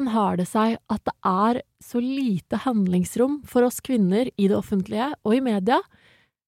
Hvordan 0.00 0.14
har 0.16 0.38
det 0.40 0.46
seg 0.48 0.78
at 0.88 1.02
det 1.04 1.12
er 1.28 1.58
så 1.84 2.00
lite 2.00 2.56
handlingsrom 2.62 3.42
for 3.44 3.66
oss 3.66 3.82
kvinner 3.84 4.30
i 4.40 4.46
det 4.48 4.56
offentlige 4.56 5.10
og 5.28 5.34
i 5.36 5.42
media? 5.44 5.76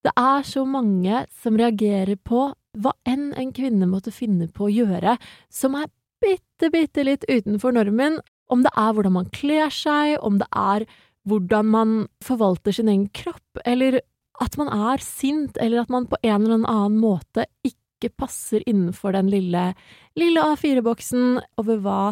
Det 0.00 0.14
er 0.16 0.46
så 0.48 0.62
mange 0.64 1.26
som 1.42 1.58
reagerer 1.60 2.16
på 2.16 2.46
hva 2.80 2.94
enn 3.04 3.34
en 3.36 3.52
kvinne 3.52 3.90
måtte 3.90 4.08
finne 4.08 4.48
på 4.48 4.70
å 4.70 4.72
gjøre 4.72 5.18
som 5.52 5.76
er 5.76 5.92
bitte, 6.24 6.72
bitte 6.72 7.04
litt 7.04 7.28
utenfor 7.28 7.76
normen, 7.76 8.22
om 8.48 8.64
det 8.64 8.72
er 8.72 8.96
hvordan 8.96 9.18
man 9.18 9.28
kler 9.36 9.68
seg, 9.68 10.16
om 10.24 10.40
det 10.40 10.48
er 10.56 10.88
hvordan 11.28 11.68
man 11.76 11.94
forvalter 12.24 12.72
sin 12.72 12.88
egen 12.88 13.10
kropp, 13.12 13.60
eller 13.68 14.00
at 14.40 14.56
man 14.56 14.72
er 14.72 15.04
sint, 15.04 15.60
eller 15.60 15.84
at 15.84 15.92
man 15.92 16.08
på 16.08 16.16
en 16.24 16.40
eller 16.40 16.64
annen 16.64 16.96
måte 17.04 17.50
ikke 17.68 18.14
passer 18.16 18.64
innenfor 18.64 19.12
den 19.12 19.28
lille, 19.28 19.74
lille 20.16 20.50
A4-boksen 20.54 21.42
over 21.60 21.84
hva 21.84 22.02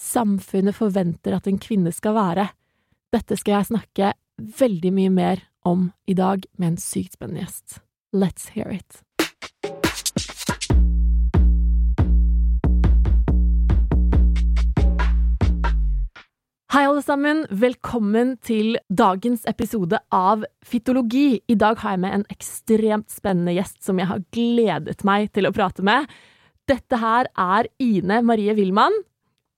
samfunnet 0.00 0.76
forventer 0.76 1.36
at 1.36 1.48
en 1.48 1.58
kvinne 1.60 1.92
skal 1.94 2.16
være. 2.16 2.50
Dette 3.14 3.38
skal 3.40 3.58
jeg 3.58 3.70
snakke 3.72 4.12
veldig 4.60 4.92
mye 4.92 5.12
mer 5.12 5.42
om 5.66 5.90
i 6.06 6.14
dag 6.14 6.44
med 6.60 6.74
en 6.74 6.80
sykt 6.80 7.16
spennende 7.16 7.46
gjest. 7.46 7.80
Let's 8.14 8.50
hear 8.54 8.70
it. 8.70 9.02
Hei, 16.76 16.82
alle 16.84 17.00
sammen. 17.00 17.46
Velkommen 17.48 18.34
til 18.44 18.76
dagens 18.92 19.46
episode 19.48 19.96
av 20.12 20.44
Fytologi. 20.60 21.40
I 21.48 21.56
dag 21.56 21.80
har 21.80 21.94
jeg 21.94 22.02
med 22.04 22.16
en 22.18 22.26
ekstremt 22.34 23.08
spennende 23.08 23.54
gjest 23.56 23.80
som 23.86 23.96
jeg 23.96 24.10
har 24.10 24.20
gledet 24.36 25.00
meg 25.08 25.30
til 25.32 25.48
å 25.48 25.54
prate 25.56 25.86
med. 25.86 26.04
Dette 26.68 27.00
her 27.00 27.30
er 27.32 27.70
Ine 27.80 28.20
Marie 28.26 28.52
Wilman. 28.58 28.92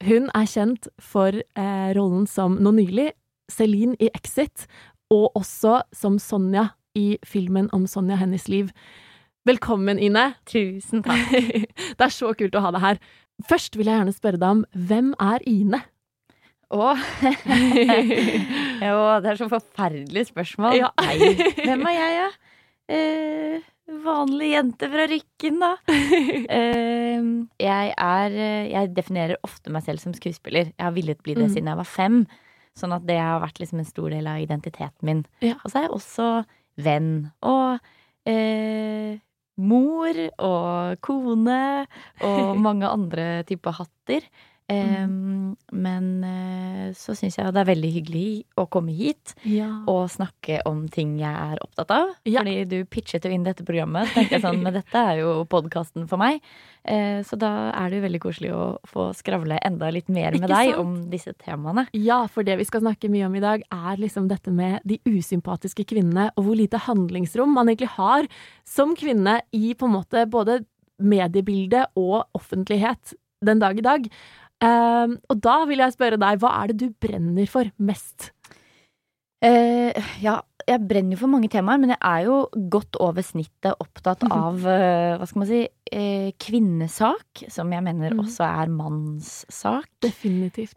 Hun 0.07 0.29
er 0.31 0.47
kjent 0.47 0.87
for 1.03 1.35
eh, 1.35 1.91
rollen 1.97 2.27
som 2.31 2.55
nå 2.63 2.71
nylig 2.77 3.11
Celine 3.51 3.97
i 3.99 4.11
Exit, 4.15 4.69
og 5.11 5.33
også 5.39 5.81
som 5.97 6.19
Sonja 6.23 6.69
i 6.99 7.17
filmen 7.27 7.67
om 7.75 7.87
Sonja 7.91 8.19
hennes 8.21 8.47
liv. 8.49 8.71
Velkommen, 9.49 9.99
Ine. 9.99 10.35
Tusen 10.47 11.03
takk. 11.03 11.33
det 11.99 12.05
er 12.05 12.15
så 12.15 12.31
kult 12.39 12.55
å 12.55 12.63
ha 12.63 12.73
deg 12.75 12.85
her. 12.85 13.01
Først 13.49 13.79
vil 13.79 13.89
jeg 13.89 13.99
gjerne 13.99 14.15
spørre 14.15 14.39
deg 14.39 14.59
om 14.59 14.65
hvem 14.89 15.15
er 15.23 15.47
Ine? 15.51 15.81
Å 16.69 16.93
Jo, 18.85 18.97
det 19.25 19.33
er 19.33 19.41
så 19.41 19.49
forferdelig 19.51 20.29
spørsmål. 20.29 20.77
Ja. 20.79 20.93
Nei, 21.01 21.33
hvem 21.65 21.87
er 21.89 21.97
jeg, 21.97 22.19
ja? 22.21 22.29
Eh, 22.93 23.67
vanlig 24.05 24.51
jente 24.53 24.89
fra 24.93 25.07
Rykken, 25.11 25.59
da. 25.63 25.71
uh, 25.89 27.31
jeg 27.69 27.95
er 27.97 28.37
Jeg 28.69 28.93
definerer 28.97 29.37
ofte 29.47 29.73
meg 29.75 29.85
selv 29.87 30.03
som 30.03 30.15
skuespiller. 30.17 30.73
Jeg 30.75 30.85
har 30.85 30.93
villet 30.97 31.23
bli 31.25 31.35
det 31.39 31.49
Mm. 31.49 31.55
siden 31.55 31.71
jeg 31.73 31.81
var 31.81 31.89
fem. 31.89 32.19
Sånn 32.79 32.93
at 32.95 33.07
det 33.09 33.17
har 33.19 33.41
vært 33.43 33.59
liksom 33.59 33.81
en 33.81 33.89
stor 33.89 34.11
del 34.11 34.27
av 34.31 34.39
identiteten 34.39 35.03
min. 35.03 35.25
Ja. 35.43 35.57
Og 35.65 35.71
så 35.73 35.79
er 35.81 35.89
jeg 35.89 35.97
også 35.97 36.27
venn 36.79 37.33
og 37.43 37.81
uh, 38.29 39.19
mor 39.59 40.21
og 40.39 41.01
kone 41.03 41.87
og 42.23 42.57
mange 42.67 42.87
andre 42.87 43.43
typer 43.49 43.73
hatter. 43.81 44.23
Mm. 44.69 45.55
Eh, 45.55 45.55
Men 45.73 46.25
eh, 46.25 46.93
så 46.97 47.15
syns 47.17 47.37
jeg 47.39 47.53
det 47.53 47.61
er 47.61 47.69
veldig 47.69 47.89
hyggelig 47.93 48.45
å 48.61 48.67
komme 48.69 48.93
hit 48.97 49.35
Ja. 49.49 49.69
og 49.89 50.09
snakke 50.13 50.61
om 50.69 50.87
ting 50.93 51.19
jeg 51.21 51.33
er 51.33 51.59
opptatt 51.65 51.91
av. 51.95 52.11
Ja. 52.29 52.41
Fordi 52.43 52.65
du 52.69 52.85
pitchet 52.85 53.25
jo 53.25 53.31
inn 53.33 53.45
dette 53.45 53.65
programmet. 53.65 54.09
Så 54.09 54.15
tenkte 54.19 54.37
jeg 54.39 54.43
sånn, 54.45 54.63
Men 54.63 54.73
dette 54.79 54.95
er 55.13 55.21
jo 55.23 55.45
podkasten 55.49 56.07
for 56.09 56.21
meg. 56.21 56.41
Uh, 56.89 57.21
Så 57.25 57.37
da 57.41 57.71
er 57.77 57.91
det 57.91 57.99
jo 57.99 58.07
veldig 58.07 58.21
koselig 58.21 58.53
å 58.55 58.79
få 58.89 59.09
skravle 59.17 59.59
enda 59.65 59.91
litt 59.93 60.09
mer 60.09 60.33
med 60.33 60.43
Ikke 60.43 60.53
deg 60.55 60.71
sant? 60.73 60.81
om 60.81 60.95
disse 61.11 61.33
temaene. 61.45 61.87
Ja, 61.93 62.27
for 62.27 62.43
det 62.45 62.57
vi 62.59 62.65
skal 62.69 62.81
snakke 62.85 63.11
mye 63.13 63.27
om 63.27 63.35
i 63.37 63.41
dag, 63.45 63.63
er 63.73 63.97
liksom 64.01 64.29
dette 64.29 64.51
med 64.53 64.81
de 64.85 65.01
usympatiske 65.05 65.85
kvinnene, 65.89 66.31
og 66.37 66.45
hvor 66.45 66.57
lite 66.57 66.79
handlingsrom 66.79 67.53
man 67.55 67.69
egentlig 67.69 67.93
har 67.97 68.29
som 68.65 68.95
kvinne 68.97 69.41
i 69.53 69.75
på 69.75 69.85
en 69.89 69.97
måte 69.97 70.25
både 70.29 70.63
mediebildet 70.99 71.89
og 71.99 72.27
offentlighet 72.35 73.15
den 73.45 73.61
dag 73.63 73.79
i 73.79 73.85
dag. 73.87 74.09
Ehm, 74.65 75.19
og 75.31 75.41
da 75.45 75.61
vil 75.71 75.83
jeg 75.85 75.95
spørre 75.95 76.19
deg, 76.21 76.41
hva 76.43 76.51
er 76.63 76.73
det 76.73 76.79
du 76.83 76.89
brenner 77.07 77.47
for 77.51 77.71
mest? 77.79 78.33
Uh, 79.39 79.95
ja, 80.19 80.41
jeg 80.67 80.83
brenner 80.91 81.15
jo 81.15 81.21
for 81.21 81.31
mange 81.31 81.47
temaer, 81.53 81.79
men 81.79 81.93
jeg 81.95 82.01
er 82.03 82.25
jo 82.27 82.39
godt 82.75 82.99
over 82.99 83.23
snittet 83.23 83.79
opptatt 83.79 84.25
Mhm. 84.27 84.33
av 84.35 84.65
uh, 84.67 85.19
hva 85.21 85.29
skal 85.31 85.39
man 85.45 85.51
si, 85.51 85.61
uh, 85.95 86.31
kvinnesak, 86.43 87.45
som 87.47 87.71
jeg 87.71 87.85
mener 87.87 88.17
mm. 88.17 88.23
også 88.25 88.49
er 88.49 88.73
mannssak. 88.75 89.87
Definitivt. 90.03 90.75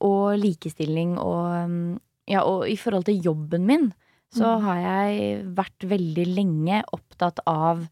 Og 0.00 0.38
likestilling 0.40 1.18
og 1.18 1.68
mm, 1.68 1.98
Ja, 2.30 2.44
og 2.46 2.68
i 2.70 2.76
forhold 2.78 3.04
til 3.04 3.20
jobben 3.20 3.66
min, 3.66 3.88
så 4.32 4.46
mm. 4.46 4.64
har 4.64 4.76
jeg 4.78 5.44
vært 5.56 5.88
veldig 5.90 6.26
lenge 6.30 6.82
opptatt 6.94 7.40
av 7.50 7.82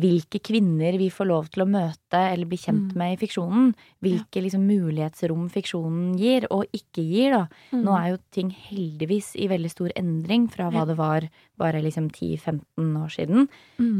hvilke 0.00 0.40
kvinner 0.42 0.96
vi 0.98 1.10
får 1.12 1.28
lov 1.28 1.48
til 1.52 1.62
å 1.64 1.68
møte 1.70 2.18
eller 2.32 2.48
bli 2.48 2.56
kjent 2.58 2.90
Mm. 2.90 2.96
med 2.96 3.12
i 3.12 3.20
fiksjonen. 3.20 3.74
Hvilke 4.02 4.40
liksom, 4.42 4.64
mulighetsrom 4.66 5.48
fiksjonen 5.52 6.16
gir, 6.18 6.46
og 6.50 6.64
ikke 6.72 7.04
gir, 7.04 7.30
da. 7.36 7.42
Mm. 7.72 7.82
Nå 7.84 7.96
er 7.98 8.08
jo 8.14 8.18
ting 8.32 8.50
heldigvis 8.50 9.34
i 9.36 9.46
veldig 9.48 9.70
stor 9.70 9.90
endring 9.96 10.48
fra 10.50 10.70
hva 10.72 10.86
det 10.88 10.96
var 10.96 11.28
bare 11.60 11.82
liksom 11.84 12.08
10-15 12.10 12.96
år 12.96 13.10
siden. 13.12 13.48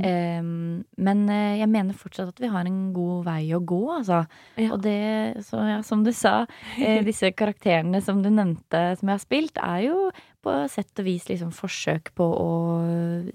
Ehm, 0.03 0.84
men 0.97 1.28
eh, 1.28 1.59
jeg 1.61 1.69
mener 1.69 1.93
fortsatt 1.94 2.28
at 2.32 2.41
vi 2.41 2.49
har 2.49 2.65
en 2.65 2.93
god 2.97 3.25
vei 3.27 3.50
å 3.53 3.61
gå, 3.61 3.82
altså. 3.99 4.22
Og 4.71 4.81
det, 4.82 5.44
så 5.44 5.61
ja, 5.69 5.82
som 5.82 6.03
du 6.05 6.12
sa, 6.17 6.47
eh, 6.81 7.03
disse 7.11 7.31
karakterene 7.37 8.00
som 8.03 8.22
du 8.25 8.31
nevnte 8.31 8.97
som 8.99 9.09
jeg 9.11 9.19
har 9.19 9.25
spilt, 9.25 9.59
er 9.61 9.84
jo 9.91 10.11
på 10.41 10.55
sett 10.72 10.97
og 10.99 11.05
vis 11.05 11.28
liksom 11.28 11.53
forsøk 11.53 12.15
på 12.17 12.25
å 12.25 12.50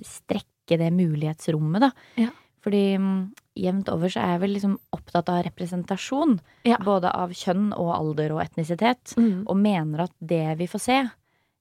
strekke 0.02 0.80
det 0.82 0.90
mulighetsrommet, 0.96 1.84
da. 1.86 1.92
Ja. 2.18 2.32
Fordi 2.66 2.84
mm, 2.98 3.20
jevnt 3.62 3.92
over 3.94 4.10
så 4.10 4.24
er 4.24 4.32
jeg 4.36 4.42
vel 4.42 4.56
liksom 4.58 4.74
opptatt 4.98 5.30
av 5.30 5.44
representasjon. 5.46 6.40
Ja. 6.66 6.80
Både 6.82 7.12
av 7.14 7.36
kjønn 7.38 7.70
og 7.78 7.92
alder 7.94 8.34
og 8.34 8.42
etnisitet. 8.42 9.14
Mm. 9.22 9.44
Og 9.46 9.60
mener 9.62 10.08
at 10.08 10.16
det 10.20 10.48
vi 10.64 10.68
får 10.72 10.84
se 10.90 10.98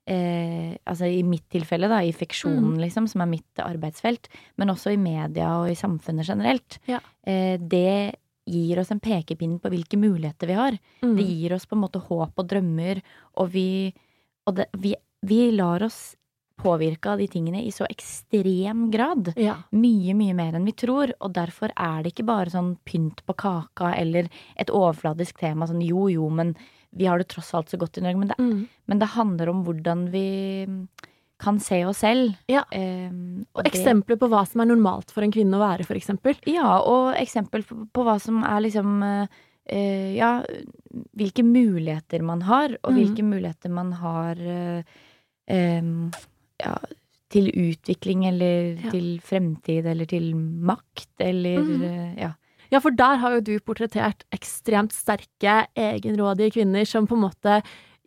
Eh, 0.04 0.74
altså 0.84 1.06
I 1.08 1.22
mitt 1.24 1.46
tilfelle, 1.48 1.88
da, 1.88 2.02
i 2.04 2.10
fiksjonen, 2.12 2.74
liksom, 2.76 3.06
som 3.08 3.22
er 3.24 3.30
mitt 3.30 3.60
arbeidsfelt, 3.64 4.28
men 4.60 4.68
også 4.68 4.92
i 4.92 4.98
media 5.00 5.46
og 5.62 5.70
i 5.72 5.78
samfunnet 5.78 6.28
generelt, 6.28 6.78
Ja. 6.86 6.98
eh, 7.24 7.56
det 7.56 8.16
gir 8.44 8.78
oss 8.78 8.90
en 8.92 9.00
pekepinn 9.00 9.58
på 9.58 9.70
hvilke 9.72 9.96
muligheter 9.96 10.46
vi 10.46 10.52
har. 10.52 10.76
Mm. 11.00 11.16
Det 11.16 11.24
gir 11.24 11.54
oss 11.54 11.64
på 11.64 11.72
en 11.72 11.84
måte 11.86 12.02
håp 12.04 12.32
og 12.36 12.46
drømmer, 12.46 13.00
og 13.40 13.48
vi, 13.50 13.94
og 14.46 14.56
det, 14.56 14.66
vi, 14.76 14.94
vi 15.24 15.50
lar 15.56 15.82
oss 15.82 16.16
påvirke 16.60 17.10
av 17.10 17.18
de 17.18 17.26
tingene 17.28 17.62
i 17.66 17.72
så 17.74 17.86
ekstrem 17.90 18.86
grad. 18.92 19.32
Ja. 19.36 19.56
Mye, 19.74 20.14
mye 20.14 20.34
mer 20.38 20.54
enn 20.54 20.64
vi 20.68 20.72
tror, 20.72 21.12
og 21.20 21.32
derfor 21.34 21.72
er 21.76 22.02
det 22.04 22.12
ikke 22.14 22.26
bare 22.28 22.52
sånn 22.52 22.76
pynt 22.86 23.24
på 23.26 23.34
kaka 23.36 23.94
eller 23.98 24.28
et 24.56 24.70
overfladisk 24.70 25.38
tema 25.42 25.66
sånn 25.66 25.82
jo, 25.84 26.06
jo, 26.12 26.28
men 26.30 26.54
vi 26.94 27.08
har 27.10 27.18
det 27.18 27.26
tross 27.32 27.50
alt 27.58 27.72
så 27.72 27.78
godt 27.80 27.98
i 27.98 28.04
Norge. 28.04 28.18
Men 28.18 28.28
det, 28.28 28.38
Mm. 28.38 28.68
men 28.86 28.98
det 28.98 29.08
handler 29.16 29.48
om 29.50 29.64
hvordan 29.64 30.10
vi 30.12 30.86
kan 31.40 31.58
se 31.58 31.84
oss 31.84 31.98
selv. 31.98 32.36
Ja. 32.48 32.62
Eh, 32.70 33.10
Og 33.54 33.64
det- 33.64 33.72
eksempler 33.72 34.16
på 34.16 34.28
hva 34.30 34.46
som 34.46 34.60
er 34.60 34.66
normalt 34.66 35.10
for 35.10 35.22
en 35.24 35.32
kvinne 35.32 35.56
å 35.56 35.58
være, 35.58 35.84
eksempel. 35.84 36.36
Ja, 36.46 36.78
og 36.78 37.16
eksempel 37.16 37.64
på, 37.64 37.88
på 37.92 38.04
hva 38.04 38.20
som 38.20 38.44
er 38.44 38.60
liksom 38.60 39.02
eh, 39.02 39.26
eh, 39.66 40.16
Ja, 40.16 40.42
hvilke 41.16 41.42
muligheter 41.42 42.22
man 42.22 42.42
har, 42.42 42.76
og 42.84 42.92
mm. 42.92 42.96
hvilke 42.96 43.24
muligheter 43.24 43.70
man 43.70 43.90
har 43.92 44.36
eh, 44.38 44.82
em, 45.48 46.12
Ja, 46.64 46.76
til 47.34 47.50
utvikling 47.50 48.26
eller 48.28 48.76
Ja. 48.78 48.90
til 48.94 49.20
fremtid 49.24 49.86
eller 49.90 50.06
til 50.06 50.32
makt 50.34 51.08
eller 51.20 51.58
eh, 51.60 52.14
Ja. 52.22 52.32
Ja, 52.72 52.80
for 52.80 52.90
der 52.90 53.16
har 53.20 53.34
jo 53.36 53.40
du 53.44 53.58
portrettert 53.60 54.24
ekstremt 54.32 54.90
sterke, 54.92 55.66
egenrådige 55.76 56.54
kvinner 56.56 56.84
som 56.88 57.06
på 57.06 57.14
en 57.14 57.26
måte 57.28 57.58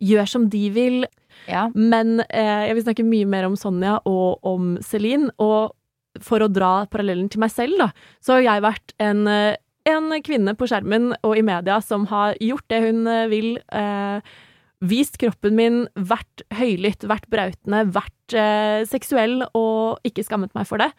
gjør 0.02 0.28
som 0.28 0.48
de 0.50 0.68
vil. 0.70 1.04
ja. 1.48 1.68
Men 1.74 2.20
eh, 2.28 2.66
jeg 2.68 2.74
vil 2.74 2.84
snakke 2.84 3.04
mye 3.06 3.26
mer 3.26 3.46
om 3.46 3.56
Sonja 3.56 3.98
og 4.04 4.38
om 4.44 4.76
Celine. 4.82 5.30
Og 5.38 5.72
for 6.20 6.40
å 6.40 6.48
dra 6.52 6.86
parallellen 6.90 7.30
til 7.30 7.40
meg 7.40 7.50
selv, 7.54 7.78
da, 7.78 7.90
så 8.20 8.34
har 8.38 8.42
jeg 8.42 8.62
vært 8.66 8.92
en, 8.98 9.26
eh, 9.28 9.56
en 9.86 10.10
kvinne 10.22 10.54
på 10.58 10.66
skjermen 10.68 11.14
og 11.22 11.38
i 11.38 11.42
media 11.42 11.80
som 11.80 12.06
har 12.10 12.34
gjort 12.42 12.66
det 12.68 12.82
hun 12.82 13.06
eh, 13.06 13.26
vil. 13.30 13.58
Eh, 13.72 14.20
vist 14.84 15.18
kroppen 15.18 15.56
min, 15.58 15.80
vært 15.94 16.44
høylytt, 16.54 17.06
vært 17.10 17.26
brautende, 17.32 17.84
vært 17.94 18.36
eh, 18.36 18.84
seksuell 18.88 19.42
og 19.56 19.98
ikke 20.06 20.24
skammet 20.26 20.54
meg 20.54 20.68
for 20.70 20.82
det. 20.82 20.92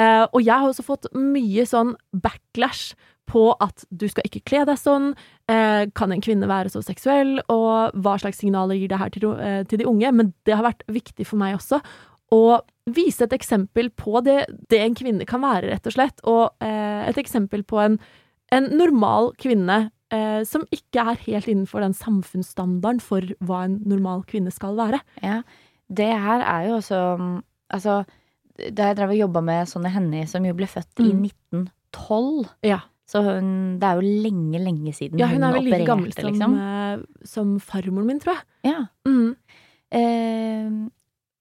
Eh, 0.00 0.24
og 0.26 0.42
jeg 0.42 0.56
har 0.56 0.66
også 0.66 0.86
fått 0.86 1.10
mye 1.14 1.66
sånn 1.68 1.94
backlash 2.10 2.96
på 3.30 3.44
at 3.62 3.84
du 3.94 4.08
skal 4.10 4.26
ikke 4.26 4.42
kle 4.48 4.64
deg 4.66 4.78
sånn, 4.80 5.12
eh, 5.50 5.86
kan 5.94 6.10
en 6.10 6.22
kvinne 6.24 6.48
være 6.50 6.72
så 6.72 6.82
seksuell, 6.82 7.38
og 7.52 7.94
hva 8.02 8.16
slags 8.18 8.40
signaler 8.42 8.78
gir 8.80 8.90
det 8.90 8.98
her 8.98 9.12
til, 9.14 9.28
eh, 9.38 9.62
til 9.70 9.78
de 9.78 9.86
unge? 9.86 10.10
Men 10.12 10.34
det 10.44 10.56
har 10.56 10.66
vært 10.66 10.82
viktig 10.90 11.26
for 11.26 11.38
meg 11.38 11.54
også 11.58 11.80
å 12.34 12.60
vise 12.90 13.22
et 13.26 13.34
eksempel 13.34 13.90
på 13.94 14.22
det, 14.24 14.46
det 14.70 14.80
en 14.80 14.96
kvinne 14.98 15.26
kan 15.26 15.42
være, 15.42 15.70
rett 15.70 15.86
og 15.86 15.94
slett, 15.94 16.20
og 16.24 16.50
eh, 16.64 17.06
et 17.10 17.18
eksempel 17.22 17.62
på 17.62 17.78
en, 17.82 17.98
en 18.50 18.70
normal 18.76 19.32
kvinne 19.38 19.90
eh, 20.12 20.42
som 20.48 20.64
ikke 20.74 21.04
er 21.12 21.20
helt 21.26 21.48
innenfor 21.50 21.80
den 21.84 21.94
samfunnsstandarden 21.96 23.00
for 23.04 23.20
hva 23.40 23.64
en 23.66 23.78
normal 23.88 24.24
kvinne 24.28 24.52
skal 24.54 24.76
være. 24.78 25.00
Ja, 25.22 25.40
det 25.90 26.10
her 26.22 26.44
er 26.46 26.68
jo 26.68 26.76
også 26.80 27.00
mm, 27.18 27.36
Altså, 27.70 28.04
da 28.74 28.88
jeg 28.90 28.96
drev 28.98 29.12
og 29.14 29.18
jobba 29.20 29.40
med 29.46 29.68
sånne 29.70 29.90
Henny, 29.94 30.24
som 30.26 30.44
jo 30.44 30.52
ble 30.58 30.66
født 30.66 31.00
i 31.04 31.12
Mm. 31.14 31.22
1912 31.30 32.48
Ja. 32.66 32.80
Så 33.10 33.22
hun, 33.26 33.78
det 33.80 33.86
er 33.88 33.98
jo 33.98 34.06
lenge, 34.22 34.58
lenge 34.62 34.92
siden 34.94 35.18
Ja, 35.18 35.26
hun 35.26 35.42
er 35.42 35.52
vel 35.56 35.64
like 35.66 35.80
opererte, 35.82 35.86
gammel 35.88 36.12
som, 36.14 36.30
liksom. 36.30 36.52
eh, 36.62 37.24
som 37.26 37.52
farmoren 37.58 38.06
min, 38.06 38.20
tror 38.22 38.36
jeg. 38.36 38.44
Ja. 38.70 38.84
Mm. 39.06 39.36
Eh, 39.90 40.70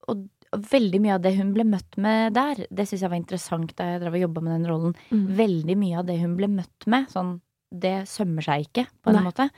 og 0.09 0.23
veldig 0.71 1.01
mye 1.03 1.17
av 1.17 1.21
det 1.21 1.35
hun 1.37 1.51
ble 1.53 1.65
møtt 1.69 1.97
med 2.01 2.33
der, 2.33 2.63
det 2.73 2.87
syns 2.89 3.03
jeg 3.05 3.11
var 3.11 3.19
interessant 3.21 3.75
da 3.77 3.91
jeg 3.91 4.01
drev 4.01 4.17
og 4.17 4.23
jobba 4.23 4.41
med 4.45 4.55
den 4.57 4.69
rollen. 4.71 4.95
Mm. 5.13 5.25
Veldig 5.37 5.75
mye 5.77 5.99
av 6.01 6.07
det 6.09 6.17
hun 6.23 6.33
ble 6.39 6.49
møtt 6.49 6.87
med, 6.89 7.05
sånn 7.13 7.35
det 7.71 8.07
sømmer 8.09 8.45
seg 8.45 8.67
ikke, 8.67 8.87
på 9.03 9.11
en 9.11 9.19
Nei. 9.19 9.25
måte. 9.25 9.49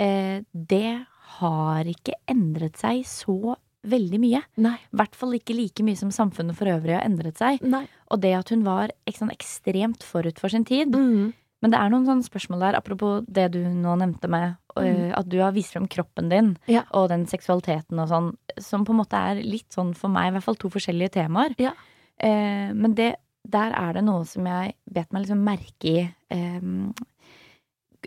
Eh, 0.00 0.40
det 0.52 1.06
har 1.38 1.88
ikke 1.88 2.16
endret 2.30 2.80
seg 2.80 3.04
så 3.08 3.56
veldig 3.82 4.18
mye. 4.22 4.40
I 4.78 4.96
hvert 4.98 5.16
fall 5.18 5.34
ikke 5.36 5.56
like 5.58 5.84
mye 5.84 5.98
som 5.98 6.12
samfunnet 6.14 6.56
for 6.58 6.70
øvrig 6.70 6.94
har 6.96 7.06
endret 7.06 7.40
seg. 7.40 7.62
Nei. 7.66 7.84
Og 8.14 8.20
det 8.22 8.34
at 8.38 8.52
hun 8.54 8.62
var 8.66 8.92
sånn 9.10 9.32
ekstremt 9.34 10.04
forut 10.06 10.38
for 10.38 10.52
sin 10.52 10.66
tid. 10.68 10.94
Mm. 10.94 11.32
Men 11.62 11.70
det 11.70 11.78
er 11.78 11.92
noen 11.92 12.06
sånne 12.08 12.26
spørsmål 12.26 12.62
der, 12.64 12.76
apropos 12.78 13.26
det 13.30 13.52
du 13.54 13.60
nå 13.62 13.94
nevnte 14.00 14.30
med 14.30 14.56
mm. 14.74 15.12
at 15.14 15.28
du 15.30 15.38
har 15.38 15.54
vist 15.54 15.74
frem 15.74 15.86
kroppen 15.90 16.30
din 16.32 16.56
Ja. 16.70 16.82
og 16.90 17.08
den 17.12 17.28
seksualiteten 17.30 18.00
og 18.02 18.10
sånn, 18.10 18.30
som 18.58 18.86
på 18.86 18.94
en 18.94 18.98
måte 18.98 19.18
er 19.18 19.42
litt 19.46 19.70
sånn 19.74 19.92
for 19.94 20.10
meg, 20.10 20.30
i 20.30 20.34
hvert 20.36 20.46
fall 20.48 20.58
to 20.58 20.72
forskjellige 20.74 21.14
temaer. 21.20 21.54
Ja. 21.62 21.74
Eh, 22.18 22.74
men 22.74 22.96
det, 22.98 23.12
der 23.46 23.74
er 23.78 23.94
det 23.94 24.02
noe 24.06 24.26
som 24.26 24.46
jeg 24.50 24.74
bet 24.90 25.14
meg 25.14 25.24
liksom 25.24 25.46
merke 25.46 25.92
i. 25.92 26.02
Eh, 26.34 26.58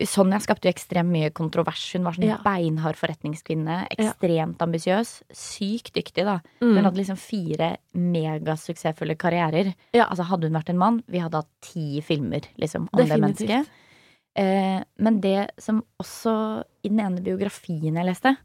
Sonja 0.04 0.36
skapte 0.44 0.68
jo 0.68 0.74
ekstremt 0.74 1.08
mye 1.08 1.30
kontrovers. 1.32 1.80
Hun 1.94 2.04
var 2.04 2.12
sånn 2.12 2.28
Ja. 2.28 2.36
beinhard 2.44 2.96
forretningskvinne. 2.96 3.88
Ekstremt 3.96 4.58
ambisiøs. 4.58 5.22
Sykt 5.32 5.94
dyktig, 5.94 6.24
da. 6.24 6.40
Mm. 6.60 6.76
Hun 6.76 6.84
hadde 6.84 7.00
liksom 7.00 7.16
fire 7.16 7.78
megasuksessfulle 7.94 9.16
karrierer. 9.16 9.74
Ja. 9.94 10.04
Altså 10.04 10.26
Hadde 10.26 10.48
hun 10.48 10.60
vært 10.60 10.68
en 10.68 10.78
mann, 10.78 11.02
vi 11.08 11.18
hadde 11.18 11.40
hatt 11.40 11.48
ti 11.62 12.02
filmer 12.02 12.42
liksom, 12.58 12.88
om 12.92 12.98
det 12.98 13.18
mennesket. 13.18 13.66
Eh, 14.36 14.84
men 14.98 15.20
det 15.20 15.50
som 15.58 15.82
også 15.98 16.62
I 16.84 16.88
den 16.90 17.00
ene 17.00 17.22
biografien 17.22 17.96
jeg 17.96 18.04
leste, 18.04 18.36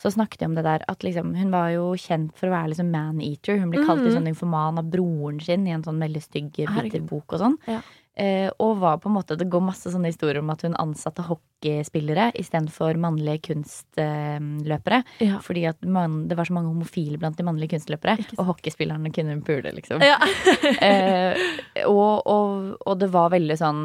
så 0.00 0.10
snakket 0.12 0.38
de 0.38 0.46
om 0.46 0.54
det 0.54 0.64
der 0.64 0.82
at 0.88 1.04
liksom, 1.04 1.34
hun 1.36 1.50
var 1.50 1.70
jo 1.72 1.94
kjent 1.96 2.34
for 2.36 2.48
å 2.48 2.52
være 2.52 2.72
liksom 2.72 2.90
man-eater. 2.92 3.60
Hun 3.60 3.70
ble 3.72 3.84
kalt 3.84 4.04
mm. 4.04 4.10
sånn 4.12 4.28
informan 4.28 4.80
av 4.80 4.90
broren 4.92 5.40
sin 5.40 5.66
i 5.66 5.72
en 5.72 5.84
sånn 5.84 6.00
veldig 6.00 6.22
stygg, 6.24 6.50
bitter 6.52 7.00
bok 7.00 7.36
og 7.36 7.40
sånn. 7.40 7.56
Ja. 7.68 7.80
Eh, 8.16 8.48
og 8.64 8.78
var 8.80 8.96
på 9.02 9.10
en 9.10 9.16
måte 9.18 9.36
Det 9.36 9.44
går 9.52 9.60
masse 9.60 9.90
sånne 9.92 10.08
historier 10.08 10.40
om 10.40 10.52
at 10.54 10.62
hun 10.64 10.76
ansatte 10.80 11.24
hockeyspillere 11.26 12.30
istedenfor 12.40 12.96
mannlige 13.00 13.50
kunstløpere. 13.50 15.02
Ja. 15.20 15.40
Fordi 15.44 15.66
at 15.68 15.84
man, 15.84 16.22
det 16.30 16.38
var 16.38 16.48
så 16.48 16.56
mange 16.56 16.72
homofile 16.72 17.20
blant 17.20 17.36
de 17.36 17.44
mannlige 17.44 17.74
kunstløpere, 17.74 18.16
og 18.38 18.54
hockeyspillerne 18.54 19.12
kunne 19.12 19.36
hun 19.36 19.44
pule, 19.44 19.74
liksom. 19.76 20.04
Ja. 20.04 20.16
eh, 20.88 21.36
og, 21.84 22.24
og, 22.24 22.72
og 22.80 22.96
det 23.02 23.12
var 23.12 23.34
veldig 23.36 23.58
sånn 23.60 23.84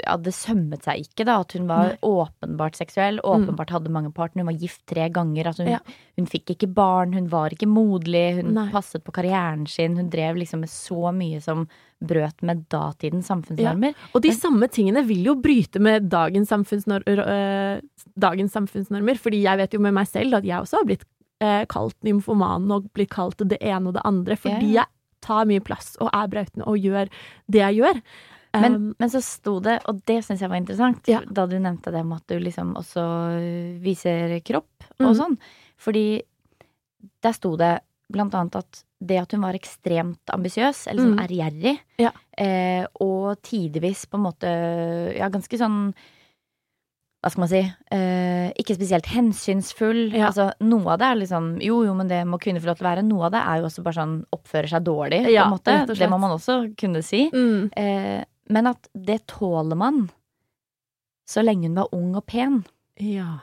ja, 0.00 0.16
det 0.16 0.32
sømmet 0.32 0.86
seg 0.86 1.02
ikke, 1.04 1.24
da. 1.28 1.34
At 1.44 1.52
hun 1.52 1.66
var 1.68 1.90
Nei. 1.92 1.96
åpenbart 2.02 2.78
seksuell. 2.78 3.18
Åpenbart 3.28 3.70
hadde 3.74 3.90
mange 3.92 4.10
partnere. 4.16 4.46
Hun 4.46 4.52
var 4.54 4.60
gift 4.62 4.80
tre 4.88 5.08
ganger. 5.12 5.44
Altså 5.50 5.66
hun, 5.66 5.72
Ja. 5.74 5.80
hun 6.16 6.26
fikk 6.26 6.54
ikke 6.54 6.68
barn. 6.72 7.12
Hun 7.12 7.28
var 7.28 7.50
ikke 7.52 7.68
moderlig. 7.68 8.36
Hun 8.40 8.54
Nei. 8.54 8.70
passet 8.72 9.04
på 9.04 9.12
karrieren 9.12 9.66
sin. 9.68 9.96
Hun 9.96 10.08
drev 10.10 10.36
liksom 10.40 10.60
med 10.64 10.70
så 10.72 11.12
mye 11.12 11.42
som 11.44 11.66
brøt 12.02 12.42
med 12.42 12.64
datidens 12.72 13.26
samfunnsnormer. 13.28 13.94
Og 14.14 14.22
de 14.22 14.32
samme 14.32 14.66
tingene 14.68 15.04
vil 15.06 15.24
jo 15.28 15.34
bryte 15.34 15.78
med 15.78 16.08
dagens, 16.10 16.48
samfunnsnor 16.48 17.04
øh, 17.06 17.80
dagens 18.18 18.52
samfunnsnormer. 18.56 19.18
Fordi 19.20 19.42
jeg 19.44 19.58
vet 19.58 19.74
jo 19.74 19.80
med 19.80 19.92
meg 19.94 20.08
selv 20.08 20.34
at 20.40 20.44
jeg 20.44 20.56
også 20.64 20.80
har 20.80 20.84
blitt 20.88 21.04
øh, 21.42 21.64
kalt 21.68 21.96
nymfoman 22.02 22.70
og 22.72 22.88
blitt 22.94 23.10
kalt 23.10 23.36
det 23.44 23.60
ene 23.60 23.88
og 23.88 23.94
det 23.94 24.02
andre. 24.08 24.36
Fordi 24.36 24.72
Ja. 24.72 24.82
jeg 24.82 24.86
tar 25.22 25.44
mye 25.46 25.60
plass 25.62 25.96
og 26.00 26.08
er 26.12 26.26
brautende 26.26 26.66
og 26.66 26.76
gjør 26.82 27.06
det 27.48 27.60
jeg 27.60 27.76
gjør. 27.78 28.00
Men, 28.54 28.74
Um, 28.74 28.94
men 28.98 29.08
så 29.08 29.22
sto 29.24 29.60
det, 29.64 29.78
og 29.88 30.02
det 30.04 30.18
syns 30.26 30.40
jeg 30.44 30.50
var 30.52 30.58
interessant, 30.60 31.06
Ja. 31.08 31.20
da 31.24 31.46
du 31.46 31.56
nevnte 31.58 31.90
det 31.90 32.04
med 32.04 32.18
at 32.20 32.26
du 32.28 32.38
liksom 32.38 32.74
også 32.76 33.04
øh, 33.40 33.78
viser 33.80 34.34
kropp 34.44 34.84
og 35.00 35.06
mm. 35.14 35.16
sånn. 35.16 35.38
Fordi 35.80 36.22
der 37.24 37.32
sto 37.32 37.56
det 37.56 37.78
blant 38.12 38.34
annet 38.36 38.56
at 38.60 38.82
det 39.02 39.16
at 39.22 39.32
hun 39.32 39.40
var 39.42 39.56
ekstremt 39.56 40.20
ambisiøs, 40.30 40.86
eller 40.92 41.02
sånn 41.02 41.22
ærgjerrig, 41.24 41.78
Ja. 41.98 42.10
eh, 42.38 42.84
og 43.00 43.40
tidvis 43.42 44.04
på 44.06 44.20
en 44.20 44.26
måte 44.28 45.16
ja, 45.16 45.28
ganske 45.32 45.58
sånn 45.58 45.94
hva 47.22 47.30
skal 47.30 47.40
man 47.44 47.50
si 47.52 47.60
eh, 47.94 48.48
Ikke 48.58 48.74
spesielt 48.74 49.06
hensynsfull. 49.06 50.10
Ja. 50.12 50.26
Altså, 50.26 50.48
noe 50.66 50.90
av 50.90 50.98
det 50.98 51.06
er 51.06 51.18
liksom 51.20 51.44
Jo, 51.62 51.84
jo, 51.86 51.94
men 51.94 52.08
det 52.10 52.24
må 52.26 52.38
kvinner 52.42 52.60
få 52.60 52.66
lov 52.72 52.80
til 52.80 52.86
å 52.86 52.90
være. 52.90 53.04
Noe 53.06 53.28
av 53.28 53.32
det 53.36 53.42
er 53.46 53.60
jo 53.60 53.68
også 53.68 53.84
bare 53.86 53.94
sånn 54.00 54.16
oppfører 54.34 54.68
seg 54.72 54.82
dårlig, 54.84 55.20
Ja, 55.30 55.44
på 55.46 55.52
en 55.70 55.86
måte. 55.86 55.96
Det 55.98 56.08
må 56.10 56.18
man 56.18 56.34
også 56.34 56.56
kunne 56.76 57.02
si. 57.06 57.28
mm, 57.32 57.70
Eh, 57.78 58.24
men 58.50 58.66
at 58.66 58.88
det 58.94 59.26
tåler 59.26 59.76
man. 59.76 60.10
Så 61.28 61.42
lenge 61.44 61.68
hun 61.68 61.74
var 61.78 61.88
ung 61.94 62.14
og 62.18 62.26
pen, 62.26 62.64
ja. 63.00 63.38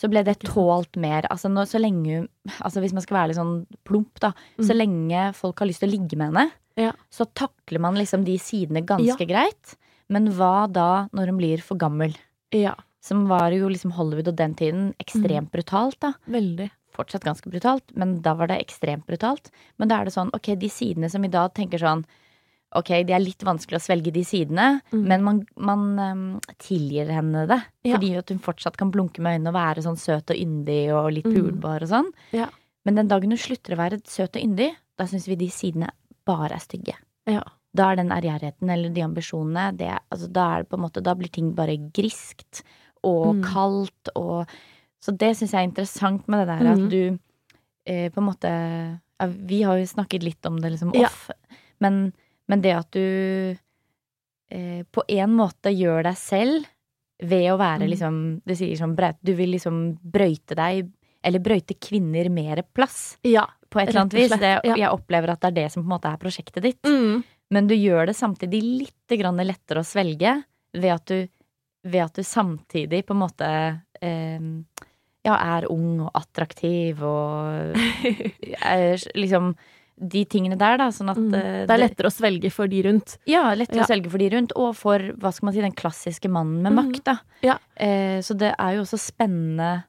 så 0.00 0.08
ble 0.10 0.22
det 0.26 0.38
tålt 0.44 0.96
mer. 1.00 1.26
Altså, 1.32 1.48
når, 1.48 1.66
så 1.70 1.80
lenge 1.80 2.26
Altså 2.60 2.80
hvis 2.82 2.92
man 2.92 3.02
skal 3.02 3.16
være 3.16 3.28
litt 3.32 3.38
sånn 3.38 3.66
plump, 3.88 4.18
da. 4.20 4.32
Så 4.60 4.74
Mm. 4.74 4.78
lenge 4.78 5.34
folk 5.34 5.58
har 5.58 5.66
lyst 5.66 5.80
til 5.80 5.88
å 5.88 5.92
ligge 5.98 6.16
med 6.16 6.34
henne, 6.34 6.52
Ja. 6.76 6.92
så 7.10 7.24
takler 7.32 7.80
man 7.80 7.94
liksom 7.94 8.24
de 8.24 8.36
sidene 8.38 8.84
ganske 8.84 9.26
greit. 9.26 9.76
Men 10.10 10.28
hva 10.28 10.70
da 10.70 11.08
når 11.14 11.26
hun 11.28 11.38
blir 11.38 11.62
for 11.62 11.76
gammel? 11.76 12.14
Ja. 12.52 12.74
Som 13.00 13.26
var 13.28 13.50
jo 13.52 13.68
liksom 13.68 13.92
Hollywood 13.92 14.28
og 14.28 14.36
den 14.36 14.54
tiden 14.54 14.92
Mm. 14.92 14.94
ekstremt 15.00 15.50
brutalt, 15.50 15.98
da. 16.00 16.12
Veldig. 16.28 16.70
Fortsatt 16.92 17.24
ganske 17.24 17.50
brutalt, 17.50 17.82
men 17.96 18.20
da 18.20 18.34
var 18.34 18.46
det 18.48 18.60
ekstremt 18.66 19.06
brutalt. 19.06 19.50
Men 19.78 19.88
da 19.88 20.00
er 20.00 20.04
det 20.04 20.12
sånn, 20.14 20.30
ok, 20.34 20.54
de 20.58 20.68
sidene 20.68 21.10
som 21.10 21.24
i 21.24 21.28
dag 21.28 21.52
tenker 21.54 21.78
sånn 21.78 22.04
Ok, 22.74 22.88
det 23.06 23.14
er 23.14 23.22
litt 23.22 23.38
vanskelig 23.46 23.78
å 23.78 23.84
svelge 23.84 24.12
de 24.12 24.24
sidene, 24.26 24.80
Mm. 24.92 25.04
men 25.06 25.22
man, 25.22 25.46
man 25.56 25.98
um, 25.98 26.40
tilgir 26.58 27.06
henne 27.08 27.46
det. 27.46 27.60
Ja. 27.84 27.94
Fordi 27.96 28.16
at 28.18 28.28
hun 28.30 28.38
fortsatt 28.42 28.76
kan 28.76 28.90
blunke 28.90 29.20
med 29.22 29.38
øynene 29.38 29.48
og 29.52 29.54
være 29.54 29.82
sånn 29.84 29.96
søt 30.00 30.30
og 30.30 30.36
yndig 30.36 30.90
og 30.92 31.12
litt 31.12 31.24
Mm. 31.30 31.34
pulbar 31.36 31.82
og 31.82 31.88
sånn. 31.88 32.10
Ja. 32.32 32.48
Men 32.84 32.96
den 32.96 33.08
dagen 33.08 33.30
hun 33.30 33.38
slutter 33.38 33.74
å 33.74 33.78
være 33.78 34.00
søt 34.04 34.36
og 34.36 34.42
yndig, 34.42 34.72
da 34.98 35.04
syns 35.06 35.26
vi 35.28 35.36
de 35.36 35.48
sidene 35.48 35.88
bare 36.26 36.52
er 36.58 36.58
stygge. 36.64 36.94
Ja. 37.26 37.42
Da 37.74 37.90
er 37.92 37.96
den 37.96 38.10
ærgjerrigheten 38.10 38.70
eller 38.70 38.90
de 38.90 39.02
ambisjonene 39.02 39.76
det, 39.76 39.98
altså, 40.12 40.28
da, 40.32 40.58
er 40.58 40.64
måte, 40.76 41.02
da 41.02 41.14
blir 41.14 41.30
ting 41.30 41.52
bare 41.54 41.76
griskt 41.92 42.62
og 43.02 43.36
Mm. 43.36 43.42
kaldt 43.44 44.08
og 44.16 44.46
Så 45.04 45.12
det 45.18 45.36
syns 45.36 45.50
jeg 45.52 45.60
er 45.60 45.68
interessant 45.68 46.26
med 46.28 46.46
det 46.46 46.58
der 46.58 46.70
at 46.72 46.78
Mm. 46.78 46.88
du 46.88 47.18
eh, 47.86 48.08
på 48.08 48.16
en 48.18 48.24
måte 48.24 49.00
ja, 49.20 49.26
Vi 49.26 49.62
har 49.62 49.76
jo 49.76 49.84
snakket 49.84 50.22
litt 50.22 50.46
om 50.46 50.56
det 50.56 50.72
liksom 50.72 50.92
off, 51.04 51.30
men, 51.80 52.12
men 52.48 52.60
det 52.64 52.72
at 52.76 52.90
du 52.92 53.56
eh, 54.50 54.82
på 54.92 55.02
en 55.08 55.34
måte 55.36 55.72
gjør 55.74 56.02
deg 56.08 56.16
selv 56.20 56.66
ved 57.24 57.46
å 57.52 57.58
være 57.60 57.84
Mm. 57.86 57.90
liksom 57.90 58.16
Det 58.44 58.56
sier 58.58 58.76
sånn 58.76 58.94
braut 58.96 59.16
Du 59.22 59.32
vil 59.34 59.52
liksom 59.54 59.98
brøyte 60.02 60.54
deg 60.58 60.90
eller 61.24 61.40
brøyte 61.40 61.72
kvinner 61.80 62.28
mer 62.28 62.60
plass, 62.74 63.16
Ja. 63.24 63.46
på 63.70 63.80
et 63.80 63.88
eller 63.88 64.00
annet 64.02 64.12
vis. 64.12 64.30
Det, 64.30 64.60
ja. 64.64 64.74
Jeg 64.76 64.90
opplever 64.92 65.30
at 65.32 65.40
det 65.40 65.48
er 65.48 65.56
det 65.62 65.72
som 65.72 65.82
på 65.82 65.86
en 65.86 65.94
måte 65.98 66.10
er 66.12 66.18
prosjektet 66.20 66.62
ditt. 66.62 66.82
Mm. 66.84 67.22
Men 67.50 67.66
du 67.66 67.74
gjør 67.74 68.06
det 68.10 68.16
samtidig 68.16 68.60
litt 68.62 69.08
grann 69.18 69.36
lettere 69.40 69.80
å 69.80 69.86
svelge 69.88 70.42
ved 70.74 70.92
at 70.92 71.06
du, 71.06 71.28
ved 71.88 72.02
at 72.04 72.12
du 72.14 72.22
samtidig 72.22 73.06
på 73.06 73.14
en 73.14 73.22
måte 73.22 73.48
eh, 74.02 74.40
ja, 75.24 75.34
er 75.56 75.64
ung 75.72 76.02
og 76.04 76.10
attraktiv 76.14 77.00
og 77.02 77.72
er 78.60 79.00
liksom 79.16 79.54
de 80.00 80.24
tingene 80.26 80.58
der, 80.58 80.76
da. 80.78 80.88
Sånn 80.90 81.10
at 81.10 81.16
Mm. 81.18 81.34
eh, 81.34 81.66
Det 81.66 81.70
er 81.70 81.82
lettere 81.88 82.10
å 82.10 82.12
svelge 82.12 82.50
for 82.52 82.66
de 82.66 82.82
rundt. 82.82 83.16
Ja, 83.26 83.54
lettere 83.54 83.76
Ja. 83.76 83.82
å 83.84 83.86
svelge 83.86 84.10
for 84.10 84.18
de 84.18 84.30
rundt, 84.30 84.52
og 84.56 84.74
for 84.76 84.98
hva 84.98 85.32
skal 85.32 85.46
man 85.46 85.54
si, 85.54 85.60
den 85.60 85.72
klassiske 85.72 86.28
mannen 86.30 86.62
med 86.62 86.72
mm. 86.72 86.76
makt, 86.92 87.04
da. 87.04 87.18
Ja. 87.42 87.58
Eh, 87.76 88.18
så 88.20 88.36
det 88.36 88.54
er 88.58 88.74
jo 88.76 88.82
også 88.82 88.98
spennende 88.98 89.84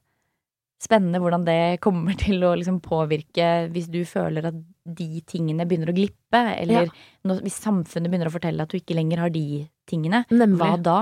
Spennende 0.78 1.18
hvordan 1.18 1.42
det 1.46 1.80
kommer 1.86 2.12
til 2.20 2.42
å 2.44 2.50
liksom 2.54 2.82
påvirke 2.84 3.70
hvis 3.72 3.88
du 3.88 4.04
føler 4.04 4.44
at 4.50 4.54
de 4.84 5.22
tingene 5.26 5.64
begynner 5.66 5.88
å 5.88 5.94
glippe, 5.96 6.36
eller 6.60 6.90
når, 7.24 7.40
hvis 7.46 7.56
samfunnet 7.64 8.10
begynner 8.12 8.28
å 8.28 8.34
fortelle 8.34 8.60
at 8.62 8.68
du 8.68 8.76
ikke 8.76 8.94
lenger 8.94 9.18
har 9.24 9.30
de 9.30 9.66
tingene, 9.88 10.20
Nemlig. 10.30 10.58
hva 10.60 10.76
da? 10.82 10.98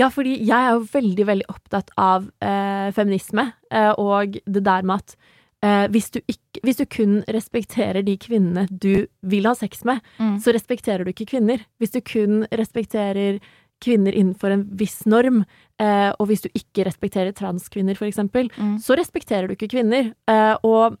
Ja, 0.00 0.08
fordi 0.08 0.38
jeg 0.40 0.56
er 0.56 0.72
jo 0.72 0.80
veldig, 0.90 1.26
veldig 1.28 1.46
opptatt 1.52 1.90
av 2.00 2.24
eh, 2.40 2.88
feminisme, 2.96 3.52
eh, 3.70 3.92
og 4.00 4.40
det 4.48 4.64
der 4.64 4.82
med 4.82 5.04
at 5.04 5.14
eh, 5.62 5.86
hvis, 5.88 6.10
du 6.10 6.20
ikke, 6.28 6.60
hvis 6.62 6.76
du 6.76 6.84
kun 6.86 7.22
respekterer 7.28 8.02
de 8.06 8.16
kvinnene 8.16 8.66
du 8.70 9.06
vil 9.22 9.44
ha 9.46 9.54
sex 9.54 9.84
med, 9.84 10.00
Mm. 10.18 10.38
så 10.40 10.52
respekterer 10.54 11.04
du 11.04 11.10
ikke 11.12 11.26
kvinner. 11.34 11.58
Hvis 11.80 11.90
du 11.92 12.00
kun 12.00 12.46
respekterer 12.52 13.40
kvinner 13.80 14.12
innenfor 14.12 14.50
en 14.50 14.64
viss 14.76 15.04
norm, 15.06 15.44
eh, 15.78 16.12
og 16.18 16.26
hvis 16.28 16.42
du 16.42 16.48
ikke 16.54 16.84
respekterer 16.86 17.32
transkvinner, 17.32 17.96
for 17.96 18.06
eksempel, 18.06 18.50
Mm. 18.58 18.78
så 18.78 18.96
respekterer 18.98 19.46
du 19.48 19.54
ikke 19.54 19.68
kvinner. 19.70 20.12
Eh, 20.28 20.56
og 20.64 20.98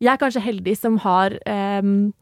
jeg 0.00 0.12
er 0.12 0.18
kanskje 0.18 0.42
heldig 0.42 0.76
som 0.78 0.98
har, 0.98 1.38
em, 1.46 2.12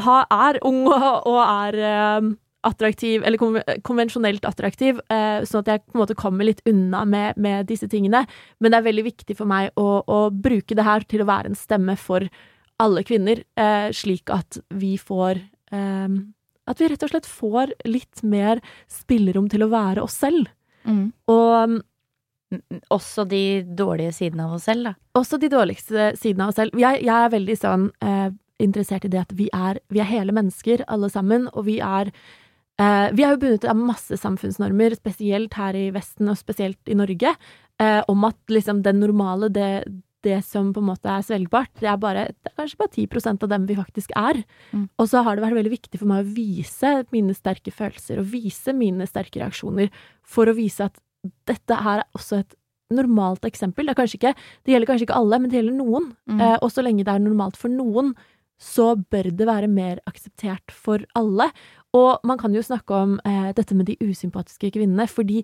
ha, 0.00 0.24
er 0.30 0.58
ung 0.62 0.86
og, 0.86 1.26
og 1.26 1.40
er 1.72 2.18
em, 2.18 2.38
attraktiv, 2.66 3.24
eller 3.26 3.38
konvensjonelt 3.86 4.44
attraktiv, 4.48 5.00
eh, 5.12 5.42
sånn 5.48 5.64
at 5.64 5.70
jeg 5.72 5.84
på 5.86 5.96
en 5.96 6.02
måte 6.04 6.16
kommer 6.18 6.46
litt 6.48 6.62
unna 6.68 7.04
med, 7.08 7.36
med 7.36 7.66
disse 7.70 7.88
tingene. 7.90 8.24
Men 8.60 8.72
det 8.72 8.80
er 8.80 8.88
veldig 8.88 9.06
viktig 9.08 9.36
for 9.38 9.50
meg 9.50 9.70
å, 9.80 10.02
å 10.06 10.18
bruke 10.30 10.76
det 10.78 10.86
her 10.86 11.06
til 11.10 11.24
å 11.24 11.28
være 11.30 11.52
en 11.52 11.58
stemme 11.58 11.96
for 12.00 12.28
alle 12.82 13.04
kvinner, 13.06 13.44
eh, 13.58 13.90
slik 13.94 14.30
at 14.34 14.60
vi 14.74 14.96
får 15.00 15.48
At 15.72 16.78
vi 16.78 16.86
rett 16.86 17.02
og 17.02 17.08
slett 17.08 17.26
får 17.26 17.70
litt 17.88 18.20
mer 18.22 18.60
spillerom 18.92 19.46
til 19.48 19.64
å 19.64 19.70
være 19.72 20.02
oss 20.04 20.18
selv. 20.20 20.50
Mm. 20.84 21.06
Og 21.32 21.80
Mm, 22.52 22.80
Også 22.92 23.24
de 23.28 23.62
dårlige 23.78 24.12
sidene 24.12 24.44
av 24.46 24.58
oss 24.58 24.68
selv, 24.68 24.84
da. 24.84 24.94
også 25.16 25.38
de 25.40 25.48
dårligste 25.48 26.12
sidene 26.20 26.44
av 26.44 26.52
oss 26.52 26.60
selv. 26.60 26.76
Jeg, 26.78 27.00
jeg 27.06 27.14
er 27.14 27.32
veldig 27.32 27.56
sånn 27.56 27.88
eh, 28.04 28.28
interessert 28.62 29.06
i 29.08 29.12
det 29.12 29.22
at 29.22 29.32
vi 29.36 29.48
er, 29.56 29.80
vi 29.92 30.02
er 30.02 30.10
hele 30.10 30.34
mennesker, 30.36 30.84
alle 30.92 31.08
sammen, 31.12 31.48
og 31.52 31.66
vi 31.70 31.78
er 31.80 32.10
eh, 32.12 32.20
Vi 32.80 33.22
er 33.22 33.34
jo 33.34 33.40
bundet 33.42 33.66
av 33.68 33.76
masse 33.78 34.16
samfunnsnormer, 34.18 34.94
spesielt 34.96 35.54
her 35.58 35.76
i 35.76 35.90
Vesten, 35.94 36.30
og 36.32 36.38
spesielt 36.40 36.88
i 36.90 36.96
Norge, 36.98 37.34
eh, 37.82 38.00
om 38.08 38.24
at 38.28 38.38
liksom 38.50 38.82
det 38.82 38.94
normale, 38.96 39.50
det, 39.52 39.84
det 40.22 40.38
som 40.46 40.70
på 40.74 40.82
en 40.82 40.88
måte 40.92 41.10
er 41.10 41.24
svelgbart, 41.26 41.72
det 41.80 41.90
er 41.90 42.00
bare 42.00 42.26
det 42.30 42.52
er 42.52 42.56
kanskje 42.60 42.80
bare 42.80 42.94
10% 42.94 43.46
av 43.46 43.52
dem 43.52 43.68
vi 43.68 43.78
faktisk 43.78 44.14
er. 44.18 44.42
Mm. 44.72 44.88
Og 44.98 45.10
så 45.10 45.22
har 45.26 45.36
det 45.36 45.44
vært 45.46 45.58
veldig 45.58 45.74
viktig 45.74 46.00
for 46.00 46.10
meg 46.10 46.24
å 46.24 46.34
vise 46.36 46.94
mine 47.14 47.36
sterke 47.36 47.74
følelser, 47.74 48.22
og 48.22 48.30
vise 48.32 48.74
mine 48.76 49.08
sterke 49.10 49.42
reaksjoner, 49.42 49.92
for 50.22 50.50
å 50.50 50.56
vise 50.56 50.88
at 50.88 51.00
dette 51.48 51.78
her 51.84 52.02
er 52.02 52.18
også 52.18 52.42
et 52.42 52.58
normalt 52.92 53.46
eksempel. 53.48 53.86
Det, 53.86 53.94
er 53.94 54.00
kanskje 54.02 54.18
ikke, 54.20 54.34
det 54.64 54.74
gjelder 54.74 54.90
kanskje 54.90 55.08
ikke 55.08 55.18
alle, 55.18 55.40
men 55.40 55.50
det 55.50 55.60
gjelder 55.60 55.78
noen. 55.78 56.12
Mm. 56.28 56.40
Eh, 56.44 56.56
og 56.60 56.72
så 56.74 56.84
lenge 56.84 57.06
det 57.06 57.14
er 57.14 57.22
normalt 57.24 57.58
for 57.58 57.72
noen, 57.72 58.12
så 58.62 58.92
bør 59.10 59.30
det 59.34 59.46
være 59.48 59.70
mer 59.70 60.02
akseptert 60.06 60.70
for 60.70 61.02
alle. 61.18 61.48
Og 61.96 62.24
man 62.24 62.40
kan 62.40 62.54
jo 62.56 62.64
snakke 62.64 62.96
om 62.96 63.18
eh, 63.28 63.52
dette 63.56 63.76
med 63.76 63.90
de 63.90 63.98
usympatiske 64.00 64.72
kvinnene, 64.72 65.04
fordi 65.10 65.42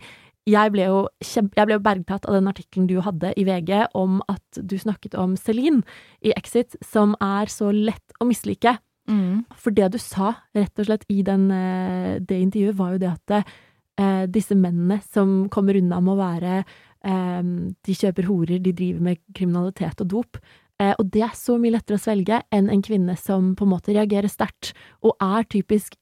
jeg 0.49 0.73
ble 0.73 0.87
jo 0.89 1.01
kjempe, 1.21 1.59
jeg 1.59 1.69
ble 1.69 1.77
jo 1.77 1.85
bergtatt 1.85 2.27
av 2.29 2.39
den 2.39 2.49
artikkelen 2.49 2.89
du 2.89 2.99
hadde 3.05 3.35
i 3.37 3.45
VG 3.45 3.73
om 3.99 4.23
at 4.33 4.61
du 4.65 4.79
snakket 4.81 5.17
om 5.21 5.37
Celine 5.37 5.83
i 6.25 6.33
Exit, 6.37 6.79
som 6.85 7.13
er 7.21 7.53
så 7.53 7.69
lett 7.75 8.17
å 8.17 8.29
mislike. 8.29 8.79
Mm. 9.09 9.45
For 9.57 9.77
det 9.77 9.91
du 9.93 9.99
sa, 10.01 10.35
rett 10.57 10.81
og 10.81 10.89
slett, 10.89 11.05
i 11.13 11.21
den, 11.25 11.51
eh, 11.53 12.17
det 12.21 12.41
intervjuet, 12.41 12.79
var 12.81 12.95
jo 12.95 13.03
det 13.05 13.13
at 13.13 13.37
eh, 13.39 14.25
disse 14.29 14.57
mennene 14.57 15.01
som 15.05 15.49
kommer 15.53 15.77
unna 15.77 16.01
med 16.01 16.15
å 16.15 16.21
være 16.21 16.57
eh, 16.59 17.53
De 17.85 17.99
kjøper 18.01 18.29
horer, 18.29 18.59
de 18.65 18.73
driver 18.73 19.05
med 19.05 19.21
kriminalitet 19.37 20.01
og 20.05 20.13
dop. 20.17 20.41
Eh, 20.81 20.95
og 20.97 21.09
det 21.13 21.25
er 21.27 21.37
så 21.37 21.57
mye 21.61 21.75
lettere 21.75 21.99
å 21.99 22.03
svelge 22.03 22.43
enn 22.55 22.69
en 22.73 22.85
kvinne 22.85 23.17
som 23.21 23.55
på 23.59 23.67
en 23.67 23.75
måte 23.75 23.93
reagerer 23.97 24.31
sterkt, 24.31 24.73
og 25.03 25.17
er 25.21 25.49
typisk 25.51 25.97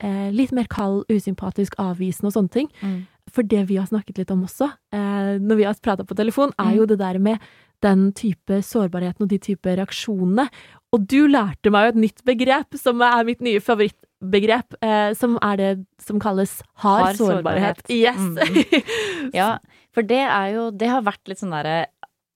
eh, 0.00 0.30
litt 0.32 0.52
mer 0.52 0.66
kald, 0.70 1.04
usympatisk, 1.08 1.74
avvisende 1.78 2.30
og 2.30 2.36
sånne 2.38 2.50
ting. 2.50 2.68
Mm. 2.82 3.06
For 3.30 3.42
det 3.46 3.66
vi 3.68 3.76
har 3.76 3.86
snakket 3.86 4.18
litt 4.18 4.30
om 4.34 4.42
også, 4.46 4.70
eh, 4.92 5.38
når 5.38 5.56
vi 5.56 5.64
har 5.68 5.74
prata 5.82 6.04
på 6.04 6.16
telefon, 6.16 6.52
er 6.58 6.72
Mm. 6.72 6.76
jo 6.76 6.86
det 6.86 6.98
der 6.98 7.18
med 7.18 7.38
den 7.82 8.12
type 8.12 8.58
sårbarheten 8.62 9.22
og 9.22 9.28
de 9.28 9.38
type 9.38 9.64
reaksjonene. 9.64 10.48
Og 10.92 11.06
du 11.06 11.26
lærte 11.28 11.70
meg 11.70 11.84
jo 11.84 11.88
et 11.88 12.02
nytt 12.10 12.24
begrep, 12.24 12.74
som 12.76 13.00
er 13.00 13.24
mitt 13.24 13.40
nye 13.40 13.60
favorittbegrep, 13.60 14.74
eh, 14.82 15.14
som 15.14 15.38
er 15.40 15.56
det 15.56 15.86
som 15.98 16.18
kalles 16.20 16.60
hard, 16.76 17.06
Hard 17.06 17.16
sårbarhet. 17.16 17.82
sårbarhet. 17.86 17.90
Yes! 17.90 18.16
Mm. 18.16 19.30
Ja, 19.34 19.58
for 19.92 20.02
det 20.02 20.18
er 20.26 20.52
jo 20.54 20.70
Det 20.72 20.88
har 20.88 21.02
vært 21.02 21.26
litt 21.28 21.38
sånn 21.38 21.50
derre 21.54 21.86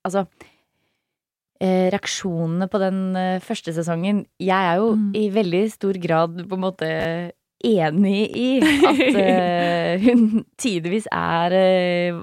Altså 0.07 0.27
eh, 1.61 1.91
Reaksjonene 1.91 2.69
på 2.71 2.79
den 2.83 3.17
eh, 3.17 3.39
første 3.45 3.73
sesongen 3.75 4.25
Jeg 4.41 4.55
er 4.73 4.77
jo 4.81 4.95
Mm. 4.97 5.13
i 5.17 5.29
veldig 5.31 5.63
stor 5.73 5.93
grad 6.01 6.37
på 6.49 6.53
en 6.55 6.61
måte 6.65 7.33
enig 7.65 8.23
i 8.37 8.49
at 8.61 9.03
uh, 9.19 10.03
hun 10.07 10.45
tidvis 10.61 11.09
er 11.13 11.57
uh, 11.59 12.21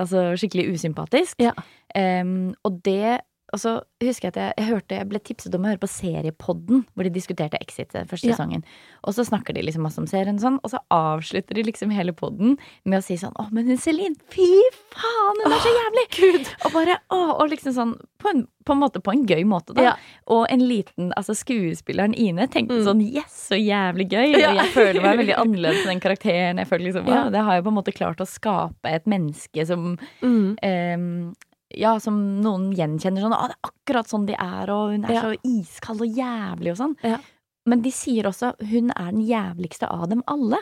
altså 0.00 0.32
skikkelig 0.40 0.72
usympatisk. 0.74 1.42
Ja. 1.42 1.54
Um, 1.94 2.54
og 2.64 2.80
det 2.84 3.18
Og 3.54 3.60
så 3.62 3.76
husker 4.02 4.26
jeg 4.28 4.32
at 4.34 4.38
jeg, 4.40 4.54
jeg 4.58 4.66
hørte 4.72 4.96
Jeg 4.98 5.08
ble 5.12 5.20
tipset 5.22 5.54
om 5.54 5.62
å 5.64 5.70
høre 5.70 5.80
på 5.84 5.88
Seriepodden, 5.90 6.80
hvor 6.94 7.06
de 7.06 7.12
diskuterte 7.14 7.60
Exit 7.62 7.94
eh, 7.94 8.04
første 8.10 8.26
Ja. 8.26 8.34
sesongen. 8.34 8.64
Og 9.06 9.14
så 9.14 9.22
snakker 9.28 9.54
de 9.54 9.62
liksom 9.62 9.84
masse 9.86 10.00
om 10.02 10.08
serien 10.10 10.34
og 10.40 10.42
sånn, 10.42 10.58
og 10.64 10.72
så 10.72 10.80
avslutter 10.90 11.54
de 11.54 11.62
liksom 11.68 11.92
hele 11.94 12.12
podden 12.16 12.56
med 12.84 12.98
å 12.98 13.04
si 13.06 13.14
sånn 13.20 13.32
Å, 13.38 13.46
men 13.54 13.68
hun 13.70 13.78
Celine, 13.78 14.16
fy 14.32 14.48
faen, 14.94 15.40
hun 15.44 15.54
er 15.54 15.62
så 15.62 15.72
jævlig! 15.76 16.04
Gud! 16.18 16.50
Og 16.66 16.74
bare, 16.74 16.98
å, 17.14 17.20
og 17.38 17.48
liksom 17.52 17.76
sånn 17.76 17.94
på 18.24 18.30
en, 18.32 18.44
på 18.64 18.72
en 18.74 18.80
måte, 18.80 19.00
på 19.04 19.12
en 19.14 19.24
gøy 19.28 19.44
måte, 19.46 19.74
da. 19.76 19.82
Ja. 19.90 19.94
Og 20.32 20.46
en 20.50 20.62
liten, 20.66 21.10
altså 21.18 21.34
skuespilleren 21.36 22.14
Ine 22.16 22.46
tenkte 22.48 22.80
Mm. 22.80 22.84
sånn 22.88 23.02
yes, 23.04 23.34
så 23.52 23.58
jævlig 23.60 24.08
gøy. 24.10 24.34
Ja. 24.40 24.50
Og 24.50 24.56
jeg 24.62 24.72
føler 24.74 25.02
meg 25.04 25.18
veldig 25.20 25.36
annerledes 25.38 25.82
enn 25.84 25.92
den 25.94 26.00
karakteren. 26.00 26.58
Jeg 26.62 26.66
føler 26.70 26.86
liksom, 26.88 27.06
Ja. 27.06 27.22
wow, 27.24 27.30
Det 27.30 27.42
har 27.44 27.56
jo 27.60 27.62
på 27.68 27.72
en 27.74 27.78
måte 27.78 27.92
klart 27.94 28.22
å 28.24 28.26
skape 28.26 28.88
et 28.90 29.04
menneske 29.06 29.66
som 29.68 29.98
Mm. 30.22 30.56
ehm, 30.64 31.34
ja, 31.78 31.98
som 32.02 32.16
noen 32.42 32.70
gjenkjenner 32.76 33.24
sånn 33.24 33.34
Å, 33.36 33.46
det 33.48 33.56
er 33.56 33.70
akkurat 33.70 34.10
sånn 34.10 34.26
de 34.28 34.34
er, 34.38 34.70
og 34.70 34.92
hun 34.94 35.04
er 35.04 35.12
Ja. 35.12 35.22
så 35.22 35.34
iskald 35.44 36.00
og 36.04 36.08
jævlig 36.18 36.72
og 36.72 36.78
sånn. 36.80 36.96
Ja. 37.02 37.18
Men 37.66 37.80
de 37.82 37.90
sier 37.90 38.24
også 38.28 38.52
hun 38.70 38.90
er 38.92 39.10
den 39.12 39.22
jævligste 39.26 39.88
av 39.90 40.08
dem 40.10 40.22
alle. 40.28 40.58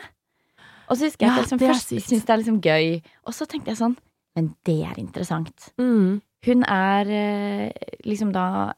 Og 0.89 0.97
så 0.97 1.07
husker 1.07 1.25
jeg 1.25 1.29
Ja, 1.29 1.33
at 1.33 1.49
jeg 1.49 1.59
liksom 1.59 1.59
først 1.63 1.89
syntes 1.95 2.25
det 2.25 2.33
er 2.33 2.41
liksom 2.43 2.61
gøy, 2.61 3.01
og 3.25 3.33
så 3.33 3.47
tenkte 3.47 3.71
jeg 3.73 3.77
sånn 3.81 3.97
Men 4.35 4.55
det 4.65 4.79
er 4.83 4.99
interessant. 4.99 5.69
Mm. 5.77 6.21
Hun 6.45 6.63
er 6.63 7.07
eh, 7.07 7.71
liksom 8.03 8.31
da 8.33 8.73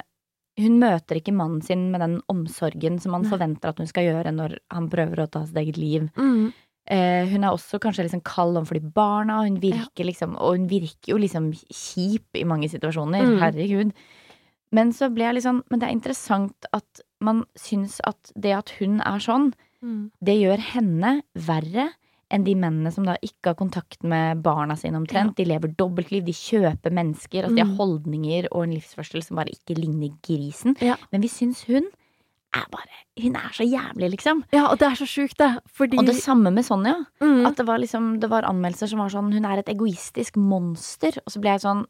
Hun 0.57 0.79
møter 0.79 1.17
ikke 1.19 1.33
mannen 1.35 1.61
sin 1.61 1.89
med 1.91 1.99
den 1.99 2.21
omsorgen 2.31 2.99
som 3.01 3.11
man 3.11 3.23
Nei. 3.23 3.29
forventer 3.31 3.69
at 3.69 3.77
hun 3.77 3.87
skal 3.87 4.05
gjøre 4.07 4.31
når 4.31 4.57
han 4.71 4.89
prøver 4.89 5.19
å 5.25 5.29
ta 5.29 5.45
sitt 5.45 5.57
eget 5.59 5.75
liv. 5.77 6.09
Mm. 6.15 6.53
Eh, 6.87 7.25
hun 7.31 7.43
er 7.43 7.49
også 7.49 7.79
kanskje 7.81 8.03
liksom 8.05 8.21
kald 8.23 8.57
overfor 8.59 8.77
de 8.79 8.91
barna, 8.93 9.39
hun 9.43 9.55
virker 9.59 10.05
liksom 10.05 10.35
Og 10.37 10.57
hun 10.59 10.67
virker 10.69 11.07
jo 11.13 11.17
liksom 11.17 11.47
kjip 11.73 12.37
i 12.37 12.43
mange 12.45 12.69
situasjoner. 12.69 13.25
Mm. 13.25 13.39
Herregud. 13.41 13.91
Men 14.71 14.91
så 14.93 15.09
ble 15.13 15.23
jeg 15.25 15.35
liksom 15.39 15.63
Men 15.71 15.79
det 15.79 15.87
er 15.89 15.95
interessant 15.97 16.65
at 16.73 17.01
man 17.21 17.43
syns 17.57 17.99
at 18.05 18.31
det 18.37 18.53
at 18.53 18.69
hun 18.79 18.99
er 19.01 19.17
sånn, 19.19 19.53
Mm. 19.83 20.09
det 20.23 20.35
gjør 20.41 20.57
henne 20.73 21.21
verre 21.35 21.89
enn 22.31 22.43
de 22.43 22.55
mennene 22.55 22.91
som 22.91 23.03
da 23.05 23.15
ikke 23.21 23.51
har 23.51 23.55
kontakt 23.55 24.03
med 24.03 24.41
barna 24.41 24.73
sine 24.75 24.97
omtrent. 24.97 25.35
De 25.35 25.45
lever 25.45 25.75
dobbeltliv, 25.77 26.25
de 26.25 26.31
kjøper 26.33 26.91
mennesker. 26.91 27.43
Altså 27.45 27.55
de 27.55 27.61
har 27.61 27.69
Mm. 27.69 27.77
holdninger 27.77 28.47
og 28.51 28.63
en 28.63 28.71
livsførsel 28.73 29.21
som 29.23 29.37
bare 29.37 29.51
ikke 29.53 29.77
ligner 29.77 30.09
grisen. 30.23 30.75
Ja. 30.81 30.95
Men 31.11 31.21
vi 31.21 31.27
syns 31.27 31.63
hun 31.65 31.85
er 32.55 32.65
bare 32.71 33.01
Hun 33.21 33.35
er 33.39 33.51
så 33.55 33.63
jævlig, 33.63 34.09
liksom. 34.15 34.43
ja, 34.51 34.65
og 34.69 34.77
det 34.79 34.87
er 34.89 34.95
så 34.99 35.05
sjukt, 35.07 35.37
det. 35.37 35.51
Fordi 35.71 35.97
Og 35.99 36.05
det 36.05 36.15
samme 36.19 36.51
med 36.53 36.65
Sonja. 36.67 36.95
mm. 37.21 37.45
At 37.47 37.55
det 37.57 37.65
var 37.67 37.77
liksom 37.79 38.19
Det 38.19 38.29
var 38.29 38.43
anmeldelser 38.49 38.89
som 38.91 38.99
var 38.99 39.09
sånn 39.13 39.31
Hun 39.33 39.45
er 39.45 39.59
et 39.59 39.69
egoistisk 39.71 40.35
monster. 40.37 41.17
Og 41.25 41.31
så 41.31 41.39
ble 41.41 41.51
jeg 41.55 41.61
sånn 41.63 41.85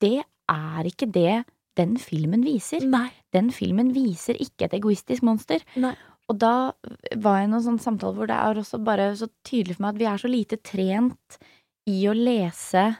Det 0.00 0.24
er 0.48 0.84
ikke 0.90 1.10
det 1.12 1.44
den 1.76 1.96
filmen 2.00 2.40
viser. 2.42 2.80
Nei. 2.88 3.10
Den 3.34 3.50
filmen 3.52 3.92
viser 3.92 4.34
ikke 4.40 4.64
et 4.64 4.72
egoistisk 4.78 5.22
monster. 5.22 5.60
Nei. 5.76 5.94
Og 6.30 6.38
da 6.40 6.72
var 7.20 7.36
jeg 7.42 7.48
i 7.48 7.50
noen 7.52 7.62
sånn 7.62 7.78
samtale 7.82 8.14
hvor 8.16 8.26
det 8.26 8.34
er 8.34 8.54
også 8.62 8.80
bare 8.82 9.10
så 9.14 9.28
tydelig 9.44 9.76
for 9.76 9.82
meg 9.84 9.94
at 9.94 9.98
vi 10.00 10.06
er 10.08 10.16
så 10.22 10.30
lite 10.30 10.56
trent 10.64 11.36
i 11.86 12.06
å 12.08 12.14
lese 12.16 12.96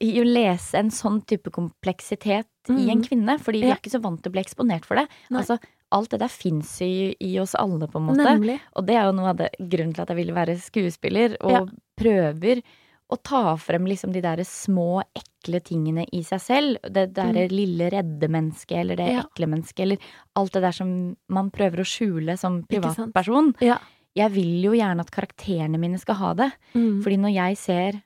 I 0.00 0.18
å 0.20 0.24
lese 0.26 0.74
en 0.80 0.88
sånn 0.90 1.20
type 1.28 1.50
kompleksitet 1.54 2.48
i 2.72 2.90
en 2.90 2.98
Mhm. 2.98 3.04
kvinne, 3.08 3.38
fordi 3.38 3.60
vi 3.62 3.70
er 3.70 3.76
ikke 3.76 3.92
så 3.92 4.00
vant 4.02 4.20
til 4.22 4.30
å 4.30 4.34
bli 4.34 4.42
eksponert 4.42 4.84
for 4.84 4.96
det. 4.96 5.06
Nei. 5.30 5.40
Altså, 5.40 5.58
alt 5.92 6.10
det 6.10 6.18
der 6.20 6.28
fins 6.32 6.80
i, 6.82 7.14
i 7.20 7.38
oss 7.38 7.54
alle, 7.54 7.86
på 7.88 7.98
en 8.00 8.06
måte. 8.08 8.24
Nemlig. 8.24 8.58
Og 8.76 8.86
det 8.86 8.96
er 8.96 9.04
jo 9.06 9.12
noe 9.12 9.30
av 9.30 9.36
det 9.36 9.50
grunnen 9.60 9.94
til 9.94 10.02
at 10.02 10.08
jeg 10.08 10.16
ville 10.16 10.34
være 10.34 10.56
skuespiller, 10.58 11.36
og 11.40 11.50
Ja. 11.52 11.64
prøver 11.96 12.62
å 13.08 13.16
ta 13.22 13.54
frem 13.56 13.84
liksom 13.86 14.12
de 14.12 14.20
der 14.20 14.42
små, 14.42 15.02
ekle 15.14 15.60
tingene 15.62 16.06
i 16.12 16.22
seg 16.26 16.40
selv. 16.42 16.78
Det 16.82 17.12
derre 17.14 17.46
lille 17.48 17.88
redde 17.92 18.26
mennesket, 18.28 18.78
eller 18.80 18.96
det 18.96 19.06
Mm. 19.06 19.14
Ja. 19.14 19.22
ekle 19.22 19.46
mennesket, 19.46 19.80
eller 19.80 19.98
alt 20.34 20.52
det 20.52 20.62
der 20.62 20.72
som 20.72 21.16
man 21.28 21.50
prøver 21.50 21.78
å 21.78 21.86
skjule 21.86 22.36
som 22.36 22.64
privatperson. 22.64 23.54
Ja. 23.60 23.78
Jeg 24.16 24.32
vil 24.32 24.62
jo 24.64 24.72
gjerne 24.72 25.00
at 25.00 25.10
karakterene 25.12 25.78
mine 25.78 25.98
skal 26.00 26.14
ha 26.16 26.34
det. 26.34 26.52
Mm. 26.74 27.02
Fordi 27.04 27.16
når 27.20 27.34
jeg 27.34 27.56
ser 27.58 28.02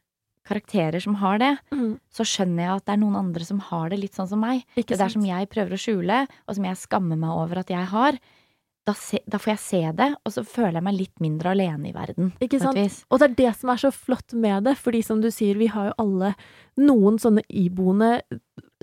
karakterer 0.47 1.01
som 1.03 1.15
har 1.21 1.39
det, 1.39 1.59
Mm. 1.73 1.99
så 2.11 2.25
skjønner 2.25 2.63
jeg 2.65 2.77
at 2.77 2.85
det 2.87 2.93
er 2.95 3.01
noen 3.05 3.17
andre 3.17 3.45
som 3.45 3.59
har 3.61 3.89
det 3.91 3.99
litt 4.01 4.15
sånn 4.15 4.29
som 4.29 4.41
meg. 4.41 4.65
Ikke 4.77 4.89
Det 4.95 4.99
der 4.99 5.09
sant? 5.09 5.13
som 5.13 5.25
jeg 5.25 5.49
prøver 5.51 5.73
å 5.73 5.81
skjule, 5.81 6.29
og 6.49 6.55
som 6.55 6.65
jeg 6.65 6.77
skammer 6.77 7.17
meg 7.19 7.31
over 7.31 7.59
at 7.59 7.69
jeg 7.69 7.85
har, 7.87 8.19
da, 8.87 8.95
se, 8.95 9.19
da 9.29 9.39
får 9.39 9.51
jeg 9.53 9.59
se 9.59 9.93
det, 9.93 10.17
og 10.25 10.33
så 10.33 10.43
føler 10.45 10.75
jeg 10.81 10.83
meg 10.83 10.95
litt 10.97 11.21
mindre 11.21 11.51
alene 11.53 11.91
i 11.91 11.93
verden. 11.93 12.33
Ikke 12.41 12.59
sant? 12.59 13.05
Og 13.11 13.19
det 13.21 13.31
er 13.31 13.35
det 13.37 13.57
som 13.61 13.71
er 13.71 13.77
så 13.77 13.91
flott 13.93 14.33
med 14.33 14.65
det, 14.65 14.77
fordi 14.79 15.03
som 15.05 15.21
du 15.21 15.29
sier, 15.31 15.55
vi 15.61 15.67
har 15.67 15.91
jo 15.91 15.95
alle 15.99 16.35
noen 16.79 17.19
sånne 17.21 17.43
iboende 17.51 18.23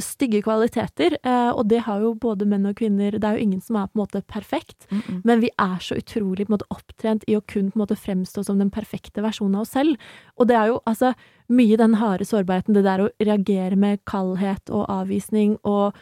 stygge 0.02 0.44
kvaliteter, 0.46 1.18
eh, 1.24 1.50
og 1.50 1.68
det 1.72 1.84
har 1.88 2.02
jo 2.04 2.14
både 2.14 2.46
menn 2.50 2.68
og 2.70 2.78
kvinner, 2.78 3.18
det 3.18 3.24
er 3.24 3.38
jo 3.38 3.46
ingen 3.48 3.62
som 3.64 3.80
er 3.80 3.88
på 3.90 3.98
en 3.98 4.04
måte 4.04 4.22
perfekt, 4.28 4.86
Mm 4.90 5.02
-mm. 5.02 5.22
men 5.24 5.40
vi 5.40 5.50
er 5.58 5.80
så 5.80 5.96
utrolig 5.96 6.48
på 6.48 6.54
en 6.54 6.58
måte 6.58 6.70
opptrent 6.70 7.24
i 7.28 7.36
å 7.36 7.42
kun 7.42 7.72
på 7.72 7.76
en 7.76 7.86
måte 7.86 7.96
fremstå 7.96 8.44
som 8.44 8.60
den 8.60 8.70
perfekte 8.70 9.22
versjonen 9.22 9.56
av 9.56 9.62
oss 9.62 9.72
selv, 9.72 9.98
og 10.38 10.48
det 10.48 10.56
er 10.56 10.68
jo 10.68 10.80
altså 10.86 11.14
mye 11.50 11.78
den 11.78 11.94
harde 11.96 12.26
sårbarheten, 12.26 12.74
det 12.74 12.84
der 12.84 13.00
å 13.00 13.10
reagere 13.20 13.76
med 13.76 14.00
kaldhet 14.06 14.70
og 14.70 14.86
avvisning 14.90 15.58
og 15.64 15.94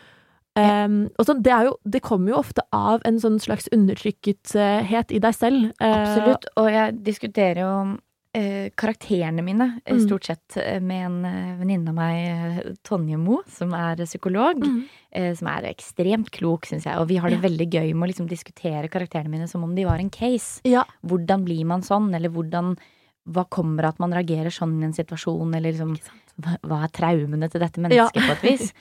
Um, 0.56 1.10
og 1.20 1.28
sånn, 1.28 1.42
det, 1.44 1.52
er 1.52 1.68
jo, 1.68 1.74
det 1.84 2.00
kommer 2.06 2.32
jo 2.32 2.38
ofte 2.40 2.64
av 2.72 3.02
en 3.04 3.18
sånn 3.20 3.42
slags 3.44 3.68
undertrykkethet 3.76 5.12
i 5.12 5.20
deg 5.20 5.36
selv. 5.36 5.66
Eh, 5.84 5.96
Absolutt. 6.00 6.48
Og 6.56 6.70
jeg 6.72 6.94
diskuterer 7.04 7.60
jo 7.60 7.74
eh, 7.92 7.98
karakterene 8.76 9.44
mine 9.46 9.68
eh, 9.86 9.94
Mm. 9.96 10.02
stort 10.08 10.26
sett 10.28 10.58
eh, 10.58 10.80
med 10.84 11.06
en 11.06 11.26
eh, 11.26 11.56
venninne 11.60 11.90
av 11.90 11.96
meg, 11.96 12.18
eh, 12.66 12.74
Tonje 12.84 13.18
Mo, 13.18 13.42
som 13.48 13.74
er 13.74 13.96
psykolog. 14.06 14.60
Mm. 14.64 14.82
eh, 15.12 15.34
som 15.36 15.48
er 15.48 15.70
ekstremt 15.72 16.30
klok, 16.32 16.66
syns 16.68 16.84
jeg. 16.86 16.98
Og 17.00 17.08
vi 17.08 17.16
har 17.18 17.30
det 17.30 17.40
Ja. 17.42 17.48
veldig 17.50 17.70
gøy 17.72 17.94
med 17.96 18.10
å 18.10 18.12
liksom 18.12 18.28
diskutere 18.28 18.90
karakterene 18.90 19.30
mine 19.30 19.48
som 19.48 19.64
om 19.64 19.74
de 19.76 19.86
var 19.86 20.00
en 20.00 20.10
case. 20.10 20.60
Ja, 20.66 20.84
Hvordan 21.06 21.46
blir 21.46 21.66
man 21.66 21.82
sånn, 21.82 22.14
eller 22.16 22.30
hvordan 22.30 22.78
Hva 23.28 23.44
kommer 23.50 23.86
av 23.86 23.94
at 23.96 24.00
man 24.00 24.12
reagerer 24.14 24.52
sånn 24.54 24.80
i 24.84 24.86
en 24.86 24.94
situasjon, 24.94 25.56
eller 25.56 25.72
liksom 25.72 25.96
hva, 26.40 26.60
hva 26.62 26.84
er 26.84 26.90
traumene 26.94 27.50
til 27.50 27.60
dette 27.60 27.82
Ja. 27.92 28.12
mennesket, 28.12 28.22
på 28.22 28.32
et 28.34 28.42
vis? 28.44 28.74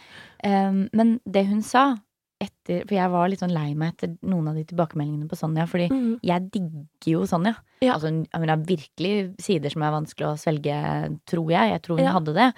Um, 0.45 0.89
men 0.93 1.19
det 1.25 1.47
hun 1.47 1.63
sa 1.63 1.97
etter 2.45 2.85
For 2.87 2.95
jeg 2.97 3.11
var 3.13 3.29
litt 3.29 3.43
sånn 3.43 3.53
lei 3.55 3.75
meg 3.75 3.95
etter 3.95 4.15
noen 4.23 4.49
av 4.51 4.55
de 4.59 4.65
tilbakemeldingene 4.69 5.29
på 5.31 5.39
Sonja, 5.39 5.67
fordi 5.71 5.89
Mm. 5.91 6.21
jeg 6.23 6.51
digger 6.55 7.11
jo 7.13 7.27
Sonja. 7.27 7.57
Ja. 7.83 7.95
Altså, 7.95 8.09
hun, 8.09 8.27
har 8.33 8.57
virkelig 8.65 9.35
sider 9.41 9.71
som 9.71 9.83
er 9.83 9.93
vanskelig 9.93 10.27
å 10.31 10.39
svelge, 10.41 11.19
tror 11.27 11.51
jeg. 11.51 11.71
Jeg 11.75 11.83
tror 11.83 11.99
hun 11.99 12.05
Ja. 12.07 12.13
hadde 12.13 12.35
det. 12.35 12.55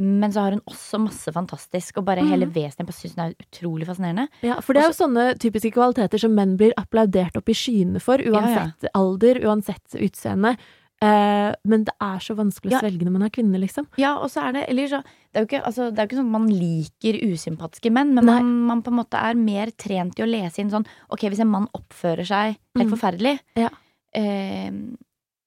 Men 0.00 0.30
så 0.30 0.40
har 0.44 0.50
hun 0.52 0.60
også 0.70 1.00
masse 1.02 1.32
fantastisk, 1.34 1.98
og 1.98 2.04
bare 2.06 2.22
mm. 2.22 2.28
hele 2.30 2.46
vesenet. 2.46 2.78
Jeg 2.78 2.86
bare 2.86 3.00
syns 3.00 3.16
hun 3.16 3.24
er 3.24 3.34
utrolig 3.42 3.86
fascinerende. 3.88 4.28
Ja, 4.46 4.60
for 4.60 4.72
det 4.72 4.84
er 4.84 4.92
jo 4.92 5.04
sånne 5.04 5.24
typiske 5.38 5.72
kvaliteter 5.74 6.18
som 6.20 6.34
menn 6.34 6.56
blir 6.56 6.72
applaudert 6.78 7.36
opp 7.36 7.48
i 7.48 7.56
skyene 7.58 8.00
for, 8.00 8.18
uansett 8.18 8.86
alder, 8.94 9.40
uansett 9.42 9.98
utseende. 9.98 10.56
Eh, 11.02 11.54
men 11.64 11.84
det 11.84 11.94
er 12.00 12.18
så 12.20 12.34
vanskelig 12.36 12.72
å 12.72 12.76
Ja. 12.76 12.80
svelge 12.82 13.04
når 13.06 13.12
man 13.12 13.22
er 13.22 13.30
kvinne, 13.30 13.58
liksom. 13.58 13.86
Ja, 13.96 14.18
og 14.18 14.28
så 14.28 14.42
er 14.48 14.52
det 14.52 14.64
Eller 14.68 14.86
så 14.86 15.02
Det 15.32 15.34
er 15.34 15.40
jo 15.40 15.46
ikke, 15.46 15.64
altså, 15.64 15.90
det 15.94 15.98
er 15.98 16.06
ikke 16.08 16.18
sånn 16.18 16.26
at 16.34 16.40
man 16.40 16.48
liker 16.48 17.14
usympatiske 17.24 17.90
menn, 17.90 18.12
men 18.14 18.24
man, 18.26 18.66
man 18.66 18.82
på 18.82 18.88
en 18.92 18.98
måte 18.98 19.14
er 19.16 19.34
mer 19.34 19.70
trent 19.70 20.18
i 20.18 20.22
å 20.22 20.28
lese 20.28 20.58
inn 20.58 20.68
sånn 20.70 20.84
Ok, 21.10 21.20
hvis 21.30 21.40
en 21.40 21.48
mann 21.48 21.68
oppfører 21.74 22.26
seg 22.26 22.58
helt 22.76 22.90
Mm. 22.90 22.98
forferdelig, 22.98 23.38
Ja. 23.56 23.70
eh, 24.12 24.70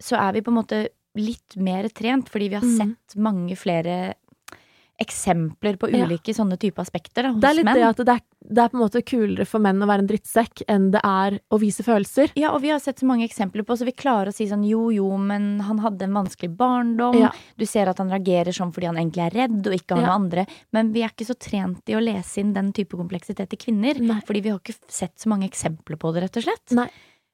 så 0.02 0.18
er 0.18 0.34
vi 0.34 0.42
på 0.42 0.48
en 0.48 0.64
måte 0.64 0.88
litt 1.16 1.56
mer 1.58 1.84
trent, 1.90 2.28
fordi 2.30 2.50
vi 2.50 2.56
har 2.56 2.64
Mm. 2.64 2.78
sett 2.78 3.16
mange 3.18 3.56
flere 3.56 4.16
eksempler 5.00 5.78
på 5.78 5.90
Ja. 5.92 6.06
ulike 6.06 6.34
sånne 6.34 6.58
type 6.58 6.78
aspekter 6.80 7.24
da, 7.24 7.32
hos 7.34 7.42
Det 7.42 7.50
er 7.50 7.54
litt 7.56 7.66
menn. 7.66 7.76
det 7.76 7.84
at 7.84 7.98
det 7.98 8.08
er, 8.10 8.22
det 8.46 8.60
er 8.60 8.70
på 8.70 8.76
en 8.78 8.82
måte 8.84 9.02
kulere 9.08 9.46
for 9.48 9.64
menn 9.64 9.80
å 9.82 9.88
være 9.88 10.04
en 10.04 10.08
drittsekk 10.10 10.64
enn 10.68 10.90
det 10.92 11.00
er 11.08 11.38
å 11.50 11.60
vise 11.62 11.84
følelser. 11.86 12.34
Ja, 12.36 12.50
og 12.52 12.62
vi 12.62 12.70
har 12.74 12.80
sett 12.84 13.00
så 13.00 13.08
mange 13.08 13.24
eksempler 13.24 13.64
på, 13.64 13.78
så 13.80 13.86
vi 13.88 13.94
klarer 13.96 14.28
å 14.32 14.34
si 14.36 14.46
sånn 14.50 14.66
jo, 14.68 14.90
jo, 14.92 15.08
men 15.18 15.62
han 15.64 15.80
hadde 15.80 16.04
en 16.04 16.14
vanskelig 16.18 16.52
barndom. 16.60 17.16
Ja. 17.22 17.32
Du 17.58 17.66
ser 17.66 17.88
at 17.88 17.98
han 18.04 18.12
reagerer 18.12 18.52
sånn 18.52 18.74
fordi 18.76 18.90
han 18.92 19.00
egentlig 19.00 19.24
er 19.30 19.38
redd 19.48 19.62
og 19.68 19.74
ikke 19.78 19.96
har 19.96 20.02
Ja. 20.04 20.08
noe 20.08 20.16
andre. 20.20 20.46
Men 20.74 20.92
vi 20.92 21.04
er 21.04 21.10
ikke 21.10 21.26
så 21.30 21.38
trent 21.40 21.88
i 21.88 21.94
å 21.96 22.04
lese 22.04 22.40
inn 22.44 22.52
den 22.54 22.74
type 22.74 22.98
kompleksitet 23.00 23.54
i 23.54 23.58
kvinner. 23.58 24.00
Nei. 24.00 24.20
Fordi 24.28 24.42
vi 24.44 24.50
har 24.50 24.60
ikke 24.60 24.76
sett 24.90 25.16
så 25.18 25.30
mange 25.30 25.48
eksempler 25.50 25.96
på 25.98 26.14
det, 26.14 26.24
rett 26.24 26.38
og 26.38 26.44
slett. 26.44 26.92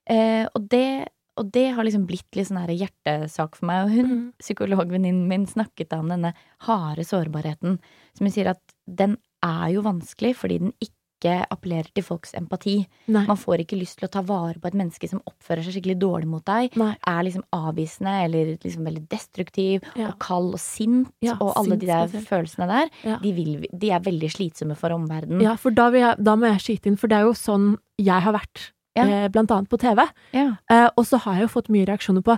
Eh, 0.09 0.45
og, 0.53 0.67
det, 0.69 1.07
og 1.37 1.51
det 1.51 1.73
har 1.73 1.83
liksom 1.83 2.05
blitt 2.05 2.35
litt 2.35 2.47
sånn 2.49 2.59
her 2.61 2.73
hjertesak 2.75 3.55
for 3.55 3.65
meg. 3.65 3.85
Og 3.85 3.91
hun, 3.97 4.09
Mm. 4.09 4.33
psykologvenninnen 4.39 5.27
min, 5.27 5.45
snakket 5.47 5.93
om 5.97 6.07
denne 6.09 6.33
harde 6.67 7.01
sårbarheten. 7.05 7.79
Som 8.13 8.25
hun 8.27 8.31
sier 8.31 8.47
at 8.49 8.61
den 8.87 9.17
er 9.41 9.69
jo 9.71 9.81
vanskelig 9.81 10.35
fordi 10.35 10.59
den 10.59 10.73
ikke 10.83 10.93
appellerer 11.27 11.89
til 11.93 12.03
folks 12.03 12.31
empati. 12.33 12.87
Nei. 13.07 13.25
Man 13.27 13.37
får 13.37 13.59
ikke 13.65 13.77
lyst 13.79 13.97
til 13.99 14.07
å 14.07 14.11
ta 14.11 14.21
vare 14.21 14.55
på 14.59 14.67
et 14.67 14.73
menneske 14.79 15.09
som 15.09 15.19
oppfører 15.27 15.63
seg 15.65 15.73
skikkelig 15.75 15.97
dårlig 15.99 16.27
mot 16.27 16.45
deg. 16.45 16.75
Nei. 16.79 16.95
Er 17.05 17.23
liksom 17.27 17.43
avvisende 17.51 18.23
eller 18.23 18.53
liksom 18.63 18.85
veldig 18.87 19.07
destruktiv 19.09 19.81
Ja. 19.95 20.07
og 20.09 20.19
kald 20.19 20.53
og 20.53 20.59
sint. 20.59 21.11
Ja, 21.21 21.33
og 21.41 21.53
alle 21.57 21.71
sint 21.75 21.79
de 21.81 21.85
der 21.87 22.07
spesielt. 22.07 22.27
følelsene 22.29 22.67
der, 22.67 22.89
Ja. 23.03 23.17
de, 23.21 23.33
vil, 23.33 23.65
de 23.77 23.91
er 23.91 23.99
veldig 23.99 24.29
slitsomme 24.31 24.77
for 24.77 24.89
omverdenen. 24.91 25.41
Ja, 25.41 25.55
for 25.55 25.71
da, 25.71 25.89
jeg, 25.91 26.15
da 26.23 26.35
må 26.35 26.47
jeg 26.47 26.59
skyte 26.79 26.87
inn, 26.87 26.97
for 26.97 27.07
det 27.07 27.17
er 27.17 27.23
jo 27.27 27.33
sånn 27.33 27.77
jeg 27.99 28.21
har 28.21 28.33
vært, 28.33 28.71
eh, 28.95 29.27
blant 29.27 29.51
annet 29.51 29.69
på 29.69 29.77
TV. 29.79 30.07
Ja. 30.33 30.55
Eh, 30.69 30.89
og 30.97 31.05
så 31.05 31.17
har 31.19 31.33
jeg 31.35 31.41
jo 31.49 31.59
fått 31.59 31.69
mye 31.69 31.85
reaksjoner 31.85 32.23
på 32.23 32.37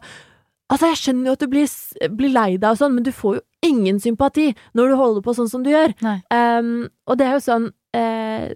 Altså, 0.72 0.88
jeg 0.88 0.96
skjønner 1.04 1.26
jo 1.26 1.32
at 1.34 1.40
du 1.40 1.48
blir, 1.48 1.68
blir 2.16 2.30
lei 2.32 2.56
deg 2.56 2.64
og 2.72 2.78
sånn, 2.78 2.94
men 2.96 3.04
du 3.04 3.12
får 3.12 3.36
jo 3.36 3.42
ingen 3.62 4.00
sympati 4.00 4.56
når 4.74 4.88
du 4.88 4.96
holder 4.96 5.22
på 5.22 5.34
sånn 5.36 5.50
som 5.50 5.64
du 5.64 5.70
gjør. 5.70 5.92
Um, 6.32 6.88
og 7.08 7.18
det 7.18 7.28
er 7.28 7.34
jo 7.36 7.42
sånn 7.44 7.66
eh, 7.94 8.54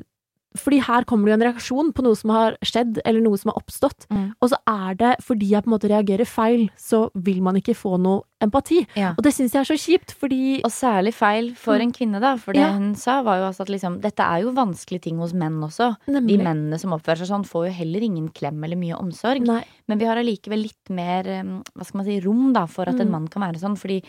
Fordi 0.58 0.80
her 0.82 1.04
kommer 1.06 1.26
det 1.26 1.34
jo 1.34 1.38
en 1.40 1.46
reaksjon 1.54 1.92
på 1.94 2.04
noe 2.06 2.16
som 2.16 2.30
har 2.36 2.56
skjedd, 2.64 3.00
eller 3.06 3.22
noe 3.22 3.38
som 3.38 3.52
har 3.52 3.60
oppstått. 3.62 4.08
Mm. 4.10 4.34
Og 4.42 4.50
så 4.52 4.58
er 4.68 4.96
det 4.96 5.12
fordi 5.26 5.50
jeg 5.52 5.64
på 5.66 5.70
en 5.72 5.76
måte 5.78 5.90
reagerer 5.92 6.26
feil, 6.30 6.70
så 6.80 7.10
vil 7.16 7.42
man 7.46 7.56
ikke 7.60 7.76
få 7.76 7.98
noe 8.00 8.24
empati. 8.44 8.82
Ja. 9.00 9.14
Og 9.18 9.24
det 9.24 9.32
syns 9.34 9.54
jeg 9.56 9.62
er 9.64 9.70
så 9.70 9.78
kjipt, 9.80 10.12
fordi 10.20 10.62
Og 10.64 10.72
særlig 10.72 11.14
feil 11.16 11.54
for 11.56 11.76
en 11.82 11.92
kvinne, 11.96 12.20
da. 12.22 12.36
For 12.38 12.54
det 12.54 12.62
Ja. 12.62 12.72
hun 12.74 12.94
sa, 12.96 13.22
var 13.24 13.38
jo 13.40 13.48
altså 13.50 13.62
at 13.62 13.70
liksom 13.70 14.02
Dette 14.02 14.20
er 14.24 14.42
jo 14.44 14.52
vanskelige 14.54 15.02
ting 15.04 15.18
hos 15.20 15.34
menn 15.34 15.60
også. 15.64 15.96
De 16.08 16.38
mennene 16.38 16.78
som 16.80 16.92
oppfører 16.92 17.18
seg 17.24 17.28
sånn, 17.32 17.46
får 17.48 17.68
jo 17.68 17.74
heller 17.74 18.02
ingen 18.04 18.30
klem 18.30 18.64
eller 18.64 18.76
mye 18.78 18.96
omsorg. 19.00 19.42
Nei. 19.46 19.64
Men 19.88 19.98
vi 20.00 20.06
har 20.06 20.18
allikevel 20.18 20.62
litt 20.62 20.90
mer 20.90 21.28
eh, 21.28 21.44
hva 21.44 21.86
skal 21.86 21.98
man 22.00 22.06
si, 22.06 22.20
rom 22.22 22.54
da, 22.54 22.66
for 22.66 22.84
at 22.90 23.00
en 23.00 23.08
Mm. 23.08 23.12
mann 23.12 23.28
kan 23.28 23.42
være 23.42 23.60
sånn. 23.60 23.78
Fordi 23.78 24.04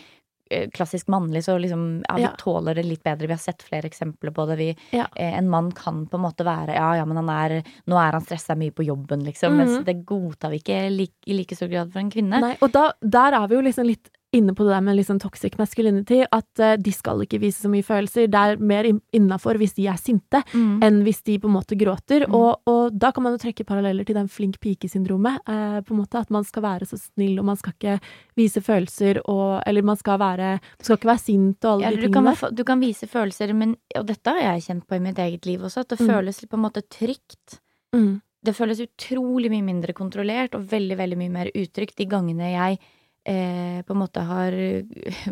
klassisk 0.73 1.07
mannlig 1.07 1.43
så 1.45 1.57
liksom 1.59 2.03
Ja, 2.07 2.15
vi 2.15 2.21
Ja. 2.23 2.31
tåler 2.37 2.75
det 2.75 2.83
litt 2.85 3.03
bedre. 3.03 3.27
Vi 3.27 3.33
har 3.33 3.37
sett 3.39 3.61
flere 3.63 3.83
eksempler 3.89 4.31
på 4.33 4.47
det. 4.47 4.57
Vi, 4.57 4.75
Ja. 4.91 5.07
eh, 5.15 5.37
en 5.37 5.49
mann 5.49 5.71
kan 5.71 6.05
på 6.07 6.15
en 6.17 6.21
måte 6.23 6.45
være 6.45 6.73
Ja, 6.75 6.93
ja, 6.95 7.05
men 7.05 7.17
han 7.17 7.29
er 7.29 7.63
Nå 7.87 7.95
er 7.97 8.11
han 8.11 8.21
stressa 8.21 8.55
mye 8.57 8.71
på 8.71 8.85
jobben, 8.85 9.23
liksom. 9.23 9.53
Mhm. 9.53 9.57
Mens 9.57 9.85
det 9.85 10.05
godtar 10.05 10.49
vi 10.51 10.59
ikke 10.59 10.89
like, 10.95 11.13
i 11.27 11.33
like 11.33 11.55
stor 11.55 11.67
grad 11.67 11.91
for 11.91 11.99
en 11.99 12.11
kvinne. 12.11 12.39
Nei, 12.41 12.57
og 12.61 12.71
da, 12.71 12.91
der 13.01 13.33
er 13.33 13.47
vi 13.47 13.55
jo 13.55 13.61
liksom 13.61 13.85
litt 13.87 14.09
inne 14.37 14.53
på 14.55 14.63
det 14.65 14.73
der 14.75 14.81
med 14.85 14.95
liksom 14.99 15.19
toxic 15.19 15.57
masculinity, 15.59 16.21
at 16.31 16.61
uh, 16.61 16.75
de 16.77 16.91
skal 16.93 17.21
ikke 17.25 17.39
vise 17.41 17.61
så 17.65 17.69
mye 17.69 17.83
følelser. 17.85 18.27
Det 18.31 18.39
er 18.39 18.57
mer 18.61 18.87
innafor 19.13 19.57
hvis 19.57 19.73
de 19.77 19.87
er 19.91 19.97
sinte, 19.97 20.43
Mm. 20.53 20.79
enn 20.83 21.01
hvis 21.03 21.21
de 21.27 21.37
på 21.39 21.47
en 21.49 21.55
måte 21.57 21.75
gråter. 21.77 22.27
Mm. 22.27 22.33
Og, 22.37 22.61
og 22.67 22.97
da 22.97 23.11
kan 23.11 23.23
man 23.23 23.33
jo 23.35 23.41
trekke 23.43 23.65
paralleller 23.67 24.05
til 24.05 24.15
den 24.15 24.27
flink 24.29 24.59
pike-syndromet. 24.63 25.39
Uh, 25.47 25.81
på 25.81 25.93
en 25.95 26.01
måte 26.03 26.19
At 26.21 26.29
man 26.33 26.43
skal 26.47 26.63
være 26.63 26.85
så 26.87 26.97
snill, 26.99 27.37
og 27.39 27.45
man 27.45 27.57
skal 27.57 27.73
ikke 27.73 27.99
vise 28.37 28.61
følelser, 28.61 29.21
og 29.27 29.61
Eller 29.67 29.81
man 29.83 29.97
skal 29.97 30.19
være 30.19 30.51
Man 30.61 30.83
skal 30.85 30.97
ikke 30.97 31.11
være 31.11 31.23
sint 31.25 31.65
og 31.65 31.71
alle 31.73 31.83
Ja, 31.83 31.89
de 31.89 31.95
tingene. 31.95 32.07
du, 32.07 32.13
kan, 32.13 32.23
være- 32.33 32.55
du 32.55 32.63
kan 32.63 32.79
vise 32.79 33.07
følelser, 33.07 33.53
men 33.53 33.75
Og 33.95 34.05
dette 34.07 34.27
har 34.29 34.39
jeg 34.53 34.63
kjent 34.67 34.87
på 34.87 34.95
i 34.95 34.99
mitt 34.99 35.17
eget 35.17 35.45
liv 35.45 35.59
også, 35.61 35.81
at 35.81 35.89
det 35.89 35.99
Mm. 36.01 36.07
føles 36.07 36.45
på 36.45 36.53
en 36.57 36.63
måte 36.63 36.81
trygt. 36.89 37.59
Mm. 37.93 38.21
Det 38.43 38.53
føles 38.55 38.79
utrolig 38.79 39.49
mye 39.49 39.63
mindre 39.65 39.93
kontrollert 39.93 40.53
og 40.55 40.67
veldig, 40.69 40.95
veldig 40.97 41.17
mye 41.17 41.29
mer 41.31 41.47
utrygt 41.55 41.95
de 41.97 42.05
gangene 42.05 42.51
jeg 42.53 42.79
eh, 43.27 43.81
på 43.83 43.91
en 43.93 43.99
måte 43.99 44.21
har 44.23 44.51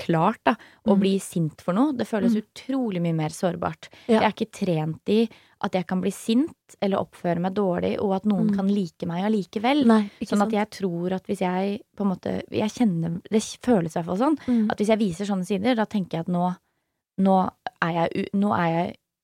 klart 0.00 0.40
da, 0.44 0.54
å 0.88 0.94
Mm. 0.94 1.00
bli 1.00 1.18
sint 1.20 1.60
for 1.60 1.74
noe. 1.76 1.92
Det 1.96 2.06
føles 2.08 2.34
Mm. 2.34 2.42
utrolig 2.42 3.00
mye 3.02 3.14
mer 3.14 3.28
sårbart. 3.28 3.88
Ja. 4.08 4.20
Jeg 4.20 4.22
er 4.22 4.32
ikke 4.32 4.52
trent 4.52 5.08
i 5.08 5.28
at 5.60 5.72
jeg 5.72 5.86
kan 5.86 6.00
bli 6.00 6.10
sint 6.10 6.76
eller 6.82 6.98
oppføre 6.98 7.40
meg 7.40 7.54
dårlig, 7.54 7.98
og 8.00 8.12
at 8.16 8.24
noen 8.24 8.50
Mm. 8.50 8.56
kan 8.56 8.68
like 8.68 9.06
meg 9.06 9.24
allikevel. 9.24 9.84
Nei, 9.86 10.10
Sånn 10.22 10.38
sant. 10.38 10.42
at 10.42 10.50
jeg 10.52 10.70
tror 10.70 11.12
at 11.12 11.24
hvis 11.26 11.40
jeg 11.40 11.80
på 11.96 12.00
en 12.04 12.10
måte 12.16 12.42
Jeg 12.50 12.70
kjenner 12.70 13.20
Det 13.30 13.40
føles 13.62 13.94
i 13.96 14.00
hvert 14.02 14.06
fall 14.06 14.18
sånn. 14.18 14.38
Mm. 14.46 14.70
At 14.70 14.78
hvis 14.78 14.88
jeg 14.88 14.98
viser 14.98 15.24
sånne 15.26 15.46
sider, 15.46 15.74
da 15.74 15.84
tenker 15.86 16.10
jeg 16.18 16.20
at 16.20 16.28
nå 16.28 16.56
Nå 17.20 17.48
er 17.80 17.92
jeg, 18.10 18.28
nå 18.34 18.52
er 18.58 18.66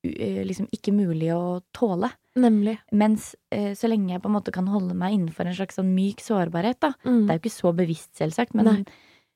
jeg 0.05 0.21
eh, 0.21 0.45
liksom 0.45 0.69
ikke 0.73 0.93
mulig 0.95 1.29
å 1.35 1.61
tåle. 1.75 2.09
Nemlig. 2.37 2.79
Mens 2.93 3.35
eh, 3.51 3.73
så 3.75 3.89
lenge 3.91 4.13
jeg 4.15 4.23
på 4.23 4.29
en 4.31 4.37
måte 4.39 4.53
kan 4.55 4.67
holde 4.71 4.95
meg 4.95 5.15
innenfor 5.17 5.47
en 5.47 5.55
slags 5.57 5.75
sånn 5.81 5.95
myk 5.97 6.21
sårbarhet, 6.23 6.79
da. 6.81 6.93
Mm. 7.05 7.27
Det 7.27 7.31
er 7.35 7.39
jo 7.39 7.43
ikke 7.45 7.57
så 7.59 7.73
bevisst, 7.75 8.13
selvsagt, 8.21 8.55
men, 8.55 8.85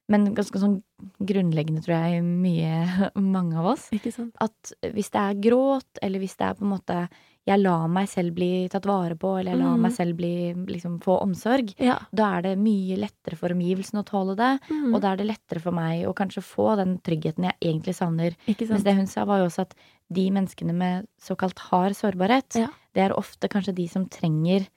men 0.09 0.35
ganske 0.37 0.61
sånn 0.63 0.83
grunnleggende, 1.27 1.83
tror 1.85 1.97
jeg, 2.07 2.23
mye 2.23 3.11
mange 3.35 3.59
av 3.59 3.73
oss. 3.75 3.89
At 4.41 4.75
hvis 4.95 5.11
det 5.11 5.21
er 5.21 5.41
gråt, 5.43 6.01
eller 6.03 6.23
hvis 6.23 6.37
det 6.39 6.47
er 6.51 6.55
på 6.59 6.65
en 6.67 6.75
måte 6.77 6.99
jeg 7.45 7.61
lar 7.61 7.91
meg 7.93 8.07
selv 8.09 8.33
bli 8.39 8.69
tatt 8.73 8.87
vare 8.89 9.19
på, 9.21 9.35
eller 9.37 9.53
jeg 9.53 9.61
lar 9.61 9.75
Mm. 9.77 9.83
meg 9.85 9.93
selv 9.93 10.17
bli, 10.17 10.31
liksom, 10.71 10.95
få 11.05 11.19
omsorg, 11.21 11.75
Ja. 11.77 11.99
da 12.15 12.39
er 12.39 12.43
det 12.47 12.53
mye 12.59 12.97
lettere 12.97 13.37
for 13.37 13.53
omgivelsene 13.53 14.01
å 14.01 14.07
tåle 14.09 14.35
det. 14.39 14.61
Mm. 14.71 14.95
Og 14.95 15.03
da 15.03 15.11
er 15.13 15.17
det 15.21 15.27
lettere 15.29 15.61
for 15.61 15.71
meg 15.77 16.07
å 16.09 16.15
kanskje 16.17 16.41
få 16.41 16.71
den 16.81 16.95
tryggheten 17.05 17.45
jeg 17.45 17.59
egentlig 17.61 17.95
savner. 17.99 18.33
Mens 18.49 18.83
det 18.87 18.95
hun 18.97 19.07
sa, 19.07 19.27
var 19.29 19.43
jo 19.43 19.51
også 19.51 19.67
at 19.67 19.75
de 20.11 20.25
menneskene 20.31 20.73
med 20.73 21.07
såkalt 21.21 21.59
hard 21.69 21.93
sårbarhet, 21.93 22.57
Ja. 22.63 22.69
Det 22.95 23.03
er 23.03 23.17
ofte 23.19 23.49
kanskje 23.51 23.75
de 23.75 23.89
som 23.91 24.07
trenger, 24.09 24.69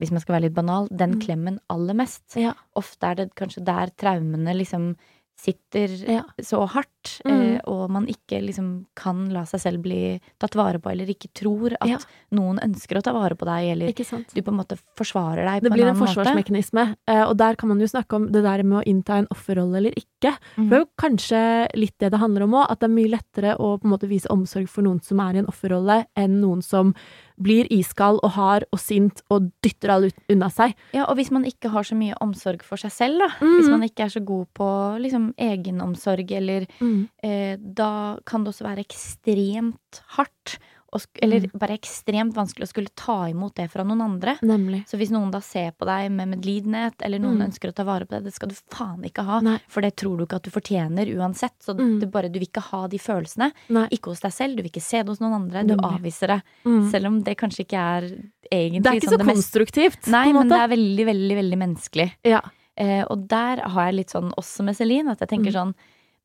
hvis 0.00 0.10
man 0.10 0.20
skal 0.22 0.34
være 0.34 0.48
litt 0.48 0.56
banal, 0.56 0.88
den 0.90 1.16
Mm. 1.16 1.20
klemmen 1.20 1.58
aller 1.70 1.94
mest. 1.94 2.36
Ja. 2.36 2.54
Ofte 2.76 3.06
er 3.06 3.14
det 3.14 3.34
kanskje 3.34 3.64
der 3.64 3.90
traumene 3.96 4.54
liksom 4.56 4.96
sitter 5.40 5.88
Ja. 6.06 6.22
så 6.42 6.66
hardt, 6.68 6.86
Mm. 7.24 7.54
eh, 7.56 7.60
og 7.66 7.88
man 7.90 8.04
ikke 8.06 8.42
liksom 8.44 8.84
kan 8.94 9.30
la 9.32 9.44
seg 9.48 9.60
selv 9.60 9.82
bli 9.82 10.20
tatt 10.38 10.52
vare 10.54 10.78
på, 10.78 10.90
eller 10.92 11.06
ikke 11.08 11.30
tror 11.32 11.72
at 11.80 11.88
Ja. 11.88 11.96
noen 12.30 12.58
ønsker 12.60 12.98
å 12.98 13.02
ta 13.02 13.12
vare 13.16 13.34
på 13.34 13.46
deg, 13.48 13.70
eller 13.72 13.86
du 13.88 14.42
på 14.42 14.48
en 14.52 14.58
måte 14.58 14.76
forsvarer 14.98 15.44
deg 15.48 15.62
Det 15.62 15.70
på 15.70 15.74
blir 15.76 15.84
en 15.84 15.88
en 15.88 15.96
annen 15.96 16.04
måte. 16.04 16.14
forsvarsmekanisme, 16.14 16.96
eh, 17.08 17.22
og 17.24 17.36
der 17.38 17.56
kan 17.56 17.68
man 17.70 17.80
jo 17.80 17.86
snakke 17.86 18.16
om 18.16 18.26
det 18.30 18.42
der 18.44 18.62
med 18.62 18.84
å 18.84 18.86
innta 18.86 19.16
en 19.18 19.26
offerrolle 19.32 19.76
eller 19.78 19.92
ikke. 19.96 20.36
Mm. 20.58 20.68
Det 20.68 20.72
er 20.76 20.84
jo 20.84 20.90
kanskje 20.98 21.68
litt 21.74 21.96
det 21.98 22.10
det 22.12 22.20
handler 22.20 22.42
om 22.42 22.52
òg, 22.52 22.66
at 22.70 22.80
det 22.80 22.90
er 22.90 22.94
mye 22.94 23.10
lettere 23.10 23.56
å 23.58 23.80
på 23.80 23.84
en 23.86 23.90
måte 23.96 24.08
vise 24.08 24.26
omsorg 24.28 24.68
for 24.68 24.82
noen 24.82 25.02
som 25.02 25.18
er 25.20 25.34
i 25.36 25.38
en 25.38 25.46
offerrolle, 25.46 26.04
enn 26.16 26.40
noen 26.42 26.62
som 26.62 26.94
blir 27.40 27.68
iskald 27.72 28.20
og 28.26 28.34
hard 28.36 28.66
og 28.70 28.80
sint 28.82 29.22
og 29.32 29.50
dytter 29.64 29.94
alle 29.94 30.10
unna 30.32 30.50
seg. 30.52 30.74
Ja, 30.96 31.06
og 31.06 31.16
hvis 31.18 31.32
man 31.34 31.46
ikke 31.48 31.72
har 31.72 31.86
så 31.86 31.96
mye 31.98 32.16
omsorg 32.24 32.64
for 32.66 32.80
seg 32.80 32.92
selv, 32.94 33.22
da. 33.24 33.30
Mm. 33.40 33.54
Hvis 33.56 33.70
man 33.72 33.86
ikke 33.86 34.06
er 34.06 34.14
så 34.14 34.22
god 34.24 34.50
på 34.56 34.70
liksom 35.02 35.30
egenomsorg, 35.40 36.30
eller 36.40 36.68
eh, 36.80 37.56
Da 37.60 37.92
kan 38.26 38.44
det 38.44 38.52
også 38.52 38.66
være 38.66 38.84
ekstremt 38.84 40.02
hardt, 40.16 40.58
og, 40.92 41.00
eller 41.22 41.40
Mm. 41.40 41.58
bare 41.58 41.76
ekstremt 41.78 42.34
vanskelig 42.34 42.66
å 42.66 42.68
skulle 42.72 42.88
ta 42.96 43.24
imot 43.30 43.54
det 43.54 43.70
fra 43.70 43.84
noen 43.84 44.00
andre. 44.02 44.36
Nemlig. 44.42 44.86
Så 44.88 44.98
hvis 44.98 45.10
noen 45.10 45.30
da 45.30 45.38
ser 45.40 45.72
på 45.72 45.86
deg 45.86 46.10
med 46.10 46.28
medlidenhet, 46.36 46.94
eller 47.02 47.18
noen 47.18 47.38
Mm. 47.38 47.46
ønsker 47.50 47.70
å 47.70 47.74
ta 47.74 47.84
vare 47.84 48.04
på 48.06 48.10
deg, 48.16 48.24
det 48.24 48.34
skal 48.34 48.48
du 48.48 48.54
faen 48.70 49.02
ikke 49.04 49.24
ha. 49.24 49.40
Nei. 49.40 49.58
For 49.68 49.80
det 49.80 49.96
tror 49.96 50.18
du 50.18 50.26
ikke 50.26 50.36
at 50.36 50.42
du 50.42 50.50
fortjener 50.50 51.06
uansett. 51.16 51.54
Så 51.60 51.74
Mm. 51.78 52.10
bare, 52.10 52.28
du 52.28 52.38
vil 52.38 52.48
ikke 52.48 52.62
ha 52.70 52.86
de 52.88 52.98
følelsene. 52.98 53.52
Nei. 53.68 53.86
Ikke 53.90 54.10
hos 54.10 54.20
deg 54.20 54.32
selv, 54.32 54.56
du 54.56 54.62
vil 54.62 54.70
ikke 54.72 54.82
se 54.82 54.98
det 54.98 55.08
hos 55.08 55.20
noen 55.20 55.34
andre. 55.34 55.62
Du 55.66 55.74
Nemlig. 55.76 56.00
avviser 56.00 56.26
det. 56.26 56.42
Mm. 56.64 56.90
Selv 56.90 57.06
om 57.06 57.22
det 57.22 57.36
kanskje 57.38 57.64
ikke 57.66 57.78
er 57.78 58.02
egentlig 58.50 58.82
Det 58.82 58.86
er 58.92 59.00
ikke 59.00 59.08
sånn 59.10 59.20
så 59.20 59.24
mest- 59.26 59.52
konstruktivt, 59.52 60.06
Nei, 60.10 60.24
på 60.26 60.28
en 60.30 60.34
men 60.34 60.48
det 60.48 60.58
er 60.58 60.68
veldig, 60.76 61.06
veldig, 61.06 61.36
veldig 61.36 61.58
menneskelig. 61.58 62.12
Ja. 62.24 62.40
Eh, 62.76 63.04
og 63.10 63.28
der 63.28 63.56
har 63.68 63.86
jeg 63.86 63.94
litt 63.94 64.08
sånn 64.10 64.32
også 64.36 64.64
med 64.64 64.74
Celine, 64.76 65.08
at 65.10 65.18
jeg 65.20 65.28
tenker 65.28 65.52
Mm. 65.52 65.54
sånn 65.54 65.74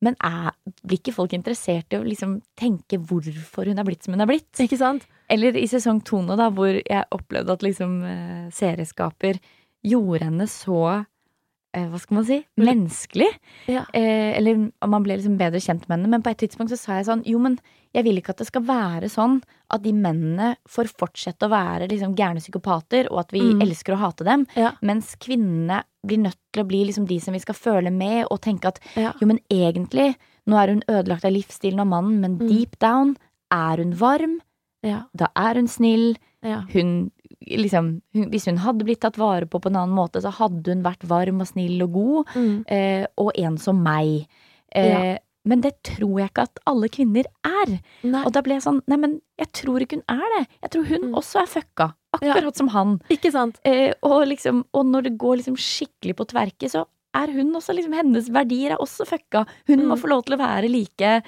Men 0.06 0.18
er, 0.24 0.54
blir 0.86 1.02
ikke 1.02 1.16
folk 1.16 1.34
interessert 1.38 1.94
i 1.94 2.00
å 2.00 2.06
liksom 2.06 2.38
tenke 2.60 3.00
hvorfor 3.02 3.70
hun 3.72 3.82
er 3.82 3.88
blitt 3.88 4.06
som 4.06 4.16
hun 4.16 4.24
er 4.26 4.30
blitt? 4.30 4.52
Ikke 4.62 4.80
sant? 4.80 5.08
Eller 5.32 5.58
i 5.58 5.66
sesong 5.70 6.04
to 6.06 6.22
nå, 6.22 6.38
da, 6.40 6.52
hvor 6.54 6.78
jeg 6.78 7.06
opplevde 7.16 7.56
at 7.56 7.66
liksom 7.66 7.98
eh, 8.06 8.48
serieskaper 8.54 9.42
gjorde 9.86 10.28
henne 10.28 10.48
så 10.50 10.82
eh, 10.94 11.88
Hva 11.90 12.02
skal 12.02 12.20
man 12.20 12.28
si? 12.28 12.40
Menneskelig. 12.62 13.32
Ja. 13.72 13.86
Eh, 13.98 14.36
eller 14.38 14.68
man 14.86 15.06
ble 15.06 15.18
liksom 15.20 15.40
bedre 15.42 15.62
kjent 15.64 15.88
med 15.88 15.98
henne. 15.98 16.12
Men 16.14 16.26
på 16.26 16.34
et 16.34 16.44
tidspunkt 16.46 16.74
så 16.74 16.80
sa 16.82 17.00
jeg 17.00 17.10
sånn 17.10 17.26
Jo, 17.30 17.42
men 17.42 17.58
jeg 17.96 18.04
vil 18.04 18.20
ikke 18.20 18.34
at 18.36 18.42
det 18.44 18.48
skal 18.50 18.66
være 18.68 19.08
sånn 19.12 19.38
at 19.72 19.82
de 19.86 19.94
mennene 19.96 20.50
får 20.68 20.90
fortsette 21.00 21.48
å 21.48 21.52
være 21.54 21.88
liksom 21.90 22.16
gærne 22.18 22.42
psykopater, 22.44 23.08
og 23.12 23.20
at 23.24 23.32
vi 23.32 23.40
Mm. 23.54 23.62
elsker 23.64 23.96
å 23.96 24.02
hate 24.04 24.26
dem, 24.28 24.46
Ja. 24.56 24.74
mens 24.82 25.16
kvinnene 25.16 25.84
blir 26.06 26.20
nødt 26.20 26.38
til 26.54 26.64
å 26.64 26.68
bli 26.68 26.84
liksom 26.86 27.08
de 27.08 27.20
som 27.20 27.34
vi 27.34 27.40
skal 27.40 27.56
føle 27.56 27.92
med, 27.92 28.28
og 28.30 28.42
tenke 28.42 28.66
at 28.68 28.80
Ja. 28.96 29.14
jo, 29.20 29.26
men 29.28 29.40
egentlig, 29.50 30.16
nå 30.48 30.58
er 30.62 30.68
hun 30.74 30.84
ødelagt 30.90 31.26
av 31.26 31.32
livsstilen 31.32 31.80
av 31.80 31.88
mannen, 31.88 32.20
men 32.22 32.38
Mm. 32.38 32.48
deep 32.50 32.78
down 32.80 33.18
er 33.52 33.78
hun 33.78 33.94
varm, 33.94 34.40
Ja. 34.84 35.04
da 35.16 35.28
er 35.36 35.56
hun 35.56 35.68
snill, 35.68 36.18
Ja. 36.44 36.62
hun 36.74 37.12
liksom 37.48 38.02
hun, 38.14 38.30
Hvis 38.32 38.46
hun 38.46 38.58
hadde 38.58 38.84
blitt 38.86 39.00
tatt 39.02 39.18
vare 39.18 39.46
på 39.46 39.60
på 39.62 39.68
en 39.68 39.76
annen 39.76 39.96
måte, 39.96 40.22
så 40.22 40.32
hadde 40.32 40.68
hun 40.68 40.84
vært 40.84 41.04
varm 41.04 41.42
og 41.42 41.48
snill 41.48 41.82
og 41.84 41.92
god, 41.94 42.28
Mm. 42.36 42.64
eh, 42.68 43.06
og 43.18 43.32
en 43.38 43.58
som 43.58 43.82
meg. 43.84 44.28
Eh, 44.74 45.18
Men 45.46 45.62
det 45.62 45.76
tror 45.84 46.20
jeg 46.20 46.30
ikke 46.32 46.44
at 46.48 46.60
alle 46.68 46.88
kvinner 46.90 47.26
er. 47.46 47.76
Nei, 48.04 48.24
Og 48.26 48.34
da 48.34 48.42
ble 48.42 48.56
jeg 48.58 48.64
sånn 48.66 48.82
Nei, 48.88 48.98
men 48.98 49.22
jeg 49.38 49.52
tror 49.54 49.80
ikke 49.86 50.00
hun 50.00 50.04
er 50.10 50.34
det. 50.40 50.48
Jeg 50.64 50.72
tror 50.72 50.86
hun 50.90 51.02
Mm. 51.12 51.16
også 51.22 51.42
er 51.44 51.46
fucka. 51.52 51.94
Akkurat 52.16 52.56
som 52.56 52.68
han. 52.70 53.00
ikke 53.10 53.32
sant? 53.32 53.60
Eh, 53.66 53.94
og, 54.02 54.26
liksom, 54.28 54.64
og 54.74 54.86
når 54.86 55.04
det 55.04 55.18
går 55.18 55.38
liksom 55.42 55.56
skikkelig 55.58 56.16
på 56.16 56.26
tverke, 56.28 56.70
så 56.72 56.86
er 57.14 57.28
hun 57.32 57.54
også 57.54 57.76
liksom 57.76 57.94
Hennes 57.94 58.30
verdier 58.30 58.72
er 58.74 58.78
også 58.78 59.06
fucka. 59.08 59.46
Hun 59.68 59.80
må 59.88 59.96
Mm. 59.96 60.02
få 60.02 60.08
lov 60.10 60.26
til 60.26 60.36
å 60.36 60.40
være 60.40 60.70
like. 60.70 61.24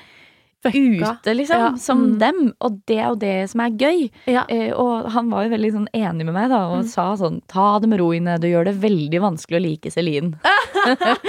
Ute, 0.65 1.33
liksom, 1.37 1.59
Ja, 1.59 1.69
som 1.77 1.99
mm. 2.13 2.19
dem. 2.19 2.39
Og 2.65 2.81
det 2.89 2.97
er 2.97 3.07
jo 3.11 3.15
det 3.21 3.49
som 3.51 3.61
er 3.61 3.69
gøy. 3.77 4.09
Ja. 4.27 4.43
Eh, 4.49 4.71
og 4.73 5.05
han 5.13 5.29
var 5.29 5.45
jo 5.45 5.51
veldig 5.53 5.71
sånn 5.75 5.87
enig 5.93 6.25
med 6.25 6.33
meg, 6.33 6.49
da, 6.49 6.63
og 6.71 6.81
Mm. 6.83 6.87
sa 6.89 7.05
sånn 7.15 7.41
Ta 7.47 7.79
det 7.79 7.87
med 7.87 7.99
ro 7.99 8.11
Ine, 8.13 8.37
du 8.39 8.47
gjør 8.47 8.65
det 8.65 8.75
veldig 8.81 9.21
vanskelig 9.21 9.57
å 9.59 9.65
like 9.67 9.91
Celine. 9.91 10.33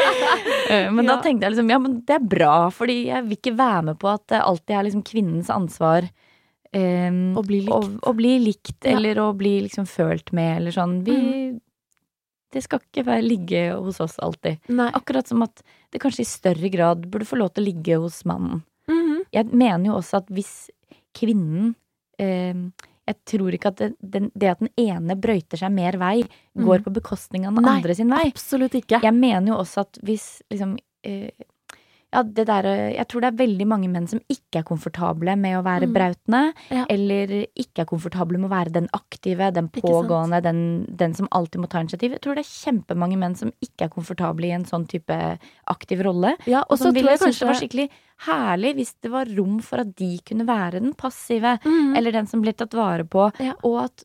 Eh, 0.70 0.90
men 0.92 1.06
da 1.08 1.14
tenkte 1.24 1.46
jeg 1.46 1.54
liksom 1.54 1.70
ja, 1.72 1.78
men 1.80 1.94
det 2.04 2.12
er 2.18 2.24
bra, 2.28 2.68
fordi 2.70 3.06
jeg 3.08 3.24
vil 3.24 3.36
ikke 3.38 3.54
være 3.56 3.84
med 3.86 3.96
på 4.02 4.10
at 4.12 4.26
det 4.28 4.40
alltid 4.44 4.74
er 4.76 4.82
liksom 4.84 5.02
kvinnens 5.06 5.48
ansvar. 5.50 6.04
eh, 6.76 7.08
Å 7.08 7.42
bli 7.46 7.62
likt. 7.64 7.72
Å, 7.72 8.10
å 8.10 8.12
bli 8.14 8.34
likt, 8.44 8.76
eller 8.84 9.16
å 9.22 9.30
bli 9.36 9.54
liksom 9.64 9.86
følt 9.88 10.30
med, 10.36 10.58
eller 10.58 10.70
sånn. 10.76 10.98
Vi 11.06 11.58
Det 12.52 12.62
skal 12.64 12.80
ikke 12.84 13.04
være, 13.06 13.24
ligge 13.24 13.62
hos 13.80 13.98
oss 14.00 14.18
alltid. 14.24 14.58
Nei. 14.68 14.90
Akkurat 14.92 15.26
som 15.28 15.42
at 15.44 15.62
det 15.92 16.00
kanskje 16.00 16.20
i 16.24 16.28
større 16.28 16.68
grad 16.72 17.08
burde 17.10 17.24
få 17.28 17.36
lov 17.40 17.50
til 17.54 17.64
å 17.64 17.68
ligge 17.72 17.96
hos 18.00 18.20
mannen. 18.28 18.62
Jeg 19.32 19.46
mener 19.52 19.90
jo 19.90 19.96
også 20.00 20.22
at 20.22 20.28
hvis 20.32 20.52
kvinnen 21.16 21.74
eh, 22.20 22.54
Jeg 23.08 23.16
tror 23.24 23.54
ikke 23.56 23.70
at 23.72 23.76
det, 23.80 23.90
den, 24.00 24.30
det 24.36 24.50
at 24.50 24.58
den 24.60 24.68
ene 24.76 25.14
brøyter 25.16 25.56
seg 25.56 25.72
mer 25.72 25.96
vei, 25.96 26.22
går 26.56 26.78
Mm. 26.82 26.84
på 26.84 26.92
bekostning 26.92 27.46
av 27.48 27.54
den 27.56 27.64
Nei, 27.64 27.76
andre 27.78 27.94
sin 27.96 28.10
vei. 28.12 28.26
Absolutt 28.28 28.74
ikke. 28.74 29.00
Jeg 29.02 29.14
mener 29.16 29.48
jo 29.54 29.60
også 29.62 29.80
at 29.86 29.98
hvis 30.04 30.42
liksom 30.52 30.74
eh, 31.04 31.30
Ja, 32.10 32.22
det 32.22 32.46
der 32.48 32.64
eh, 32.64 32.94
Jeg 32.96 33.06
tror 33.08 33.20
det 33.20 33.28
er 33.34 33.46
veldig 33.46 33.66
mange 33.68 33.88
menn 33.92 34.06
som 34.08 34.20
ikke 34.32 34.60
er 34.62 34.64
komfortable 34.64 35.34
med 35.36 35.58
å 35.58 35.62
være 35.62 35.86
Mm. 35.88 35.92
brautende, 35.92 36.54
Ja. 36.70 36.86
eller 36.88 37.26
ikke 37.54 37.82
er 37.82 37.84
komfortable 37.84 38.38
med 38.38 38.48
å 38.50 38.54
være 38.54 38.72
den 38.72 38.88
aktive, 38.94 39.52
den 39.52 39.68
pågående, 39.68 40.42
den, 40.42 40.86
den 40.96 41.12
som 41.14 41.28
alltid 41.30 41.60
må 41.60 41.68
ta 41.68 41.80
initiativ. 41.80 42.12
Jeg 42.12 42.20
tror 42.22 42.34
det 42.34 42.46
er 42.46 42.72
kjempemange 42.72 43.18
menn 43.18 43.36
som 43.36 43.52
ikke 43.60 43.84
er 43.84 43.88
komfortable 43.90 44.46
i 44.46 44.52
en 44.56 44.64
sånn 44.64 44.88
type 44.88 45.38
aktiv 45.68 46.00
rolle. 46.02 46.36
Ja, 46.46 46.60
Og 46.70 46.72
og 46.72 46.78
så 46.78 46.92
ville 46.94 47.18
synes 47.18 47.38
det 47.38 47.46
var 47.46 47.54
skikkelig 47.60 47.90
herlig 48.26 48.74
hvis 48.76 48.94
det 49.02 49.10
var 49.10 49.26
rom 49.26 49.60
for 49.60 49.78
at 49.80 49.94
de 49.94 50.18
kunne 50.24 50.46
være 50.46 50.80
den 50.80 50.94
passive, 50.94 51.58
Mm. 51.62 51.94
eller 51.96 52.10
den 52.12 52.26
som 52.26 52.40
blir 52.40 52.54
tatt 52.56 52.72
vare 52.72 53.04
på, 53.04 53.30
Ja. 53.38 53.52
og 53.62 53.84
at 53.84 54.04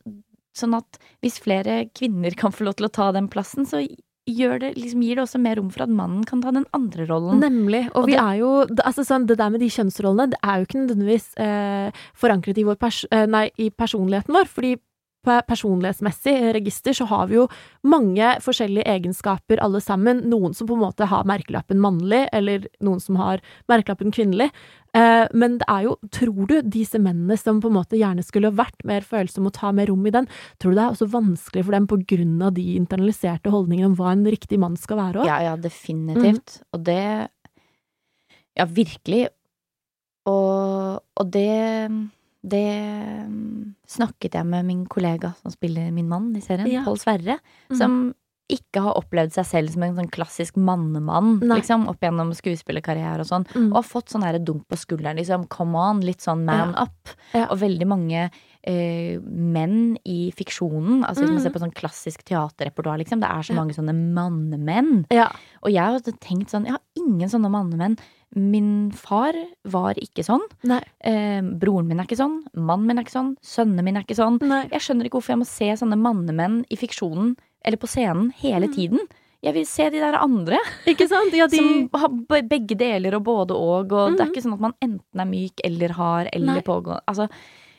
sånn 0.54 0.76
at 0.76 0.98
hvis 1.22 1.40
flere 1.40 1.88
kvinner 1.92 2.36
kan 2.36 2.52
få 2.52 2.64
lov 2.66 2.76
til 2.76 2.86
å 2.86 2.92
ta 2.92 3.10
den 3.12 3.28
plassen, 3.28 3.64
så 3.66 3.80
det, 4.26 4.74
liksom, 4.76 5.02
gir 5.04 5.16
det 5.16 5.24
også 5.24 5.38
mer 5.40 5.56
rom 5.56 5.70
for 5.70 5.82
at 5.84 5.88
mannen 5.92 6.24
kan 6.24 6.40
ta 6.40 6.50
den 6.50 6.64
andre 6.72 7.06
rollen. 7.06 7.40
Nemlig. 7.40 7.86
Og, 7.94 8.02
Og 8.02 8.06
vi 8.06 8.12
det- 8.12 8.20
er 8.22 8.34
jo 8.38 8.66
Altså 8.84 9.04
sånn, 9.04 9.26
det 9.26 9.36
der 9.38 9.50
med 9.50 9.60
de 9.60 9.68
kjønnsrollene, 9.68 10.30
det 10.30 10.38
er 10.42 10.58
jo 10.58 10.64
ikke 10.66 10.86
nødvendigvis 10.86 11.26
eh, 11.36 11.90
forankret 12.14 12.56
i, 12.58 12.64
vår 12.64 12.76
pers 12.76 13.04
eh, 13.12 13.26
nei, 13.26 13.50
i 13.58 13.68
personligheten 13.70 14.32
vår. 14.34 14.46
Fordi 14.48 14.76
personlighetsmessig 15.24 16.36
register 16.56 16.96
så 16.96 17.06
har 17.10 17.28
vi 17.30 17.38
jo 17.38 17.48
mange 17.86 18.34
forskjellige 18.44 18.86
egenskaper 18.90 19.62
alle 19.64 19.80
sammen. 19.84 20.22
Noen 20.30 20.54
som 20.54 20.68
på 20.68 20.76
en 20.76 20.84
måte 20.84 21.08
har 21.10 21.26
merkelappen 21.28 21.80
mannlig, 21.82 22.26
eller 22.32 22.68
noen 22.84 23.02
som 23.02 23.18
har 23.20 23.42
merkelappen 23.70 24.12
kvinnelig. 24.14 24.50
Eh, 24.94 25.26
men 25.34 25.58
det 25.58 25.66
er 25.70 25.88
jo, 25.88 25.96
tror 26.14 26.46
du, 26.50 26.56
disse 26.62 27.00
mennene 27.02 27.36
som 27.40 27.60
på 27.62 27.70
en 27.70 27.78
måte 27.80 27.98
gjerne 27.98 28.22
skulle 28.26 28.52
vært 28.54 28.84
mer 28.86 29.06
følsomme 29.06 29.50
og 29.50 29.56
ta 29.56 29.72
mer 29.74 29.90
rom 29.90 30.04
i 30.06 30.14
den, 30.14 30.28
tror 30.62 30.74
du 30.74 30.78
det 30.78 30.84
er 30.84 30.94
også 30.94 31.10
vanskelig 31.10 31.64
for 31.66 31.76
dem 31.76 31.88
på 31.90 31.98
grunn 32.14 32.36
av 32.46 32.54
de 32.58 32.66
internaliserte 32.78 33.50
holdningene 33.54 33.90
om 33.92 33.96
hva 33.98 34.12
en 34.14 34.26
riktig 34.30 34.60
mann 34.62 34.78
skal 34.78 35.00
være 35.02 35.24
òg? 35.24 35.30
Ja, 35.30 35.40
ja, 35.50 35.56
definitivt. 35.60 36.60
Og 36.74 36.84
det 36.86 37.00
Ja, 38.54 38.68
virkelig. 38.70 39.24
Og, 40.30 41.02
og 41.18 41.30
det 41.34 41.90
Det 42.46 43.24
snakket 43.88 44.34
jeg 44.36 44.46
med 44.46 44.66
min 44.68 44.84
kollega 44.90 45.32
som 45.40 45.50
spiller 45.54 45.90
min 45.94 46.08
mann 46.10 46.34
i 46.36 46.40
serien, 46.44 46.68
Ja. 46.70 46.84
Pål 46.84 46.98
Sverre, 47.00 47.38
Mm. 47.70 47.76
som 47.78 48.14
ikke 48.50 48.82
har 48.82 48.92
opplevd 49.00 49.32
seg 49.32 49.46
selv 49.46 49.70
som 49.72 49.82
en 49.84 49.96
sånn 49.96 50.10
klassisk 50.10 50.56
mannemann, 50.56 51.40
liksom, 51.40 51.88
opp 51.88 51.98
gjennom 52.00 52.30
skuespillerkarriere 52.36 53.20
og 53.20 53.26
sånn, 53.26 53.46
Mm. 53.54 53.70
og 53.72 53.76
har 53.76 53.82
fått 53.82 54.10
sånn 54.12 54.22
her 54.22 54.38
dunk 54.38 54.68
på 54.68 54.76
skulderen, 54.76 55.16
liksom, 55.16 55.48
come 55.48 55.74
on, 55.74 56.02
litt 56.02 56.18
sånn 56.20 56.44
man 56.44 56.74
up. 56.74 57.08
Ja. 57.32 57.46
Og 57.50 57.58
veldig 57.58 57.86
mange 57.86 58.30
eh, 58.66 59.18
menn 59.20 59.98
i 60.06 60.30
fiksjonen, 60.32 61.04
altså 61.04 61.20
hvis 61.20 61.28
man 61.28 61.36
Mm. 61.36 61.42
ser 61.42 61.50
på 61.50 61.60
sånn 61.60 61.74
klassisk 61.74 62.22
teaterrepertoar, 62.24 62.98
liksom, 62.98 63.20
det 63.20 63.28
er 63.28 63.42
så 63.42 63.50
Ja. 63.50 63.56
mange 63.56 63.74
sånne 63.74 64.14
mannemenn. 64.14 65.04
Ja. 65.10 65.28
Og 65.62 65.70
jeg 65.70 65.82
har 65.84 66.00
tenkt 66.00 66.48
sånn, 66.48 66.64
jeg 66.64 66.72
har 66.72 66.80
ingen 66.96 67.28
sånne 67.28 67.50
mannemenn. 67.50 67.98
Min 68.34 68.90
far 68.90 69.32
var 69.64 69.94
ikke 69.94 70.24
sånn. 70.26 70.42
Eh, 71.00 71.40
broren 71.60 71.86
min 71.86 72.00
er 72.00 72.04
ikke 72.08 72.18
sånn. 72.18 72.40
Mannen 72.54 72.86
min 72.86 72.98
er 72.98 73.04
ikke 73.06 73.14
sånn. 73.18 73.36
Sønnene 73.42 73.84
mine 73.84 74.00
er 74.00 74.04
ikke 74.06 74.18
sånn. 74.18 74.40
Nei. 74.42 74.68
Jeg 74.72 74.80
skjønner 74.80 75.06
ikke 75.06 75.20
hvorfor 75.20 75.34
jeg 75.36 75.42
må 75.42 75.46
se 75.46 75.68
sånne 75.80 75.98
mannemenn 76.00 76.64
i 76.70 76.76
fiksjonen 76.76 77.36
eller 77.64 77.76
på 77.78 77.86
scenen 77.88 78.32
hele 78.42 78.66
Mm. 78.68 78.74
tiden. 78.74 78.98
Jeg 79.44 79.52
vil 79.54 79.66
se 79.66 79.90
de 79.90 79.98
der 80.00 80.14
andre 80.16 80.56
Ikke 80.86 81.06
sant? 81.06 81.32
Ja, 81.36 81.46
de 81.46 81.56
som 81.56 81.88
har 81.92 82.08
begge 82.48 82.74
deler 82.76 83.14
og 83.16 83.24
både 83.24 83.50
og. 83.52 83.92
Og 83.92 84.16
det 84.16 84.20
er 84.20 84.26
Mhm. 84.26 84.32
ikke 84.32 84.42
sånn 84.42 84.54
at 84.54 84.60
man 84.60 84.74
enten 84.82 85.20
er 85.20 85.26
myk 85.26 85.60
eller 85.62 85.88
hard 85.92 86.28
eller 86.32 86.54
Nei. 86.54 86.60
pågående. 86.62 87.00
Altså, 87.06 87.28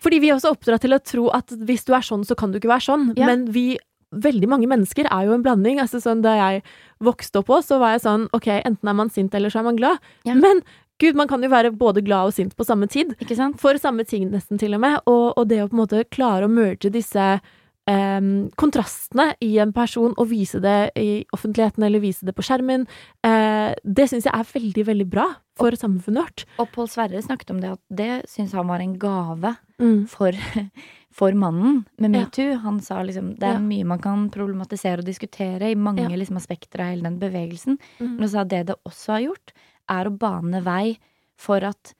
Fordi 0.02 0.20
vi 0.22 0.30
er 0.30 0.36
også 0.36 0.52
oppdratt 0.56 0.82
til 0.82 0.92
å 0.94 1.04
tro 1.04 1.30
at 1.34 1.48
hvis 1.48 1.84
du 1.86 1.94
er 1.94 2.02
sånn, 2.02 2.24
så 2.24 2.36
kan 2.38 2.52
du 2.52 2.60
ikke 2.60 2.70
være 2.70 2.86
sånn. 2.86 3.18
Ja. 3.18 3.26
Men 3.26 3.46
vi 3.52 3.80
Veldig 4.12 4.48
mange 4.48 4.70
mennesker 4.70 5.10
er 5.12 5.28
jo 5.28 5.36
en 5.36 5.44
blanding. 5.44 5.80
Altså 5.82 6.00
sånn, 6.04 6.22
Da 6.24 6.36
jeg 6.38 6.64
vokste 7.04 7.42
opp 7.42 7.50
òg, 7.50 7.64
så 7.66 7.80
var 7.82 7.96
jeg 7.96 8.06
sånn 8.06 8.30
Ok, 8.34 8.48
enten 8.48 8.90
er 8.90 8.94
man 8.94 9.10
sint, 9.10 9.34
eller 9.36 9.50
så 9.50 9.60
er 9.60 9.70
man 9.70 9.80
glad. 9.80 10.00
Ja. 10.26 10.36
Men 10.36 10.62
gud, 11.02 11.16
man 11.16 11.28
kan 11.28 11.44
jo 11.44 11.50
være 11.52 11.74
både 11.76 12.04
glad 12.06 12.32
og 12.32 12.34
sint 12.38 12.56
på 12.56 12.64
samme 12.64 12.88
tid. 12.88 13.16
For 13.60 13.78
samme 13.82 14.06
ting, 14.08 14.30
nesten 14.32 14.60
til 14.62 14.78
og 14.78 14.82
med. 14.86 15.02
Og, 15.06 15.34
og 15.36 15.48
det 15.50 15.64
å 15.64 15.68
på 15.68 15.76
en 15.76 15.84
måte 15.84 16.06
klare 16.10 16.48
å 16.48 16.52
merge 16.52 16.92
disse 16.94 17.40
em, 17.88 18.50
kontrastene 18.58 19.36
i 19.46 19.58
en 19.62 19.72
person 19.76 20.14
og 20.18 20.30
vise 20.32 20.60
det 20.64 20.92
i 20.98 21.26
offentligheten 21.36 21.84
eller 21.86 22.00
vise 22.04 22.26
det 22.26 22.34
på 22.36 22.42
skjermen, 22.46 22.88
uh, 23.26 23.74
det 23.86 24.08
syns 24.10 24.26
jeg 24.26 24.34
er 24.34 24.50
veldig, 24.54 24.86
veldig 24.88 25.08
bra 25.10 25.28
for 25.56 25.72
samfunnet 25.78 26.24
vårt. 26.24 26.46
Og 26.60 26.72
Pål 26.74 26.90
Sverre 26.92 27.22
snakket 27.22 27.52
om 27.54 27.62
det 27.62 27.72
at 27.76 27.82
det 27.94 28.10
syns 28.32 28.54
han 28.58 28.68
var 28.68 28.80
en 28.84 28.98
gave 29.00 29.56
Mm. 29.78 30.08
for, 30.08 30.32
for 31.12 31.32
mannen 31.36 31.86
med 32.00 32.14
Ja. 32.16 32.22
metoo. 32.26 32.58
Han 32.64 32.80
sa 32.80 33.02
liksom 33.04 33.34
det 33.38 33.44
er 33.44 33.54
Ja. 33.54 33.60
mye 33.60 33.84
man 33.86 34.00
kan 34.00 34.30
problematisere 34.30 35.00
og 35.00 35.06
diskutere 35.06 35.70
i 35.72 35.76
mange 35.76 36.00
Ja. 36.02 36.08
liksom, 36.16 36.38
aspekter 36.38 36.80
av 36.80 36.86
hele 36.96 37.04
den 37.04 37.20
bevegelsen. 37.20 37.78
Mm. 38.00 38.08
Men 38.16 38.20
han 38.20 38.30
sa 38.30 38.44
det 38.46 38.66
det 38.68 38.76
også 38.86 39.12
har 39.14 39.22
gjort, 39.22 39.52
er 39.90 40.06
å 40.06 40.18
bane 40.18 40.64
vei 40.64 40.98
for 41.38 41.58
at 41.64 41.94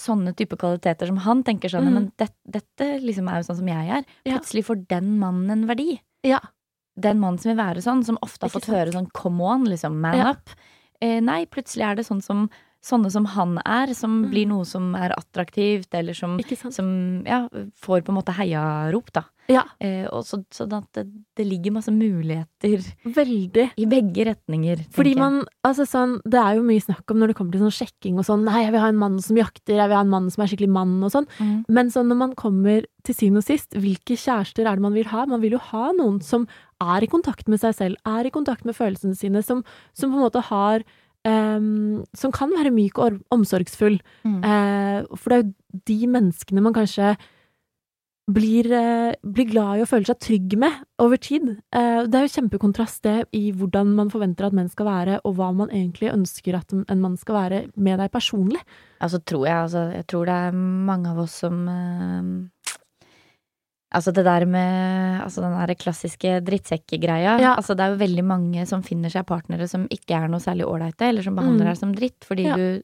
sånne 0.00 0.32
type 0.38 0.56
kvaliteter 0.60 1.10
som 1.10 1.20
han 1.26 1.44
tenker 1.46 1.72
sånn 1.72 1.88
Mm. 1.90 1.94
Men 1.96 2.08
det, 2.20 2.30
dette 2.44 2.88
liksom 3.04 3.28
er 3.28 3.40
jo 3.40 3.48
sånn 3.50 3.60
som 3.60 3.70
jeg 3.70 3.92
er. 3.98 4.08
Plutselig 4.24 4.64
får 4.68 4.82
den 4.88 5.14
mannen 5.20 5.50
en 5.50 5.68
verdi. 5.68 6.00
Ja. 6.26 6.40
Den 7.00 7.20
mannen 7.20 7.40
som 7.40 7.52
vil 7.52 7.60
være 7.60 7.84
sånn, 7.84 8.04
som 8.04 8.18
ofte 8.24 8.46
har 8.46 8.52
fått 8.52 8.70
høre 8.70 8.92
sånn 8.94 9.10
come 9.16 9.44
on, 9.44 9.64
liksom, 9.70 10.00
man 10.00 10.20
up. 10.32 10.52
Eh, 11.00 11.20
nei, 11.24 11.44
plutselig 11.46 11.86
er 11.86 11.96
det 11.96 12.06
sånn 12.08 12.20
som 12.24 12.48
sånne 12.82 13.10
som 13.12 13.24
han 13.26 13.58
er, 13.66 13.92
som 13.94 14.22
Mm. 14.24 14.30
blir 14.30 14.46
noe 14.48 14.64
som 14.64 14.94
er 14.96 15.10
attraktivt, 15.16 15.92
eller 15.92 16.14
som 16.14 16.38
som 16.72 17.22
ja, 17.26 17.46
får 17.76 18.02
på 18.02 18.08
en 18.08 18.16
måte 18.22 18.32
heiarop, 18.32 19.12
da. 19.12 19.24
Ja, 19.50 19.64
Eh, 19.80 20.06
så, 20.22 20.44
sånn 20.54 20.72
at 20.76 20.86
det, 20.94 21.10
det 21.34 21.44
ligger 21.44 21.72
masse 21.72 21.90
muligheter 21.90 22.78
veldig. 23.04 23.70
i 23.76 23.84
begge 23.84 24.24
retninger. 24.28 24.84
Fordi 24.94 25.16
man, 25.16 25.44
altså 25.66 25.82
sånn, 25.86 26.20
Det 26.24 26.38
er 26.38 26.54
jo 26.56 26.62
mye 26.62 26.80
snakk 26.80 27.10
om 27.10 27.18
når 27.18 27.28
det 27.32 27.36
kommer 27.36 27.52
til 27.52 27.60
sånn 27.64 27.74
sjekking 27.74 28.18
og 28.18 28.24
sånn 28.24 28.44
Nei, 28.44 28.62
jeg 28.64 28.72
vil 28.72 28.80
ha 28.80 28.88
en 28.88 28.96
mann 29.00 29.18
som 29.20 29.36
jakter, 29.36 29.74
jeg 29.74 29.88
vil 29.88 29.96
ha 29.96 30.02
en 30.04 30.08
mann 30.12 30.30
som 30.30 30.44
er 30.44 30.46
skikkelig 30.52 30.70
mann 30.70 31.02
og 31.02 31.10
sånn. 31.10 31.26
Mm. 31.40 31.64
Men 31.68 31.90
sånn 31.90 32.06
når 32.08 32.16
man 32.16 32.34
kommer 32.34 32.84
til 33.02 33.14
syvende 33.14 33.38
og 33.42 33.44
sist, 33.50 33.70
hvilke 33.74 34.14
kjærester 34.14 34.66
er 34.70 34.76
det 34.76 34.82
man 34.86 34.94
vil 34.94 35.04
ha? 35.10 35.26
Man 35.26 35.40
vil 35.40 35.52
jo 35.58 35.58
ha 35.58 35.90
noen 35.98 36.22
som 36.22 36.46
er 36.80 37.02
i 37.02 37.06
kontakt 37.10 37.48
med 37.48 37.58
seg 37.60 37.74
selv, 37.74 37.96
er 38.06 38.24
i 38.26 38.30
kontakt 38.30 38.64
med 38.64 38.76
følelsene 38.76 39.16
sine, 39.18 39.42
som, 39.42 39.64
som 39.92 40.10
på 40.12 40.14
en 40.16 40.22
måte 40.30 40.40
har 40.46 40.84
ehm, 41.28 42.04
Som 42.16 42.32
kan 42.32 42.50
være 42.50 42.72
myk 42.74 42.98
og 42.98 43.20
omsorgsfull. 43.30 44.00
Mm. 44.24 44.40
Uh, 44.44 45.16
for 45.16 45.30
det 45.30 45.36
er 45.36 45.44
jo 45.44 45.82
de 45.86 46.00
menneskene 46.06 46.64
man 46.64 46.76
kanskje 46.76 47.14
blir, 48.30 48.68
uh, 48.70 49.12
blir 49.26 49.48
glad 49.50 49.78
i 49.78 49.82
og 49.82 49.90
føler 49.90 50.10
seg 50.10 50.20
trygg 50.22 50.56
med 50.60 50.76
over 51.02 51.18
tid. 51.18 51.48
Uh, 51.74 52.06
det 52.06 52.18
er 52.18 52.26
jo 52.26 52.34
kjempekontrast 52.36 53.02
det 53.06 53.16
i 53.36 53.50
hvordan 53.50 53.94
man 53.98 54.12
forventer 54.12 54.46
at 54.46 54.56
menn 54.56 54.70
skal 54.70 54.86
være, 54.86 55.18
og 55.24 55.34
hva 55.38 55.50
man 55.56 55.72
egentlig 55.74 56.12
ønsker 56.12 56.58
at 56.60 56.72
en 56.76 57.02
mann 57.02 57.18
skal 57.20 57.38
være 57.40 57.64
med 57.76 57.98
deg 58.00 58.12
personlig. 58.14 58.62
Altså 59.00 59.22
tror 59.24 59.46
jeg, 59.48 59.56
altså, 59.66 59.84
jeg 59.96 60.06
tror 60.06 60.28
det 60.28 60.38
er 60.46 60.62
mange 60.90 61.10
av 61.10 61.22
oss 61.24 61.40
som 61.42 61.64
Altså 63.92 64.12
det 64.14 64.22
der 64.24 64.44
med 64.46 65.20
altså 65.24 65.42
den 65.42 65.56
der 65.58 65.74
klassiske 65.74 66.36
drittsekkegreia. 66.46 67.38
Ja. 67.42 67.54
Altså 67.56 67.74
det 67.74 67.82
er 67.84 67.94
jo 67.96 68.02
veldig 68.04 68.24
mange 68.24 68.66
som 68.70 68.82
finner 68.86 69.10
seg 69.10 69.26
partnere 69.26 69.66
som 69.68 69.88
ikke 69.90 70.14
er 70.14 70.28
noe 70.30 70.38
særlig 70.40 70.68
ålreite, 70.68 71.08
eller 71.08 71.22
som 71.26 71.34
behandler 71.34 71.66
Mm. 71.66 71.70
deg 71.72 71.78
som 71.80 71.94
dritt, 71.94 72.20
fordi 72.24 72.44
Ja. 72.46 72.56
du 72.56 72.82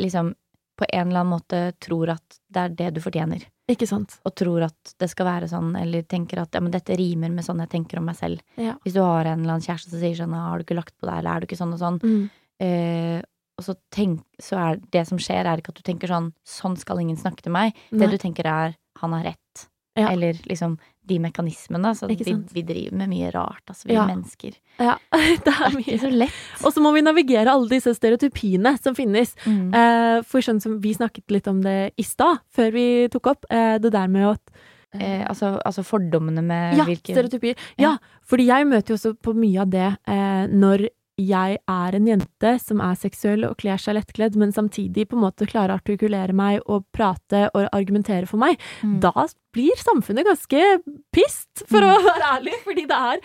liksom 0.00 0.34
på 0.78 0.86
en 0.92 1.08
eller 1.08 1.20
annen 1.20 1.34
måte 1.38 1.72
tror 1.78 2.08
at 2.08 2.38
det 2.50 2.56
er 2.56 2.68
det 2.70 2.94
du 2.94 3.00
fortjener. 3.00 3.44
Ikke 3.68 3.86
sant? 3.86 4.18
Og 4.24 4.34
tror 4.34 4.62
at 4.64 4.94
det 4.98 5.10
skal 5.10 5.26
være 5.26 5.46
sånn, 5.48 5.76
eller 5.78 6.02
tenker 6.02 6.40
at 6.40 6.48
ja, 6.54 6.60
men 6.60 6.72
dette 6.72 6.96
rimer 6.96 7.30
med 7.30 7.44
sånn 7.44 7.58
jeg 7.60 7.68
tenker 7.68 7.98
om 7.98 8.06
meg 8.06 8.16
selv. 8.16 8.40
Ja. 8.56 8.74
Hvis 8.82 8.94
du 8.94 9.00
har 9.02 9.26
en 9.26 9.40
eller 9.44 9.52
annen 9.58 9.66
kjæreste 9.68 9.90
som 9.90 10.00
sier 10.00 10.16
sånn 10.16 10.32
har 10.32 10.56
du 10.58 10.64
ikke 10.64 10.76
lagt 10.80 10.96
på 10.98 11.06
deg, 11.06 11.18
eller 11.18 11.36
er 11.36 11.40
du 11.40 11.46
ikke 11.46 11.60
sånn 11.60 11.74
og 11.74 11.78
sånn. 11.78 12.00
Mm. 12.00 12.30
Eh, 12.60 13.22
og 13.58 13.64
så, 13.64 13.74
tenk, 13.92 14.22
så 14.40 14.56
er 14.56 14.80
det 14.90 15.06
som 15.06 15.18
skjer, 15.18 15.44
er 15.44 15.58
ikke 15.60 15.68
at 15.68 15.74
du 15.74 15.82
tenker 15.84 16.08
sånn 16.08 16.32
sånn 16.48 16.78
skal 16.78 16.98
ingen 16.98 17.16
snakke 17.20 17.42
til 17.42 17.52
meg. 17.52 17.74
Nei. 17.92 18.00
Det 18.06 18.10
du 18.10 18.16
tenker 18.16 18.46
er 18.46 18.74
han 18.96 19.12
har 19.12 19.22
rett. 19.24 19.68
Ja. 20.00 20.08
Eller 20.14 20.38
liksom 20.48 20.78
de 21.10 21.18
mekanismene. 21.22 21.92
Så 21.96 22.06
vi, 22.10 22.16
vi 22.54 22.62
driver 22.66 22.96
med 23.00 23.10
mye 23.10 23.30
rart, 23.34 23.62
altså. 23.66 23.88
Vi 23.88 23.94
Ja. 23.96 24.06
mennesker. 24.06 24.56
Ja, 24.78 24.96
det 25.12 25.40
Det 25.46 25.54
er 25.54 25.66
er 25.66 25.78
ikke 25.80 26.00
så 26.04 26.10
lett. 26.12 26.40
Og 26.64 26.74
så 26.74 26.82
må 26.84 26.92
vi 26.94 27.02
navigere 27.02 27.52
alle 27.52 27.68
disse 27.68 27.94
stereotypiene 27.96 28.76
som 28.80 28.94
finnes. 28.98 29.34
Mm. 29.44 29.74
Eh, 29.74 30.22
for 30.22 30.44
sånn 30.44 30.60
som 30.62 30.78
vi 30.80 30.94
snakket 30.94 31.30
litt 31.30 31.48
om 31.50 31.62
det 31.64 31.92
i 31.98 32.06
stad, 32.06 32.42
før 32.54 32.72
vi 32.76 32.86
tok 33.12 33.32
opp, 33.34 33.48
eh, 33.50 33.78
det 33.78 33.92
der 33.96 34.08
med 34.08 34.34
at 34.36 34.60
Eh, 34.90 35.22
altså, 35.22 35.52
altså 35.62 35.84
fordommene 35.86 36.42
med 36.42 36.76
Ja, 36.80 36.84
hvilke 36.84 37.14
stereotypier. 37.14 37.54
Ja. 37.78 37.92
Ja, 37.92 38.22
fordi 38.26 38.48
jeg 38.48 38.66
møter 38.66 38.90
jo 38.90 38.96
også 38.98 39.12
på 39.22 39.36
mye 39.38 39.60
av 39.62 39.70
det 39.70 39.84
eh, 40.10 40.48
når 40.50 40.88
jeg 41.20 41.58
er 41.68 41.96
en 41.96 42.06
jente 42.08 42.52
som 42.62 42.80
er 42.82 42.96
seksuell 42.98 43.44
og 43.48 43.58
kler 43.60 43.80
seg 43.80 43.98
lettkledd, 43.98 44.38
men 44.40 44.54
samtidig 44.56 45.06
på 45.10 45.18
en 45.18 45.24
måte 45.26 45.46
klarer 45.46 45.76
å 45.76 45.80
artikulere 45.80 46.34
meg 46.36 46.62
og 46.66 46.86
prate 46.96 47.48
og 47.54 47.68
argumentere 47.76 48.26
for 48.26 48.40
meg. 48.40 48.58
Mm. 48.82 48.98
Da 49.04 49.12
blir 49.54 49.78
samfunnet 49.80 50.26
ganske 50.26 50.60
pist, 51.14 51.64
for 51.70 51.84
å 51.84 51.94
være 52.04 52.28
ærlig. 52.36 52.54
Fordi 52.64 52.84
det 52.90 52.98
er 52.98 53.22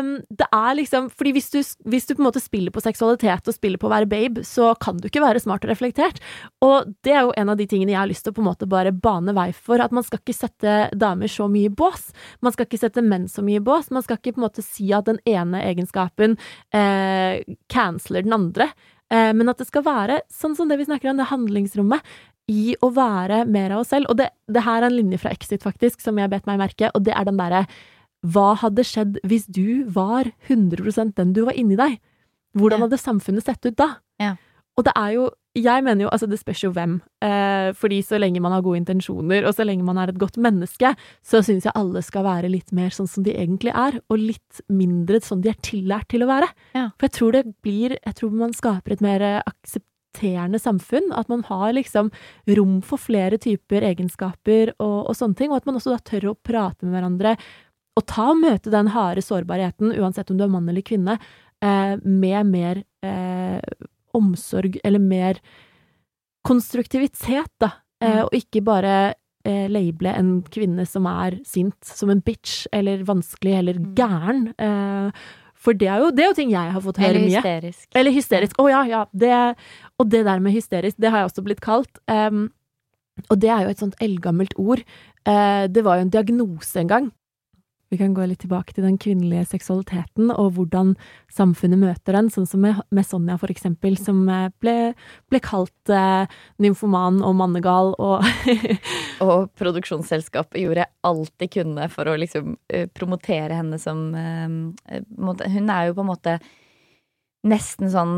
um, 0.00 0.12
Det 0.28 0.48
er 0.48 0.76
liksom 0.78 1.08
Fordi 1.12 1.32
hvis 1.36 1.50
du, 1.52 1.58
hvis 1.90 2.08
du 2.08 2.14
på 2.14 2.22
en 2.22 2.28
måte 2.28 2.42
spiller 2.42 2.74
på 2.74 2.82
seksualitet 2.84 3.48
og 3.50 3.56
spiller 3.56 3.80
på 3.80 3.88
å 3.88 3.92
være 3.92 4.10
babe, 4.10 4.44
så 4.48 4.72
kan 4.80 5.00
du 5.00 5.08
ikke 5.08 5.24
være 5.24 5.42
smart 5.42 5.66
og 5.66 5.72
reflektert. 5.72 6.22
Og 6.64 6.92
det 7.04 7.16
er 7.16 7.26
jo 7.26 7.34
en 7.36 7.52
av 7.52 7.60
de 7.60 7.68
tingene 7.68 7.94
jeg 7.94 8.00
har 8.00 8.10
lyst 8.10 8.26
til 8.26 8.34
å 8.34 8.38
på 8.38 8.44
en 8.44 8.50
måte 8.50 8.70
bare 8.70 8.94
bane 8.94 9.36
vei 9.36 9.50
for. 9.56 9.82
At 9.82 9.94
man 9.94 10.06
skal 10.06 10.22
ikke 10.22 10.36
sette 10.36 10.78
damer 10.96 11.30
så 11.32 11.48
mye 11.52 11.70
i 11.70 11.74
bås. 11.82 12.10
Man 12.44 12.54
skal 12.54 12.68
ikke 12.68 12.82
sette 12.82 13.04
menn 13.04 13.28
så 13.30 13.44
mye 13.44 13.60
i 13.60 13.64
bås. 13.64 13.92
Man 13.94 14.04
skal 14.04 14.20
ikke 14.20 14.36
på 14.36 14.42
en 14.42 14.48
måte 14.48 14.64
si 14.64 14.88
at 14.96 15.10
den 15.10 15.20
ene 15.28 15.62
egenskapen 15.66 16.38
eh, 16.74 17.42
canceler 17.72 18.26
den 18.26 18.36
andre. 18.36 18.72
Eh, 19.12 19.32
men 19.36 19.50
at 19.52 19.60
det 19.60 19.68
skal 19.68 19.84
være 19.84 20.22
sånn 20.32 20.56
som 20.56 20.70
det 20.70 20.78
vi 20.80 20.88
snakker 20.88 21.10
om, 21.10 21.18
det 21.20 21.28
handlingsrommet 21.30 22.12
i 22.50 22.76
å 22.82 22.90
være 22.94 23.44
mer 23.46 23.74
av 23.74 23.84
oss 23.84 23.92
selv. 23.94 24.10
Og 24.10 24.18
det, 24.18 24.30
det 24.50 24.64
her 24.66 24.82
er 24.82 24.88
en 24.88 24.96
linje 24.96 25.20
fra 25.22 25.32
Exit, 25.34 25.62
faktisk, 25.64 26.02
som 26.02 26.18
jeg 26.18 26.30
bet 26.32 26.48
meg 26.48 26.60
merke, 26.62 26.90
og 26.92 27.04
det 27.06 27.14
er 27.16 27.28
den 27.28 27.40
derre 27.40 27.66
Hva 28.22 28.52
hadde 28.60 28.84
skjedd 28.86 29.20
hvis 29.26 29.48
du 29.50 29.84
var 29.90 30.30
100% 30.48 31.14
den 31.18 31.36
du 31.36 31.44
var 31.48 31.58
inni 31.58 31.78
deg? 31.78 32.00
Hvordan 32.58 32.84
hadde 32.84 33.00
samfunnet 33.00 33.46
sett 33.46 33.64
ut 33.66 33.78
da? 33.78 33.94
Ja. 34.22 34.34
Og 34.78 34.86
det 34.86 34.92
er 34.96 35.14
jo 35.18 35.30
Jeg 35.52 35.84
mener 35.84 36.06
jo, 36.06 36.08
altså 36.08 36.24
det 36.24 36.38
spørs 36.40 36.62
jo 36.62 36.70
hvem. 36.72 36.94
Eh, 37.20 37.74
fordi 37.76 37.98
så 38.00 38.16
lenge 38.16 38.40
man 38.40 38.54
har 38.54 38.62
gode 38.64 38.78
intensjoner, 38.80 39.44
og 39.44 39.52
så 39.52 39.66
lenge 39.68 39.84
man 39.84 39.98
er 40.00 40.08
et 40.08 40.16
godt 40.16 40.38
menneske, 40.40 40.94
så 41.20 41.42
syns 41.44 41.66
jeg 41.68 41.76
alle 41.76 42.00
skal 42.00 42.24
være 42.24 42.48
litt 42.48 42.72
mer 42.72 42.88
sånn 42.88 43.10
som 43.10 43.20
de 43.26 43.34
egentlig 43.36 43.74
er, 43.76 43.98
og 44.08 44.16
litt 44.16 44.62
mindre 44.72 45.20
sånn 45.20 45.42
de 45.44 45.50
er 45.52 45.58
tillært 45.60 46.08
til 46.08 46.24
å 46.24 46.30
være. 46.30 46.48
Ja. 46.72 46.86
For 46.96 47.04
jeg 47.04 47.16
tror 47.18 47.36
det 47.36 47.44
blir 47.60 47.98
Jeg 47.98 48.16
tror 48.16 48.32
man 48.32 48.56
skaper 48.56 48.96
et 48.96 49.04
mer 49.04 49.26
eh, 49.28 49.42
aksepterende 50.12 50.58
samfunn. 50.60 51.12
At 51.14 51.28
man 51.28 51.42
har 51.44 51.72
liksom 51.72 52.10
rom 52.46 52.80
for 52.82 52.98
flere 52.98 53.38
typer 53.38 53.82
egenskaper 53.82 54.72
og, 54.78 55.08
og 55.08 55.14
sånne 55.16 55.36
ting, 55.36 55.50
og 55.50 55.56
at 55.56 55.66
man 55.66 55.76
også 55.76 55.90
da 55.94 55.98
tør 55.98 56.30
å 56.32 56.36
prate 56.44 56.84
med 56.84 56.94
hverandre. 56.94 57.36
Og 57.96 58.06
ta 58.08 58.30
og 58.30 58.40
møte 58.40 58.70
den 58.72 58.88
harde 58.88 59.20
sårbarheten, 59.22 59.92
uansett 60.00 60.30
om 60.32 60.38
du 60.38 60.44
er 60.44 60.48
mann 60.52 60.68
eller 60.68 60.82
kvinne, 60.82 61.18
eh, 61.62 61.96
med 62.04 62.46
mer 62.46 62.82
eh, 63.04 63.60
omsorg 64.14 64.78
eller 64.84 64.98
mer 65.00 65.40
konstruktivitet, 66.46 67.50
da. 67.60 67.72
Eh, 68.02 68.16
Mm. 68.16 68.24
og 68.24 68.30
ikke 68.34 68.62
bare 68.64 69.14
eh, 69.44 69.68
label 69.68 70.06
en 70.06 70.42
kvinne 70.42 70.86
som 70.86 71.04
er 71.06 71.40
sint, 71.44 71.74
som 71.84 72.10
en 72.10 72.20
bitch, 72.22 72.66
eller 72.72 73.02
vanskelig, 73.04 73.54
eller 73.58 73.74
Mm. 73.74 73.94
gæren. 73.94 74.54
Eh, 74.58 75.10
for 75.62 75.78
det 75.78 75.86
er, 75.86 76.02
jo, 76.02 76.10
det 76.10 76.24
er 76.24 76.32
jo 76.32 76.38
ting 76.40 76.50
jeg 76.50 76.74
har 76.74 76.82
fått 76.82 76.98
høre 76.98 77.14
mye. 77.14 77.20
Eller 77.20 77.28
mye. 77.28 77.38
hysterisk. 77.38 77.86
Eller 77.94 78.14
hysterisk. 78.16 78.58
Å 78.58 78.66
ja, 78.72 78.82
ja. 78.90 79.02
Det, 79.14 79.30
og 80.02 80.10
det 80.10 80.24
der 80.26 80.42
med 80.42 80.56
hysterisk, 80.56 80.98
det 80.98 81.12
har 81.12 81.22
jeg 81.22 81.30
også 81.30 81.44
blitt 81.46 81.62
kalt. 81.62 82.02
Um, 82.10 82.48
og 83.28 83.38
det 83.42 83.52
er 83.52 83.66
jo 83.66 83.74
et 83.74 83.82
sånt 83.82 83.98
eldgammelt 84.02 84.56
ord. 84.58 84.82
Uh, 85.28 85.68
det 85.70 85.84
var 85.86 86.00
jo 86.00 86.08
en 86.08 86.14
diagnose 86.14 86.82
en 86.82 86.90
gang. 86.90 87.10
Vi 87.92 87.98
kan 88.00 88.14
gå 88.16 88.24
litt 88.24 88.40
tilbake 88.40 88.72
til 88.72 88.86
den 88.86 88.94
kvinnelige 88.96 89.44
seksualiteten, 89.50 90.30
og 90.32 90.54
hvordan 90.56 90.94
samfunnet 91.28 91.76
møter 91.76 92.16
den, 92.16 92.30
sånn 92.32 92.46
som 92.48 92.62
med, 92.64 92.78
med 92.88 93.04
Sonja, 93.04 93.36
for 93.36 93.52
eksempel, 93.52 93.98
som 94.00 94.22
eh, 94.32 94.46
ble, 94.64 94.76
ble 95.28 95.40
kalt 95.44 95.92
eh, 95.92 96.24
nymfoman 96.64 97.20
og 97.20 97.36
mannegal 97.36 97.92
og 98.00 98.24
Og 99.22 99.52
produksjonsselskapet 99.60 100.62
gjorde 100.62 100.88
alt 101.06 101.34
de 101.38 101.46
kunne 101.52 101.84
for 101.92 102.08
å 102.08 102.16
liksom 102.18 102.56
eh, 102.72 102.88
promotere 102.90 103.60
henne 103.60 103.78
som 103.78 104.08
eh, 104.16 104.56
eh, 104.96 105.04
Hun 105.52 105.68
er 105.70 105.90
jo 105.90 105.98
på 105.98 106.06
en 106.06 106.10
måte 106.14 106.38
nesten 107.44 107.92
sånn 107.92 108.16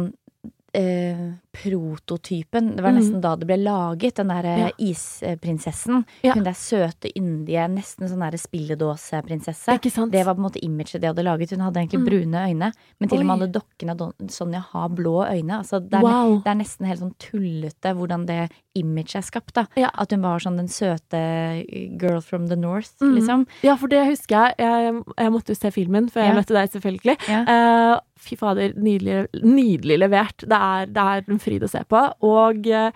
eh, 0.76 1.32
prototypen. 1.54 2.74
Det 2.76 2.82
var 2.84 2.92
nesten 2.92 3.14
nesten 3.14 3.20
da 3.24 3.34
det 3.36 3.46
ble 3.48 3.56
laget, 3.62 4.16
den 4.16 4.28
derre 4.32 4.54
Ja. 4.58 4.70
isprinsessen. 4.78 6.04
Ja. 6.24 6.34
Hun 6.34 6.44
der 6.44 6.52
søte, 6.56 7.10
yndige, 7.16 7.66
nesten 7.70 8.08
sånn 8.08 8.20
derre 8.24 8.38
spilledåseprinsesse. 8.40 9.78
Det 10.10 10.24
var 10.26 10.34
på 10.34 10.40
en 10.40 10.46
måte 10.48 10.62
imaget 10.64 11.00
de 11.00 11.06
hadde 11.08 11.24
laget. 11.24 11.50
Hun 11.50 11.60
hadde 11.60 11.80
egentlig 11.80 12.00
Mm. 12.00 12.06
brune 12.06 12.38
øyne, 12.48 12.72
men 13.00 13.08
til 13.08 13.18
og 13.20 13.26
med 13.26 13.34
Oi. 13.34 13.40
alle 13.42 13.52
dokkene 13.52 13.90
av 14.00 14.12
Sonja 14.28 14.60
har 14.72 14.88
blå 14.88 15.24
øyne. 15.30 15.58
Altså, 15.58 15.80
det, 15.80 15.94
er, 15.98 16.02
Wow. 16.02 16.38
det 16.42 16.46
er 16.50 16.54
nesten 16.54 16.86
helt 16.86 17.00
sånn 17.00 17.14
tullete 17.18 17.94
hvordan 17.94 18.26
det 18.26 18.50
imaget 18.76 19.16
er 19.16 19.22
skapt. 19.22 19.52
da 19.54 19.66
Ja. 19.76 19.90
At 19.94 20.10
hun 20.10 20.22
var 20.22 20.38
sånn 20.40 20.56
den 20.56 20.66
søte 20.68 21.64
girl 21.98 22.20
from 22.20 22.48
the 22.48 22.56
north, 22.56 22.92
mm. 23.00 23.14
liksom. 23.14 23.46
Ja, 23.62 23.76
for 23.76 23.86
det 23.88 24.06
husker 24.06 24.48
jeg. 24.48 24.54
Jeg, 24.58 25.04
jeg 25.18 25.30
måtte 25.32 25.48
jo 25.48 25.54
se 25.54 25.70
filmen 25.70 26.08
før 26.10 26.24
jeg 26.24 26.34
møtte 26.34 26.54
deg, 26.54 26.70
selvfølgelig. 26.70 27.18
Eh, 27.48 28.00
fy 28.18 28.36
fader, 28.36 28.72
nydelig, 28.74 29.28
nydelig 29.42 29.98
levert. 29.98 30.38
Det 30.38 30.52
er, 30.52 30.86
det 30.86 30.96
er 30.96 31.24
en 31.28 31.38
fryd 31.44 31.62
å 31.66 31.70
se 31.70 31.84
på. 31.88 32.00
Og 32.24 32.66
eh, 32.66 32.90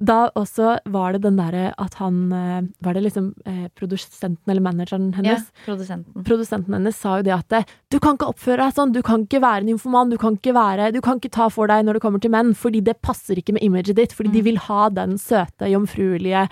da 0.00 0.30
også 0.32 0.78
var 0.88 1.12
det 1.12 1.18
den 1.26 1.36
derre 1.36 1.74
at 1.76 1.98
han 2.00 2.20
eh, 2.32 2.62
Var 2.80 2.94
det 2.96 3.02
liksom 3.04 3.26
eh, 3.44 3.66
produsenten 3.76 4.48
eller 4.48 4.64
manageren 4.64 5.10
Ja, 5.12 5.18
hennes? 5.18 5.50
produsenten. 5.66 6.24
Produsenten 6.24 6.72
hennes 6.78 6.96
sa 6.96 7.18
jo 7.20 7.26
det 7.26 7.34
at 7.36 7.52
eh, 7.58 7.64
du 7.92 7.98
kan 8.00 8.16
ikke 8.16 8.30
oppføre 8.32 8.64
deg 8.64 8.72
sånn, 8.78 8.94
du 8.96 9.02
kan 9.04 9.26
ikke 9.26 9.42
være 9.44 9.66
en 9.66 9.74
informant, 9.74 10.08
du 10.10 10.16
kan 10.16 10.38
ikke 10.40 10.54
være 10.56 10.86
Du 10.96 11.02
kan 11.04 11.20
ikke 11.20 11.30
ta 11.36 11.50
for 11.52 11.68
deg 11.68 11.84
når 11.84 11.98
det 11.98 12.02
kommer 12.06 12.18
til 12.24 12.32
menn, 12.32 12.54
fordi 12.56 12.80
det 12.86 12.96
passer 13.04 13.36
ikke 13.36 13.52
med 13.58 13.62
imaget 13.68 13.94
ditt, 14.00 14.16
fordi 14.16 14.32
de 14.32 14.40
Mm. 14.40 14.44
vil 14.48 14.56
ha 14.70 14.88
den 14.88 15.18
søte, 15.20 15.68
jomfruelige, 15.68 16.48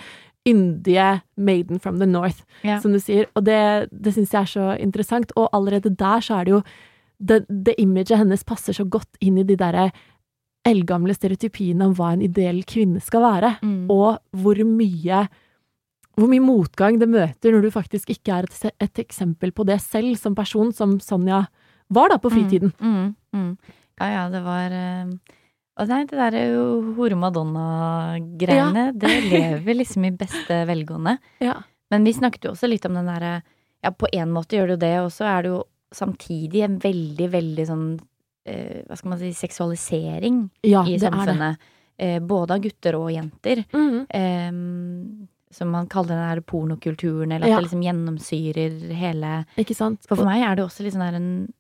yndige 0.46 1.22
maiden 1.37 1.78
from 1.80 1.98
the 1.98 2.06
north, 2.06 2.44
Ja. 2.62 2.80
som 2.80 2.92
du 2.92 2.98
sier. 3.00 3.26
Og 3.37 3.44
det, 3.44 3.88
det 3.92 4.12
syns 4.14 4.30
jeg 4.32 4.42
er 4.42 4.52
så 4.52 4.78
interessant. 4.80 5.32
Og 5.37 5.48
allerede 5.52 5.90
der 5.96 6.20
så 6.20 6.40
er 6.40 6.44
det 6.44 6.50
jo 6.58 6.62
Det, 7.20 7.46
det 7.48 7.74
imaget 7.82 8.16
hennes 8.16 8.44
passer 8.44 8.72
så 8.72 8.84
godt 8.88 9.08
inn 9.20 9.38
i 9.38 9.42
de 9.42 9.56
derre 9.56 9.90
eldgamle 10.68 11.14
stereotypiene 11.16 11.88
om 11.88 11.94
hva 11.98 12.12
en 12.14 12.22
ideell 12.26 12.62
kvinne 12.68 13.00
skal 13.04 13.24
være, 13.24 13.54
Mm. 13.62 13.87
og 13.90 14.18
hvor 14.37 14.61
mye 14.64 15.26
hvor 16.18 16.26
mye 16.26 16.42
motgang 16.42 16.96
det 16.98 17.07
møter 17.09 17.52
når 17.54 17.62
du 17.62 17.70
faktisk 17.70 18.11
ikke 18.11 18.33
er 18.40 18.46
et, 18.48 18.72
et 18.83 18.98
eksempel 19.04 19.52
på 19.54 19.64
det 19.68 19.76
selv 19.81 20.16
som 20.18 20.35
person, 20.35 20.72
som 20.74 20.96
Sonja 20.98 21.44
var 21.94 22.09
da 22.11 22.16
på 22.18 22.31
fritiden. 22.33 22.72
Mm, 22.83 23.14
mm, 23.33 23.38
mm. 23.38 23.52
Ja, 24.00 24.09
ja, 24.16 24.24
det 24.33 24.40
var 24.42 24.74
eh, 24.74 25.12
Og 25.78 25.87
nei, 25.92 26.00
det 26.11 26.18
derre 26.18 26.42
hore-madonna-greiene, 26.98 28.92
det 28.98 29.12
lever 29.31 29.74
liksom 29.78 30.04
i 30.09 30.11
beste 30.11 30.62
velgående. 30.68 31.18
Ja. 31.44 31.61
Men 31.90 32.04
vi 32.04 32.12
snakket 32.12 32.44
jo 32.44 32.50
også 32.52 32.68
litt 32.68 32.85
om 32.85 32.98
den 32.98 33.07
derre 33.09 33.38
Ja, 33.81 33.90
på 33.94 34.09
en 34.12 34.33
måte 34.35 34.59
gjør 34.59 34.66
det 34.66 34.74
jo 34.74 34.83
det, 34.83 34.94
og 35.07 35.12
så 35.14 35.24
er 35.31 35.42
det 35.46 35.52
jo 35.54 35.61
samtidig 35.94 36.64
en 36.66 36.78
veldig, 36.83 37.28
veldig 37.33 37.64
sånn 37.68 37.85
Hva 38.88 38.96
skal 38.96 39.11
man 39.11 39.18
si 39.18 39.30
seksualisering 39.37 40.50
Ja, 40.64 40.84
i 40.87 40.98
samfunnet. 40.98 41.58
Eh, 41.98 42.20
både 42.20 42.54
av 42.54 42.61
gutter 42.62 42.94
og 42.94 43.11
jenter. 43.11 43.64
Mm 43.72 44.06
Eh, 44.14 45.28
som 45.50 45.70
man 45.72 45.87
kaller 45.88 46.08
den 46.12 46.28
der 46.28 46.40
pornokulturen, 46.44 47.32
eller 47.32 47.46
at 47.46 47.50
Ja. 47.50 47.56
det 47.56 47.64
liksom 47.70 47.82
gjennomsyrer 47.82 48.92
hele 48.94 49.46
Ikke 49.56 49.74
sant? 49.74 50.04
For 50.06 50.16
for 50.16 50.24
meg 50.28 50.42
er 50.44 50.54
det 50.56 50.64
også 50.66 50.84
litt 50.84 50.94
sånn 50.94 51.14
en 51.14 51.52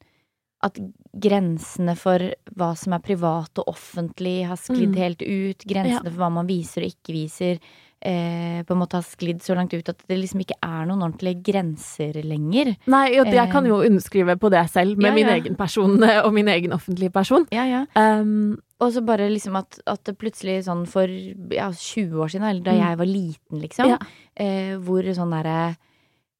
At 0.62 0.74
grensene 1.16 1.96
for 1.96 2.18
hva 2.56 2.76
som 2.76 2.92
er 2.92 2.98
privat 2.98 3.58
og 3.58 3.66
offentlig, 3.68 4.44
har 4.46 4.56
sklidd 4.56 4.90
Mm. 4.90 4.96
helt 4.96 5.22
ut. 5.22 5.58
Grensene 5.64 6.10
for 6.10 6.18
hva 6.18 6.30
man 6.32 6.46
viser 6.48 6.82
og 6.82 6.88
ikke 6.90 7.12
viser, 7.14 7.60
eh, 8.00 8.62
på 8.64 8.74
en 8.74 8.78
måte 8.80 8.98
har 8.98 9.02
sklidd 9.06 9.40
så 9.42 9.54
langt 9.58 9.74
ut 9.74 9.88
at 9.88 10.02
det 10.08 10.18
liksom 10.20 10.40
ikke 10.44 10.58
er 10.62 10.86
noen 10.86 11.02
ordentlige 11.02 11.42
grenser 11.50 12.18
lenger. 12.22 12.74
Nei, 12.86 13.14
jeg 13.14 13.50
kan 13.50 13.64
Eh, 13.66 13.70
jo 13.72 13.80
underskrive 13.82 14.36
på 14.38 14.50
det 14.50 14.64
selv, 14.70 14.96
med 14.98 15.10
ja, 15.10 15.14
min 15.14 15.26
ja. 15.26 15.34
egen 15.38 15.56
person 15.58 16.02
eh, 16.02 16.20
og 16.26 16.32
min 16.34 16.48
egen 16.48 16.72
offentlige 16.72 17.10
person. 17.10 17.46
Ja, 17.50 17.64
ja. 17.66 17.84
Um, 17.96 18.58
Og 18.80 18.92
så 18.94 19.02
bare 19.02 19.26
liksom 19.28 19.56
at, 19.58 19.80
at 19.90 20.04
det 20.06 20.18
plutselig 20.18 20.64
sånn 20.68 20.86
for 20.86 21.08
ja, 21.10 21.72
20 21.74 22.14
år 22.22 22.28
siden, 22.30 22.46
eller 22.46 22.62
da 22.62 22.72
Mm. 22.72 22.82
jeg 22.86 22.98
var 22.98 23.06
liten, 23.06 23.60
liksom, 23.60 23.88
Ja. 23.88 23.98
eh, 24.36 24.76
hvor 24.78 25.02
sånn 25.02 25.30
derre 25.34 25.76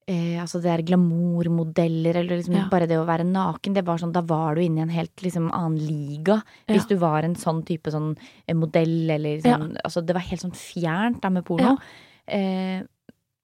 Eh, 0.09 0.39
altså 0.41 0.57
det 0.65 0.71
er 0.73 0.83
glamourmodeller, 0.89 2.17
eller 2.17 2.39
liksom 2.41 2.55
Ja. 2.57 2.69
bare 2.73 2.87
det 2.89 2.97
å 2.97 3.05
være 3.07 3.27
naken. 3.29 3.75
Det 3.75 3.85
var 3.85 3.99
sånn, 3.99 4.13
Da 4.13 4.23
var 4.23 4.55
du 4.55 4.63
inne 4.63 4.79
i 4.79 4.83
en 4.83 4.89
helt 4.89 5.15
liksom 5.23 5.51
annen 5.53 5.77
liga. 5.79 6.43
Hvis 6.67 6.89
Ja. 6.89 6.97
du 6.97 6.97
var 6.97 7.23
en 7.25 7.35
sånn 7.35 7.63
type 7.67 7.91
sånn 7.93 8.17
eh, 8.49 8.55
modell, 8.55 9.11
eller 9.11 9.39
sånn 9.43 9.77
Altså 9.85 10.05
det 10.05 10.15
var 10.15 10.23
helt 10.23 10.41
sånn 10.41 10.55
fjernt 10.57 11.21
da 11.21 11.29
med 11.29 11.45
porno. 11.45 11.77
Eh, 12.27 12.83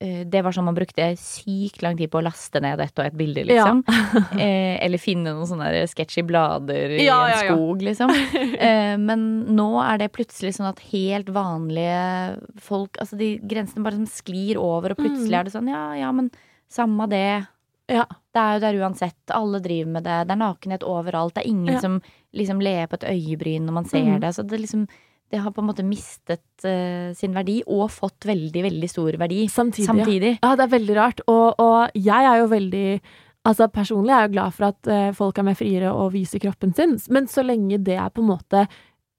eh, 0.00 0.24
det 0.24 0.42
var 0.42 0.53
sånn 0.53 0.64
man 0.64 0.74
brukte 0.74 1.16
sykt 1.16 1.83
lang 1.83 1.96
tid 1.98 2.11
på 2.11 2.18
å 2.20 2.24
laste 2.24 2.61
ned 2.61 2.81
ett 2.81 2.98
og 2.98 3.05
ett 3.07 3.14
bilde, 3.16 3.44
liksom. 3.44 3.85
eh, 4.40 4.79
eller 4.85 4.98
finne 4.98 5.33
noen 5.35 5.46
sånne 5.46 5.70
der 5.70 5.87
sketchy 5.87 6.22
blader 6.22 6.96
i 6.98 7.05
Ja, 7.05 7.27
en 7.27 7.31
ja, 7.31 7.42
ja. 7.44 7.55
skog, 7.57 7.83
liksom. 7.83 8.11
Eh, 8.64 8.96
men 8.96 9.44
nå 9.55 9.83
er 9.85 9.98
det 9.98 10.12
plutselig 10.12 10.55
sånn 10.57 10.68
at 10.68 10.81
helt 10.92 11.27
vanlige 11.27 12.40
folk 12.59 12.96
Altså 13.00 13.16
de 13.18 13.38
grensene 13.38 13.83
bare 13.85 13.96
som 14.00 14.07
sklir 14.07 14.57
over, 14.57 14.92
og 14.92 14.96
plutselig 14.98 15.29
Mm. 15.31 15.40
er 15.40 15.44
det 15.44 15.53
sånn 15.53 15.68
ja, 15.68 15.92
ja, 15.94 16.11
men 16.12 16.31
samme 16.70 17.09
det. 17.11 17.46
Ja. 17.88 18.05
Det 18.35 18.40
er 18.40 18.55
jo 18.57 18.61
der 18.64 18.79
uansett. 18.83 19.31
Alle 19.31 19.61
driver 19.61 19.90
med 19.92 20.05
det. 20.05 20.18
Det 20.29 20.33
er 20.35 20.40
nakenhet 20.40 20.83
overalt. 20.88 21.35
Det 21.35 21.44
er 21.44 21.50
ingen 21.50 21.74
Ja. 21.74 21.81
som 21.81 22.00
liksom 22.35 22.61
ler 22.62 22.87
på 22.87 22.94
et 22.94 23.05
øyebryn 23.12 23.62
når 23.66 23.72
man 23.72 23.85
ser 23.85 24.05
Mm. 24.05 24.20
det. 24.20 24.35
Så 24.35 24.42
det 24.46 24.61
liksom 24.61 24.88
Det 25.33 25.40
har 25.40 25.50
på 25.50 25.62
en 25.62 25.66
måte 25.66 25.83
mistet 25.83 26.42
uh, 26.64 27.12
sin 27.14 27.33
verdi, 27.35 27.62
og 27.66 27.90
fått 27.90 28.20
veldig, 28.20 28.62
veldig 28.62 28.88
stor 28.90 29.12
verdi 29.18 29.48
samtidig. 29.48 29.87
samtidig. 29.87 30.38
Ja. 30.42 30.55
det 30.55 30.61
er 30.64 30.79
veldig 30.79 30.94
rart. 30.96 31.20
Og, 31.27 31.55
og 31.59 31.90
jeg 31.94 32.24
er 32.24 32.38
jo 32.38 32.46
veldig 32.48 33.00
Altså 33.46 33.68
Personlig 33.72 34.11
er 34.11 34.20
jeg 34.22 34.31
jo 34.31 34.33
glad 34.40 34.53
for 34.55 34.64
at 34.68 34.87
uh, 34.87 35.12
folk 35.12 35.38
er 35.38 35.42
mer 35.42 35.55
friere 35.55 35.92
og 35.92 36.12
viser 36.12 36.38
kroppen 36.40 36.74
sin, 36.74 36.98
men 37.11 37.27
så 37.27 37.42
lenge 37.44 37.83
det 37.83 37.96
er 37.98 38.09
på 38.11 38.22
en 38.22 38.29
måte 38.38 38.68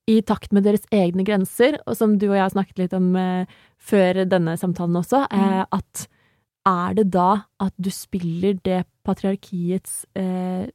i 0.07 0.21
takt 0.21 0.51
med 0.53 0.63
deres 0.63 0.85
egne 0.91 1.23
grenser, 1.25 1.77
og 1.85 1.95
som 1.97 2.17
du 2.17 2.27
og 2.29 2.35
jeg 2.35 2.41
har 2.41 2.49
snakket 2.49 2.77
litt 2.79 2.93
om 2.93 3.15
uh, 3.15 3.45
før 3.77 4.25
denne 4.25 4.55
samtalen 4.57 4.95
også, 4.95 5.27
Mm. 5.31 5.65
at 5.73 6.07
er 6.65 6.95
det 6.97 7.11
da 7.13 7.45
at 7.61 7.73
du 7.77 7.91
spiller 7.93 8.57
det 8.65 8.83
patriarkiets 9.05 10.05
eh, 10.17 10.65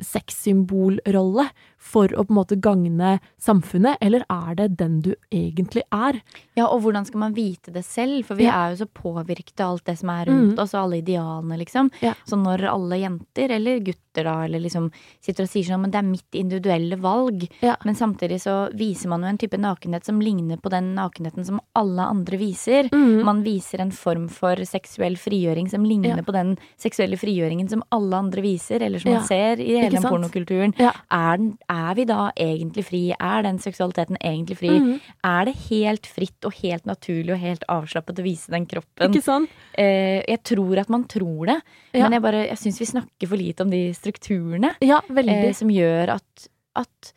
sexsymbolrolle 0.00 1.48
for 1.82 2.06
å 2.14 2.22
på 2.24 2.30
en 2.30 2.36
måte 2.38 2.56
gagne 2.62 3.16
samfunnet, 3.42 3.98
eller 4.00 4.22
er 4.30 4.54
det 4.60 4.68
den 4.78 5.00
du 5.02 5.10
egentlig 5.34 5.82
er? 5.92 6.20
Ja, 6.56 6.68
og 6.70 6.84
hvordan 6.84 7.04
skal 7.08 7.18
man 7.24 7.34
vite 7.34 7.72
det 7.74 7.82
selv? 7.84 8.24
For 8.28 8.38
vi 8.38 8.44
Ja. 8.46 8.54
er 8.68 8.76
jo 8.76 8.84
så 8.84 8.88
påvirket 8.88 9.58
av 9.60 9.72
alt 9.72 9.84
det 9.90 9.98
som 9.98 10.10
er 10.10 10.26
rundt 10.26 10.54
Mm. 10.56 10.62
oss, 10.62 10.74
og 10.74 10.84
alle 10.84 11.02
idealene, 11.02 11.58
liksom. 11.58 11.90
Ja. 12.00 12.14
Så 12.24 12.36
når 12.38 12.64
alle 12.70 13.00
jenter, 13.02 13.50
eller 13.50 13.80
gutter 13.80 14.24
da, 14.24 14.44
eller 14.44 14.60
liksom 14.60 14.90
sitter 15.20 15.42
og 15.44 15.48
sier 15.50 15.64
sånn, 15.64 15.80
men 15.80 15.90
det 15.90 15.98
er 15.98 16.02
mitt 16.08 16.30
individuelle 16.32 16.96
valg, 17.00 17.48
Ja. 17.60 17.76
men 17.84 17.94
samtidig 17.94 18.40
så 18.40 18.70
viser 18.74 19.08
man 19.08 19.22
jo 19.22 19.28
en 19.28 19.38
type 19.38 19.58
nakenhet 19.58 20.04
som 20.04 20.20
ligner 20.20 20.58
på 20.60 20.70
den 20.70 20.94
nakenheten 20.94 21.44
som 21.44 21.60
alle 21.74 22.02
andre 22.06 22.38
viser. 22.38 22.88
Mm. 22.92 23.24
Man 23.24 23.42
viser 23.42 23.80
en 23.80 23.90
form 23.90 24.28
for 24.28 24.54
seksuell 24.56 25.16
frigjøring 25.16 25.68
som 25.68 25.82
ligner 25.84 26.22
på 26.22 26.32
den 26.32 26.56
seksuelle 26.78 27.16
frigjøringen 27.16 27.68
som 27.68 27.82
alle 27.90 28.12
andre 28.14 28.42
viser, 28.42 28.82
eller 28.82 28.98
som 29.00 29.12
man 29.14 29.22
ser 29.24 29.56
i 29.58 29.80
hele 29.80 29.90
den 29.98 30.02
pornokulturen. 30.02 30.74
Er, 31.10 31.36
den, 31.38 31.58
er 31.72 31.96
vi 31.96 32.04
da 32.08 32.26
egentlig 32.38 32.84
fri? 32.86 33.00
Er 33.16 33.44
den 33.46 33.58
seksualiteten 33.62 34.18
egentlig 34.20 34.58
fri? 34.60 34.72
Mm. 34.76 34.92
Er 35.28 35.48
det 35.48 35.54
helt 35.70 36.06
fritt 36.10 36.48
og 36.48 36.54
helt 36.60 36.86
naturlig 36.88 37.34
og 37.34 37.42
helt 37.42 37.66
avslappet 37.72 38.20
å 38.20 38.26
vise 38.26 38.52
den 38.52 38.66
kroppen? 38.70 39.08
Ikke 39.08 39.24
sånn? 39.24 39.48
Eh, 39.78 40.20
jeg 40.28 40.42
tror 40.52 40.82
at 40.84 40.92
man 40.92 41.06
tror 41.10 41.46
det, 41.52 41.58
Ja. 41.94 42.04
men 42.04 42.18
jeg, 42.18 42.22
bare, 42.22 42.46
jeg 42.48 42.58
syns 42.58 42.80
vi 42.80 42.90
snakker 42.92 43.28
for 43.28 43.40
lite 43.40 43.64
om 43.64 43.70
de 43.70 43.82
strukturene 43.96 44.74
Ja, 44.82 45.00
eh, 45.08 45.52
som 45.52 45.68
gjør 45.72 46.16
at, 46.18 46.48
at 46.76 47.12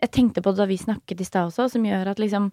Jeg 0.00 0.10
tenkte 0.16 0.40
på 0.40 0.54
det 0.54 0.62
da 0.62 0.66
vi 0.66 0.78
snakket 0.80 1.20
i 1.20 1.24
stad 1.24 1.50
også, 1.50 1.70
som 1.74 1.84
gjør 1.84 2.08
at 2.14 2.18
liksom 2.18 2.52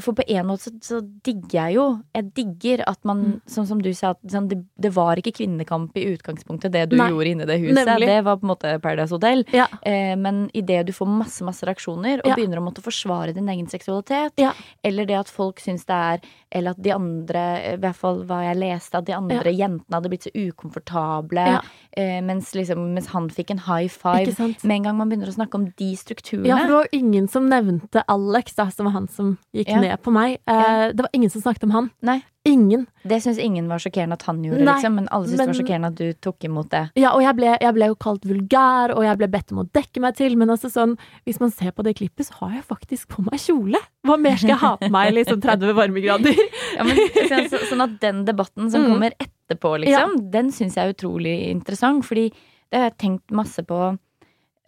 For 0.00 0.14
på 0.16 0.24
en 0.26 0.46
måte 0.48 0.70
så, 0.70 0.70
så 0.80 0.98
digger 1.22 1.50
jeg 1.68 1.74
jo 1.74 1.82
Jeg 2.16 2.30
digger 2.34 2.82
at 2.88 2.98
man, 3.04 3.18
Mm. 3.20 3.40
sånn 3.46 3.66
som 3.68 3.78
du 3.82 3.90
sa, 3.92 4.14
sånn, 4.26 4.48
det, 4.48 4.56
det 4.80 4.90
var 4.94 5.16
ikke 5.20 5.34
kvinnekamp 5.36 5.92
i 6.00 6.06
utgangspunktet, 6.16 6.72
det 6.72 6.86
du 6.90 6.96
Nei, 6.96 7.10
gjorde 7.10 7.26
i 7.28 7.34
det 7.44 7.58
huset. 7.60 7.84
nemlig. 7.86 8.06
Det 8.08 8.24
var 8.24 8.36
på 8.40 8.46
en 8.46 8.50
måte 8.54 8.80
Paradise 8.80 9.10
Hotel. 9.12 9.44
Ja. 9.52 9.66
Eh, 9.82 10.16
men 10.16 10.48
idet 10.54 10.86
du 10.86 10.92
får 10.96 11.06
masse 11.12 11.44
masse 11.44 11.60
reaksjoner 11.68 12.20
og 12.24 12.30
Ja. 12.30 12.34
begynner 12.36 12.56
å 12.58 12.64
måtte 12.64 12.80
forsvare 12.80 13.34
din 13.34 13.48
egen 13.48 13.66
seksualitet, 13.68 14.32
Ja. 14.38 14.52
eller 14.82 15.04
det 15.04 15.18
at 15.18 15.28
folk 15.28 15.60
syns 15.60 15.84
det 15.84 15.94
er 15.94 16.20
Eller 16.52 16.70
at 16.72 16.82
de 16.82 16.90
andre, 16.90 17.74
i 17.74 17.76
hvert 17.76 17.94
fall 17.94 18.24
hva 18.24 18.42
jeg 18.42 18.56
leste, 18.58 18.98
at 18.98 19.04
de 19.04 19.12
andre 19.12 19.52
jentene 19.54 19.92
hadde 19.94 20.08
blitt 20.10 20.24
så 20.26 20.32
ukomfortable, 20.34 21.60
eh, 21.96 22.20
mens, 22.20 22.52
liksom, 22.54 22.94
mens 22.94 23.06
han 23.12 23.28
fikk 23.28 23.50
en 23.52 23.58
high 23.58 23.86
five. 23.86 24.34
Med 24.64 24.76
en 24.78 24.82
gang 24.82 24.96
man 24.98 25.08
begynner 25.10 25.28
å 25.30 25.36
snakke 25.36 25.54
om 25.54 25.68
de 25.76 25.94
strukturene. 25.94 26.46
Ja, 26.48 26.56
for 26.58 26.66
det 26.66 26.74
var 26.74 26.88
ingen 26.92 27.28
som 27.30 27.48
nevnte 27.48 28.02
Alex, 28.08 28.54
da, 28.56 28.68
som 28.70 28.86
var 28.86 28.92
han 28.92 29.06
som 29.08 29.38
gikk 29.54 29.68
Ja. 29.68 29.80
ned 29.80 30.02
på 30.02 30.12
meg. 30.12 30.38
Eh, 30.46 30.92
Det 30.92 31.00
var 31.02 31.10
ingen 31.12 31.30
som 31.30 31.42
snakket 31.42 31.64
om 31.64 31.70
han. 31.70 31.90
Nei. 32.02 32.22
Ingen. 32.46 32.86
Det 33.04 33.18
syns 33.22 33.38
ingen 33.38 33.66
var 33.68 33.76
sjokkerende 33.78 34.12
at 34.14 34.22
han 34.22 34.42
gjorde, 34.42 34.64
Nei, 34.64 34.72
liksom, 34.74 34.94
men 34.94 35.08
alle 35.12 35.26
syntes 35.26 35.36
det 35.38 35.46
var 35.46 35.54
sjokkerende 35.58 35.86
at 35.90 35.94
du 35.96 36.12
tok 36.14 36.38
imot 36.48 36.70
det. 36.70 36.90
Ja, 36.96 37.10
og 37.12 37.20
jeg 37.20 37.36
ble, 37.36 37.50
jeg 37.60 37.74
ble 37.74 37.86
jo 37.90 37.94
kalt 37.96 38.22
vulgær, 38.24 38.94
og 38.96 39.02
jeg 39.04 39.18
ble 39.18 39.28
bedt 39.28 39.52
om 39.52 39.58
å 39.58 39.70
dekke 39.70 40.00
meg 40.00 40.14
til, 40.16 40.36
men 40.40 40.48
altså 40.48 40.70
sånn, 40.72 40.96
hvis 41.26 41.38
man 41.40 41.50
ser 41.50 41.72
på 41.72 41.82
det 41.84 41.96
klippet, 41.96 42.26
så 42.30 42.32
har 42.40 42.52
jeg 42.52 42.64
faktisk 42.64 43.08
på 43.08 43.22
meg 43.26 43.38
kjole. 43.38 43.76
Hva 44.06 44.16
mer 44.18 44.36
skal 44.38 44.48
jeg 44.54 44.58
ha 44.62 44.76
på 44.78 44.88
meg 44.90 45.12
liksom 45.12 45.40
30 45.44 45.74
varmegrader? 45.76 46.36
Ja, 46.78 46.84
men, 46.84 46.96
sånn, 46.96 47.48
så, 47.50 47.58
sånn 47.68 47.82
at 47.84 48.00
den 48.00 48.24
debatten 48.24 48.70
som 48.70 48.86
Mm. 48.86 48.88
kommer 48.94 49.12
etterpå, 49.20 49.76
liksom, 49.84 50.30
den 50.30 50.48
syns 50.50 50.76
jeg 50.76 50.88
er 50.88 50.94
utrolig 50.94 51.50
interessant. 51.50 52.04
Fordi 52.06 52.30
det 52.72 52.78
har 52.80 52.88
jeg 52.90 52.98
tenkt 52.98 53.30
masse 53.30 53.60
på 53.66 53.98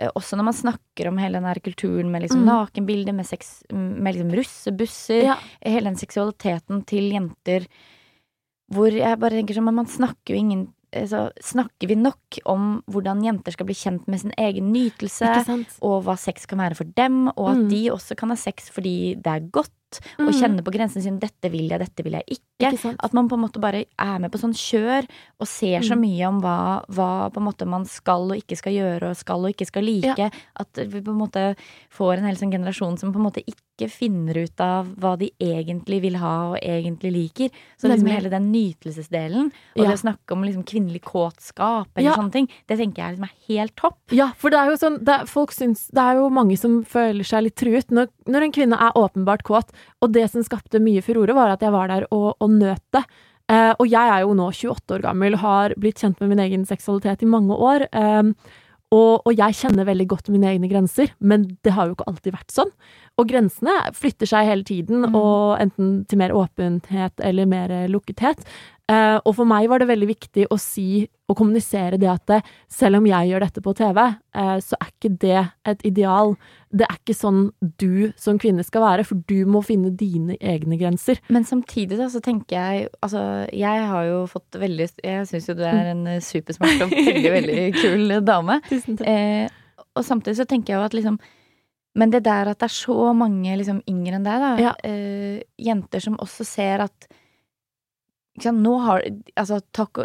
også 0.00 0.36
når 0.38 0.44
man 0.44 0.54
snakker 0.54 1.08
om 1.08 1.18
hele 1.18 1.40
den 1.40 1.62
kulturen 1.62 2.10
med 2.10 2.22
liksom 2.22 2.40
Mm. 2.42 2.46
nakenbilder, 2.46 3.12
med, 3.14 3.26
sex, 3.26 3.62
med 3.72 4.14
liksom 4.14 4.32
russebusser, 4.34 5.22
Ja. 5.24 5.36
hele 5.62 5.84
den 5.84 5.96
seksualiteten 5.96 6.84
til 6.86 7.10
jenter 7.12 7.66
hvor 8.72 8.90
jeg 8.90 9.18
bare 9.20 9.30
tenker 9.30 9.54
sånn, 9.54 9.74
man 9.74 9.86
snakker 9.86 10.32
jo 10.34 10.36
ingen 10.36 10.72
altså, 10.94 11.30
Snakker 11.40 11.88
vi 11.88 11.94
nok 11.94 12.38
om 12.46 12.82
hvordan 12.90 13.22
jenter 13.24 13.52
skal 13.52 13.66
bli 13.66 13.74
kjent 13.74 14.06
med 14.08 14.20
sin 14.20 14.32
egen 14.38 14.72
nytelse? 14.72 15.24
Og 15.82 16.04
hva 16.04 16.18
sex 16.18 16.46
kan 16.46 16.58
være 16.58 16.76
for 16.76 16.84
dem, 16.84 17.28
og 17.28 17.50
at 17.50 17.56
Mm. 17.58 17.68
de 17.70 17.88
også 17.90 18.16
kan 18.16 18.28
ha 18.28 18.36
sex 18.36 18.68
fordi 18.70 19.14
det 19.16 19.26
er 19.26 19.40
godt, 19.50 19.70
og 20.18 20.26
Mm. 20.28 20.40
kjenne 20.40 20.62
på 20.62 20.72
grensene 20.72 21.02
sine 21.02 21.18
'dette 21.20 21.50
vil 21.50 21.68
jeg, 21.68 21.78
dette 21.80 22.02
vil 22.04 22.12
jeg 22.12 22.24
ikke'. 22.30 22.72
Ikke? 22.72 22.96
At 23.02 23.12
man 23.12 23.28
på 23.28 23.34
en 23.34 23.42
måte 23.48 23.60
bare 23.60 23.84
er 23.98 24.18
med 24.18 24.30
på 24.30 24.38
sånn 24.38 24.54
kjør 24.54 25.06
og 25.40 25.46
ser 25.48 25.80
så 25.80 25.94
Mm. 25.96 26.00
mye 26.00 26.28
om 26.28 26.40
hva, 26.40 26.84
hva 26.88 27.30
på 27.32 27.38
en 27.38 27.46
måte 27.52 27.66
man 27.66 27.84
skal 27.84 28.30
og 28.30 28.36
ikke 28.38 28.56
skal 28.56 28.72
gjøre, 28.72 29.10
og 29.10 29.16
skal 29.16 29.44
og 29.44 29.50
ikke 29.52 29.66
skal 29.66 29.82
like. 29.82 30.30
At 30.56 30.72
vi 30.76 31.00
på 31.00 31.10
en 31.10 31.18
måte 31.18 31.56
får 31.90 32.18
en 32.18 32.24
hel 32.24 32.36
sånn 32.36 32.52
generasjon 32.52 32.98
som 32.98 33.12
på 33.12 33.16
en 33.16 33.24
måte 33.30 33.42
ikke 33.44 33.58
ikke 33.72 33.88
finner 33.90 34.36
ut 34.44 34.60
av 34.60 34.86
hva 35.00 35.14
de 35.18 35.30
egentlig 35.40 36.00
vil 36.02 36.16
ha 36.20 36.52
og 36.52 36.58
egentlig 36.60 37.12
liker. 37.12 37.50
Så 37.80 37.88
liksom 37.88 38.10
hele 38.12 38.30
den 38.30 38.50
nytelsesdelen, 38.52 39.46
og 39.76 39.82
Ja. 39.82 39.88
det 39.90 39.94
å 39.98 40.02
snakke 40.04 40.32
om 40.32 40.42
liksom 40.44 40.64
kvinnelig 40.64 41.02
kåtskap 41.02 41.88
eller 41.96 42.10
Ja. 42.10 42.16
sånne 42.16 42.32
ting, 42.32 42.48
det 42.68 42.78
tenker 42.78 42.96
jeg 43.02 43.16
liksom 43.18 43.24
er 43.24 43.54
helt 43.54 43.76
topp. 43.76 43.98
Ja, 44.10 44.32
for 44.36 44.50
det 44.50 44.58
er 44.58 44.70
jo 44.70 44.76
sånn 44.76 45.02
det 45.04 45.28
Folk 45.28 45.50
syns 45.52 45.88
Det 45.88 45.98
er 46.02 46.14
jo 46.16 46.28
mange 46.30 46.56
som 46.58 46.84
føler 46.84 47.24
seg 47.24 47.44
litt 47.44 47.56
truet 47.56 47.88
når, 47.90 48.08
når 48.26 48.42
en 48.44 48.52
kvinne 48.52 48.74
er 48.80 48.92
åpenbart 48.92 49.42
kåt. 49.42 49.70
Og 50.02 50.12
det 50.12 50.30
som 50.30 50.42
skapte 50.42 50.80
mye 50.80 51.02
furore, 51.02 51.34
var 51.34 51.48
at 51.50 51.60
jeg 51.60 51.70
var 51.72 51.88
der 51.88 52.06
og, 52.12 52.36
og 52.40 52.50
nøt 52.50 52.80
det. 52.92 53.04
Eh, 53.48 53.74
og 53.78 53.86
jeg 53.88 54.08
er 54.08 54.20
jo 54.22 54.34
nå 54.34 54.50
28 54.52 54.94
år 54.98 55.02
gammel, 55.02 55.34
har 55.36 55.70
blitt 55.78 55.96
kjent 56.00 56.20
med 56.20 56.28
min 56.30 56.38
egen 56.38 56.64
seksualitet 56.66 57.22
i 57.22 57.26
mange 57.26 57.50
år. 57.56 57.86
Eh, 57.92 58.32
og, 58.92 59.22
og 59.24 59.32
jeg 59.38 59.56
kjenner 59.56 59.86
veldig 59.88 60.06
godt 60.10 60.28
mine 60.34 60.50
egne 60.52 60.68
grenser, 60.68 61.14
men 61.20 61.46
det 61.64 61.72
har 61.72 61.88
jo 61.88 61.94
ikke 61.96 62.06
alltid 62.10 62.34
vært 62.36 62.52
sånn. 62.52 62.72
Og 63.20 63.28
grensene 63.28 63.72
flytter 63.96 64.28
seg 64.28 64.46
hele 64.48 64.64
tiden, 64.68 65.06
Mm. 65.08 65.16
og 65.16 65.58
enten 65.60 65.88
til 66.08 66.18
mer 66.20 66.32
åpenhet 66.36 67.12
eller 67.24 67.46
mer 67.48 67.72
lukkethet. 67.88 68.44
Eh, 68.90 69.18
og 69.22 69.36
for 69.36 69.46
meg 69.48 69.68
var 69.70 69.80
det 69.80 69.86
veldig 69.92 70.08
viktig 70.10 70.48
å 70.50 70.58
si 70.60 71.04
og 71.30 71.36
kommunisere 71.38 71.96
det 72.00 72.08
at 72.10 72.24
det, 72.28 72.38
selv 72.68 72.98
om 72.98 73.06
jeg 73.08 73.30
gjør 73.30 73.44
dette 73.46 73.62
på 73.64 73.72
TV, 73.78 74.00
eh, 74.36 74.56
så 74.64 74.78
er 74.78 74.90
ikke 74.90 75.12
det 75.22 75.38
et 75.70 75.84
ideal. 75.88 76.34
Det 76.68 76.88
er 76.88 76.98
ikke 76.98 77.16
sånn 77.16 77.40
du 77.80 78.10
som 78.20 78.40
kvinne 78.42 78.64
skal 78.66 78.84
være, 78.84 79.06
for 79.08 79.22
du 79.30 79.46
må 79.48 79.62
finne 79.64 79.92
dine 79.96 80.36
egne 80.40 80.76
grenser. 80.80 81.22
Men 81.32 81.46
samtidig 81.48 82.00
da, 82.00 82.10
så 82.12 82.20
tenker 82.24 82.58
jeg 82.58 82.90
Altså, 83.02 83.22
jeg 83.54 83.84
har 83.88 84.06
jo 84.08 84.18
fått 84.30 84.56
veldig 84.58 84.86
Jeg 85.04 85.26
syns 85.28 85.48
jo 85.48 85.54
du 85.58 85.62
er 85.66 85.92
en 85.92 86.02
eh, 86.10 86.22
supersmart 86.24 86.84
og 86.86 86.92
veldig, 86.94 87.32
veldig 87.36 87.60
kul 87.82 88.16
dame. 88.26 88.58
Tusen 88.68 88.98
takk. 88.98 89.08
Eh, 89.08 89.86
og 89.92 90.04
samtidig 90.06 90.40
så 90.40 90.48
tenker 90.48 90.72
jeg 90.74 90.80
jo 90.80 90.86
at 90.88 90.94
liksom 90.96 91.18
Men 91.98 92.12
det 92.12 92.22
der 92.24 92.48
at 92.48 92.60
det 92.60 92.70
er 92.70 92.74
så 92.74 93.12
mange 93.16 93.56
liksom 93.60 93.82
yngre 93.88 94.18
enn 94.18 94.26
deg, 94.26 94.44
da. 94.46 94.52
Ja. 94.60 94.76
Eh, 94.84 95.42
jenter 95.60 96.00
som 96.00 96.16
også 96.20 96.46
ser 96.48 96.86
at 96.88 97.08
nå 98.40 98.80
har 98.80 99.02
Altså, 99.36 99.60
takk 99.72 99.98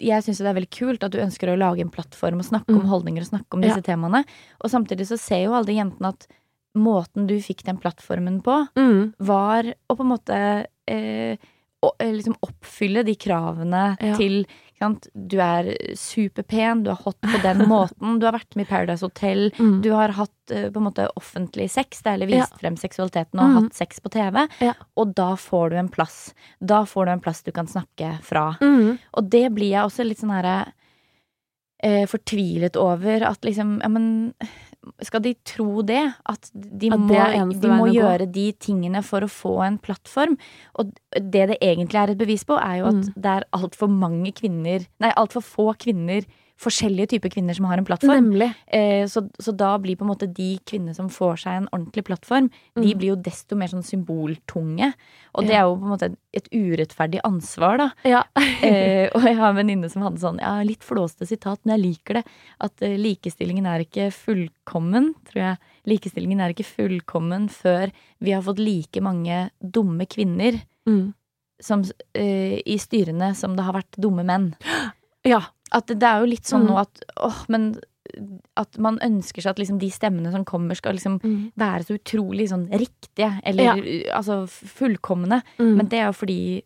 Jeg 0.00 0.22
syns 0.24 0.38
det 0.38 0.46
er 0.50 0.54
veldig 0.54 0.70
kult 0.70 1.04
at 1.04 1.12
du 1.12 1.18
ønsker 1.18 1.48
å 1.52 1.58
lage 1.58 1.80
en 1.80 1.90
plattform 1.90 2.38
og 2.40 2.46
snakke 2.48 2.74
om 2.74 2.82
Mm. 2.82 2.88
holdninger 2.90 3.20
og 3.22 3.28
snakke 3.30 3.54
om 3.54 3.60
disse 3.62 3.82
temaene. 3.82 4.24
Og 4.64 4.70
samtidig 4.70 5.06
så 5.06 5.18
ser 5.18 5.44
jo 5.44 5.52
alle 5.54 5.66
de 5.66 5.74
jentene 5.78 6.08
at 6.08 6.26
måten 6.76 7.26
du 7.26 7.34
fikk 7.40 7.62
den 7.64 7.78
plattformen 7.78 8.42
på, 8.42 8.68
Mm. 8.76 9.14
var 9.18 9.62
å 9.88 9.96
på 9.96 10.00
en 10.00 10.12
måte 10.18 10.66
eh, 10.88 11.36
å, 11.82 11.90
eh, 12.00 12.12
liksom 12.12 12.34
oppfylle 12.42 13.04
de 13.04 13.14
kravene 13.14 13.96
Ja. 14.00 14.16
til? 14.16 14.46
Du 14.78 15.36
er 15.42 15.68
superpen, 15.98 16.84
du 16.84 16.90
er 16.90 17.00
hot 17.04 17.18
på 17.20 17.40
den 17.42 17.58
måten, 17.72 18.18
du 18.20 18.26
har 18.26 18.32
vært 18.38 18.54
med 18.56 18.66
i 18.66 18.70
Paradise 18.70 19.02
Hotel, 19.02 19.50
Mm. 19.58 19.80
du 19.82 19.90
har 19.92 20.08
hatt 20.16 20.30
eh, 20.50 20.70
på 20.70 20.76
en 20.80 20.86
måte 20.86 21.08
offentlig 21.18 21.68
sex, 21.70 22.00
det 22.02 22.06
er- 22.10 22.14
eller 22.14 22.26
vist 22.30 22.54
frem 22.60 22.76
seksualiteten 22.76 23.38
og 23.40 23.48
Mm. 23.48 23.54
hatt 23.62 23.74
sex 23.74 24.00
på 24.00 24.10
TV, 24.10 24.46
Ja. 24.60 24.74
og 24.96 25.14
da 25.14 25.34
får 25.36 25.70
du 25.70 25.76
en 25.76 25.88
plass. 25.88 26.32
Da 26.64 26.84
får 26.84 27.06
du 27.06 27.10
en 27.12 27.20
plass 27.20 27.42
du 27.42 27.52
kan 27.52 27.66
snakke 27.66 28.18
fra. 28.22 28.56
Mm. 28.60 28.98
Og 29.14 29.28
det 29.30 29.52
blir 29.54 29.70
jeg 29.70 29.84
også 29.84 30.06
litt 30.06 30.18
sånn 30.18 30.30
herre 30.34 30.72
eh, 31.80 32.06
fortvilet 32.06 32.74
over 32.76 33.22
at 33.22 33.40
liksom 33.42 33.80
Ja, 33.80 33.88
men 33.88 34.34
skal 35.02 35.22
de 35.24 35.34
tro 35.46 35.82
det? 35.82 36.02
At 36.28 36.50
de 36.54 36.90
At 36.92 37.00
må, 37.00 37.14
de 37.60 37.70
må 37.70 37.88
gjøre 37.92 38.26
de 38.30 38.52
tingene 38.62 39.02
for 39.04 39.24
å 39.26 39.30
få 39.30 39.54
en 39.66 39.78
plattform. 39.78 40.36
Og 40.78 40.92
det 41.14 41.48
det 41.52 41.58
egentlig 41.60 42.00
er 42.00 42.12
et 42.14 42.20
bevis 42.20 42.44
på, 42.44 42.58
er 42.58 42.80
jo 42.82 42.90
at 42.92 42.94
Mm. 42.98 43.14
det 43.16 43.30
er 43.36 43.44
altfor 43.52 43.88
mange 43.90 44.32
kvinner 44.32 44.86
Nei, 45.00 45.12
altfor 45.16 45.42
få 45.42 45.74
kvinner 45.78 46.24
forskjellige 46.58 47.08
typer 47.14 47.30
kvinner 47.30 47.54
som 47.54 47.66
har 47.70 47.78
en 47.78 47.84
plattform. 47.86 48.32
Eh, 48.66 49.06
så, 49.06 49.22
så 49.38 49.52
da 49.54 49.76
blir 49.78 49.94
på 49.96 50.02
en 50.02 50.10
måte 50.10 50.26
de 50.34 50.58
kvinnene 50.66 50.94
som 50.96 51.06
får 51.08 51.36
seg 51.44 51.52
en 51.60 51.68
ordentlig 51.72 52.04
plattform, 52.08 52.48
de 52.74 52.88
Mm. 52.94 52.98
blir 52.98 53.08
jo 53.12 53.16
desto 53.16 53.54
mer 53.56 53.68
sånn 53.70 53.84
symboltunge. 53.86 54.92
Og 55.34 55.46
det 55.46 55.54
er 55.54 55.62
jo 55.68 55.76
på 55.78 55.86
en 55.86 55.92
måte 55.94 56.08
et 56.34 56.48
urettferdig 56.52 57.20
ansvar, 57.24 57.78
da. 57.78 57.88
Ja. 58.04 58.22
Eh, 58.68 59.08
og 59.14 59.22
jeg 59.22 59.36
har 59.38 59.50
en 59.52 59.56
venninne 59.60 59.88
som 59.88 60.02
hadde 60.02 60.18
sånn, 60.18 60.40
ja, 60.42 60.56
litt 60.66 60.82
flåste 60.82 61.24
sitat, 61.28 61.60
men 61.64 61.76
jeg 61.76 61.84
liker 61.84 62.18
det. 62.18 62.24
At 62.60 62.82
eh, 62.82 62.96
likestillingen 62.98 63.66
er 63.70 63.84
ikke 63.86 64.08
fullkommen, 64.12 65.12
tror 65.30 65.40
jeg. 65.44 65.58
Likestillingen 65.86 66.40
er 66.42 66.50
ikke 66.56 66.66
fullkommen 66.66 67.46
før 67.48 67.92
vi 68.20 68.34
har 68.34 68.42
fått 68.42 68.58
like 68.58 69.00
mange 69.00 69.50
dumme 69.62 70.06
kvinner 70.10 70.58
Mm. 70.88 71.14
som, 71.60 71.82
eh, 72.14 72.58
i 72.66 72.76
styrene 72.78 73.34
som 73.36 73.54
det 73.56 73.64
har 73.64 73.74
vært 73.78 73.94
dumme 74.00 74.24
menn. 74.26 74.54
ja. 75.28 75.42
At 75.70 75.86
det, 75.92 76.02
er 76.02 76.20
jo 76.22 76.26
litt 76.30 76.48
sånn 76.48 76.62
Mm. 76.64 76.68
nå 76.72 76.78
at 76.80 77.02
åh, 77.20 77.44
men 77.52 77.74
at 78.56 78.78
man 78.80 78.96
ønsker 79.04 79.42
seg 79.44 79.50
at 79.52 79.58
liksom 79.60 79.78
de 79.78 79.90
stemmene 79.92 80.30
som 80.32 80.44
kommer, 80.48 80.74
skal 80.78 80.94
liksom 80.96 81.18
Mm. 81.20 81.52
være 81.60 81.84
så 81.84 81.98
utrolig 81.98 82.48
sånn 82.48 82.68
riktige, 82.72 83.40
eller 83.44 83.64
Ja. 83.76 84.14
altså 84.16 84.46
fullkomne. 84.48 85.42
Mm. 85.58 85.76
Men 85.76 85.86
det 85.88 85.98
er 86.00 86.06
jo 86.06 86.12
fordi, 86.16 86.62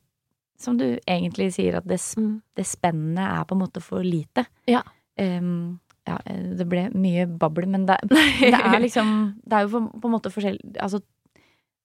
som 0.57 0.77
du 0.79 0.99
egentlig 1.09 1.53
sier, 1.53 1.77
at 1.77 1.85
det, 1.87 1.99
Mm. 2.17 2.43
det 2.55 2.65
spennet 2.65 3.19
er 3.41 3.45
på 3.45 3.53
en 3.57 3.63
måte 3.67 3.83
for 3.83 4.03
lite. 4.05 4.47
Ja. 4.69 4.83
Um, 5.19 5.81
ja, 6.07 6.19
det 6.25 6.69
ble 6.69 6.91
mye 6.95 7.27
babbel, 7.27 7.67
men 7.67 7.87
det, 7.87 7.99
det 8.09 8.55
er 8.55 8.81
liksom 8.81 9.35
Det 9.47 9.53
er 9.53 9.67
jo 9.69 9.81
på, 9.81 10.01
på 10.01 10.05
en 10.09 10.13
måte 10.21 10.31
forskjellig 10.33 10.77
Altså, 10.81 11.01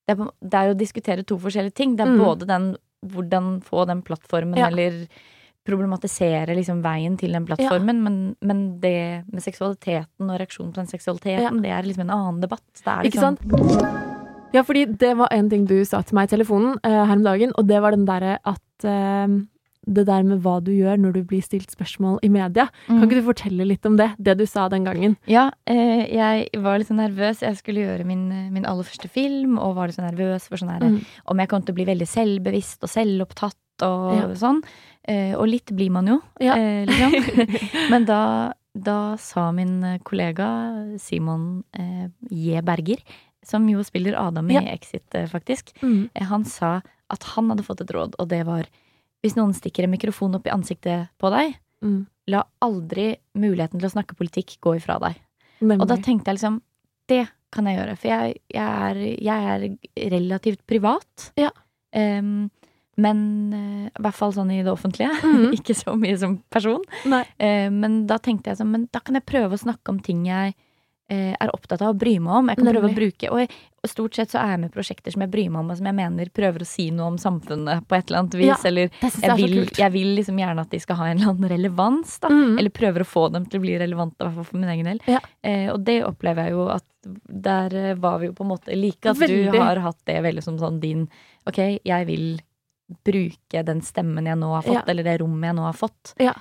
det 0.08 0.14
er, 0.14 0.16
på, 0.24 0.32
det 0.42 0.54
er 0.54 0.68
jo 0.70 0.74
å 0.76 0.78
diskutere 0.80 1.26
to 1.26 1.38
forskjellige 1.38 1.74
ting. 1.74 1.96
Det 1.98 2.06
er 2.08 2.12
Mm. 2.14 2.24
både 2.24 2.46
den 2.48 2.78
hvordan 3.06 3.62
få 3.64 3.86
den 3.88 4.02
plattformen, 4.04 4.56
Ja. 4.58 4.68
eller 4.68 5.08
problematisere 5.68 6.56
liksom 6.58 6.80
veien 6.86 7.18
til 7.20 7.36
den 7.36 7.46
plattformen, 7.48 8.00
men, 8.04 8.16
men 8.42 8.62
det 8.84 9.26
med 9.28 9.44
seksualiteten 9.44 10.30
og 10.32 10.40
reaksjonen 10.42 10.72
på 10.74 10.82
den 10.82 10.88
seksualiteten, 10.94 11.62
det 11.64 11.74
er 11.76 11.84
liksom 11.88 12.08
en 12.08 12.16
annen 12.16 12.40
debatt. 12.46 12.64
Det 12.80 12.88
er 12.88 13.10
Ikke 13.12 13.20
liksom, 13.20 13.38
sant? 13.38 14.16
Ja, 14.56 14.64
fordi 14.64 14.86
det 14.98 15.12
var 15.20 15.28
en 15.36 15.50
ting 15.52 15.66
du 15.68 15.76
sa 15.86 16.00
til 16.08 16.16
meg 16.16 16.30
i 16.30 16.36
telefonen 16.38 16.80
uh, 16.88 17.04
her 17.06 17.18
om 17.20 17.24
dagen, 17.28 17.52
og 17.60 17.68
det 17.68 17.82
var 17.84 17.92
den 17.94 18.08
derre 18.08 18.38
at 18.48 18.88
uh, 18.88 19.28
Det 19.88 20.04
der 20.08 20.24
med 20.28 20.42
hva 20.44 20.58
du 20.60 20.72
gjør 20.76 20.98
når 21.00 21.14
du 21.16 21.20
blir 21.24 21.40
stilt 21.46 21.72
spørsmål 21.72 22.18
i 22.24 22.28
media. 22.28 22.66
Kan 22.88 22.98
Mm. 22.98 23.04
ikke 23.06 23.20
du 23.22 23.28
fortelle 23.28 23.64
litt 23.70 23.86
om 23.88 23.96
det? 23.96 24.10
Det 24.20 24.34
du 24.38 24.46
sa 24.46 24.66
den 24.68 24.84
gangen. 24.84 25.16
Ja, 25.32 25.46
uh, 25.70 26.04
jeg 26.12 26.50
var 26.60 26.78
litt 26.80 26.90
sånn 26.90 27.00
nervøs. 27.00 27.40
Jeg 27.42 27.56
skulle 27.60 27.86
gjøre 27.86 28.04
min, 28.08 28.26
min 28.52 28.66
aller 28.68 28.84
første 28.84 29.08
film, 29.08 29.56
og 29.58 29.76
var 29.78 29.88
litt 29.88 29.96
så 29.96 30.04
nervøs 30.04 30.48
for 30.50 30.58
sånn 30.60 30.74
her 30.76 30.84
Mm. 30.84 31.00
om 31.32 31.38
jeg 31.40 31.48
kom 31.48 31.62
til 31.64 31.72
å 31.74 31.78
bli 31.80 31.86
veldig 31.88 32.08
selvbevisst 32.08 32.84
og 32.84 32.90
selvopptatt 32.92 33.56
og 33.86 34.14
Ja. 34.16 34.28
sånn. 34.36 34.62
Eh, 35.08 35.34
og 35.36 35.48
litt 35.48 35.72
blir 35.72 35.90
man 35.92 36.08
jo, 36.08 36.22
Ja. 36.40 36.56
eh, 36.58 36.86
liksom. 36.86 37.12
Men 37.92 38.06
da, 38.06 38.54
da 38.76 39.16
sa 39.16 39.52
min 39.52 39.84
eh, 39.84 39.98
kollega 40.04 40.98
Simon 41.00 41.64
J. 42.30 42.62
Berger, 42.62 42.98
som 43.44 43.68
jo 43.70 43.80
spiller 43.84 44.18
Adam 44.20 44.50
i. 44.52 44.58
Exit, 44.74 45.08
faktisk, 45.32 45.72
Mm. 45.82 46.10
han 46.20 46.44
sa 46.46 46.82
at 47.10 47.24
han 47.24 47.50
hadde 47.50 47.64
fått 47.64 47.82
et 47.82 47.92
råd, 47.96 48.16
og 48.20 48.28
det 48.28 48.46
var 48.46 48.66
hvis 49.24 49.36
noen 49.38 49.54
stikker 49.54 49.84
en 49.86 49.92
mikrofon 49.92 50.36
opp 50.36 50.46
i 50.48 50.52
ansiktet 50.52 51.08
på 51.20 51.32
deg, 51.32 51.56
Mm. 51.82 52.08
la 52.28 52.44
aldri 52.62 53.16
muligheten 53.36 53.80
til 53.80 53.88
å 53.90 53.94
snakke 53.94 54.16
politikk 54.18 54.60
gå 54.60 54.76
ifra 54.76 55.00
deg. 55.00 55.16
Nemlig. 55.62 55.82
Og 55.82 55.88
da 55.88 55.96
tenkte 55.96 56.26
jeg 56.28 56.36
liksom 56.38 56.62
Det 57.08 57.30
kan 57.52 57.64
jeg 57.66 57.78
gjøre, 57.80 57.98
for 57.98 58.08
jeg, 58.10 58.36
jeg, 58.52 58.60
er, 58.68 58.96
jeg 59.24 59.78
er 60.04 60.10
relativt 60.12 60.68
privat. 60.68 61.32
Ja. 61.38 61.50
Em, 61.94 62.52
men 62.98 63.54
eh, 63.54 63.90
i 63.92 64.04
hvert 64.04 64.18
fall 64.18 64.34
sånn 64.34 64.52
i 64.54 64.64
det 64.66 64.74
offentlige. 64.74 65.14
Mm. 65.28 65.52
Ikke 65.54 65.76
så 65.76 65.94
mye 66.00 66.16
som 66.18 66.38
person. 66.50 66.82
Eh, 67.06 67.68
men 67.74 68.00
da 68.10 68.16
tenkte 68.24 68.50
jeg 68.50 68.58
sånn 68.62 68.70
Men 68.72 68.86
da 68.96 69.02
kan 69.04 69.18
jeg 69.18 69.26
prøve 69.28 69.58
å 69.58 69.60
snakke 69.60 69.92
om 69.92 70.00
ting 70.02 70.24
jeg 70.26 70.54
uh, 70.56 71.34
er 71.36 71.52
opptatt 71.54 71.84
av 71.84 71.94
å 71.94 71.98
bry 71.98 72.16
meg 72.24 72.40
om. 72.40 72.50
Jeg 72.52 72.60
kan 72.62 72.70
prøve 72.72 72.90
å 72.90 72.96
bruke 72.96 73.30
Og, 73.34 73.42
jeg, 73.44 73.52
og 73.84 73.92
stort 73.92 74.18
sett 74.18 74.34
så 74.34 74.40
er 74.42 74.54
jeg 74.56 74.62
med 74.64 74.74
prosjekter 74.74 75.14
som 75.14 75.26
jeg 75.26 75.32
bryr 75.34 75.52
meg 75.52 75.62
om, 75.62 75.70
og 75.74 75.80
som 75.80 75.90
jeg 75.90 75.98
mener 76.00 76.32
prøver 76.34 76.64
å 76.64 76.70
si 76.70 76.88
noe 76.96 77.12
om 77.12 77.20
samfunnet 77.22 77.86
på 77.88 77.98
et 78.00 78.10
eller 78.10 78.24
annet 78.24 78.40
vis. 78.40 78.50
Ja, 78.50 78.58
Eller 78.72 78.90
jeg 79.04 79.38
vil, 79.44 79.58
jeg 79.78 79.94
vil 79.94 80.12
liksom 80.18 80.42
gjerne 80.42 80.66
at 80.66 80.74
de 80.74 80.82
skal 80.84 81.00
ha 81.02 81.12
en 81.12 81.20
eller 81.20 81.34
annen 81.36 81.54
relevans, 81.54 82.18
da. 82.24 82.32
Mm. 82.34 82.58
Eller 82.58 82.76
prøver 82.82 83.06
å 83.06 83.10
få 83.10 83.28
dem 83.36 83.46
til 83.46 83.62
å 83.62 83.66
bli 83.68 83.78
relevante, 83.84 84.20
i 84.20 84.26
hvert 84.26 84.40
fall 84.40 84.50
for 84.50 84.64
min 84.64 84.74
egen 84.74 84.92
del. 84.94 85.04
Ja. 85.12 85.22
Og 85.76 85.80
det 85.88 86.00
opplever 86.08 86.50
jeg 86.50 86.58
jo 86.58 86.68
at 86.74 86.88
der 87.08 87.96
var 88.02 88.20
vi 88.20 88.32
jo 88.32 88.36
på 88.36 88.44
en 88.48 88.52
måte 88.56 88.76
like. 88.76 89.06
At 89.06 89.20
Veldig. 89.22 89.52
du 89.54 89.62
har 89.62 89.80
hatt 89.86 90.00
det 90.10 90.18
veldig 90.26 90.44
som 90.44 90.58
sånn 90.60 90.82
din 90.84 91.08
Ok, 91.48 91.62
jeg 91.86 92.08
vil 92.10 92.26
bruke 93.08 93.64
den 93.68 93.82
stemmen 93.82 94.26
jeg 94.30 94.38
nå 94.40 94.52
har 94.54 94.64
fått, 94.64 94.74
Ja. 94.74 94.84
eller 94.88 95.04
det 95.04 95.18
rommet 95.22 95.50
jeg 95.50 95.56
nå 95.56 95.66
har 95.66 95.74
fått. 95.74 96.14
Ja. 96.20 96.34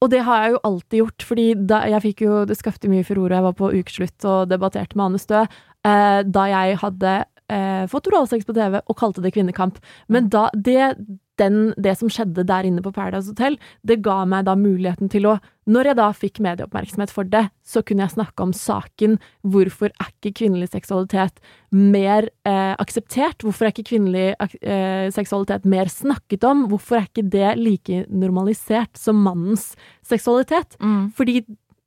Og 0.00 0.10
det 0.10 0.20
har 0.22 0.42
jeg 0.44 0.52
jo 0.52 0.60
alltid 0.64 0.98
gjort, 1.00 1.24
fordi 1.26 1.46
da 1.66 1.80
jeg 1.90 2.02
fikk 2.02 2.20
jo 2.22 2.44
Det 2.46 2.56
skapte 2.56 2.88
mye 2.88 3.02
furore. 3.04 3.34
Jeg 3.34 3.42
var 3.42 3.52
på 3.58 3.72
ukeslutt 3.74 4.24
og 4.24 4.48
debatterte 4.48 4.94
med 4.94 5.04
Anne 5.06 5.18
Stø 5.18 5.40
eh, 5.42 6.22
da 6.22 6.44
jeg 6.46 6.76
hadde 6.78 7.24
eh, 7.50 7.86
fått 7.90 8.06
oralsex 8.06 8.44
på 8.46 8.54
TV 8.54 8.80
og 8.86 8.96
kalte 8.96 9.22
det 9.24 9.32
kvinnekamp. 9.34 9.78
Men 10.08 10.28
da 10.28 10.50
det, 10.54 10.94
den, 11.40 11.72
det 11.80 11.94
som 12.00 12.10
skjedde 12.12 12.44
der 12.48 12.66
inne 12.68 12.82
på 12.84 12.92
Paradise 12.94 13.30
Hotel, 13.32 13.58
det 13.86 14.00
ga 14.04 14.22
meg 14.28 14.46
da 14.48 14.56
muligheten 14.58 15.10
til 15.12 15.30
å 15.30 15.38
Når 15.68 15.84
jeg 15.84 15.96
da 15.98 16.04
fikk 16.16 16.38
medieoppmerksomhet 16.40 17.10
for 17.12 17.28
det, 17.28 17.42
så 17.60 17.82
kunne 17.84 18.06
jeg 18.06 18.14
snakke 18.14 18.40
om 18.40 18.54
saken. 18.56 19.18
Hvorfor 19.44 19.90
er 19.90 20.08
ikke 20.08 20.38
kvinnelig 20.40 20.70
seksualitet 20.72 21.42
mer 21.68 22.30
eh, 22.48 22.72
akseptert? 22.80 23.44
Hvorfor 23.44 23.68
er 23.68 23.74
ikke 23.74 23.90
kvinnelig 23.90 24.30
eh, 24.62 25.12
seksualitet 25.12 25.68
mer 25.68 25.92
snakket 25.92 26.46
om? 26.48 26.64
Hvorfor 26.72 27.02
er 27.02 27.10
ikke 27.10 27.28
det 27.28 27.50
like 27.60 28.06
normalisert 28.08 28.96
som 28.96 29.20
mannens 29.20 29.74
seksualitet? 30.00 30.78
Mm. 30.80 31.12
Fordi 31.12 31.42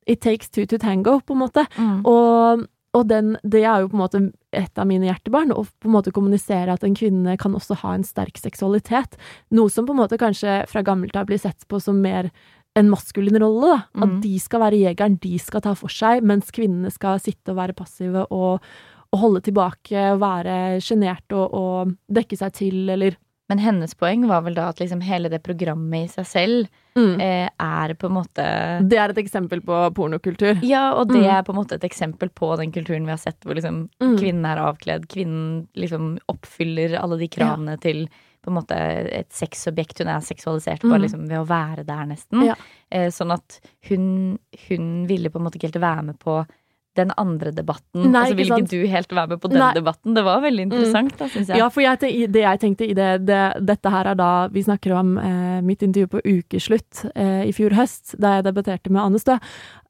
it 0.06 0.20
takes 0.20 0.48
two 0.48 0.66
to 0.66 0.78
tango, 0.78 1.18
på 1.18 1.34
en 1.34 1.42
måte. 1.42 1.66
Mm. 1.74 2.06
Og, 2.06 2.64
og 2.94 3.06
den, 3.08 3.36
det 3.42 3.62
er 3.64 3.80
jo 3.80 3.88
på 3.88 3.96
en 3.96 4.02
måte 4.02 4.20
et 4.52 4.78
av 4.78 4.86
mine 4.86 5.06
hjertebarn, 5.08 5.52
å 5.56 5.64
på 5.64 5.88
en 5.88 5.94
måte 5.94 6.12
kommunisere 6.12 6.74
at 6.74 6.82
en 6.84 6.94
kvinne 6.98 7.38
kan 7.40 7.54
også 7.56 7.78
ha 7.80 7.94
en 7.96 8.04
sterk 8.04 8.36
seksualitet. 8.36 9.16
Noe 9.50 9.72
som 9.72 9.86
på 9.88 9.94
en 9.94 10.02
måte 10.02 10.18
kanskje 10.20 10.66
fra 10.68 10.82
gammelt 10.84 11.16
av 11.16 11.26
blir 11.30 11.40
sett 11.40 11.64
på 11.68 11.80
som 11.80 12.02
mer 12.04 12.28
en 12.76 12.88
maskulin 12.92 13.38
rolle. 13.40 13.66
da. 13.94 14.02
At 14.02 14.08
Mm. 14.08 14.20
de 14.22 14.38
skal 14.38 14.60
være 14.60 14.80
jegeren, 14.80 15.18
de 15.20 15.38
skal 15.38 15.60
ta 15.60 15.74
for 15.74 15.88
seg, 15.88 16.22
mens 16.22 16.50
kvinnene 16.50 16.92
skal 16.92 17.18
sitte 17.18 17.52
og 17.52 17.56
være 17.56 17.74
passive 17.76 18.26
og, 18.30 18.60
og 19.12 19.18
holde 19.20 19.40
tilbake 19.42 20.18
være 20.18 20.80
sjenerte 20.80 21.32
og, 21.36 21.52
og 21.52 21.96
dekke 22.12 22.36
seg 22.36 22.52
til, 22.52 22.88
eller 22.90 23.16
Men 23.48 23.58
hennes 23.58 23.94
poeng 23.98 24.26
var 24.28 24.40
vel 24.46 24.54
da 24.54 24.68
at 24.70 24.78
liksom 24.80 25.00
hele 25.02 25.28
det 25.28 25.42
programmet 25.42 26.04
i 26.06 26.12
seg 26.22 26.26
selv 26.26 26.68
Mm. 26.94 27.20
eh, 27.20 27.48
er 27.58 27.94
på 27.94 28.04
en 28.06 28.12
måte 28.12 28.88
Det 28.88 28.98
er 28.98 29.08
et 29.10 29.16
eksempel 29.16 29.62
på 29.64 29.94
pornokultur. 29.94 30.60
Ja, 30.62 30.92
og 30.92 31.08
det 31.08 31.22
Mm. 31.22 31.38
er 31.38 31.42
på 31.42 31.50
en 31.54 31.56
måte 31.64 31.72
et 31.72 31.84
eksempel 31.84 32.28
på 32.28 32.54
den 32.58 32.70
kulturen 32.70 33.04
vi 33.06 33.10
har 33.10 33.16
sett, 33.16 33.40
hvor 33.40 33.54
liksom 33.54 33.88
Mm. 34.00 34.18
kvinnen 34.18 34.44
er 34.44 34.58
avkledd, 34.60 35.08
kvinnen 35.08 35.68
liksom 35.74 36.18
oppfyller 36.28 36.98
alle 37.02 37.16
de 37.18 37.28
kravene 37.28 37.80
til 37.80 38.08
på 38.44 38.48
en 38.50 38.54
måte 38.54 38.72
et 38.76 39.30
sexobjekt. 39.30 39.98
Hun 40.00 40.08
er 40.08 40.20
seksualisert 40.20 40.80
bare 40.82 40.98
Mm. 40.98 41.02
liksom 41.02 41.28
ved 41.28 41.38
å 41.38 41.46
være 41.46 41.86
der, 41.86 42.04
nesten. 42.06 42.44
Ja. 42.44 42.54
Eh, 42.90 43.08
sånn 43.08 43.32
at 43.32 43.60
hun, 43.88 44.38
hun 44.68 45.06
ville 45.06 45.30
på 45.30 45.36
en 45.38 45.44
måte 45.46 45.56
ikke 45.56 45.72
helt 45.72 45.80
være 45.80 46.04
med 46.04 46.18
på 46.18 46.46
den 46.98 47.12
andre 47.16 47.52
debatten. 47.54 48.10
Nei, 48.10 48.26
altså, 48.26 48.36
vil 48.36 48.50
ikke 48.50 48.58
ikke 48.62 48.82
du 48.82 48.92
helt 48.92 49.14
være 49.16 49.32
med 49.32 49.40
på 49.40 49.50
den 49.52 49.62
Nei. 49.62 49.70
debatten. 49.78 50.16
Det 50.16 50.24
var 50.26 50.42
veldig 50.44 50.66
interessant, 50.68 51.14
da, 51.18 51.28
syns 51.32 51.52
jeg. 51.52 51.60
Ja, 51.62 51.68
for 51.72 51.84
jeg, 51.84 52.28
det 52.34 52.44
jeg 52.44 52.60
tenkte 52.60 52.88
i 52.88 52.96
det, 52.96 53.10
det 53.28 53.40
Dette 53.62 53.92
her 53.92 54.12
er 54.12 54.18
da 54.18 54.30
Vi 54.52 54.64
snakker 54.66 54.94
om 54.98 55.16
eh, 55.20 55.58
mitt 55.64 55.82
intervju 55.84 56.10
på 56.12 56.22
ukeslutt 56.26 57.06
eh, 57.14 57.48
i 57.48 57.56
fjor 57.56 57.76
høst, 57.78 58.16
da 58.20 58.38
jeg 58.38 58.48
debatterte 58.50 58.92
med 58.92 59.02
Anne 59.06 59.22
Stø. 59.22 59.38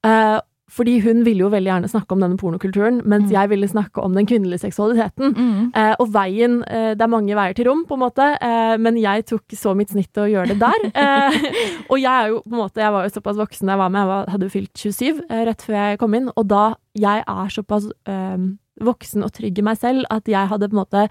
Eh, 0.06 0.38
fordi 0.72 0.94
hun 1.04 1.20
ville 1.26 1.44
jo 1.44 1.50
veldig 1.52 1.68
gjerne 1.68 1.90
snakke 1.92 2.14
om 2.16 2.22
denne 2.24 2.38
pornokulturen, 2.40 3.02
mens 3.04 3.26
Mm. 3.28 3.32
jeg 3.34 3.48
ville 3.50 3.68
snakke 3.68 4.00
om 4.02 4.14
den 4.16 4.24
kvinnelige 4.26 4.62
seksualiteten. 4.62 5.34
Mm. 5.36 5.72
Eh, 5.76 5.94
og 6.00 6.08
veien 6.14 6.62
eh, 6.64 6.94
Det 6.94 7.02
er 7.04 7.12
mange 7.12 7.34
veier 7.36 7.54
til 7.58 7.66
rom, 7.68 7.84
på 7.84 7.94
en 7.98 8.00
måte, 8.00 8.28
eh, 8.40 8.76
men 8.80 8.96
jeg 8.96 9.26
tok 9.28 9.42
så 9.52 9.74
mitt 9.76 9.90
snitt 9.92 10.08
til 10.14 10.22
å 10.24 10.30
gjøre 10.32 10.54
det 10.54 10.60
der. 10.62 10.80
Eh, 11.02 11.84
og 11.90 11.98
jeg 12.00 12.08
er 12.12 12.28
jo 12.32 12.40
på 12.46 12.54
en 12.56 12.62
måte 12.62 12.80
Jeg 12.80 12.92
var 12.94 13.04
jo 13.04 13.12
såpass 13.12 13.36
voksen 13.36 13.66
da 13.68 13.72
jeg 13.76 13.82
var 13.82 13.90
med, 13.92 14.00
jeg 14.00 14.10
var, 14.12 14.26
hadde 14.32 14.48
jo 14.48 14.54
fylt 14.56 14.74
27 14.74 15.20
eh, 15.28 15.44
rett 15.50 15.62
før 15.62 15.74
jeg 15.76 15.98
kom 16.00 16.14
inn, 16.14 16.30
og 16.36 16.48
da 16.48 16.64
jeg 16.96 17.24
er 17.28 17.52
såpass 17.52 17.86
eh, 18.08 18.36
voksen 18.82 19.22
og 19.26 19.32
trygg 19.36 19.58
i 19.60 19.62
meg 19.68 19.76
selv 19.78 20.08
at 20.10 20.24
jeg 20.30 20.48
hadde 20.48 20.68
på 20.72 20.76
en 20.76 20.80
måte 20.82 21.04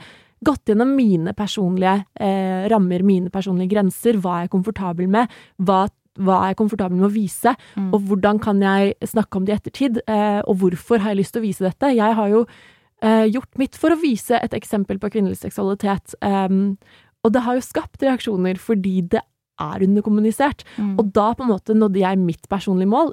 gått 0.44 0.66
gjennom 0.72 0.96
mine 0.98 1.36
personlige 1.38 2.00
eh, 2.18 2.66
rammer, 2.72 3.04
mine 3.06 3.30
personlige 3.30 3.70
grenser, 3.76 4.18
hva 4.18 4.40
jeg 4.42 4.50
er 4.50 4.54
komfortabel 4.56 5.08
med, 5.14 5.30
hva, 5.62 5.84
hva 6.24 6.38
er 6.44 6.52
jeg 6.54 6.60
komfortabel 6.62 6.98
med 7.00 7.10
å 7.10 7.14
vise, 7.14 7.56
Mm. 7.78 7.94
og 7.94 8.02
hvordan 8.08 8.40
kan 8.42 8.60
jeg 8.62 8.96
snakke 9.04 9.36
om 9.38 9.46
det 9.46 9.54
i 9.54 9.58
ettertid, 9.60 10.02
eh, 10.08 10.42
og 10.48 10.58
hvorfor 10.62 11.00
har 11.00 11.14
jeg 11.14 11.22
lyst 11.24 11.34
til 11.34 11.42
å 11.42 11.48
vise 11.48 11.66
dette? 11.66 11.96
Jeg 11.96 12.16
har 12.16 12.30
jo 12.30 12.46
eh, 13.02 13.26
gjort 13.32 13.58
mitt 13.58 13.76
for 13.76 13.90
å 13.90 14.00
vise 14.02 14.38
et 14.38 14.54
eksempel 14.54 15.00
på 15.02 15.10
kvinnelig 15.10 15.40
seksualitet, 15.42 16.14
em, 16.22 16.78
og 17.26 17.34
det 17.34 17.42
har 17.42 17.56
jo 17.58 17.62
skapt 17.66 18.02
reaksjoner 18.06 18.58
fordi 18.62 19.02
det 19.10 19.22
er 19.62 19.84
underkommunisert. 19.86 20.64
Mm. 20.78 20.96
Og 20.98 21.12
da 21.14 21.34
på 21.38 21.44
en 21.44 21.52
måte 21.52 21.76
nådde 21.78 22.00
jeg 22.02 22.18
mitt 22.18 22.48
personlige 22.50 22.90
mål. 22.90 23.12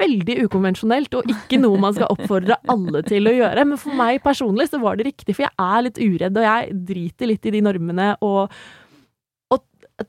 Veldig 0.00 0.34
ukonvensjonelt, 0.48 1.14
og 1.14 1.28
ikke 1.30 1.60
noe 1.62 1.78
man 1.78 1.94
skal 1.94 2.10
oppfordre 2.10 2.56
alle 2.68 3.02
til 3.06 3.28
å 3.30 3.34
gjøre. 3.36 3.66
Men 3.70 3.78
for 3.78 3.94
meg 3.94 4.18
personlig 4.24 4.66
så 4.72 4.80
var 4.82 4.96
det 4.98 5.06
riktig, 5.12 5.36
for 5.36 5.46
jeg 5.46 5.54
er 5.58 5.84
litt 5.86 6.00
uredd, 6.02 6.36
og 6.36 6.42
jeg 6.48 6.74
driter 6.88 7.30
litt 7.30 7.46
i 7.46 7.54
de 7.54 7.60
normene 7.68 8.08
og 8.20 8.50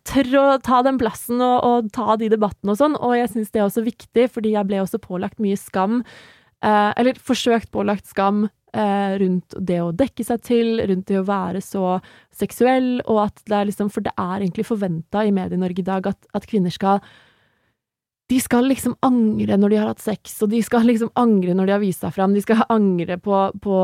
tør 0.07 0.33
å 0.39 0.45
ta 0.63 0.81
den 0.85 0.99
plassen 0.99 1.41
og, 1.43 1.57
og 1.63 1.91
ta 1.95 2.17
de 2.19 2.29
debattene 2.31 2.73
og 2.73 2.79
sånn. 2.79 2.97
Og 2.99 3.15
jeg 3.17 3.31
syns 3.31 3.53
det 3.53 3.61
er 3.61 3.67
også 3.67 3.85
viktig, 3.85 4.27
fordi 4.33 4.55
jeg 4.55 4.67
ble 4.67 4.81
også 4.83 4.99
pålagt 5.03 5.39
mye 5.43 5.57
skam. 5.59 6.01
Eh, 6.65 6.91
eller 6.97 7.19
forsøkt 7.21 7.71
pålagt 7.71 8.09
skam 8.09 8.47
eh, 8.47 9.13
rundt 9.21 9.55
det 9.59 9.79
å 9.83 9.93
dekke 9.95 10.25
seg 10.27 10.43
til, 10.43 10.73
rundt 10.89 11.07
det 11.07 11.21
å 11.21 11.27
være 11.27 11.61
så 11.63 11.99
seksuell, 12.35 12.97
og 13.05 13.27
at 13.29 13.45
det 13.45 13.59
er 13.59 13.71
liksom 13.71 13.93
For 13.93 14.05
det 14.05 14.15
er 14.17 14.41
egentlig 14.41 14.67
forventa 14.67 15.23
i 15.23 15.33
Medie-Norge 15.35 15.83
i 15.83 15.87
dag 15.87 16.11
at, 16.11 16.29
at 16.35 16.49
kvinner 16.49 16.73
skal 16.73 17.01
de 18.27 18.41
skal 18.43 18.65
liksom 18.67 18.97
angre 19.07 19.55
når 19.55 19.71
de 19.71 19.77
har 19.79 19.87
hatt 19.87 20.03
sex, 20.03 20.33
og 20.43 20.49
de 20.51 20.59
skal 20.59 20.83
liksom 20.83 21.13
angre 21.15 21.53
når 21.55 21.69
de 21.69 21.71
har 21.71 21.79
vist 21.79 22.01
seg 22.03 22.11
fram. 22.11 22.33
De 22.35 22.41
skal 22.43 22.65
angre 22.67 23.15
på, 23.23 23.37
på 23.63 23.77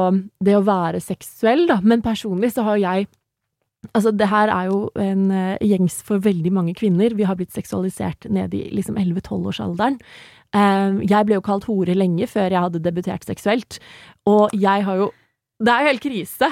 det 0.43 0.57
å 0.57 0.65
være 0.67 0.99
seksuell, 0.99 1.63
da. 1.69 1.77
Men 1.79 2.03
personlig 2.03 2.49
så 2.51 2.65
har 2.67 2.81
jeg 2.81 3.07
Altså, 3.91 4.13
det 4.15 4.29
her 4.31 4.47
er 4.47 4.69
jo 4.69 4.77
en 4.99 5.25
eh, 5.35 5.57
gjengs 5.59 5.97
for 6.07 6.23
veldig 6.23 6.53
mange 6.55 6.75
kvinner. 6.77 7.15
Vi 7.17 7.27
har 7.27 7.35
blitt 7.35 7.51
seksualisert 7.55 8.29
ned 8.31 8.55
i 8.55 8.63
liksom 8.71 8.95
11-12-årsalderen. 9.01 9.99
Eh, 10.55 11.01
jeg 11.09 11.27
ble 11.27 11.37
jo 11.37 11.43
kalt 11.43 11.67
hore 11.67 11.97
lenge 11.97 12.29
før 12.31 12.47
jeg 12.47 12.63
hadde 12.67 12.83
debutert 12.85 13.27
seksuelt, 13.27 13.81
og 14.29 14.53
jeg 14.55 14.87
har 14.87 15.03
jo 15.03 15.11
Det 15.63 15.71
er 15.71 15.83
jo 15.83 15.91
helt 15.91 16.03
krise. 16.03 16.47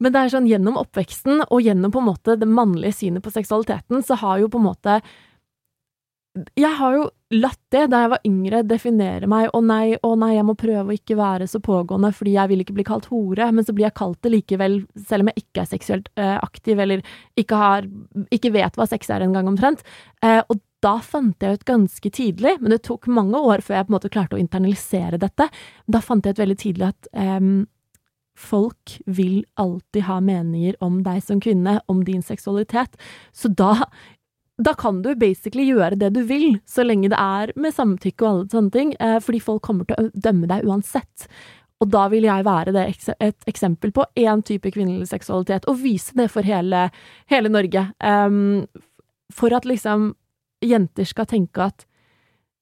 Men 0.00 0.12
det 0.12 0.20
er 0.20 0.30
sånn 0.32 0.46
gjennom 0.48 0.76
oppveksten 0.80 1.42
og 1.50 1.60
gjennom 1.64 1.92
på 1.92 2.00
en 2.00 2.08
måte 2.08 2.36
det 2.38 2.48
mannlige 2.48 2.94
synet 3.00 3.24
på 3.24 3.32
seksualiteten, 3.32 4.04
så 4.04 4.16
har 4.20 4.38
jo 4.38 4.48
på 4.48 4.60
en 4.60 4.68
måte 4.68 5.00
Jeg 6.56 6.72
har 6.78 6.94
jo 6.94 7.10
latt 7.34 7.60
det, 7.74 7.86
da 7.90 8.04
jeg 8.04 8.10
var 8.12 8.26
yngre, 8.28 8.60
definere 8.68 9.26
meg. 9.30 9.48
Å 9.50 9.60
nei, 9.64 9.96
å 10.06 10.12
nei, 10.18 10.34
jeg 10.36 10.46
må 10.46 10.54
prøve 10.58 10.92
å 10.92 10.96
ikke 10.96 11.18
være 11.18 11.48
så 11.50 11.60
pågående 11.64 12.12
fordi 12.14 12.36
jeg 12.36 12.52
vil 12.52 12.62
ikke 12.62 12.76
bli 12.76 12.86
kalt 12.86 13.08
hore. 13.10 13.48
Men 13.54 13.66
så 13.66 13.74
blir 13.74 13.88
jeg 13.88 13.98
kalt 13.98 14.20
det 14.22 14.32
likevel, 14.34 14.78
selv 15.08 15.26
om 15.26 15.32
jeg 15.32 15.42
ikke 15.42 15.64
er 15.64 15.70
seksuelt 15.72 16.10
uh, 16.20 16.36
aktiv 16.38 16.82
eller 16.82 17.02
ikke, 17.38 17.58
har, 17.58 17.90
ikke 18.34 18.54
vet 18.54 18.78
hva 18.78 18.86
sex 18.90 19.10
er 19.10 19.26
engang 19.26 19.50
omtrent. 19.50 19.82
Uh, 20.22 20.42
og 20.46 20.62
da 20.84 20.98
fant 21.02 21.42
jeg 21.42 21.58
ut 21.58 21.66
ganske 21.66 22.12
tidlig, 22.14 22.58
men 22.60 22.70
det 22.70 22.84
tok 22.86 23.08
mange 23.10 23.40
år 23.40 23.64
før 23.64 23.80
jeg 23.80 23.88
på 23.88 23.90
en 23.90 23.96
måte 23.96 24.12
klarte 24.12 24.36
å 24.36 24.42
internalisere 24.42 25.18
dette, 25.18 25.48
da 25.90 26.02
fant 26.04 26.26
jeg 26.26 26.36
ut 26.36 26.42
veldig 26.44 26.58
tidlig 26.60 26.90
at 26.92 27.08
um, 27.16 27.64
folk 28.36 28.98
vil 29.06 29.40
alltid 29.56 30.04
ha 30.06 30.18
meninger 30.20 30.76
om 30.84 31.00
deg 31.04 31.22
som 31.24 31.40
kvinne, 31.42 31.78
om 31.88 32.04
din 32.04 32.22
seksualitet. 32.22 32.98
Så 33.32 33.48
da 33.48 33.88
da 34.56 34.72
kan 34.74 35.02
du 35.04 35.10
basically 35.18 35.66
gjøre 35.68 35.98
det 36.00 36.14
du 36.16 36.22
vil, 36.24 36.56
så 36.64 36.84
lenge 36.86 37.10
det 37.12 37.18
er 37.20 37.52
med 37.60 37.74
samtykke 37.76 38.24
og 38.24 38.28
alle 38.30 38.48
sånne 38.54 38.72
ting, 38.72 38.94
eh, 39.00 39.18
fordi 39.20 39.40
folk 39.44 39.62
kommer 39.66 39.88
til 39.88 39.98
å 40.00 40.10
dømme 40.14 40.48
deg 40.48 40.64
uansett. 40.64 41.26
Og 41.84 41.90
da 41.92 42.06
vil 42.08 42.24
jeg 42.24 42.46
være 42.46 42.72
det 42.72 42.86
et 43.20 43.48
eksempel 43.50 43.92
på 43.92 44.06
én 44.16 44.40
type 44.48 44.70
kvinnelig 44.72 45.10
seksualitet, 45.10 45.68
og 45.68 45.82
vise 45.82 46.16
det 46.16 46.30
for 46.32 46.46
hele, 46.46 46.86
hele 47.28 47.52
Norge. 47.52 47.82
Um, 48.00 48.64
for 49.28 49.52
at 49.52 49.68
liksom 49.68 50.14
jenter 50.64 51.04
skal 51.04 51.28
tenke 51.28 51.68
at 51.68 51.84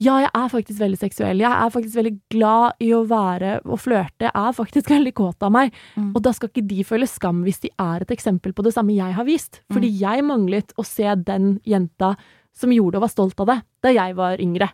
ja, 0.03 0.17
jeg 0.25 0.31
er 0.35 0.49
faktisk 0.51 0.81
veldig 0.81 0.99
seksuell, 0.99 1.41
jeg 1.45 1.51
er 1.55 1.71
faktisk 1.71 1.97
veldig 2.01 2.15
glad 2.35 2.83
i 2.83 2.89
å 2.97 3.05
være 3.07 3.61
og 3.63 3.79
flørte, 3.79 4.27
jeg 4.27 4.33
er 4.35 4.57
faktisk 4.57 4.91
veldig 4.95 5.13
kåt 5.17 5.47
av 5.47 5.55
meg. 5.55 5.75
Mm. 5.95 6.11
Og 6.13 6.25
da 6.25 6.35
skal 6.35 6.51
ikke 6.51 6.67
de 6.73 6.87
føle 6.87 7.09
skam 7.11 7.45
hvis 7.47 7.63
de 7.63 7.71
er 7.81 8.05
et 8.05 8.15
eksempel 8.15 8.57
på 8.57 8.67
det 8.67 8.75
samme 8.75 8.97
jeg 8.97 9.15
har 9.15 9.29
vist. 9.29 9.63
Fordi 9.73 9.93
jeg 10.01 10.27
manglet 10.27 10.75
å 10.77 10.87
se 10.87 11.07
den 11.27 11.59
jenta 11.69 12.15
som 12.55 12.75
gjorde 12.75 13.01
og 13.01 13.07
var 13.07 13.13
stolt 13.13 13.41
av 13.43 13.51
det, 13.51 13.59
da 13.83 13.95
jeg 13.95 14.15
var 14.19 14.43
yngre. 14.43 14.71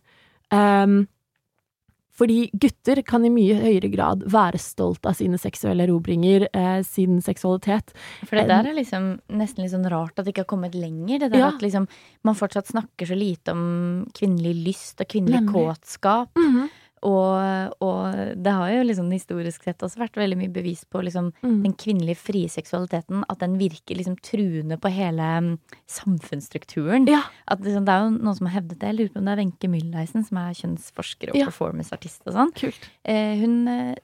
Ehm, 0.52 1.02
fordi 2.20 2.50
gutter 2.60 3.00
kan 3.06 3.24
i 3.24 3.30
mye 3.32 3.56
høyere 3.56 3.88
grad 3.92 4.24
være 4.28 4.60
stolt 4.60 5.06
av 5.08 5.16
sine 5.16 5.38
seksuelle 5.40 5.86
erobringer, 5.86 6.46
eh, 6.52 6.82
sin 6.84 7.20
seksualitet. 7.24 7.94
For 8.28 8.36
det 8.36 8.48
der 8.50 8.68
er 8.68 8.76
liksom 8.76 9.06
nesten 9.40 9.64
litt 9.64 9.72
sånn 9.72 9.88
rart 9.90 10.18
at 10.20 10.26
det 10.26 10.34
ikke 10.34 10.44
har 10.44 10.52
kommet 10.52 10.76
lenger. 10.76 11.18
Det 11.24 11.32
der 11.32 11.38
Ja. 11.40 11.48
at 11.48 11.62
liksom 11.64 11.88
man 12.22 12.34
fortsatt 12.36 12.68
snakker 12.68 13.08
så 13.08 13.16
lite 13.16 13.52
om 13.56 14.06
kvinnelig 14.12 14.54
lyst 14.66 15.00
og 15.00 15.08
kvinnelig 15.08 15.40
Nemlig. 15.40 15.54
kåtskap. 15.54 16.28
Og, 17.02 17.72
og 17.80 18.34
det 18.44 18.52
har 18.52 18.70
jo 18.74 18.82
liksom 18.84 19.10
historisk 19.10 19.62
sett 19.64 19.80
også 19.86 19.96
vært 20.02 20.18
veldig 20.20 20.36
mye 20.36 20.52
bevis 20.52 20.82
på 20.84 21.00
liksom 21.06 21.30
Mm. 21.42 21.62
den 21.64 21.72
kvinnelige 21.72 22.16
frie 22.20 22.48
seksualiteten. 22.52 23.22
At 23.30 23.38
den 23.40 23.54
virker 23.58 23.96
liksom 23.96 24.18
truende 24.20 24.76
på 24.76 24.90
hele 24.92 25.22
mm, 25.40 25.58
samfunnsstrukturen. 25.88 27.06
Ja. 27.08 27.22
At 27.48 27.60
liksom, 27.64 27.86
det 27.86 27.94
er 27.94 28.04
jo 28.04 28.10
noen 28.18 28.36
som 28.36 28.46
har 28.50 28.60
hevdet 28.60 28.78
det. 28.80 28.90
Jeg 28.90 28.98
lurer 28.98 29.12
på 29.14 29.20
om 29.22 29.28
det 29.28 29.32
er 29.32 29.40
Wenche 29.42 29.70
Mülleisen, 29.72 30.26
som 30.26 30.40
er 30.42 30.58
kjønnsforsker 30.58 31.32
og 31.32 31.36
Ja. 31.40 31.46
performanceartist 31.48 32.26
og 32.26 32.34
sånn. 32.36 32.52
Kult. 32.54 32.90
Eh, 33.04 33.36
hun 33.40 33.68
eh, 33.68 33.94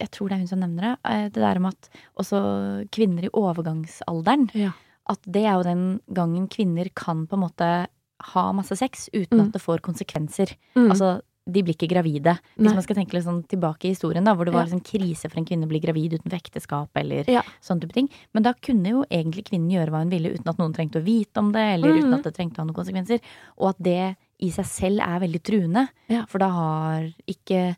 Jeg 0.00 0.10
tror 0.12 0.28
det 0.30 0.36
er 0.36 0.40
hun 0.40 0.48
som 0.48 0.60
nevner 0.60 0.80
det. 0.80 0.98
Eh, 1.04 1.24
det 1.28 1.42
der 1.42 1.56
om 1.58 1.66
at 1.66 1.88
også 2.16 2.88
kvinner 2.90 3.24
i 3.26 3.28
overgangsalderen 3.36 4.50
Ja. 4.54 4.70
At 5.08 5.18
det 5.26 5.42
er 5.44 5.56
jo 5.58 5.62
den 5.64 6.00
gangen 6.12 6.46
kvinner 6.48 6.88
kan 6.94 7.26
på 7.26 7.34
en 7.34 7.42
måte 7.48 7.86
ha 8.32 8.52
masse 8.52 8.76
sex 8.76 9.08
uten 9.12 9.38
Mm. 9.38 9.46
at 9.46 9.52
det 9.52 9.60
får 9.62 9.80
konsekvenser. 9.80 10.54
Mm. 10.76 10.90
Altså, 10.90 11.20
de 11.52 11.62
blir 11.66 11.74
ikke 11.76 11.88
gravide. 11.90 12.36
Hvis 12.56 12.66
Nei. 12.68 12.74
man 12.74 12.82
skal 12.86 12.96
tenke 12.96 13.12
litt 13.16 13.24
sånn 13.26 13.42
tilbake 13.48 13.84
i 13.88 13.92
historien, 13.94 14.24
da, 14.24 14.34
hvor 14.34 14.44
det 14.48 14.54
var 14.54 14.66
liksom 14.66 14.82
krise 14.86 15.28
for 15.30 15.38
en 15.40 15.44
kvinne 15.48 15.66
å 15.66 15.72
bli 15.72 15.80
gravid 15.80 16.12
utenfor 16.18 16.38
ekteskap, 16.38 16.88
eller 16.96 17.24
Ja. 17.28 17.42
sånne 17.60 17.80
type 17.82 17.92
ting. 17.92 18.08
Men 18.34 18.42
da 18.42 18.52
kunne 18.54 18.88
jo 18.88 19.04
egentlig 19.10 19.44
kvinnen 19.50 19.70
gjøre 19.70 19.90
hva 19.90 20.00
hun 20.04 20.10
ville 20.10 20.32
uten 20.34 20.48
at 20.48 20.56
noen 20.58 20.72
trengte 20.74 21.00
å 21.00 21.04
vite 21.04 21.36
om 21.38 21.52
det, 21.52 21.60
eller 21.74 21.94
uten 21.98 22.10
Mhm. 22.10 22.14
at 22.18 22.22
det 22.24 22.34
trengte 22.34 22.56
å 22.56 22.58
ha 22.58 22.64
noen 22.64 22.74
konsekvenser. 22.84 23.20
Og 23.58 23.68
at 23.70 23.82
det 23.82 24.16
i 24.40 24.48
seg 24.50 24.64
selv 24.64 25.00
er 25.00 25.20
veldig 25.20 25.42
truende. 25.42 25.88
Ja. 26.08 26.24
For 26.26 26.38
da 26.38 26.48
har 26.48 27.12
ikke 27.28 27.76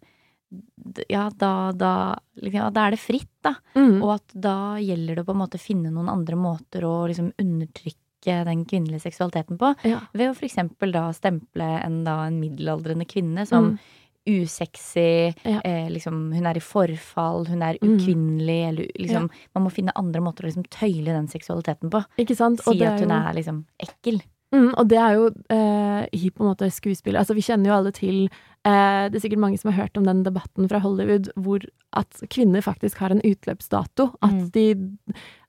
Ja, 1.08 1.30
da, 1.30 1.72
da, 1.72 2.18
liksom, 2.36 2.52
ja, 2.60 2.68
da 2.68 2.86
er 2.86 2.90
det 2.90 2.98
fritt, 3.00 3.30
da. 3.42 3.54
Mm. 3.74 4.02
Og 4.02 4.10
at 4.16 4.34
da 4.38 4.76
gjelder 4.76 5.14
det 5.16 5.24
å 5.24 5.24
på 5.24 5.32
en 5.32 5.40
måte 5.48 5.58
finne 5.58 5.90
noen 5.90 6.10
andre 6.12 6.36
måter 6.36 6.82
å 6.84 7.06
liksom 7.08 7.32
undertrykke 7.40 7.96
den 8.24 8.64
kvinnelige 8.64 9.00
seksualiteten 9.02 9.58
på. 9.58 9.74
Ja. 9.84 10.00
Ved 10.14 10.30
å 10.30 10.34
eksempel 10.46 10.92
da 10.92 11.10
stemple 11.12 11.82
en, 11.84 12.04
da, 12.04 12.24
en 12.26 12.40
middelaldrende 12.40 13.04
kvinne 13.06 13.46
som 13.46 13.72
Mm. 13.72 13.78
usexy, 14.26 15.34
Ja. 15.44 15.60
eh, 15.64 15.88
liksom 15.90 16.32
hun 16.32 16.46
er 16.46 16.56
i 16.56 16.60
forfall, 16.60 17.46
hun 17.48 17.62
er 17.62 17.78
Mm. 17.80 17.98
ukvinnelig, 17.98 18.68
eller 18.68 18.86
liksom 18.98 19.30
Man 19.54 19.64
må 19.64 19.70
finne 19.72 19.92
andre 19.96 20.20
måter 20.20 20.44
å 20.44 20.46
liksom 20.52 20.66
tøyle 20.68 21.06
den 21.06 21.26
seksualiteten 21.28 21.90
på. 21.90 22.04
Ikke 22.18 22.36
sant? 22.36 22.60
Si 22.62 22.78
det 22.78 22.86
at 22.88 23.00
hun 23.00 23.08
jo- 23.10 23.14
er 23.28 23.32
liksom 23.34 23.64
ekkel. 23.80 24.20
Mm, 24.54 24.74
og 24.76 24.86
det 24.88 24.98
er 24.98 25.14
jo 25.14 25.26
eh, 25.50 26.06
i 26.12 26.28
på 26.30 26.40
en 26.44 26.54
måte 26.54 26.70
skuespill 26.70 27.16
Altså, 27.16 27.34
vi 27.34 27.40
kjenner 27.40 27.66
jo 27.66 27.72
alle 27.72 27.90
til 27.90 28.28
eh, 28.66 29.08
Det 29.08 29.14
er 29.16 29.28
sikkert 29.30 29.38
mange 29.38 29.58
som 29.58 29.72
har 29.72 29.82
hørt 29.86 29.96
om 29.96 30.04
den 30.04 30.22
debatten 30.22 30.68
fra 30.68 30.78
Hollywood 30.78 31.30
hvor 31.38 31.64
at 31.94 32.10
kvinner 32.28 32.60
faktisk 32.62 32.96
har 32.98 33.10
en 33.10 33.22
utløpsdato. 33.22 34.14
At 34.22 34.30
Mm. 34.30 34.50
de 34.52 34.74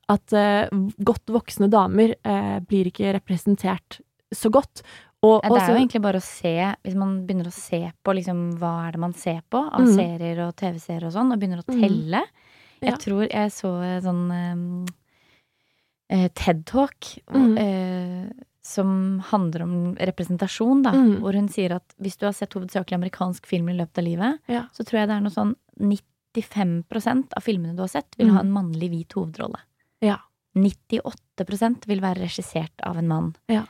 At 0.10 0.34
eh, 0.34 0.68
godt 1.04 1.26
voksne 1.32 1.70
damer 1.72 2.16
eh, 2.26 2.60
blir 2.68 2.90
ikke 2.92 3.14
representert 3.16 4.02
så 4.34 4.50
godt. 4.52 4.82
Og, 5.24 5.40
Ja, 5.44 5.50
det 5.54 5.62
er 5.62 5.70
jo 5.72 5.80
egentlig 5.80 6.02
bare 6.04 6.20
å 6.20 6.22
se, 6.26 6.76
hvis 6.84 6.96
man 7.00 7.26
begynner 7.26 7.48
å 7.48 7.54
se 7.56 7.80
på 8.04 8.14
liksom 8.18 8.58
hva 8.60 8.88
er 8.90 8.92
det 8.92 9.00
man 9.00 9.14
ser 9.14 9.40
på 9.50 9.62
av 9.72 9.80
Mm. 9.80 9.94
serier 9.96 10.42
og 10.48 10.56
TV-serier 10.60 11.06
og 11.08 11.14
sånn, 11.14 11.32
og 11.32 11.40
begynner 11.40 11.64
å 11.64 11.68
Mm. 11.72 11.80
telle. 11.82 12.24
Jeg 12.82 12.92
Ja. 12.92 12.98
tror 12.98 13.30
jeg 13.32 13.52
så 13.52 14.02
sånn 14.04 14.86
eh, 16.10 16.28
TED-talk 16.36 17.20
Mm. 17.32 17.58
eh, 17.58 18.32
som 18.62 19.20
handler 19.20 19.62
om 19.64 19.96
representasjon, 19.96 20.84
da. 20.84 20.92
Mm. 20.92 21.20
Hvor 21.22 21.34
hun 21.34 21.48
sier 21.48 21.72
at 21.76 21.94
hvis 22.02 22.18
du 22.18 22.26
har 22.26 22.34
sett 22.34 22.52
hovedsakelig 22.54 22.96
amerikansk 23.00 23.46
film 23.46 23.70
i 23.70 23.74
løpet 23.78 23.98
av 23.98 24.04
livet, 24.04 24.40
Ja. 24.48 24.64
så 24.74 24.84
tror 24.86 25.00
jeg 25.00 25.08
det 25.08 25.16
er 25.16 25.22
noe 25.22 25.32
sånn 25.32 25.56
95% 25.80 27.34
av 27.36 27.44
filmene 27.44 27.76
du 27.76 27.82
har 27.82 27.88
sett, 27.90 28.16
vil 28.18 28.28
Mm. 28.28 28.34
ha 28.34 28.40
en 28.42 28.52
mannlig 28.52 28.90
hvit 28.92 29.14
hovedrolle. 29.14 29.60
Ja. 30.04 30.18
98% 30.56 31.88
vil 31.90 32.02
være 32.04 32.22
regissert 32.28 32.84
av 32.86 32.98
en 33.02 33.08
mann. 33.10 33.32
Ja. 33.50 33.64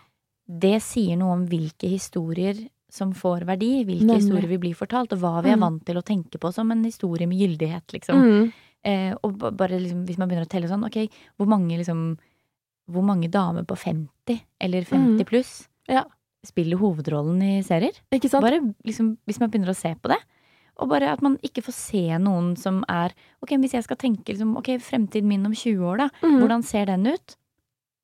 Det 0.48 0.82
sier 0.84 1.16
noe 1.20 1.38
om 1.38 1.46
hvilke 1.48 1.88
historier 1.88 2.58
som 2.94 3.14
får 3.18 3.46
verdi, 3.48 3.84
hvilke 3.88 4.06
Nemlig. 4.06 4.22
historier 4.22 4.50
vi 4.52 4.58
blir 4.68 4.76
fortalt, 4.78 5.14
og 5.16 5.20
hva 5.24 5.42
vi 5.42 5.50
er 5.50 5.56
Mm. 5.58 5.62
vant 5.66 5.86
til 5.86 5.96
å 5.98 6.04
tenke 6.04 6.38
på 6.40 6.54
som 6.54 6.70
en 6.72 6.84
historie 6.84 7.26
med 7.28 7.40
gyldighet, 7.40 7.88
liksom. 7.94 8.16
Mm. 8.22 8.54
Eh, 8.86 9.16
og 9.24 9.38
bare 9.58 9.80
liksom, 9.80 10.06
hvis 10.06 10.18
man 10.18 10.28
begynner 10.30 10.46
å 10.46 10.50
telle 10.50 10.68
sånn, 10.68 10.86
ok, 10.86 11.10
hvor 11.40 11.48
mange 11.48 11.78
liksom 11.78 12.18
Hvor 12.92 13.02
mange 13.02 13.32
damer 13.32 13.64
på 13.64 13.78
50, 13.78 14.42
eller 14.60 14.82
50 14.84 15.22
Mm. 15.24 15.26
pluss, 15.26 15.70
Ja. 15.88 16.04
spiller 16.44 16.76
hovedrollen 16.78 17.42
i 17.42 17.62
serier? 17.64 17.94
Bare 18.42 18.60
liksom, 18.86 19.18
hvis 19.26 19.40
man 19.40 19.50
begynner 19.50 19.70
å 19.70 19.74
se 19.76 19.96
på 19.96 20.10
det. 20.10 20.18
Og 20.82 20.90
bare 20.90 21.12
at 21.14 21.22
man 21.22 21.38
ikke 21.46 21.62
får 21.66 21.76
se 21.78 22.04
noen 22.22 22.54
som 22.60 22.82
er 22.90 23.14
Ok, 23.44 23.54
hvis 23.60 23.76
jeg 23.76 23.86
skal 23.86 24.00
tenke 24.00 24.32
liksom, 24.32 24.56
ok, 24.58 24.78
fremtiden 24.82 25.28
min 25.30 25.46
om 25.46 25.54
20 25.54 25.84
år, 25.86 26.06
da. 26.06 26.08
Mm. 26.24 26.38
Hvordan 26.40 26.64
ser 26.66 26.88
den 26.90 27.10
ut? 27.12 27.36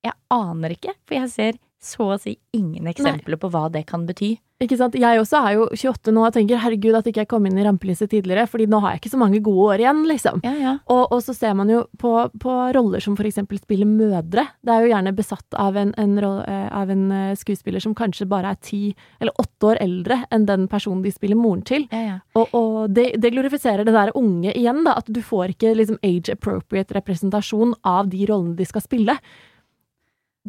Jeg 0.06 0.16
aner 0.32 0.76
ikke, 0.76 0.93
for 1.06 1.20
jeg 1.20 1.32
ser 1.34 1.58
så 1.80 2.12
å 2.14 2.20
si 2.20 2.36
ingen 2.56 2.88
eksempler 2.91 3.39
på 3.39 3.50
hva 3.52 3.68
det 3.72 3.86
kan 3.88 4.06
bety. 4.08 4.36
Ikke 4.60 4.76
sant? 4.76 4.95
Jeg 5.00 5.22
også 5.22 5.39
er 5.39 5.54
jo 5.56 5.66
28 5.72 6.12
nå 6.12 6.26
og 6.28 6.34
tenker 6.36 6.60
herregud 6.60 6.97
at 6.97 7.06
ikke 7.08 7.22
jeg 7.22 7.30
kom 7.32 7.45
inn 7.47 7.56
i 7.62 7.64
rampelyset 7.64 8.12
tidligere, 8.12 8.43
fordi 8.52 8.66
nå 8.68 8.82
har 8.84 8.91
jeg 8.91 9.00
ikke 9.00 9.12
så 9.14 9.20
mange 9.22 9.39
gode 9.43 9.70
år 9.72 9.84
igjen, 9.86 10.02
liksom. 10.10 10.41
Ja, 10.43 10.52
ja. 10.60 10.74
Og, 10.91 11.06
og 11.16 11.22
så 11.24 11.36
ser 11.38 11.54
man 11.56 11.72
jo 11.72 11.86
på, 12.02 12.12
på 12.43 12.56
roller 12.76 13.00
som 13.04 13.16
for 13.16 13.30
eksempel 13.30 13.62
spiller 13.62 13.88
mødre. 13.88 14.43
Det 14.60 14.74
er 14.74 14.84
jo 14.84 14.91
gjerne 14.91 15.16
besatt 15.16 15.56
av 15.56 15.80
en, 15.80 15.93
en, 15.95 16.18
eh, 16.20 16.68
av 16.76 16.91
en 16.91 17.06
eh, 17.16 17.38
skuespiller 17.39 17.84
som 17.84 17.95
kanskje 17.95 18.28
bare 18.28 18.52
er 18.52 18.60
ti 18.60 18.82
eller 19.22 19.39
åtte 19.39 19.72
år 19.72 19.80
eldre 19.86 20.20
enn 20.28 20.50
den 20.50 20.68
personen 20.68 21.06
de 21.08 21.16
spiller 21.16 21.39
moren 21.39 21.64
til. 21.64 21.88
ja, 21.95 22.04
ja. 22.10 22.18
Og, 22.36 22.52
og 22.56 22.91
det, 22.91 23.14
det 23.24 23.32
glorifiserer 23.32 23.88
det 23.88 23.95
der 23.95 24.12
unge 24.20 24.52
igjen, 24.52 24.84
da. 24.84 24.97
At 25.00 25.08
du 25.08 25.22
får 25.24 25.56
ikke 25.56 25.72
liksom 25.80 26.04
age 26.04 26.36
appropriate 26.36 27.00
representasjon 27.00 27.78
av 27.88 28.12
de 28.12 28.28
rollene 28.28 28.60
de 28.60 28.68
skal 28.68 28.84
spille. 28.84 29.16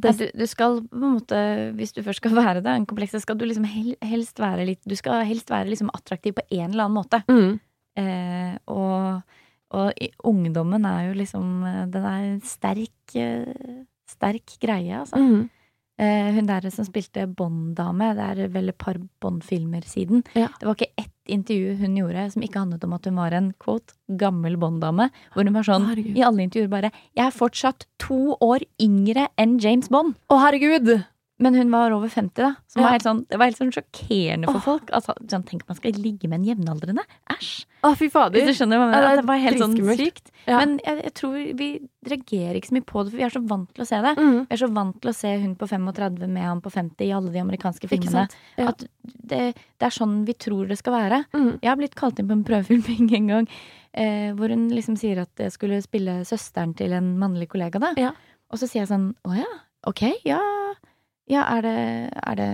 Nei, 0.04 0.12
Du, 0.16 0.24
du 0.42 0.46
skal 0.48 0.80
på 0.86 0.96
en 0.96 1.16
måte, 1.18 1.40
hvis 1.78 1.92
du 1.96 2.02
først 2.06 2.22
skal 2.22 2.36
være 2.42 2.62
det, 2.64 2.72
en 2.72 2.88
kompleks, 2.88 3.14
så 3.16 3.22
skal 3.24 3.38
du 3.40 3.46
liksom 3.46 3.66
hel, 3.68 3.92
helst 4.04 4.40
være 4.42 4.66
litt 4.68 4.82
Du 4.88 4.96
skal 4.98 5.24
helst 5.28 5.52
være 5.52 5.70
liksom 5.70 5.92
attraktiv 5.94 6.38
på 6.38 6.46
en 6.48 6.70
eller 6.70 6.86
annen 6.88 6.98
måte. 6.98 7.22
Mm. 7.30 7.60
Eh, 8.00 8.56
og, 8.70 9.38
og 9.76 10.00
i, 10.00 10.10
ungdommen 10.30 10.86
er 10.86 11.08
jo 11.08 11.16
liksom 11.18 11.64
eh, 11.66 11.80
Den 11.90 12.04
er 12.06 12.26
en 12.28 12.42
sterk, 12.46 13.16
eh, 13.18 13.80
sterk 14.08 14.58
greie, 14.62 15.02
altså. 15.02 15.18
Mm. 15.18 15.48
Eh, 16.00 16.30
hun 16.32 16.46
der 16.48 16.64
som 16.72 16.86
spilte 16.88 17.26
Bond-dame, 17.28 18.14
det 18.16 18.28
er 18.46 18.52
vel 18.54 18.72
et 18.72 18.78
par 18.80 18.96
Bond-filmer 19.20 19.84
siden. 19.84 20.22
Ja. 20.32 20.48
Det 20.56 20.64
var 20.64 20.78
ikke 20.78 20.94
ett 21.02 21.12
intervju 21.30 21.76
hun 21.82 21.98
gjorde 21.98 22.24
som 22.32 22.42
ikke 22.46 22.62
handlet 22.62 22.86
om 22.86 22.94
at 22.96 23.04
hun 23.04 23.20
var 23.20 23.36
en 23.36 23.52
quote, 23.60 23.92
gammel 24.08 24.56
Bond-dame. 24.56 25.10
Hvor 25.34 25.44
hun 25.44 25.58
var 25.58 25.68
sånn 25.68 25.84
Herregud. 25.90 26.16
i 26.16 26.24
alle 26.24 26.46
intervjuer 26.46 26.72
bare 26.72 26.90
'Jeg 27.14 27.26
er 27.26 27.36
fortsatt 27.36 27.86
to 27.98 28.36
år 28.40 28.64
yngre 28.80 29.28
enn 29.36 29.58
James 29.60 29.88
Bond'. 29.88 30.16
Å, 30.30 30.40
herregud! 30.40 31.04
Men 31.40 31.54
hun 31.56 31.70
var 31.72 31.94
over 31.96 32.10
50, 32.12 32.34
da. 32.36 32.50
Som 32.68 32.82
Ja. 32.82 32.86
var 32.86 32.92
helt 32.98 33.04
sånn, 33.06 33.20
det 33.30 33.38
var 33.40 33.48
helt 33.48 33.56
sånn 33.58 33.70
sjokkerende 33.72 34.44
for 34.50 34.58
Åh. 34.60 34.64
folk. 34.66 34.90
Altså, 34.92 35.14
sånn, 35.26 35.44
tenk 35.48 35.62
man 35.66 35.76
skal 35.78 35.92
ligge 35.96 36.28
med 36.28 36.40
en 36.40 36.44
jevnaldrende. 36.50 37.04
Æsj! 37.32 37.64
Å, 37.82 37.94
fy 37.96 38.10
fader. 38.12 38.36
Hvis 38.36 38.50
du 38.50 38.58
skjønner 38.58 38.76
hva 38.76 38.90
jeg 38.90 39.00
mener. 39.00 39.16
det 39.16 39.24
var 39.30 39.38
helt 39.40 39.62
sånn 39.62 39.96
sykt. 39.96 40.28
Ja. 40.46 40.58
Men 40.60 40.74
jeg, 40.84 41.02
jeg 41.06 41.14
tror 41.16 41.38
vi 41.56 41.68
reagerer 42.04 42.58
ikke 42.60 42.68
så 42.68 42.76
mye 42.76 42.84
på 42.84 43.04
det, 43.04 43.12
for 43.14 43.16
vi 43.16 43.24
er 43.24 43.32
så 43.32 43.42
vant 43.48 43.72
til 43.72 43.84
å 43.84 43.88
se 43.88 44.00
det. 44.04 44.12
Mm. 44.20 44.36
Vi 44.50 44.52
er 44.56 44.60
så 44.60 44.68
vant 44.76 45.00
til 45.00 45.10
å 45.10 45.16
se 45.16 45.32
hun 45.40 45.56
på 45.56 45.68
35 45.70 46.28
med 46.28 46.42
han 46.44 46.60
på 46.60 46.70
50 46.74 47.06
i 47.08 47.12
alle 47.16 47.32
de 47.32 47.40
amerikanske 47.40 47.88
filmene. 47.88 48.26
Ja. 48.60 48.68
At 48.74 48.84
det, 49.04 49.40
det 49.80 49.88
er 49.88 49.96
sånn 49.96 50.24
vi 50.28 50.34
tror 50.36 50.68
det 50.68 50.76
skal 50.76 50.92
være. 50.92 51.24
Mm. 51.32 51.50
Jeg 51.62 51.70
har 51.72 51.80
blitt 51.80 51.96
kalt 51.96 52.20
inn 52.20 52.28
på 52.28 52.36
en 52.36 52.44
prøvefilming 52.44 53.14
en 53.22 53.32
gang, 53.32 53.48
eh, 53.96 54.28
hvor 54.36 54.52
hun 54.52 54.68
liksom 54.76 54.98
sier 55.00 55.22
at 55.24 55.32
jeg 55.40 55.56
skulle 55.56 55.80
spille 55.80 56.20
søsteren 56.28 56.76
til 56.76 56.92
en 56.92 57.14
mannlig 57.18 57.48
kollega, 57.48 57.80
da. 57.80 57.94
Ja. 57.96 58.12
Og 58.52 58.58
så 58.60 58.68
sier 58.68 58.82
jeg 58.84 58.92
sånn 58.92 59.14
å 59.24 59.32
ja, 59.40 59.48
ok, 59.88 60.04
ja, 60.28 60.40
ja, 61.30 61.46
er 61.56 61.64
det, 61.66 61.78
er 62.20 62.38
det 62.40 62.50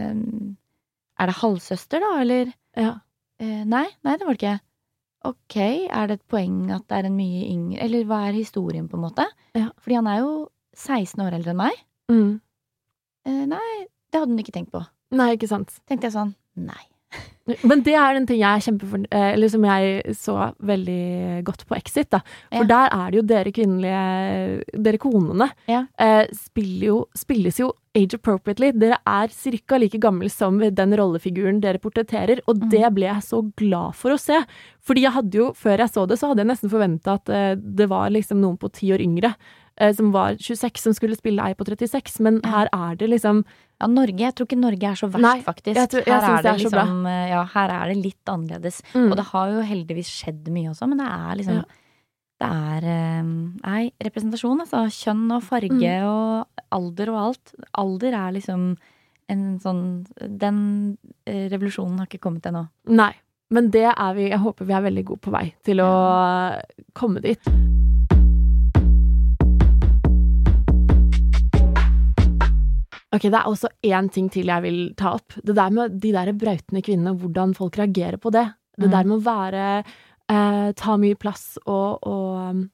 Er 1.16 1.30
det 1.30 1.36
halvsøster, 1.40 2.02
da, 2.04 2.20
eller? 2.20 2.52
Ja. 2.76 2.92
Eh, 3.40 3.62
nei, 3.64 3.86
nei, 4.04 4.16
det 4.16 4.26
var 4.26 4.36
det 4.36 4.42
ikke. 4.42 4.56
Ok, 5.26 5.56
er 5.56 6.10
det 6.10 6.18
et 6.18 6.26
poeng 6.30 6.58
at 6.74 6.84
det 6.90 6.98
er 6.98 7.08
en 7.08 7.16
mye 7.16 7.46
yngre 7.50 7.80
Eller 7.82 8.04
hva 8.06 8.20
er 8.28 8.36
historien, 8.36 8.86
på 8.88 8.98
en 8.98 9.06
måte? 9.08 9.24
Ja. 9.56 9.70
Fordi 9.80 9.96
han 9.98 10.10
er 10.12 10.20
jo 10.22 10.32
16 10.76 11.24
år 11.24 11.38
eldre 11.38 11.54
enn 11.54 11.62
meg. 11.62 11.80
Mm. 12.12 12.34
Eh, 13.26 13.44
nei, 13.48 13.70
det 14.12 14.20
hadde 14.20 14.30
hun 14.34 14.44
ikke 14.44 14.54
tenkt 14.54 14.74
på. 14.76 14.84
Nei, 15.16 15.32
ikke 15.38 15.48
sant. 15.50 15.72
Tenkte 15.88 16.10
jeg 16.10 16.16
sånn, 16.18 16.34
nei. 16.60 16.84
Men 17.62 17.82
det 17.86 17.92
er 17.94 18.16
en 18.18 18.24
ting 18.26 18.40
jeg 18.40 18.58
er 18.58 18.64
kjempefor... 18.64 19.04
eh, 19.14 19.32
Eller 19.36 19.48
som 19.52 19.62
jeg 19.68 20.14
så 20.18 20.34
veldig 20.66 21.44
godt 21.46 21.62
på 21.68 21.76
Exit, 21.78 22.08
da. 22.10 22.18
For 22.50 22.64
Ja. 22.64 22.70
der 22.72 22.88
er 22.96 23.10
det 23.12 23.20
jo 23.20 23.22
dere 23.22 23.52
kvinnelige 23.54 24.64
Dere 24.82 24.98
konene 24.98 25.50
Ja. 25.70 25.84
eh, 25.98 26.26
jo, 26.82 27.04
spilles 27.14 27.60
jo 27.60 27.72
age 27.94 28.14
appropriately. 28.18 28.72
Dere 28.76 28.98
er 29.06 29.28
ca. 29.28 29.76
like 29.78 29.98
gammel 30.00 30.28
som 30.28 30.58
den 30.58 30.92
rollefiguren 30.98 31.60
dere 31.62 31.78
portretterer, 31.78 32.40
og 32.48 32.56
Mm. 32.58 32.68
det 32.70 32.94
ble 32.94 33.06
jeg 33.06 33.22
så 33.22 33.40
glad 33.56 33.94
for 33.94 34.10
å 34.10 34.18
se. 34.18 34.44
Fordi 34.84 35.02
jeg 35.02 35.12
hadde 35.12 35.32
jo, 35.38 35.52
før 35.52 35.78
jeg 35.78 35.88
så 35.94 36.06
det, 36.08 36.18
så 36.18 36.28
hadde 36.28 36.42
jeg 36.44 36.48
nesten 36.50 36.68
forventa 36.70 37.14
at 37.14 37.28
eh, 37.30 37.54
det 37.54 37.88
var 37.88 38.10
liksom 38.10 38.40
noen 38.40 38.58
på 38.58 38.72
ti 38.72 38.90
år 38.90 38.98
yngre. 39.00 39.34
Som 39.94 40.10
var 40.10 40.36
26, 40.40 40.78
som 40.80 40.94
skulle 40.94 41.14
spille 41.16 41.38
ei 41.44 41.52
på 41.52 41.62
36, 41.66 42.18
men 42.20 42.40
her 42.44 42.66
er 42.72 42.94
det 42.96 43.10
liksom 43.10 43.44
Ja, 43.80 43.86
Norge, 43.92 44.18
jeg 44.18 44.34
tror 44.34 44.46
ikke 44.48 44.58
Norge 44.58 44.88
er 44.88 44.94
så 44.96 45.08
verst, 45.12 45.20
Nei, 45.20 45.40
faktisk. 45.44 45.74
jeg 45.76 45.88
tror- 45.92 46.06
jeg 46.06 46.20
her 46.20 46.30
er 46.32 46.36
det 46.36 46.42
det 46.42 46.52
er 46.52 46.62
liksom 46.64 47.06
eh, 47.06 47.28
Ja, 47.28 47.42
her 47.44 47.68
er 47.70 47.88
det 47.92 47.96
litt 48.02 48.24
annerledes. 48.26 48.82
mm, 48.94 49.10
Og 49.10 49.16
det 49.16 49.24
har 49.26 49.50
jo 49.52 49.60
heldigvis 49.62 50.08
skjedd 50.08 50.48
mye 50.48 50.70
også, 50.70 50.88
men 50.88 50.98
det 50.98 51.06
er 51.06 51.34
liksom 51.36 51.56
Ja. 51.56 51.64
Det 52.38 52.48
er 52.52 52.84
eh, 52.84 53.22
Nei, 53.22 53.92
representasjon, 54.02 54.60
altså. 54.60 54.86
Kjønn 54.92 55.30
og 55.36 55.42
farge 55.42 55.70
Mm. 55.72 56.04
og 56.04 56.46
alder 56.72 57.08
og 57.10 57.16
alt. 57.26 57.54
Alder 57.74 58.12
er 58.14 58.32
liksom 58.32 58.76
en 59.28 59.58
sånn 59.58 60.06
Den 60.20 60.98
eh, 61.26 61.48
revolusjonen 61.48 61.98
har 61.98 62.06
ikke 62.06 62.20
kommet 62.20 62.42
ennå. 62.46 62.68
Nei. 62.88 63.12
Men 63.50 63.70
det 63.70 63.84
er 63.96 64.14
vi 64.14 64.28
Jeg 64.30 64.38
håper 64.40 64.64
vi 64.66 64.72
er 64.72 64.82
veldig 64.82 65.04
gode 65.04 65.20
på 65.20 65.30
vei 65.32 65.54
til 65.64 65.76
å 65.78 66.60
komme 66.94 67.20
dit. 67.22 67.40
Ok, 73.14 73.22
Det 73.30 73.34
er 73.38 73.46
også 73.46 73.68
én 73.86 74.10
ting 74.12 74.28
til 74.32 74.46
jeg 74.50 74.62
vil 74.62 74.94
ta 74.98 75.12
opp. 75.14 75.32
Det 75.44 75.54
der 75.54 75.70
med 75.70 76.00
de 76.00 76.12
der 76.12 76.32
brautende 76.32 76.82
kvinnene, 76.82 77.16
hvordan 77.18 77.54
folk 77.56 77.76
reagerer 77.78 78.18
på 78.18 78.32
det. 78.32 78.48
Det 78.78 78.88
Mm. 78.88 78.90
der 78.92 79.04
med 79.04 79.18
å 79.18 79.24
være 79.24 79.84
eh, 80.28 80.72
Ta 80.72 80.96
mye 80.96 81.14
plass 81.16 81.58
og, 81.66 81.98
og 82.06 82.64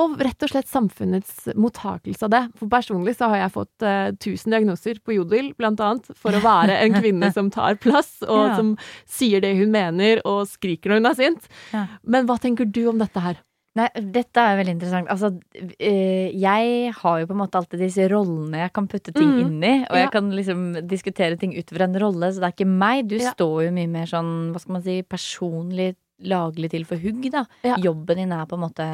og 0.00 0.14
rett 0.18 0.40
og 0.42 0.48
slett 0.48 0.64
samfunnets 0.66 1.50
mottakelse 1.60 2.22
av 2.24 2.30
det. 2.30 2.38
For 2.56 2.66
personlig 2.72 3.12
så 3.18 3.28
har 3.28 3.36
jeg 3.42 3.52
fått 3.52 3.82
eh, 3.84 4.06
1000 4.16 4.48
diagnoser 4.54 4.94
på 5.04 5.12
Jodel, 5.12 5.52
blant 5.58 5.78
annet, 5.84 6.06
for 6.16 6.32
å 6.32 6.40
være 6.40 6.78
en 6.86 6.94
kvinne 6.94 7.28
som 7.36 7.50
tar 7.50 7.74
plass, 7.76 8.22
og 8.22 8.46
Ja. 8.48 8.56
som 8.56 8.78
sier 9.04 9.42
det 9.42 9.58
hun 9.58 9.70
mener, 9.70 10.22
og 10.24 10.46
skriker 10.48 10.88
når 10.88 11.02
hun 11.02 11.06
er 11.10 11.18
sint. 11.18 11.48
Ja. 11.74 11.82
Men 12.02 12.24
hva 12.26 12.38
tenker 12.40 12.64
du 12.64 12.86
om 12.88 12.96
dette 12.96 13.20
her? 13.20 13.36
Nei, 13.80 13.88
dette 14.12 14.42
er 14.44 14.58
veldig 14.60 14.72
interessant. 14.76 15.08
Altså, 15.12 15.30
eh, 15.78 16.28
jeg 16.36 16.92
har 16.98 17.20
jo 17.22 17.28
på 17.30 17.34
en 17.36 17.40
måte 17.40 17.56
alltid 17.60 17.80
disse 17.80 18.08
rollene 18.12 18.60
jeg 18.66 18.72
kan 18.76 18.88
putte 18.92 19.14
ting 19.16 19.30
Mm. 19.30 19.40
inn 19.46 19.64
i. 19.64 19.74
Og 19.88 19.96
Ja. 19.96 20.02
jeg 20.04 20.10
kan 20.12 20.30
liksom 20.36 20.60
diskutere 20.86 21.38
ting 21.40 21.56
ut 21.56 21.70
fra 21.70 21.84
en 21.88 21.94
rolle, 21.94 22.28
så 22.32 22.40
det 22.40 22.48
er 22.50 22.56
ikke 22.58 22.68
meg. 22.68 23.08
Du 23.08 23.16
Ja. 23.16 23.32
står 23.32 23.64
jo 23.66 23.70
mye 23.72 23.88
mer 23.88 24.06
sånn, 24.06 24.52
hva 24.52 24.60
skal 24.60 24.72
man 24.74 24.82
si, 24.82 25.02
personlig 25.02 25.96
laglig 26.22 26.68
til 26.70 26.84
for 26.84 26.96
hugg, 27.00 27.30
da. 27.32 27.46
Ja. 27.64 27.76
Jobben 27.76 28.16
din 28.16 28.32
er 28.32 28.44
på 28.44 28.52
en 28.58 28.68
måte 28.68 28.84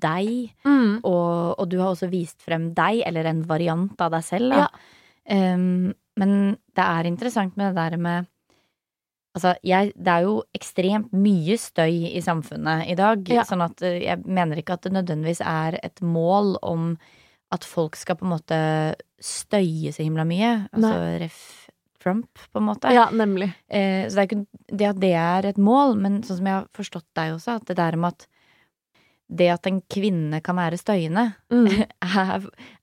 deg, 0.00 0.54
og, 1.04 1.58
og 1.58 1.68
du 1.68 1.76
har 1.78 1.92
også 1.94 2.08
vist 2.10 2.40
frem 2.40 2.72
deg, 2.72 3.02
eller 3.04 3.26
en 3.26 3.42
variant 3.42 4.00
av 4.00 4.10
deg 4.12 4.22
selv, 4.22 4.50
da. 4.50 4.56
Ja. 4.56 4.68
Em, 5.26 5.92
men 6.16 6.56
det 6.74 6.84
er 6.84 7.04
interessant 7.04 7.56
med 7.56 7.74
det 7.74 7.90
der 7.90 7.96
med 7.98 8.26
Altså, 9.34 9.54
jeg, 9.66 9.92
det 9.98 10.12
er 10.12 10.22
jo 10.28 10.34
ekstremt 10.54 11.10
mye 11.12 11.56
støy 11.58 12.06
i 12.14 12.20
samfunnet 12.22 12.86
i 12.88 12.94
dag, 12.94 13.24
Ja. 13.28 13.42
sånn 13.42 13.64
at 13.64 13.82
eh, 13.82 14.00
jeg 14.04 14.22
mener 14.26 14.56
ikke 14.60 14.76
at 14.78 14.82
det 14.86 14.92
nødvendigvis 14.94 15.40
er 15.42 15.78
et 15.82 16.00
mål 16.00 16.56
om 16.62 16.92
at 17.50 17.64
folk 17.66 17.96
skal 17.96 18.16
på 18.16 18.24
en 18.26 18.32
måte 18.36 18.58
støye 19.22 19.90
så 19.94 20.02
himla 20.06 20.24
mye. 20.26 20.52
Altså 20.72 20.94
ref 21.22 21.40
Trump, 22.04 22.28
på 22.52 22.60
en 22.60 22.66
måte. 22.68 22.90
Ja, 22.92 23.06
nemlig. 23.10 23.48
Eh, 23.72 24.06
så 24.10 24.14
det 24.14 24.22
er 24.22 24.28
ikke 24.28 24.46
det 24.76 24.88
at 24.90 24.98
det 25.00 25.12
er 25.16 25.46
et 25.48 25.56
mål, 25.58 25.94
men 25.96 26.18
sånn 26.22 26.36
som 26.38 26.46
jeg 26.50 26.54
har 26.60 26.66
forstått 26.76 27.06
deg 27.16 27.32
også, 27.34 27.54
at 27.58 27.66
det 27.70 27.76
der 27.80 27.96
med 27.96 28.12
at 28.12 28.26
det 29.34 29.46
at 29.54 29.66
en 29.66 29.80
kvinne 29.90 30.42
kan 30.44 30.54
være 30.60 30.76
støyende, 30.78 31.30
Mm. 31.50 31.66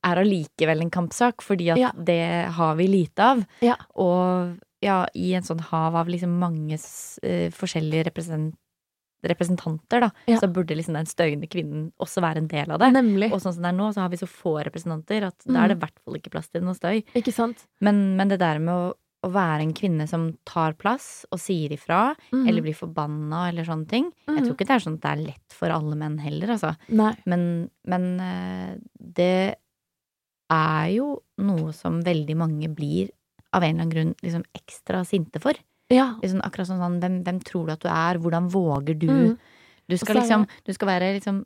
er 0.10 0.22
allikevel 0.24 0.82
en 0.82 0.90
kampsak, 0.92 1.42
fordi 1.46 1.70
at 1.72 1.78
Ja. 1.78 1.92
det 1.96 2.50
har 2.58 2.76
vi 2.76 2.88
lite 2.88 3.20
av. 3.24 3.46
Ja. 3.62 3.76
Og 3.96 4.58
ja, 4.82 5.06
i 5.16 5.34
en 5.38 5.44
sånn 5.44 5.60
hav 5.62 5.96
av 5.96 6.08
liksom 6.10 6.40
mange 6.40 6.74
eh, 7.24 7.50
forskjellige 7.54 8.08
represent 8.10 8.56
representanter, 9.24 10.00
da, 10.02 10.08
Ja. 10.26 10.40
så 10.42 10.48
burde 10.52 10.74
liksom 10.76 10.96
den 10.98 11.06
støyende 11.06 11.46
kvinnen 11.48 11.92
også 12.02 12.22
være 12.24 12.38
en 12.42 12.48
del 12.48 12.72
av 12.72 12.80
det. 12.80 12.88
Nemlig. 12.92 13.28
Og 13.32 13.38
sånn 13.40 13.54
som 13.54 13.62
det 13.62 13.70
er 13.70 13.78
nå, 13.78 13.92
så 13.94 14.02
har 14.02 14.10
vi 14.10 14.18
så 14.18 14.26
få 14.26 14.64
representanter 14.66 15.28
at 15.28 15.38
da 15.46 15.54
Mm. 15.54 15.64
er 15.64 15.68
det 15.68 15.78
i 15.78 15.80
hvert 15.86 16.00
fall 16.04 16.16
ikke 16.18 16.32
plass 16.32 16.50
til 16.50 16.62
noe 16.66 16.74
støy. 16.74 17.04
Ikke 17.14 17.32
sant? 17.32 17.68
Men, 17.82 18.18
men 18.18 18.30
det 18.30 18.40
der 18.40 18.58
med 18.58 18.74
å, 18.74 18.94
å 19.24 19.30
være 19.32 19.62
en 19.62 19.74
kvinne 19.78 20.08
som 20.10 20.36
tar 20.44 20.74
plass 20.74 21.28
og 21.32 21.38
sier 21.38 21.70
ifra, 21.70 22.16
mm. 22.34 22.48
eller 22.50 22.62
blir 22.64 22.74
forbanna 22.74 23.50
eller 23.50 23.64
sånne 23.64 23.88
ting 23.88 24.12
Jeg 24.28 24.36
Mhm. 24.38 24.44
tror 24.48 24.56
ikke 24.58 24.66
det 24.68 24.70
er 24.80 24.86
sånn 24.90 24.98
at 24.98 25.02
det 25.02 25.12
er 25.12 25.26
lett 25.28 25.54
for 25.54 25.70
alle 25.70 25.96
menn 25.96 26.18
heller, 26.18 26.48
altså. 26.58 26.76
Nei. 26.90 27.14
Men, 27.28 27.70
men 27.86 28.20
eh, 28.20 28.78
det 28.98 29.56
er 30.50 30.88
jo 30.98 31.22
noe 31.38 31.72
som 31.74 32.02
veldig 32.02 32.36
mange 32.36 32.68
blir 32.74 33.12
av 33.52 33.64
en 33.64 33.70
eller 33.70 33.82
annen 33.82 33.94
grunn 33.94 34.14
liksom 34.24 34.44
ekstra 34.58 35.04
sinte 35.08 35.42
for. 35.44 35.58
Ja. 35.92 36.14
Liksom 36.22 36.42
akkurat 36.46 36.70
sånn, 36.70 36.80
sånn 36.80 37.00
hvem, 37.04 37.18
hvem 37.26 37.42
tror 37.44 37.68
du 37.68 37.74
at 37.76 37.84
du 37.84 37.90
er? 37.92 38.20
Hvordan 38.24 38.48
våger 38.54 38.96
du? 38.96 39.10
Mm. 39.12 39.34
Du 39.92 39.98
skal 40.00 40.22
liksom 40.22 40.46
Du 40.64 40.72
skal 40.74 40.88
være 40.88 41.14
liksom 41.18 41.44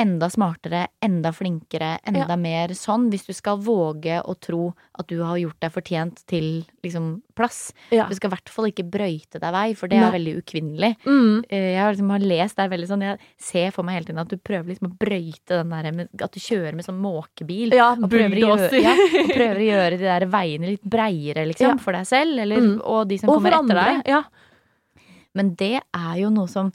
enda 0.00 0.28
smartere, 0.32 0.86
enda 1.04 1.30
flinkere, 1.36 1.98
enda 2.08 2.26
Ja. 2.32 2.36
mer 2.40 2.68
sånn. 2.72 3.10
Hvis 3.12 3.26
du 3.28 3.32
skal 3.36 3.58
våge 3.60 4.22
å 4.24 4.34
tro 4.40 4.72
at 4.98 5.06
du 5.08 5.18
har 5.22 5.36
gjort 5.36 5.60
deg 5.60 5.72
fortjent 5.74 6.22
til 6.26 6.64
liksom 6.82 7.20
plass. 7.36 7.72
Ja. 7.92 8.06
Du 8.08 8.14
skal 8.16 8.30
i 8.30 8.34
hvert 8.34 8.48
fall 8.48 8.68
ikke 8.70 8.86
brøyte 8.90 9.38
deg 9.40 9.52
vei, 9.52 9.74
for 9.74 9.88
det 9.88 9.98
er 9.98 10.10
Nei. 10.10 10.18
veldig 10.18 10.34
ukvinnelig. 10.42 10.90
Mm. 11.04 11.44
Eh, 11.50 11.72
Jeg 11.74 11.80
har, 11.82 11.92
liksom, 11.92 12.10
har 12.10 12.18
lest 12.32 12.56
der 12.56 12.68
veldig 12.72 12.88
sånn 12.88 13.02
Jeg 13.02 13.18
ser 13.38 13.70
for 13.72 13.82
meg 13.84 13.94
hele 13.96 14.06
tiden 14.06 14.20
at 14.20 14.28
du 14.28 14.36
prøver 14.38 14.68
liksom 14.72 14.88
å 14.90 14.96
brøyte 14.98 15.48
den 15.60 15.68
der 15.70 15.92
med, 15.92 16.08
At 16.22 16.32
du 16.32 16.40
kjører 16.40 16.74
med 16.74 16.84
sånn 16.84 17.00
måkebil. 17.00 17.72
Ja, 17.74 17.92
og 17.92 18.08
prøver, 18.10 18.40
gjøre, 18.40 18.82
ja, 18.82 18.92
og 18.92 19.30
prøver 19.36 19.60
å 19.60 19.68
gjøre 19.70 19.98
de 19.98 20.04
der 20.08 20.26
veiene 20.26 20.66
litt 20.74 20.84
breiere, 20.84 21.46
liksom. 21.46 21.78
For 21.80 21.92
deg 21.92 22.06
selv, 22.06 22.38
eller, 22.40 22.56
Mm. 22.60 22.80
og 22.84 23.08
de 23.08 23.18
som 23.18 23.28
Og 23.30 23.36
kommer 23.42 23.52
etter 23.52 23.74
deg. 23.84 24.06
Ja. 24.08 24.22
Men 25.34 25.54
det 25.54 25.80
er 25.94 26.16
jo 26.18 26.30
noe 26.30 26.48
som 26.48 26.72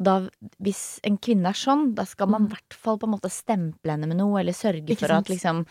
da, 0.00 0.28
Hvis 0.62 1.00
en 1.04 1.18
kvinne 1.18 1.48
er 1.48 1.58
sånn, 1.58 1.94
da 1.94 2.04
skal 2.04 2.28
man 2.28 2.46
i 2.46 2.52
hvert 2.54 2.74
fall 2.74 2.98
på 2.98 3.04
en 3.08 3.14
måte 3.16 3.30
stemple 3.30 3.90
henne 3.94 4.06
med 4.08 4.16
noe, 4.18 4.40
eller 4.40 4.52
sørge 4.52 4.96
for 4.98 5.12
at 5.12 5.26
liksom 5.30 5.64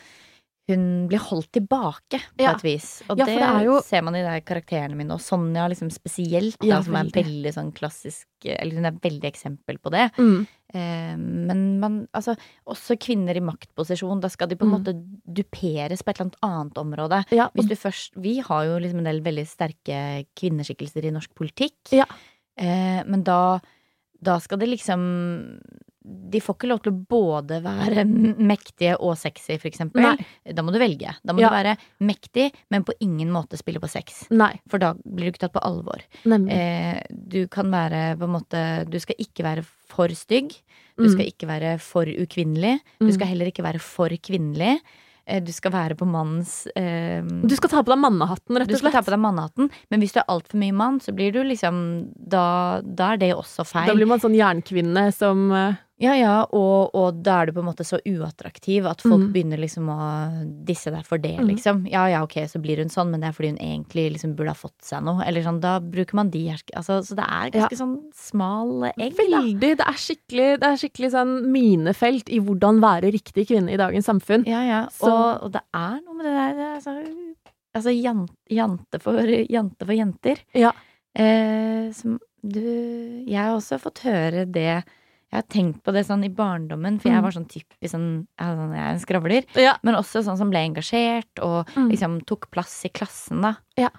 hun 0.69 1.07
blir 1.07 1.21
holdt 1.23 1.47
tilbake, 1.55 2.19
på 2.35 2.43
Ja. 2.43 2.51
et 2.51 2.61
vis. 2.61 3.01
Og 3.09 3.17
Ja, 3.17 3.23
det, 3.23 3.37
det 3.39 3.63
jo- 3.65 3.79
ser 3.79 4.01
man 4.01 4.15
i 4.15 4.21
de 4.21 4.41
karakterene 4.41 4.97
mine, 4.97 5.11
og 5.13 5.21
Sonja 5.21 5.63
liksom 5.69 5.89
spesielt, 5.89 6.57
da, 6.59 6.67
Ja, 6.67 6.81
som 6.81 6.93
er 6.97 7.05
veldig. 7.05 7.53
sånn 7.53 7.71
klassisk 7.73 8.25
Eller 8.43 8.75
hun 8.75 8.85
er 8.85 8.91
veldig 8.91 9.23
eksempel 9.31 9.77
på 9.79 9.89
det. 9.89 10.11
Mm. 10.17 10.45
Eh, 10.73 11.15
men 11.17 11.79
man, 11.79 12.07
altså, 12.13 12.35
også 12.67 12.99
kvinner 12.99 13.33
i 13.37 13.39
maktposisjon, 13.39 14.19
da 14.19 14.27
skal 14.27 14.47
de 14.49 14.55
på 14.57 14.63
en 14.65 14.71
Mm. 14.73 14.83
måte 14.83 14.93
duperes 15.25 16.03
på 16.03 16.09
et 16.09 16.19
eller 16.19 16.31
annet 16.31 16.35
annet 16.43 16.73
område. 16.77 17.25
Ja. 17.31 17.47
Hvis 17.55 17.69
du 17.69 17.75
først 17.75 18.11
Vi 18.21 18.39
har 18.41 18.65
jo 18.65 18.77
liksom 18.77 18.97
en 18.99 19.03
del 19.05 19.21
veldig 19.21 19.47
sterke 19.47 20.25
kvinneskikkelser 20.35 21.05
i 21.05 21.11
norsk 21.11 21.33
politikk. 21.33 21.77
Ja. 21.93 22.03
Eh, 22.57 23.03
men 23.05 23.23
da, 23.23 23.59
da 24.23 24.39
skal 24.39 24.57
det 24.59 24.69
liksom 24.69 25.59
De 26.07 26.39
får 26.39 26.55
ikke 26.55 26.67
lov 26.71 26.79
til 26.85 26.93
å 26.93 26.99
både 27.11 27.57
være 27.65 28.05
mektige 28.07 28.93
og 29.03 29.17
sexy, 29.19 29.57
for 29.59 29.67
eksempel. 29.67 30.05
Nei. 30.05 30.53
Da 30.55 30.63
må 30.63 30.71
du 30.71 30.79
velge. 30.79 31.11
Da 31.25 31.33
må 31.35 31.41
Ja. 31.43 31.49
du 31.49 31.55
være 31.57 31.73
mektig, 31.99 32.45
men 32.71 32.85
på 32.87 32.93
ingen 33.01 33.27
måte 33.29 33.57
spille 33.59 33.81
på 33.83 33.89
sex. 33.91 34.23
Nei. 34.31 34.53
For 34.69 34.79
da 34.79 34.93
blir 34.93 35.27
du 35.27 35.31
ikke 35.33 35.43
tatt 35.49 35.53
på 35.57 35.63
alvor. 35.67 35.99
Eh, 36.25 37.01
du 37.11 37.47
kan 37.51 37.69
være 37.69 38.15
på 38.17 38.23
en 38.23 38.35
måte 38.41 38.89
Du 38.89 38.97
skal 39.03 39.15
ikke 39.19 39.43
være 39.43 39.65
for 39.65 40.07
stygg. 40.07 40.55
Du 40.97 41.09
skal 41.09 41.25
ikke 41.27 41.45
være 41.45 41.77
for 41.79 42.05
ukvinnelig. 42.05 42.79
Du 42.99 43.07
Mm. 43.07 43.13
skal 43.13 43.27
heller 43.27 43.45
ikke 43.51 43.63
være 43.67 43.79
for 43.81 44.07
kvinnelig. 44.09 44.79
Eh, 45.27 45.41
Du 45.43 45.51
skal 45.51 45.73
være 45.73 45.95
på 45.99 46.07
mannens 46.07 46.67
eh, 46.75 47.21
Du 47.21 47.55
skal 47.57 47.69
ta 47.69 47.81
på 47.83 47.91
deg 47.91 47.99
mannehatten, 47.99 48.55
rett 48.55 48.69
og 48.71 48.71
slett. 48.71 48.77
du 48.77 48.77
skal 48.77 48.91
ta 48.95 49.01
på 49.03 49.11
deg 49.11 49.19
mannehatten, 49.19 49.69
men 49.91 49.99
hvis 49.99 50.13
du 50.15 50.21
er 50.21 50.29
altfor 50.31 50.57
mye 50.61 50.73
mann, 50.73 50.99
så 51.03 51.11
blir 51.13 51.33
du 51.35 51.41
liksom 51.43 51.81
Da, 52.15 52.79
da 52.81 53.11
er 53.13 53.17
det 53.17 53.33
også 53.35 53.65
feil. 53.67 53.87
Da 53.91 53.95
blir 53.97 54.07
man 54.07 54.23
sånn 54.23 54.37
jernkvinne 54.37 55.09
som 55.13 55.51
eh, 55.51 55.75
Ja, 55.97 56.11
ja, 56.13 56.33
og, 56.53 56.91
og 56.93 57.23
da 57.25 57.39
er 57.41 57.49
du 57.49 57.55
på 57.55 57.61
en 57.63 57.67
måte 57.71 57.81
så 57.87 57.97
uattraktiv 58.05 58.85
at 58.85 59.01
folk 59.01 59.23
mm. 59.23 59.31
begynner 59.33 59.57
liksom 59.57 59.87
å 59.89 59.97
disse 60.67 60.91
deg 60.93 61.05
for 61.07 61.17
det, 61.17 61.31
Mhm. 61.39 61.47
liksom. 61.49 61.79
Ja 61.89 62.03
ja, 62.11 62.19
ok, 62.21 62.35
så 62.51 62.61
blir 62.61 62.77
hun 62.77 62.91
sånn, 62.93 63.09
men 63.09 63.23
det 63.23 63.31
er 63.31 63.33
fordi 63.33 63.49
hun 63.55 63.57
egentlig 63.57 64.11
liksom 64.13 64.35
burde 64.37 64.53
ha 64.53 64.59
fått 64.59 64.77
seg 64.85 65.01
noe. 65.07 65.25
Eller 65.25 65.41
sånn, 65.41 65.57
da 65.63 65.79
bruker 65.81 66.13
man 66.19 66.29
de 66.29 66.43
herske... 66.51 66.69
Altså, 66.77 66.99
så 67.01 67.17
det 67.17 67.25
er 67.25 67.49
ganske 67.55 67.79
sånn 67.79 67.95
smal 68.13 68.91
egg, 68.91 69.17
da. 69.17 69.23
Veldig. 69.41 69.71
Det 69.79 69.87
er 69.87 69.97
skikkelig, 70.03 70.49
det 70.61 70.69
er 70.69 70.77
skikkelig 70.83 71.09
sånn 71.15 71.33
minefelt 71.55 72.29
i 72.29 72.37
hvordan 72.45 72.79
være 72.83 73.11
riktig 73.17 73.47
kvinne 73.49 73.73
i 73.73 73.81
dagens 73.81 74.05
samfunn. 74.05 74.45
Ja, 74.45 74.61
ja. 74.67 74.83
Så- 74.93 75.09
Og, 75.09 75.43
og 75.49 75.51
det 75.57 75.63
er 75.73 75.97
noe 76.05 76.13
med 76.13 76.25
det 76.29 76.35
der 76.37 76.53
det 76.53 76.67
er 76.67 76.75
altså, 76.77 76.93
altså 77.73 77.95
jante, 77.97 79.01
for, 79.01 79.17
jante 79.49 79.81
for 79.89 79.93
jenter. 79.97 80.37
Ja. 80.53 80.71
Eh, 81.17 81.89
som 81.97 82.19
du 82.45 82.61
Jeg 83.25 83.41
har 83.41 83.55
også 83.57 83.79
fått 83.81 84.05
høre 84.05 84.45
det 84.45 84.83
Jeg 85.31 85.43
har 85.43 85.47
tenkt 85.51 85.83
på 85.83 85.91
det 85.91 86.05
sånn 86.07 86.23
i 86.23 86.29
barndommen, 86.29 87.01
for 87.01 87.09
jeg 87.09 87.17
Mm. 87.19 87.23
var 87.23 87.31
sånn 87.31 87.49
typisk 87.51 87.91
sånn 87.91 88.27
Jeg, 88.39 88.47
er 88.47 88.55
sånn- 88.55 88.75
jeg 88.75 88.79
er 88.79 88.91
en 88.93 88.99
skravler. 88.99 89.45
Ja. 89.55 89.77
Men 89.83 89.95
også 89.95 90.23
sånn 90.23 90.37
som 90.37 90.49
ble 90.49 90.59
engasjert 90.59 91.41
og 91.43 91.67
Mm. 91.75 91.91
liksom 91.91 92.21
tok 92.25 92.49
plass 92.49 92.85
i 92.85 92.89
klassen, 92.89 93.41
da. 93.41 93.55
Ja. 93.75 93.89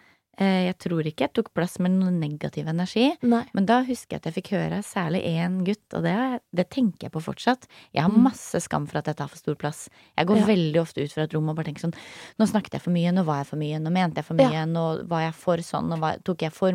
Eh, 0.40 0.66
jeg 0.70 0.78
tror 0.78 1.02
ikke 1.02 1.24
jeg 1.26 1.32
tok 1.34 1.48
plass 1.52 1.80
med 1.82 1.90
noe 1.98 2.12
negativ 2.14 2.68
energi. 2.70 3.08
Nei. 3.26 3.44
Men 3.52 3.66
da 3.66 3.80
husker 3.82 4.14
jeg 4.14 4.20
at 4.22 4.28
jeg 4.30 4.34
fikk 4.44 4.50
høre 4.54 4.78
særlig 4.86 5.24
én 5.26 5.64
gutt, 5.66 5.82
og 5.98 6.04
det, 6.04 6.40
det 6.54 6.68
tenker 6.70 7.08
jeg 7.08 7.12
på 7.12 7.20
fortsatt. 7.24 7.66
Jeg 7.92 8.02
har 8.04 8.10
Mm. 8.12 8.22
masse 8.22 8.60
skam 8.62 8.86
for 8.86 8.98
at 8.98 9.06
jeg 9.06 9.16
tar 9.16 9.26
for 9.28 9.36
stor 9.36 9.56
plass. 9.56 9.88
Jeg 10.16 10.26
går 10.28 10.36
Ja. 10.38 10.46
veldig 10.46 10.80
ofte 10.80 11.02
ut 11.02 11.12
fra 11.12 11.22
et 11.24 11.34
rom 11.34 11.48
og 11.48 11.56
bare 11.56 11.64
tenker 11.66 11.80
sånn 11.90 11.94
Nå 12.38 12.46
snakket 12.46 12.70
jeg 12.78 12.82
for 12.82 12.90
mye, 12.94 13.10
nå 13.12 13.24
var 13.24 13.38
jeg 13.42 13.46
for 13.48 13.56
mye, 13.56 13.78
nå 13.82 13.90
mente 13.90 14.14
jeg 14.16 14.24
for 14.24 14.34
mye, 14.34 14.52
Ja. 14.52 14.64
nå 14.64 15.06
var 15.08 15.20
jeg 15.22 15.34
for 15.34 15.56
sånn, 15.56 15.88
nå 15.90 15.98
var, 15.98 16.18
tok 16.24 16.38
jeg 16.42 16.52
for 16.52 16.70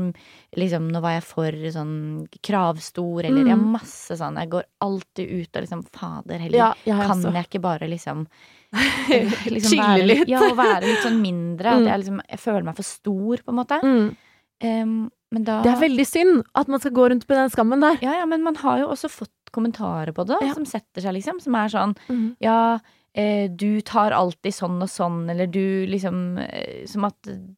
liksom, 0.58 0.92
Nå 0.92 1.02
var 1.02 1.12
jeg 1.22 1.24
for 1.24 1.52
sånn 1.52 2.28
kravstor, 2.44 3.24
eller 3.24 3.44
Mm. 3.44 3.48
Jeg 3.48 3.58
har 3.58 3.66
masse 3.80 4.12
sånn. 4.20 4.38
Jeg 4.40 4.50
går 4.50 4.64
alltid 4.82 5.30
ut 5.32 5.56
og 5.56 5.64
liksom 5.64 5.84
Fader 5.90 6.38
heller, 6.40 6.58
Ja, 6.58 6.74
jeg 6.86 6.96
kan 7.08 7.22
jeg 7.34 7.46
ikke 7.50 7.62
bare 7.62 7.88
liksom 7.88 8.28
liksom 9.54 9.78
Chille 9.78 10.06
litt. 10.08 10.28
Ja, 10.32 10.40
å 10.48 10.56
være 10.58 10.82
litt 10.88 11.04
sånn 11.06 11.20
mindre. 11.22 11.74
At 11.76 11.82
Mm. 11.84 11.88
jeg 11.90 12.00
liksom 12.04 12.22
Jeg 12.30 12.40
føler 12.40 12.64
meg 12.64 12.76
for 12.76 12.84
stor, 12.88 13.38
på 13.44 13.54
en 13.54 13.60
måte. 13.60 13.80
Mm. 13.84 14.16
Em, 14.64 15.12
men 15.34 15.44
da 15.44 15.62
Det 15.66 15.72
er 15.74 15.82
veldig 15.90 16.06
synd 16.08 16.44
at 16.56 16.68
man 16.72 16.80
skal 16.80 16.92
gå 16.96 17.10
rundt 17.10 17.28
med 17.28 17.38
den 17.38 17.50
skammen 17.54 17.82
der. 17.82 17.98
ja, 18.02 18.20
ja, 18.22 18.26
men 18.26 18.44
man 18.44 18.56
har 18.56 18.80
jo 18.80 18.88
også 18.94 19.10
fått 19.10 19.32
kommentarer 19.54 20.14
på 20.14 20.26
det, 20.26 20.38
Ja. 20.42 20.54
som 20.54 20.66
setter 20.66 21.02
seg, 21.02 21.14
liksom. 21.14 21.40
Som 21.42 21.56
er 21.56 21.68
sånn 21.70 21.96
Mm. 22.10 22.36
Ja, 22.42 22.80
eh, 23.16 23.48
du 23.48 23.82
tar 23.82 24.12
alltid 24.12 24.54
sånn 24.54 24.82
og 24.82 24.90
sånn, 24.90 25.30
eller 25.30 25.46
du 25.48 25.86
liksom 25.86 26.38
eh, 26.40 26.86
Som 26.88 27.06
at 27.06 27.16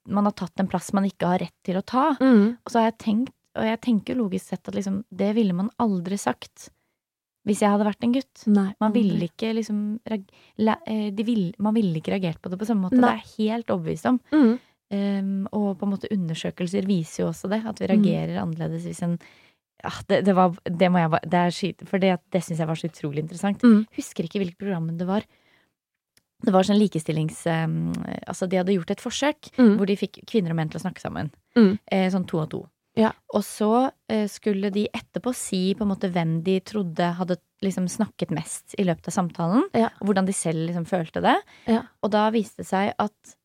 man 0.08 0.26
har 0.26 0.34
tatt 0.34 0.60
en 0.60 0.68
plass 0.68 0.92
man 0.94 1.06
ikke 1.06 1.28
har 1.28 1.40
rett 1.40 1.54
til 1.64 1.76
å 1.78 1.86
ta. 1.86 2.16
Mm. 2.20 2.58
Og 2.66 2.72
så 2.72 2.80
har 2.82 2.92
jeg 2.92 2.98
tenkt, 3.00 3.34
og 3.56 3.64
jeg 3.64 3.80
tenker 3.82 4.16
logisk 4.18 4.50
sett 4.50 4.68
at 4.68 4.76
liksom 4.76 5.04
Det 5.16 5.34
ville 5.36 5.54
man 5.54 5.70
aldri 5.80 6.18
sagt 6.18 6.70
hvis 7.46 7.62
jeg 7.62 7.70
hadde 7.70 7.86
vært 7.86 8.04
en 8.04 8.14
gutt. 8.16 8.44
Nei. 8.50 8.68
Man 8.82 8.94
ville 8.96 9.28
ikke 9.30 9.52
liksom 9.54 9.82
eh, 10.10 11.10
de 11.14 11.24
vil, 11.28 11.54
Man 11.62 11.76
ville 11.78 12.00
ikke 12.02 12.16
reagert 12.16 12.42
på 12.42 12.50
det 12.50 12.58
på 12.60 12.66
samme 12.66 12.88
måte. 12.88 12.98
Nei. 12.98 13.16
Det 13.16 13.24
er 13.24 13.34
helt 13.50 13.70
overbevist 13.74 14.06
om. 14.10 14.20
Mm. 14.34 14.56
Um, 14.96 15.48
og 15.52 15.80
på 15.80 15.86
en 15.88 15.92
måte 15.96 16.10
undersøkelser 16.14 16.86
viser 16.86 17.24
jo 17.24 17.30
også 17.32 17.50
det, 17.50 17.64
at 17.66 17.80
vi 17.82 17.88
Mm. 17.88 17.92
reagerer 17.96 18.38
annerledes 18.42 18.84
hvis 18.86 19.02
en 19.04 19.16
ja, 19.84 19.90
det, 20.08 20.24
det, 20.26 20.36
var, 20.38 20.54
det 20.64 20.90
må 20.92 21.00
jeg 21.02 21.10
bare 21.12 21.30
det 21.30 21.40
er 21.42 21.86
For 21.90 21.98
det, 22.00 22.12
det 22.32 22.42
syns 22.46 22.60
jeg 22.60 22.68
var 22.68 22.76
så 22.80 22.88
utrolig 22.88 23.24
interessant. 23.26 23.62
Mm. 23.66 23.86
Husker 23.98 24.24
ikke 24.24 24.40
hvilket 24.40 24.58
program 24.62 24.88
det 24.98 25.06
var. 25.08 25.26
Det 26.46 26.52
var 26.54 26.64
sånn 26.68 26.78
likestillings... 26.80 27.46
Um, 27.48 27.94
altså, 28.28 28.48
de 28.48 28.58
hadde 28.60 28.74
gjort 28.76 28.92
et 28.92 29.02
forsøk 29.02 29.50
Mm. 29.58 29.78
hvor 29.78 29.86
de 29.88 29.96
fikk 29.98 30.20
kvinner 30.30 30.52
og 30.54 30.58
menn 30.60 30.70
til 30.70 30.80
å 30.80 30.86
snakke 30.86 31.02
sammen. 31.02 31.32
Mm. 31.58 31.78
Eh, 31.92 32.10
sånn 32.14 32.26
to 32.28 32.40
og 32.42 32.50
to. 32.52 32.64
Ja. 32.96 33.12
Og 33.34 33.44
så 33.44 33.92
eh, 34.10 34.28
skulle 34.32 34.70
de 34.72 34.88
etterpå 34.94 35.34
si 35.36 35.74
på 35.76 35.84
en 35.84 35.92
måte 35.92 36.10
hvem 36.12 36.42
de 36.46 36.60
trodde 36.62 37.10
hadde 37.18 37.38
liksom 37.64 37.88
snakket 37.92 38.32
mest 38.32 38.76
i 38.80 38.84
løpet 38.88 39.08
av 39.10 39.14
samtalen. 39.18 39.64
Ja. 39.74 39.90
Og 40.02 40.08
hvordan 40.10 40.26
de 40.28 40.34
selv 40.34 40.68
liksom 40.70 40.86
følte 40.88 41.22
det. 41.26 41.36
Ja. 41.68 41.82
Og 42.04 42.12
da 42.12 42.30
viste 42.32 42.64
det 42.64 42.68
seg 42.70 42.94
at 43.00 43.36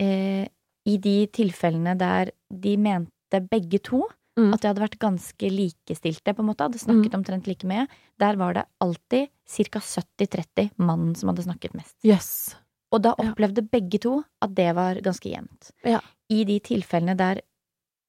eh, 0.00 0.46
i 0.86 0.96
de 1.00 1.16
tilfellene 1.32 1.96
der 1.98 2.30
de 2.52 2.76
mente 2.76 3.40
begge 3.50 3.80
to 3.82 4.04
Mm. 4.36 4.48
at 4.52 4.62
de 4.62 4.66
hadde 4.66 4.82
vært 4.82 4.96
ganske 4.98 5.46
likestilte, 5.48 6.32
på 6.34 6.42
en 6.42 6.48
måte, 6.48 6.64
hadde 6.66 6.80
snakket 6.82 7.12
Mm. 7.12 7.18
omtrent 7.20 7.46
like 7.46 7.62
mye, 7.64 7.86
der 8.18 8.34
var 8.34 8.52
det 8.54 8.64
alltid 8.82 9.28
ca. 9.46 9.78
70-30 9.78 10.72
mannen 10.76 11.14
som 11.14 11.28
hadde 11.28 11.44
snakket 11.44 11.72
mest. 11.72 11.94
Yes. 12.02 12.56
Og 12.90 13.02
da 13.02 13.14
Ja. 13.16 13.30
opplevde 13.30 13.62
begge 13.70 14.00
to 14.00 14.24
at 14.42 14.52
det 14.56 14.74
var 14.74 14.96
ganske 14.96 15.30
jevnt. 15.30 15.70
Ja. 15.84 16.00
I 16.28 16.42
de 16.42 16.58
tilfellene 16.58 17.16
der 17.16 17.42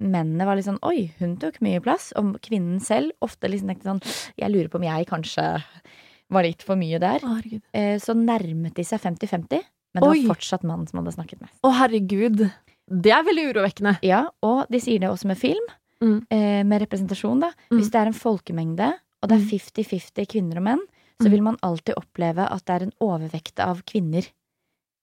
mennene 0.01 0.45
var 0.45 0.55
litt 0.57 0.65
sånn 0.67 0.79
Oi, 0.83 1.11
hun 1.19 1.37
tok 1.37 1.61
mye 1.61 1.79
plass. 1.81 2.11
Og 2.19 2.35
kvinnen 2.41 2.81
selv 2.83 3.11
ofte 3.21 3.47
liksom 3.49 3.67
tenkte 3.71 3.87
sånn 3.89 4.01
Jeg 4.37 4.51
lurer 4.51 4.67
på 4.69 4.75
om 4.81 4.83
jeg 4.83 5.07
kanskje 5.07 5.45
var 6.29 6.43
litt 6.43 6.63
for 6.65 6.75
mye 6.75 6.99
der. 6.99 7.19
Å. 7.21 7.61
Eh, 7.73 7.97
Så 8.01 8.15
nærmet 8.17 8.73
de 8.75 8.83
seg 8.83 8.99
50-50, 9.01 9.61
men 9.93 10.01
det 10.01 10.09
Oi. 10.09 10.25
var 10.25 10.35
fortsatt 10.35 10.63
mannen 10.63 10.87
som 10.89 10.99
hadde 11.03 11.13
snakket 11.15 11.41
mest. 11.41 11.53
Å, 11.63 11.71
herregud. 11.71 12.51
Det 12.89 13.11
er 13.11 13.23
veldig 13.23 13.53
urovekkende. 13.53 13.99
Ja, 14.05 14.27
og 14.43 14.65
de 14.69 14.79
sier 14.79 14.99
det 14.99 15.09
også 15.09 15.25
med 15.31 15.37
film, 15.37 15.63
Mm. 16.01 16.25
eh, 16.29 16.63
med 16.63 16.81
representasjon, 16.81 17.39
da. 17.39 17.51
Mm. 17.71 17.79
Hvis 17.79 17.89
det 17.89 17.95
er 18.01 18.05
en 18.07 18.13
folkemengde, 18.13 18.93
og 19.23 19.29
det 19.29 19.37
er 19.37 19.43
Mm. 19.45 19.49
50-50 19.49 20.25
kvinner 20.27 20.57
og 20.57 20.63
menn, 20.63 20.81
så 21.21 21.27
Mm. 21.27 21.31
vil 21.31 21.41
man 21.41 21.57
alltid 21.63 21.95
oppleve 21.95 22.51
at 22.51 22.65
det 22.65 22.75
er 22.81 22.83
en 22.85 22.91
overvekt 22.99 23.59
av 23.59 23.81
kvinner. 23.85 24.27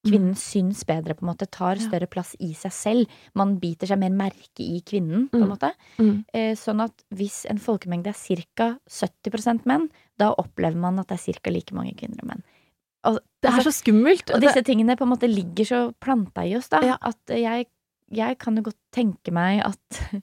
Kvinnen 0.04 0.34
syns 0.34 0.84
bedre, 0.84 1.14
på 1.14 1.22
en 1.22 1.28
måte, 1.30 1.46
tar 1.50 1.76
Mm. 1.76 1.88
Større 1.88 2.06
plass 2.10 2.34
i 2.40 2.52
seg 2.54 2.72
selv. 2.72 3.06
Man 3.34 3.58
biter 3.60 3.86
seg 3.86 3.98
mer 4.00 4.10
merke 4.10 4.58
i 4.64 4.80
kvinnen, 4.82 5.28
på 5.30 5.36
en 5.38 5.44
Mm. 5.46 5.52
måte. 5.52 5.72
Mm. 5.98 6.24
Eh, 6.34 6.54
sånn 6.54 6.82
at 6.82 7.04
hvis 7.14 7.44
en 7.48 7.58
folkemengde 7.58 8.08
er 8.08 8.44
ca. 8.56 8.78
70% 8.88 9.64
menn, 9.64 9.88
da 10.18 10.34
opplever 10.34 10.76
man 10.76 10.98
at 10.98 11.06
det 11.08 11.20
er 11.28 11.32
ca. 11.40 11.50
like 11.50 11.72
mange 11.72 11.94
kvinner 11.96 12.18
og 12.22 12.28
menn. 12.28 12.42
Og, 13.04 13.18
Det 13.42 13.48
er 13.50 13.56
altså, 13.58 13.70
så 13.70 13.82
skummelt. 13.84 14.30
og 14.34 14.40
disse 14.40 14.62
tingene 14.62 14.96
på 14.96 15.02
en 15.02 15.10
måte 15.16 15.28
ligger 15.32 15.64
så 15.64 15.94
planta 16.00 16.42
i 16.48 16.54
oss, 16.56 16.68
da. 16.68 16.80
Ja. 16.80 16.96
At 17.02 17.18
jeg, 17.28 17.66
jeg 18.10 18.38
kan 18.38 18.56
jo 18.56 18.62
godt 18.62 18.76
tenke 18.92 19.32
meg 19.32 19.62
at 19.64 19.78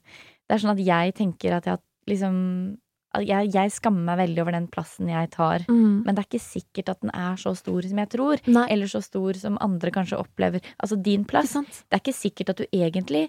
Det 0.50 0.56
er 0.56 0.58
sånn 0.58 0.78
at 0.78 0.84
jeg 0.84 1.14
tenker 1.14 1.52
at 1.56 1.64
jeg 1.64 1.72
har 1.76 1.80
liksom 2.08 2.78
jeg, 3.18 3.50
jeg 3.50 3.72
skammer 3.74 4.04
meg 4.06 4.20
veldig 4.22 4.42
over 4.44 4.54
den 4.54 4.68
plassen 4.70 5.10
jeg 5.10 5.30
tar. 5.34 5.64
Mm. 5.66 6.06
Men 6.06 6.14
det 6.14 6.22
er 6.22 6.28
ikke 6.28 6.44
sikkert 6.44 6.92
at 6.94 7.00
den 7.02 7.12
er 7.16 7.38
så 7.40 7.54
stor 7.58 7.86
som 7.90 8.02
jeg 8.02 8.10
tror. 8.14 8.42
Nei, 8.46 8.66
Eller 8.70 8.90
så 8.90 9.02
stor 9.02 9.38
som 9.40 9.58
andre 9.64 9.90
kanskje 9.94 10.20
opplever. 10.20 10.62
Altså 10.78 10.98
din 11.00 11.26
plass. 11.28 11.56
Det 11.58 11.96
er 11.96 12.02
ikke 12.04 12.16
sikkert 12.16 12.54
at 12.54 12.62
du 12.62 12.66
egentlig 12.70 13.28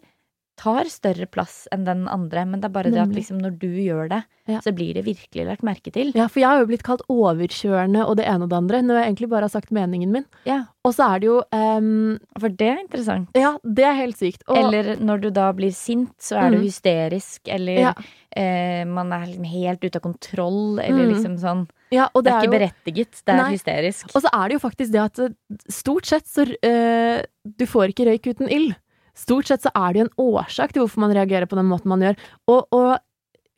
tar 0.62 0.86
større 0.94 1.26
plass 1.32 1.64
enn 1.74 1.86
den 1.88 2.04
andre, 2.12 2.44
men 2.46 2.62
det 2.62 2.70
er 2.70 2.76
bare 2.76 2.92
det 2.94 3.02
at 3.02 3.10
liksom 3.18 3.40
når 3.42 3.58
du 3.62 3.68
gjør 3.82 4.10
det, 4.12 4.22
Ja. 4.50 4.60
så 4.60 4.72
blir 4.76 4.94
det 4.98 5.06
virkelig 5.06 5.46
lagt 5.48 5.64
merke 5.64 5.92
til. 5.94 6.12
Ja, 6.18 6.28
for 6.28 6.42
jeg 6.42 6.50
har 6.50 6.60
jo 6.60 6.68
blitt 6.70 6.84
kalt 6.84 7.02
overkjørende 7.10 8.04
og 8.06 8.18
det 8.20 8.26
ene 8.28 8.44
og 8.46 8.50
det 8.52 8.58
andre, 8.58 8.82
når 8.86 8.98
jeg 9.00 9.08
egentlig 9.10 9.30
bare 9.32 9.48
har 9.48 9.54
sagt 9.54 9.72
meningen 9.74 10.12
min. 10.12 10.26
Ja, 10.46 10.66
Og 10.84 10.96
så 10.98 11.06
er 11.14 11.20
det 11.22 11.28
jo 11.30 11.36
um, 11.54 12.18
For 12.42 12.50
det 12.50 12.68
er 12.72 12.80
interessant. 12.82 13.30
Ja, 13.38 13.52
det 13.64 13.84
er 13.86 13.94
helt 14.00 14.18
sykt. 14.18 14.42
Og, 14.48 14.58
Eller 14.58 14.96
når 14.98 15.22
du 15.22 15.30
da 15.30 15.52
blir 15.54 15.72
sint, 15.72 16.14
så 16.20 16.40
er 16.42 16.50
du 16.50 16.58
Mm. 16.58 16.64
hysterisk, 16.66 17.40
eller 17.48 17.78
Ja. 17.80 17.94
eh, 18.36 18.84
man 18.86 19.14
er 19.14 19.26
liksom 19.28 19.46
helt 19.46 19.84
ute 19.84 19.96
av 19.98 20.02
kontroll, 20.02 20.80
eller 20.80 21.06
Mm. 21.06 21.14
liksom 21.14 21.38
sånn. 21.40 21.68
ja, 21.92 22.10
og 22.16 22.24
Det 22.24 22.32
det 22.32 22.34
er 22.34 22.36
er 22.36 22.42
ikke 22.42 22.52
jo 22.52 22.60
berettiget, 22.60 23.24
det 23.26 23.34
er 23.34 23.38
Nei. 23.44 23.52
hysterisk. 23.54 24.16
Og 24.16 24.22
så 24.24 24.30
er 24.34 24.48
det 24.50 24.60
jo 24.62 24.68
faktisk 24.70 24.92
det 24.92 25.02
at 25.02 25.20
eh, 25.20 25.30
stort 25.70 26.06
sett 26.06 26.26
så 26.26 26.42
uh, 26.48 27.22
Du 27.46 27.66
får 27.66 27.90
ikke 27.94 28.06
røyk 28.06 28.28
uten 28.36 28.48
ild. 28.50 28.76
Stort 29.16 29.46
sett 29.52 29.62
så 29.62 29.72
er 29.76 29.94
det 29.94 30.00
jo 30.00 30.08
en 30.10 30.18
årsak 30.36 30.74
til 30.74 30.84
hvorfor 30.86 31.00
man 31.06 31.14
reagerer 31.16 31.46
på 31.52 31.56
den 31.60 31.68
måten 31.70 31.90
man 31.92 32.00
gjør. 32.02 32.16
Og, 32.48 32.68
og 32.72 32.98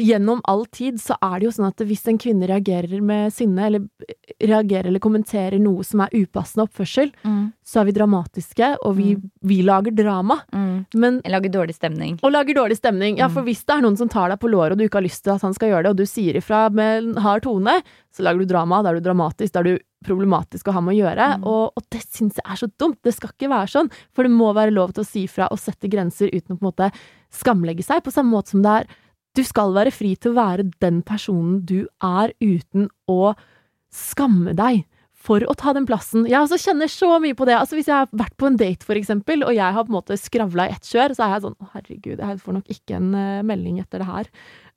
gjennom 0.01 0.39
all 0.49 0.65
tid 0.73 0.97
så 0.99 1.13
er 1.21 1.39
det 1.39 1.45
jo 1.45 1.51
sånn 1.53 1.67
at 1.69 1.77
hvis 1.85 2.07
en 2.09 2.17
kvinne 2.17 2.47
reagerer 2.49 2.99
med 3.05 3.29
sinne, 3.31 3.67
eller 3.67 3.83
reagerer 4.41 4.87
eller 4.89 4.99
kommenterer 5.03 5.59
noe 5.61 5.83
som 5.85 6.01
er 6.01 6.09
upassende 6.17 6.65
oppførsel, 6.65 7.11
Mm. 7.23 7.53
så 7.63 7.79
er 7.81 7.85
vi 7.85 7.91
dramatiske, 7.99 8.71
og 8.83 8.95
vi, 8.97 9.15
vi 9.45 9.61
lager 9.61 9.93
drama. 9.95 10.39
Mm. 10.51 10.85
Men 10.95 11.21
lager 11.29 11.49
dårlig 11.53 11.75
stemning. 11.77 12.17
og 12.23 12.31
lager 12.33 12.55
dårlig 12.57 12.77
stemning. 12.81 13.17
Ja, 13.21 13.27
Mm. 13.27 13.33
for 13.33 13.43
hvis 13.43 13.63
det 13.65 13.75
er 13.77 13.81
noen 13.81 13.97
som 13.97 14.09
tar 14.09 14.29
deg 14.29 14.39
på 14.39 14.49
låret, 14.49 14.71
og 14.73 14.77
du 14.79 14.83
ikke 14.89 14.97
har 14.99 15.07
lyst 15.07 15.23
til 15.23 15.33
at 15.35 15.41
han 15.41 15.53
skal 15.53 15.69
gjøre 15.69 15.83
det, 15.83 15.89
og 15.91 15.97
du 15.97 16.05
sier 16.05 16.33
ifra 16.41 16.69
med 16.73 17.03
en 17.03 17.15
hard 17.21 17.43
tone, 17.43 17.81
så 18.11 18.23
lager 18.23 18.39
du 18.39 18.45
drama, 18.45 18.81
da 18.81 18.89
er 18.89 18.99
du 18.99 19.09
dramatisk, 19.09 19.51
da 19.53 19.59
er 19.59 19.63
du 19.63 19.77
problematisk 20.05 20.69
å 20.69 20.75
ha 20.75 20.83
med 20.83 20.95
å 20.95 20.99
gjøre. 21.01 21.29
Mm. 21.39 21.47
Og, 21.49 21.79
og 21.79 21.87
det 21.93 22.03
syns 22.05 22.39
jeg 22.39 22.45
er 22.45 22.59
så 22.59 22.69
dumt. 22.81 22.99
Det 23.05 23.15
skal 23.15 23.33
ikke 23.33 23.51
være 23.51 23.71
sånn. 23.73 23.91
For 24.15 24.27
det 24.27 24.33
må 24.35 24.51
være 24.55 24.75
lov 24.75 24.93
til 24.95 25.05
å 25.05 25.09
si 25.09 25.25
fra 25.31 25.49
og 25.53 25.61
sette 25.61 25.91
grenser 25.91 26.33
uten 26.33 26.55
å 26.55 26.59
på 26.59 26.63
en 26.63 26.71
måte 26.71 26.91
skamlegge 27.33 27.85
seg, 27.85 28.03
på 28.05 28.13
samme 28.13 28.35
måte 28.35 28.53
som 28.53 28.63
det 28.65 28.77
er 28.83 28.91
Du 29.33 29.41
skal 29.41 29.71
være 29.73 29.89
fri 29.89 30.11
til 30.13 30.29
å 30.29 30.37
være 30.37 30.67
den 30.83 31.01
personen 31.01 31.63
du 31.65 31.87
er, 32.05 32.35
uten 32.37 32.91
å 33.09 33.33
skamme 33.89 34.53
deg. 34.53 34.83
For 35.23 35.43
å 35.47 35.53
ta 35.55 35.71
den 35.71 35.85
plassen. 35.87 36.25
Jeg 36.27 36.35
også 36.41 36.59
kjenner 36.59 36.91
så 36.91 37.15
mye 37.23 37.35
på 37.37 37.47
det. 37.47 37.55
Altså 37.55 37.77
Hvis 37.77 37.87
jeg 37.87 37.95
har 37.95 38.09
vært 38.11 38.35
på 38.37 38.49
en 38.49 38.57
date, 38.59 38.83
for 38.83 38.99
eksempel, 38.99 39.45
og 39.47 39.55
jeg 39.55 39.75
har 39.75 39.85
på 39.87 39.93
en 39.93 39.95
måte 39.95 40.17
skravla 40.19 40.67
i 40.67 40.73
ett 40.75 40.89
kjør, 40.89 41.15
så 41.15 41.23
er 41.23 41.35
jeg 41.37 41.45
sånn 41.45 41.55
Å, 41.55 41.69
herregud, 41.77 42.19
jeg 42.19 42.41
får 42.43 42.57
nok 42.57 42.73
ikke 42.75 42.97
en 42.99 43.13
eh, 43.15 43.45
melding 43.47 43.79
etter 43.79 44.03
det 44.03 44.09
her. 44.09 44.29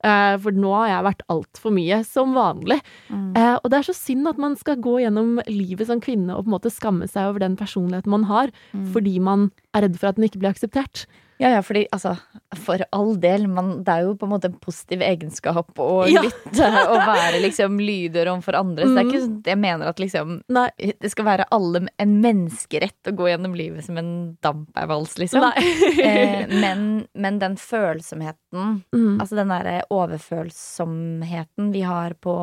Eh, 0.05 0.37
for 0.37 0.51
nå 0.53 0.71
har 0.75 0.87
jeg 0.91 1.05
vært 1.07 1.23
altfor 1.33 1.73
mye, 1.73 2.03
som 2.05 2.33
vanlig. 2.37 2.79
Mm. 3.09 3.31
Eh, 3.35 3.55
og 3.63 3.69
det 3.71 3.79
er 3.79 3.87
så 3.89 3.95
synd 3.97 4.27
at 4.29 4.37
man 4.37 4.55
skal 4.55 4.75
gå 4.77 4.99
gjennom 5.01 5.39
livet 5.49 5.87
som 5.89 5.99
kvinne 6.03 6.35
og 6.35 6.45
på 6.45 6.51
en 6.51 6.55
måte 6.59 6.71
skamme 6.73 7.07
seg 7.09 7.31
over 7.31 7.39
den 7.39 7.55
personligheten 7.57 8.13
man 8.13 8.23
har, 8.29 8.51
Mm. 8.73 8.91
fordi 8.93 9.19
man 9.19 9.51
er 9.73 9.81
redd 9.87 9.97
for 9.97 10.09
at 10.09 10.15
den 10.15 10.25
ikke 10.29 10.39
blir 10.39 10.53
akseptert. 10.53 11.05
Ja, 11.39 11.49
ja, 11.53 11.61
fordi 11.61 11.83
altså, 11.93 12.15
for 12.57 12.81
all 12.91 13.11
del, 13.21 13.43
man, 13.47 13.83
det 13.85 13.93
er 13.93 14.05
jo 14.07 14.15
på 14.17 14.25
en 14.25 14.31
måte 14.31 14.49
en 14.49 14.55
positiv 14.59 15.03
egenskap 15.05 15.69
å 15.77 16.07
Ja. 16.09 16.23
lytte 16.25 16.69
og 16.89 16.97
være 17.05 17.41
liksom 17.43 17.77
lydhør 17.77 18.31
overfor 18.33 18.57
andre. 18.57 18.85
Så 18.87 18.95
det 18.95 19.01
er 19.01 19.05
Mm. 19.05 19.11
ikke 19.11 19.21
sånn 19.25 19.43
jeg 19.45 19.57
mener 19.61 19.87
at 19.91 19.99
liksom 20.01 20.41
Nei. 20.49 20.69
det 20.77 21.11
skal 21.13 21.25
være 21.25 21.45
alle 21.51 21.83
en 21.99 22.15
menneskerett 22.23 23.11
å 23.11 23.15
gå 23.15 23.29
gjennom 23.29 23.53
livet 23.55 23.85
som 23.85 23.97
en 24.01 24.37
dampervals 24.41 25.17
liksom. 25.21 25.45
Eh, 26.07 26.47
men, 26.63 27.07
men 27.13 27.39
den 27.39 27.55
følsomheten, 27.57 28.81
Mm. 28.93 29.19
altså 29.21 29.35
den 29.35 29.49
derre 29.51 29.81
overfølsomheten 29.93 31.71
vi 31.73 31.81
har 31.81 32.13
på 32.13 32.33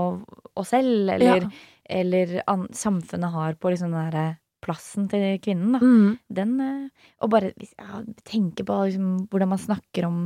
oss 0.56 0.68
selv, 0.68 1.08
eller, 1.10 1.36
Ja. 1.42 1.50
eller 1.90 2.42
an, 2.46 2.68
samfunnet 2.72 3.32
har 3.32 3.54
på 3.54 3.70
liksom 3.72 3.90
den 3.92 4.10
derre 4.10 4.36
plassen 4.64 5.06
til 5.12 5.38
kvinnen, 5.44 5.76
da. 5.76 5.80
Mm. 5.84 6.18
Den 6.40 6.54
eh, 6.64 7.06
Og 7.22 7.30
bare 7.34 7.52
ja, 7.60 8.00
tenke 8.24 8.64
på 8.66 8.80
liksom, 8.88 9.26
hvordan 9.30 9.52
man 9.52 9.60
snakker 9.62 10.08
om 10.08 10.18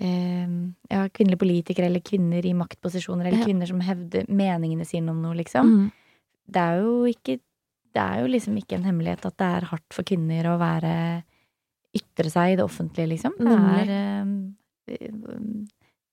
eh, 0.00 0.48
ja, 0.90 1.06
kvinnelige 1.08 1.40
politikere 1.44 1.86
eller 1.90 2.04
kvinner 2.04 2.44
i 2.44 2.54
maktposisjoner, 2.56 3.26
eller 3.28 3.38
Ja. 3.42 3.46
kvinner 3.48 3.66
som 3.70 3.80
hevder 3.80 4.26
meningene 4.28 4.84
sine 4.88 5.10
om 5.10 5.22
noe, 5.22 5.36
liksom. 5.38 5.66
Mm. 5.66 5.92
Det 6.48 6.62
er 6.62 6.80
jo 6.82 7.04
ikke 7.10 7.40
Det 7.96 8.02
er 8.04 8.18
jo 8.20 8.26
liksom 8.28 8.56
ikke 8.60 8.76
en 8.76 8.84
hemmelighet 8.84 9.24
at 9.24 9.36
det 9.40 9.46
er 9.46 9.64
hardt 9.70 9.94
for 9.94 10.04
kvinner 10.04 10.44
å 10.50 10.58
være 10.60 11.24
Ytre 11.96 12.28
seg 12.28 12.52
i 12.52 12.56
det 12.58 12.64
offentlige, 12.66 13.08
liksom. 13.14 13.32
Det 13.40 13.54
er 13.56 13.92
eh, 13.94 14.26
eh, 14.92 15.14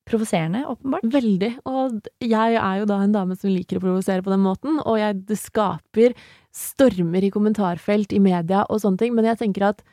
provoserende, 0.10 0.66
åpenbart. 0.68 1.06
Veldig. 1.14 1.52
Og 1.70 2.08
jeg 2.24 2.58
er 2.60 2.80
jo 2.80 2.88
da 2.90 3.00
en 3.04 3.16
dame 3.16 3.38
som 3.40 3.52
liker 3.52 3.80
å 3.80 3.84
provosere 3.84 4.24
på 4.26 4.34
den 4.34 4.44
måten, 4.44 4.80
og 4.84 4.98
jeg, 5.00 5.22
det 5.30 5.40
skaper 5.40 6.16
stormer 6.54 7.26
i 7.26 7.32
kommentarfelt 7.34 8.14
i 8.14 8.22
media 8.22 8.66
og 8.68 8.84
sånne 8.84 9.02
ting, 9.02 9.14
men 9.16 9.28
jeg 9.32 9.40
tenker 9.42 9.70
at 9.72 9.86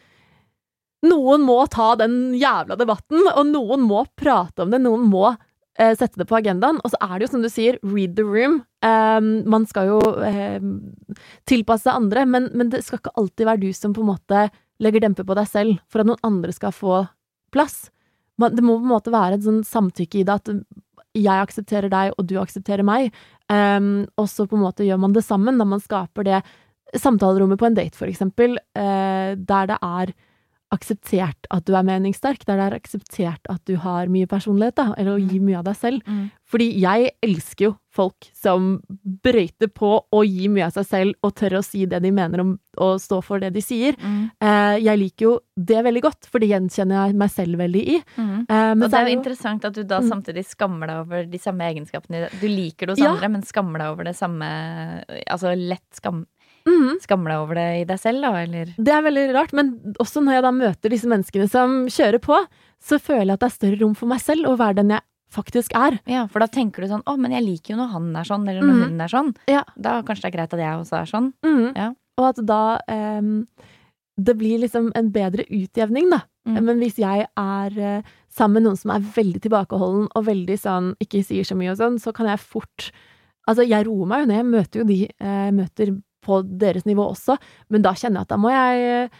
noen 1.06 1.44
må 1.46 1.62
ta 1.72 1.94
den 1.96 2.34
jævla 2.36 2.76
debatten, 2.76 3.22
og 3.30 3.46
noen 3.48 3.86
må 3.86 4.04
prate 4.20 4.66
om 4.66 4.72
det, 4.72 4.82
noen 4.84 5.06
må 5.08 5.30
eh, 5.30 5.94
sette 5.96 6.20
det 6.20 6.26
på 6.28 6.36
agendaen. 6.36 6.80
Og 6.84 6.92
så 6.92 7.00
er 7.06 7.14
det 7.14 7.24
jo 7.24 7.30
som 7.36 7.44
du 7.44 7.48
sier, 7.52 7.78
read 7.86 8.18
the 8.18 8.26
room. 8.26 8.58
Eh, 8.84 9.20
man 9.48 9.64
skal 9.70 9.94
jo 9.94 10.00
eh, 10.26 10.60
tilpasse 11.48 11.86
seg 11.86 12.02
andre, 12.02 12.26
men, 12.28 12.50
men 12.52 12.74
det 12.74 12.82
skal 12.84 13.00
ikke 13.00 13.16
alltid 13.16 13.48
være 13.48 13.64
du 13.64 13.70
som 13.76 13.96
på 13.96 14.04
en 14.04 14.12
måte 14.12 14.44
legger 14.80 15.04
demper 15.04 15.24
på 15.28 15.36
deg 15.36 15.48
selv 15.48 15.80
for 15.88 16.02
at 16.02 16.10
noen 16.10 16.20
andre 16.26 16.52
skal 16.56 16.76
få 16.76 17.00
plass. 17.54 17.88
Det 18.40 18.64
må 18.64 18.78
på 18.78 18.86
en 18.86 18.94
måte 18.94 19.12
være 19.12 19.36
et 19.36 19.44
sånn 19.44 19.60
samtykke 19.66 20.22
i 20.22 20.24
det, 20.24 20.38
at 20.40 20.50
jeg 21.18 21.42
aksepterer 21.42 21.90
deg, 21.92 22.14
og 22.16 22.26
du 22.30 22.36
aksepterer 22.40 22.86
meg. 22.86 23.10
Um, 23.50 24.06
og 24.20 24.28
så 24.30 24.46
på 24.46 24.56
en 24.56 24.64
måte 24.64 24.86
gjør 24.86 25.00
man 25.02 25.14
det 25.16 25.24
sammen, 25.26 25.58
da 25.58 25.66
man 25.68 25.82
skaper 25.82 26.26
det 26.26 26.40
samtalerommet 26.98 27.58
på 27.60 27.68
en 27.68 27.76
date, 27.78 27.98
for 27.98 28.10
eksempel, 28.10 28.56
uh, 28.78 29.34
der 29.36 29.70
det 29.70 29.78
er 29.78 30.14
akseptert 30.72 31.46
at 31.50 31.64
du 31.66 31.74
er 31.74 31.82
meningssterk, 31.86 32.44
der 32.46 32.56
det 32.60 32.66
er 32.68 32.76
akseptert 32.78 33.40
at 33.50 33.60
du 33.66 33.76
har 33.82 34.06
mye 34.06 34.26
personlighet, 34.30 34.76
da, 34.78 34.94
eller 34.96 35.16
å 35.18 35.20
gi 35.20 35.40
mye 35.42 35.58
av 35.58 35.64
deg 35.64 35.76
selv. 35.76 36.02
Mm. 36.06 36.30
Fordi 36.50 36.66
jeg 36.82 37.10
elsker 37.22 37.64
jo 37.68 37.72
folk 37.94 38.28
som 38.34 38.80
brøyter 39.24 39.70
på 39.74 39.90
å 40.14 40.20
gi 40.26 40.46
mye 40.50 40.66
av 40.68 40.72
seg 40.76 40.86
selv 40.86 41.26
og 41.26 41.34
tør 41.38 41.58
å 41.58 41.62
si 41.66 41.84
det 41.90 42.00
de 42.02 42.10
mener 42.14 42.40
om 42.42 42.52
å 42.78 42.92
stå 43.02 43.18
for 43.22 43.42
det 43.42 43.50
de 43.54 43.62
sier. 43.62 43.94
Mm. 43.98 44.30
Eh, 44.40 44.76
jeg 44.86 44.98
liker 45.02 45.26
jo 45.26 45.32
det 45.58 45.82
veldig 45.84 46.02
godt, 46.06 46.28
for 46.30 46.38
det 46.42 46.50
gjenkjenner 46.52 47.06
jeg 47.08 47.18
meg 47.18 47.30
selv 47.34 47.58
veldig 47.58 47.82
i. 47.96 47.98
Mm. 48.16 48.34
Eh, 48.46 48.74
men 48.74 48.82
Og 48.86 48.90
det 48.90 48.98
er 49.00 49.04
er 49.06 49.10
jo 49.10 49.18
interessant 49.18 49.64
at 49.64 49.74
du 49.74 49.82
da 49.84 50.00
Mm. 50.00 50.08
samtidig 50.10 50.46
skammer 50.46 50.86
deg 50.86 50.96
over 51.02 51.24
de 51.26 51.38
samme 51.38 51.66
egenskapene. 51.66 52.28
Du 52.40 52.46
liker 52.48 52.86
det 52.86 52.90
hos 52.98 52.98
Ja. 53.04 53.14
andre, 53.14 53.28
men 53.28 53.42
skammer 53.42 53.78
deg 53.78 53.88
over 53.90 54.04
det 54.04 54.16
samme 54.16 55.04
Altså 55.28 55.54
lett 55.56 55.82
skam, 55.92 56.26
Mhm. 56.70 56.98
Skamme 57.02 57.30
deg 57.30 57.42
over 57.42 57.58
det 57.58 57.68
i 57.80 57.84
deg 57.88 58.00
selv, 58.00 58.22
da, 58.24 58.32
eller? 58.44 58.72
Det 58.78 58.94
er 58.94 59.06
veldig 59.06 59.26
rart, 59.36 59.54
men 59.56 59.74
også 60.02 60.22
når 60.24 60.38
jeg 60.38 60.46
da 60.46 60.52
møter 60.54 60.94
disse 60.94 61.10
menneskene 61.10 61.48
som 61.50 61.78
kjører 61.90 62.22
på, 62.22 62.38
så 62.80 63.00
føler 63.02 63.32
jeg 63.32 63.38
at 63.38 63.44
det 63.44 63.50
er 63.50 63.56
større 63.58 63.80
rom 63.82 63.96
for 63.98 64.10
meg 64.10 64.22
selv 64.22 64.48
å 64.48 64.56
være 64.60 64.80
den 64.80 64.94
jeg 64.94 65.04
faktisk 65.30 65.74
er. 65.78 65.98
Ja, 66.10 66.24
for 66.30 66.42
da 66.42 66.48
tenker 66.50 66.82
du 66.82 66.90
sånn 66.90 67.04
Å, 67.06 67.14
men 67.20 67.34
jeg 67.36 67.46
liker 67.46 67.74
jo 67.74 67.80
når 67.80 67.92
han 67.92 68.08
er 68.18 68.26
sånn, 68.26 68.48
eller 68.50 68.64
når 68.66 68.78
mm. 68.78 68.86
hun 68.86 69.04
er 69.04 69.12
sånn. 69.12 69.34
Ja. 69.50 69.64
Da 69.76 70.00
kanskje 70.06 70.26
det 70.26 70.30
er 70.32 70.36
greit 70.38 70.56
at 70.56 70.62
jeg 70.64 70.80
også 70.80 70.96
er 70.98 71.10
sånn. 71.10 71.28
Mm. 71.46 71.68
Ja. 71.76 71.90
Og 72.20 72.26
at 72.32 72.40
da 72.48 72.62
um, 73.20 73.36
det 74.20 74.34
blir 74.36 74.60
liksom 74.64 74.90
en 74.98 75.12
bedre 75.14 75.46
utjevning, 75.46 76.10
da. 76.12 76.24
Mm. 76.48 76.58
Men 76.66 76.82
hvis 76.82 76.98
jeg 77.00 77.26
er 77.28 77.78
eh, 77.78 78.10
sammen 78.32 78.60
med 78.60 78.66
noen 78.68 78.78
som 78.80 78.92
er 78.94 79.06
veldig 79.14 79.42
tilbakeholden 79.44 80.06
og 80.16 80.26
veldig 80.26 80.56
sånn 80.60 80.94
ikke 81.04 81.22
sier 81.26 81.46
så 81.46 81.56
mye 81.58 81.74
og 81.74 81.80
sånn, 81.80 81.98
så 82.02 82.14
kan 82.16 82.30
jeg 82.30 82.42
fort 82.42 82.90
Altså, 83.48 83.64
jeg 83.64 83.86
roer 83.86 84.06
meg 84.06 84.20
jo 84.20 84.26
ned, 84.28 84.36
jeg 84.36 84.46
møter 84.46 84.80
jo 84.80 84.84
de 84.86 84.96
eh, 85.08 85.38
jeg 85.48 85.54
møter 85.56 85.92
på 86.24 86.42
deres 86.44 86.86
nivå 86.88 87.08
også, 87.12 87.36
men 87.72 87.82
da 87.86 87.94
kjenner 87.96 88.20
jeg 88.20 88.28
at 88.28 88.32
da 88.34 88.40
må 88.40 88.52
jeg 88.52 89.10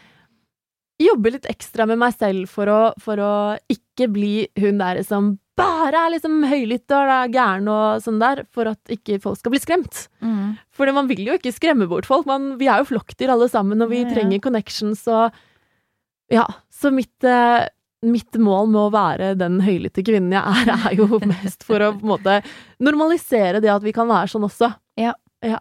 jobbe 1.01 1.31
litt 1.33 1.47
ekstra 1.49 1.87
med 1.89 1.99
meg 2.01 2.13
selv 2.13 2.49
for 2.51 2.69
å, 2.69 2.81
for 3.01 3.21
å 3.21 3.31
ikke 3.71 4.05
bli 4.11 4.35
hun 4.61 4.81
der 4.81 5.01
som 5.07 5.35
bare 5.61 6.05
er 6.05 6.13
liksom 6.15 6.39
høylytt 6.47 6.93
og 6.95 7.11
er 7.11 7.33
gæren 7.33 7.67
og 7.71 8.03
sånn 8.05 8.21
der, 8.21 8.43
for 8.53 8.69
at 8.71 8.93
ikke 8.93 9.19
folk 9.23 9.39
skal 9.39 9.53
bli 9.53 9.61
skremt. 9.61 10.05
Mm. 10.23 10.55
For 10.73 10.89
man 10.95 11.09
vil 11.11 11.23
jo 11.27 11.35
ikke 11.37 11.53
skremme 11.53 11.87
bort 11.91 12.07
folk. 12.09 12.25
Man, 12.29 12.55
vi 12.61 12.69
er 12.71 12.81
jo 12.81 12.89
flokkdyr 12.93 13.33
alle 13.33 13.49
sammen, 13.51 13.83
og 13.83 13.91
vi 13.91 14.01
Ja, 14.01 14.07
ja. 14.07 14.13
trenger 14.15 14.43
connections 14.43 15.05
og 15.11 15.37
Ja. 16.31 16.45
Så 16.71 16.89
mitt, 16.95 17.23
eh, 17.27 17.67
mitt 18.01 18.33
mål 18.39 18.69
med 18.71 18.81
å 18.81 18.93
være 18.93 19.33
den 19.37 19.59
høylytte 19.61 20.01
kvinnen 20.07 20.31
jeg 20.31 20.41
er, 20.41 20.71
er 20.71 20.95
jo 20.95 21.19
mest 21.33 21.65
for 21.67 21.83
å 21.83 21.91
på 21.93 22.05
en 22.07 22.13
måte 22.15 22.37
normalisere 22.79 23.59
det 23.61 23.69
at 23.69 23.83
vi 23.83 23.91
kan 23.93 24.07
være 24.09 24.31
sånn 24.31 24.47
også. 24.47 24.71
Ja. 24.97 25.13
ja. 25.43 25.59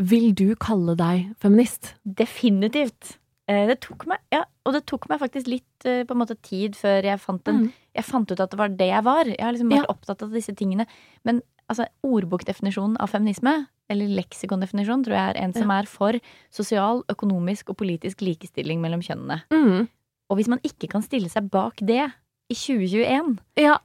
Vil 0.00 0.30
du 0.34 0.54
kalle 0.56 0.94
deg 0.96 1.34
feminist? 1.42 1.94
Definitivt. 2.08 3.18
Eh, 3.48 3.66
Det 3.68 3.80
tok 3.84 4.06
meg, 4.06 4.18
ja, 4.32 4.44
og 4.64 4.72
det 4.76 4.84
tok 4.86 5.08
meg 5.10 5.20
faktisk 5.20 5.46
litt 5.50 5.84
eh, 5.84 6.04
på 6.04 6.14
en 6.14 6.20
måte 6.22 6.36
tid 6.42 6.76
før 6.78 7.02
jeg 7.04 7.20
fant, 7.20 7.46
en, 7.48 7.64
Mm. 7.66 7.72
jeg 7.96 8.04
fant 8.04 8.30
ut 8.30 8.40
at 8.40 8.50
det 8.50 8.58
var 8.58 8.68
det 8.68 8.88
jeg 8.88 9.04
var. 9.04 9.24
Jeg 9.24 9.40
har 9.40 9.52
liksom 9.52 9.70
vært 9.70 9.86
Ja. 9.88 9.92
opptatt 9.94 10.22
av 10.22 10.30
disse 10.32 10.54
tingene. 10.56 10.86
Men 11.24 11.42
altså, 11.68 11.86
ordbokdefinisjonen 12.02 12.96
av 13.00 13.10
feminisme, 13.10 13.66
eller 13.90 14.06
leksikondefinisjonen, 14.06 15.04
tror 15.04 15.14
jeg 15.18 15.36
er 15.36 15.42
en 15.42 15.52
som 15.52 15.70
er 15.70 15.84
for 15.86 16.12
sosial, 16.50 17.02
økonomisk 17.08 17.70
og 17.70 17.76
politisk 17.76 18.20
likestilling 18.22 18.80
mellom 18.80 19.00
kjønnene. 19.02 19.42
Mm. 19.50 19.88
Og 20.30 20.36
hvis 20.38 20.48
man 20.48 20.60
ikke 20.62 20.88
kan 20.88 21.02
stille 21.02 21.28
seg 21.28 21.50
bak 21.50 21.76
det 21.82 22.12
i 22.50 22.54
2021, 22.54 23.38
Ja, 23.56 23.78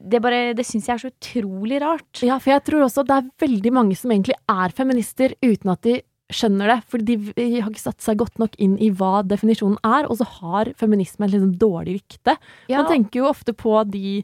det, 0.00 0.20
bare- 0.22 0.54
det 0.56 0.66
syns 0.66 0.86
jeg 0.88 0.94
er 0.98 1.02
så 1.04 1.10
utrolig 1.12 1.80
rart. 1.82 2.22
ja, 2.26 2.38
for 2.38 2.50
jeg 2.54 2.64
tror 2.68 2.86
også 2.86 3.04
det 3.06 3.16
er 3.18 3.30
veldig 3.46 3.72
mange 3.72 3.96
som 3.98 4.10
egentlig 4.14 4.36
er 4.48 4.74
feminister 4.76 5.34
uten 5.42 5.70
at 5.74 5.82
de 5.86 6.00
skjønner 6.30 6.68
det. 6.70 6.78
For 6.86 6.98
de 7.02 7.16
har 7.60 7.70
ikke 7.72 7.80
satt 7.82 8.00
seg 8.04 8.20
godt 8.20 8.38
nok 8.38 8.52
inn 8.62 8.76
i 8.78 8.90
hva 8.94 9.22
definisjonen 9.26 9.80
er, 9.82 10.06
og 10.06 10.20
så 10.20 10.26
har 10.40 10.70
feminisme 10.78 11.26
et 11.26 11.32
liksom 11.34 11.56
dårlig 11.58 11.96
rykte. 12.00 12.36
Ja, 12.70 12.82
Man 12.84 12.92
tenker 12.92 13.24
jo 13.24 13.30
ofte 13.32 13.52
på 13.56 13.80
de 13.90 14.20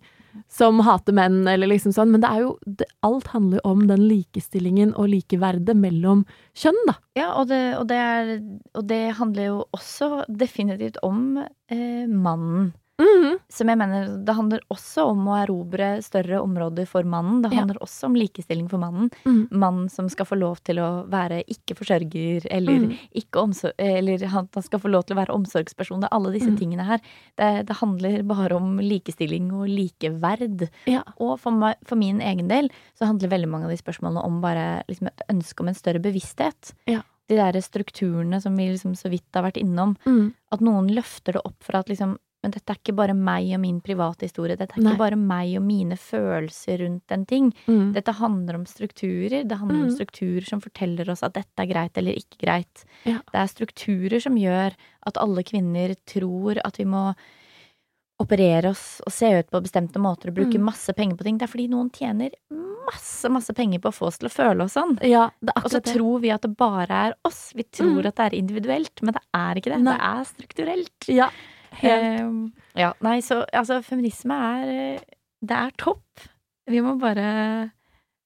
som 0.52 0.78
hater 0.84 1.14
menn, 1.16 1.46
eller 1.48 1.66
liksom 1.66 1.94
sånn, 1.96 2.10
men 2.12 2.20
det 2.20 2.28
er 2.28 2.42
jo 2.44 2.50
det, 2.68 2.84
Alt 3.02 3.30
handler 3.32 3.56
jo 3.62 3.70
om 3.72 3.86
den 3.88 4.02
likestillingen 4.06 4.90
og 4.94 5.08
likeverdet 5.08 5.74
mellom 5.80 6.26
kjønn, 6.54 6.76
da. 6.86 6.94
Ja, 7.16 7.30
og 7.40 7.48
det, 7.48 7.60
og 7.80 7.86
det, 7.88 7.96
er, 7.96 8.34
og 8.76 8.84
det 8.86 9.00
handler 9.16 9.46
jo 9.48 9.56
også 9.72 10.10
definitivt 10.28 10.98
om 11.02 11.38
eh, 11.40 12.04
mannen. 12.06 12.74
Mhm. 12.98 13.38
Som 13.52 13.68
jeg 13.68 13.76
mener, 13.78 14.06
det 14.24 14.34
handler 14.34 14.60
også 14.72 15.04
om 15.10 15.26
å 15.28 15.34
erobre 15.44 16.02
større 16.02 16.38
områder 16.40 16.86
for 16.88 17.02
mannen. 17.04 17.42
Det 17.42 17.52
Ja. 17.52 17.60
handler 17.60 17.78
også 17.82 18.04
om 18.06 18.14
likestilling 18.14 18.68
for 18.70 18.78
mannen. 18.78 19.10
Mm. 19.26 19.48
Mannen 19.50 19.90
som 19.90 20.08
skal 20.08 20.24
få 20.26 20.38
lov 20.38 20.62
til 20.64 20.76
å 20.76 21.06
være 21.08 21.44
ikke 21.46 21.76
forsørger, 21.76 22.46
eller, 22.50 22.72
Mm. 22.88 22.98
ikke 23.14 23.74
eller 23.78 24.26
han 24.26 24.48
skal 24.62 24.80
få 24.80 24.88
lov 24.90 25.04
til 25.06 25.16
å 25.16 25.20
være 25.26 25.34
omsorgsperson. 25.34 26.00
Det 26.00 26.08
er 26.10 26.16
alle 26.16 26.32
disse 26.32 26.48
Mm. 26.50 26.56
tingene 26.58 26.84
her. 26.86 27.00
Det, 27.36 27.66
det 27.66 27.76
handler 27.76 28.22
bare 28.22 28.52
om 28.56 28.78
likestilling 28.78 29.52
og 29.52 29.68
likeverd. 29.68 30.70
Ja. 30.86 31.02
Og 31.20 31.38
for, 31.40 31.50
meg, 31.52 31.76
for 31.84 31.96
min 31.96 32.20
egen 32.20 32.48
del 32.48 32.70
så 32.98 33.06
handler 33.06 33.28
veldig 33.28 33.48
mange 33.48 33.64
av 33.64 33.70
de 33.70 33.76
spørsmålene 33.76 34.24
om 34.24 34.40
bare 34.40 34.82
liksom 34.88 35.08
et 35.08 35.22
ønske 35.28 35.60
om 35.60 35.68
en 35.68 35.74
større 35.74 36.00
bevissthet. 36.00 36.72
Ja. 36.86 37.02
De 37.28 37.34
der 37.36 37.52
strukturene 37.60 38.40
som 38.40 38.56
vi 38.56 38.70
liksom 38.70 38.92
så 38.94 39.10
vidt 39.10 39.24
har 39.34 39.42
vært 39.42 39.60
innom. 39.60 39.96
Mm. 40.06 40.32
At 40.52 40.60
noen 40.60 40.88
løfter 40.94 41.32
det 41.34 41.42
opp 41.44 41.56
for 41.60 41.76
at 41.76 41.88
liksom 41.88 42.18
Men 42.46 42.52
dette 42.54 42.70
er 42.70 42.78
ikke 42.78 42.94
bare 42.94 43.14
meg 43.18 43.48
og 43.56 43.60
min 43.64 43.80
private 43.82 44.22
historie. 44.28 44.54
Dette 44.56 44.76
er 44.78 44.82
Nei. 44.84 44.92
ikke 44.94 45.00
bare 45.02 45.16
meg 45.18 45.56
og 45.58 45.64
mine 45.66 45.96
følelser 45.98 46.78
rundt 46.84 47.10
en 47.16 47.24
ting. 47.26 47.48
Mm. 47.66 47.88
Dette 47.96 48.12
handler 48.20 48.54
om 48.60 48.66
strukturer. 48.70 49.42
Det 49.42 49.58
handler 49.58 49.80
om 49.82 49.88
Mm. 49.90 49.96
strukturer 49.96 50.46
som 50.46 50.60
forteller 50.62 51.10
oss 51.10 51.24
at 51.26 51.34
dette 51.34 51.58
er 51.58 51.66
greit 51.66 51.98
eller 51.98 52.14
ikke 52.14 52.38
greit. 52.38 52.84
Ja. 53.04 53.18
Det 53.32 53.34
er 53.42 53.50
strukturer 53.50 54.22
som 54.22 54.36
gjør 54.38 54.76
at 55.10 55.16
alle 55.18 55.42
kvinner 55.42 55.96
tror 56.06 56.60
at 56.64 56.76
vi 56.78 56.84
må 56.84 57.16
operere 58.22 58.70
oss 58.70 59.00
og 59.04 59.12
se 59.12 59.28
ut 59.40 59.50
på 59.52 59.60
bestemte 59.60 60.00
måter 60.00 60.28
og 60.30 60.36
bruke 60.38 60.56
Mm. 60.56 60.64
masse 60.70 60.94
penger 60.96 61.16
på 61.18 61.24
ting. 61.24 61.36
Det 61.38 61.44
er 61.48 61.52
fordi 61.52 61.68
noen 61.68 61.90
tjener 61.92 62.30
masse, 62.86 63.28
masse 63.28 63.52
penger 63.52 63.80
på 63.80 63.90
å 63.90 63.94
få 63.94 64.06
oss 64.06 64.18
til 64.18 64.28
å 64.28 64.32
føle 64.32 64.62
oss 64.64 64.74
sånn. 64.74 64.96
Ja, 65.02 65.30
Og 65.56 65.68
så 65.70 65.82
tror 65.82 66.20
vi 66.20 66.30
at 66.30 66.42
det 66.42 66.56
bare 66.56 66.88
er 67.08 67.14
oss. 67.24 67.52
Vi 67.54 67.64
tror 67.64 68.02
Mm. 68.02 68.06
at 68.06 68.14
det 68.14 68.32
er 68.32 68.38
individuelt, 68.38 69.02
men 69.02 69.12
det 69.14 69.22
er 69.34 69.54
ikke 69.56 69.74
det. 69.74 69.80
Nei. 69.82 69.92
Det 69.92 70.00
er 70.00 70.24
strukturelt. 70.24 71.08
Ja, 71.08 71.28
helt. 71.82 72.06
Eh, 72.20 72.80
ja, 72.80 72.92
nei, 73.04 73.18
så 73.24 73.44
altså, 73.52 73.82
feminisme 73.84 74.34
er 74.34 74.72
eh, 74.96 75.00
Det 75.46 75.56
er 75.56 75.70
topp. 75.78 76.26
Vi 76.66 76.80
må 76.82 76.96
bare 76.98 77.70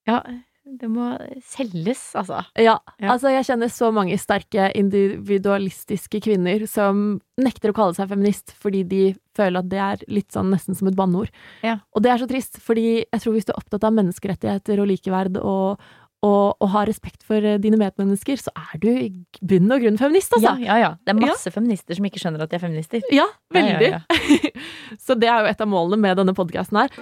Ja, 0.09 0.23
det 0.65 0.87
må 0.89 1.11
selges, 1.43 2.15
altså. 2.15 2.45
Ja, 2.57 2.79
Ja. 3.01 3.11
altså 3.13 3.31
jeg 3.33 3.45
kjenner 3.45 3.69
så 3.69 3.91
mange 3.93 4.17
sterke 4.19 4.71
individualistiske 4.79 6.21
kvinner 6.23 6.63
som 6.71 7.21
nekter 7.41 7.73
å 7.73 7.77
kalle 7.77 7.97
seg 7.97 8.11
feminist 8.13 8.53
fordi 8.61 8.83
de 8.87 9.03
føler 9.37 9.59
at 9.63 9.69
det 9.73 9.81
er 9.81 10.05
litt 10.13 10.31
sånn 10.35 10.51
nesten 10.53 10.77
som 10.77 10.89
et 10.91 10.97
banneord. 10.99 11.31
Ja. 11.67 11.79
Og 11.95 12.03
det 12.05 12.13
er 12.13 12.19
så 12.23 12.29
trist, 12.31 12.61
fordi 12.63 13.05
jeg 13.07 13.21
tror 13.23 13.35
hvis 13.35 13.47
du 13.49 13.53
er 13.55 13.61
opptatt 13.61 13.85
av 13.89 13.97
menneskerettigheter 13.97 14.81
og 14.83 14.91
likeverd 14.93 15.41
og, 15.43 15.81
og, 16.23 16.57
og 16.61 16.69
har 16.75 16.85
respekt 16.91 17.23
for 17.25 17.41
eh, 17.41 17.57
dine 17.63 17.79
medmennesker, 17.81 18.37
så 18.37 18.53
er 18.57 18.79
du 18.83 18.89
i 18.93 19.07
bunn 19.41 19.71
og 19.73 19.81
grunn 19.81 19.97
feminist, 20.01 20.35
Ja, 20.37 20.51
altså. 20.53 20.67
ja, 20.67 20.77
ja. 20.83 20.91
Det 21.01 21.15
er 21.15 21.21
masse 21.23 21.51
feminister 21.55 21.97
som 21.97 22.05
ikke 22.11 22.21
skjønner 22.21 22.45
at 22.45 22.51
de 22.53 22.59
er 22.59 22.65
feminister. 22.67 23.01
Ja, 23.15 23.25
veldig. 23.57 23.89
Ja, 23.95 24.03
ja, 24.05 24.51
så 25.07 25.17
det 25.17 25.31
er 25.33 25.47
jo 25.47 25.53
et 25.55 25.65
av 25.65 25.71
målene 25.73 26.01
med 26.05 26.21
denne 26.21 26.37
podkasten 26.37 26.83
her. 26.83 26.93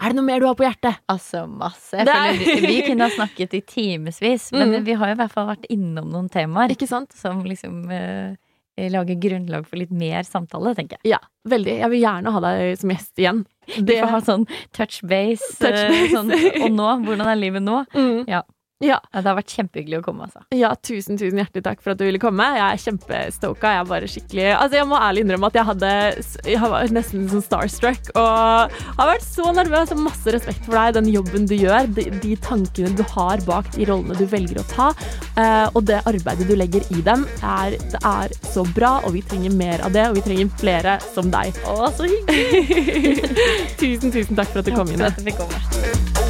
Er 0.00 0.14
det 0.14 0.16
noe 0.16 0.24
mer 0.24 0.40
du 0.40 0.46
har 0.48 0.54
på 0.56 0.64
hjertet? 0.64 0.96
Altså 1.12 1.42
masse. 1.44 1.92
Jeg 1.92 2.08
føler 2.08 2.62
vi, 2.64 2.68
vi 2.70 2.84
kunne 2.86 3.04
ha 3.04 3.12
snakket 3.12 3.58
i 3.58 3.60
timevis, 3.68 4.46
men 4.56 4.70
Mm. 4.78 4.84
vi 4.86 4.94
har 4.96 5.10
jo 5.10 5.16
i 5.18 5.18
hvert 5.20 5.34
fall 5.34 5.50
vært 5.50 5.66
innom 5.68 6.08
noen 6.08 6.30
temaer 6.32 6.72
Ikke 6.72 6.88
sant? 6.88 7.12
som 7.12 7.42
liksom 7.44 7.82
uh, 7.92 8.32
lager 8.80 9.18
grunnlag 9.20 9.66
for 9.68 9.76
litt 9.76 9.92
mer 9.92 10.24
samtale, 10.24 10.72
tenker 10.78 10.96
jeg. 11.02 11.12
Ja, 11.12 11.18
veldig. 11.44 11.74
Jeg 11.82 11.90
vil 11.92 12.00
gjerne 12.00 12.32
ha 12.32 12.40
deg 12.46 12.78
som 12.80 12.94
gjest 12.94 13.20
igjen. 13.20 13.42
Vi 13.78 13.96
får 14.00 14.10
ha 14.14 14.20
sånn 14.26 14.46
touch 14.76 15.00
base. 15.06 15.50
Touch 15.60 15.78
eh, 15.78 15.90
base. 15.92 16.10
Sånn, 16.14 16.32
og 16.64 16.70
nå? 16.74 16.88
Hvordan 17.06 17.30
er 17.32 17.40
livet 17.40 17.64
nå? 17.66 17.82
Mm. 18.00 18.24
Ja. 18.30 18.42
Ja, 18.80 19.00
Ja, 19.12 19.20
det 19.20 19.28
har 19.28 19.36
vært 19.36 19.52
kjempehyggelig 19.52 19.98
å 20.00 20.04
komme, 20.04 20.26
altså. 20.26 20.40
ja, 20.56 20.70
tusen, 20.80 21.18
tusen 21.20 21.38
hjertelig 21.40 21.62
takk 21.66 21.82
for 21.84 21.92
at 21.92 22.00
du 22.00 22.04
ville 22.06 22.20
komme. 22.22 22.44
Jeg 22.56 22.62
er 22.64 22.80
kjempestoka. 22.80 23.72
Jeg 23.74 23.82
er 23.82 23.88
bare 23.90 24.08
skikkelig 24.10 24.46
Altså, 24.54 24.78
jeg 24.78 24.88
må 24.88 24.98
ærlig 24.98 25.24
innrømme 25.24 25.50
at 25.50 25.58
jeg 25.58 25.66
hadde 25.68 25.90
Jeg 26.48 26.70
var 26.72 26.94
nesten 26.94 27.26
sånn 27.30 27.44
starstruck 27.44 28.10
og 28.14 28.72
har 29.00 29.10
vært 29.10 29.26
så 29.26 29.52
nervøs 29.54 29.92
og 29.94 30.00
masse 30.04 30.32
respekt 30.34 30.64
for 30.66 30.76
deg, 30.76 30.94
den 30.96 31.10
jobben 31.12 31.46
du 31.50 31.54
gjør, 31.56 31.88
de, 31.96 32.06
de 32.22 32.32
tankene 32.40 32.92
du 32.96 33.04
har 33.12 33.42
bak 33.46 33.68
de 33.74 33.86
rollene 33.88 34.16
du 34.18 34.24
velger 34.30 34.60
å 34.62 34.66
ta, 34.70 34.88
eh, 35.40 35.66
og 35.74 35.84
det 35.88 36.00
arbeidet 36.08 36.48
du 36.48 36.54
legger 36.58 36.86
i 36.94 37.04
dem, 37.06 37.26
er, 37.46 37.76
det 37.92 38.00
er 38.06 38.34
så 38.50 38.64
bra, 38.76 38.96
og 39.04 39.14
vi 39.16 39.24
trenger 39.26 39.54
mer 39.56 39.84
av 39.86 39.94
det, 39.96 40.08
og 40.10 40.18
vi 40.18 40.24
trenger 40.26 40.50
flere 40.60 40.96
som 41.14 41.30
deg. 41.32 41.56
Å, 41.68 41.92
så 41.96 42.08
hyggelig! 42.10 43.30
tusen, 43.82 44.12
tusen 44.12 44.38
takk 44.38 44.52
for 44.52 44.62
at 44.62 44.68
du 44.68 44.74
kom, 44.76 44.90
inn. 44.90 45.04
Takk 45.04 45.20
for 45.20 45.20
at 45.20 45.22
du 45.22 45.30
fikk 45.30 45.40
komme. 45.44 46.29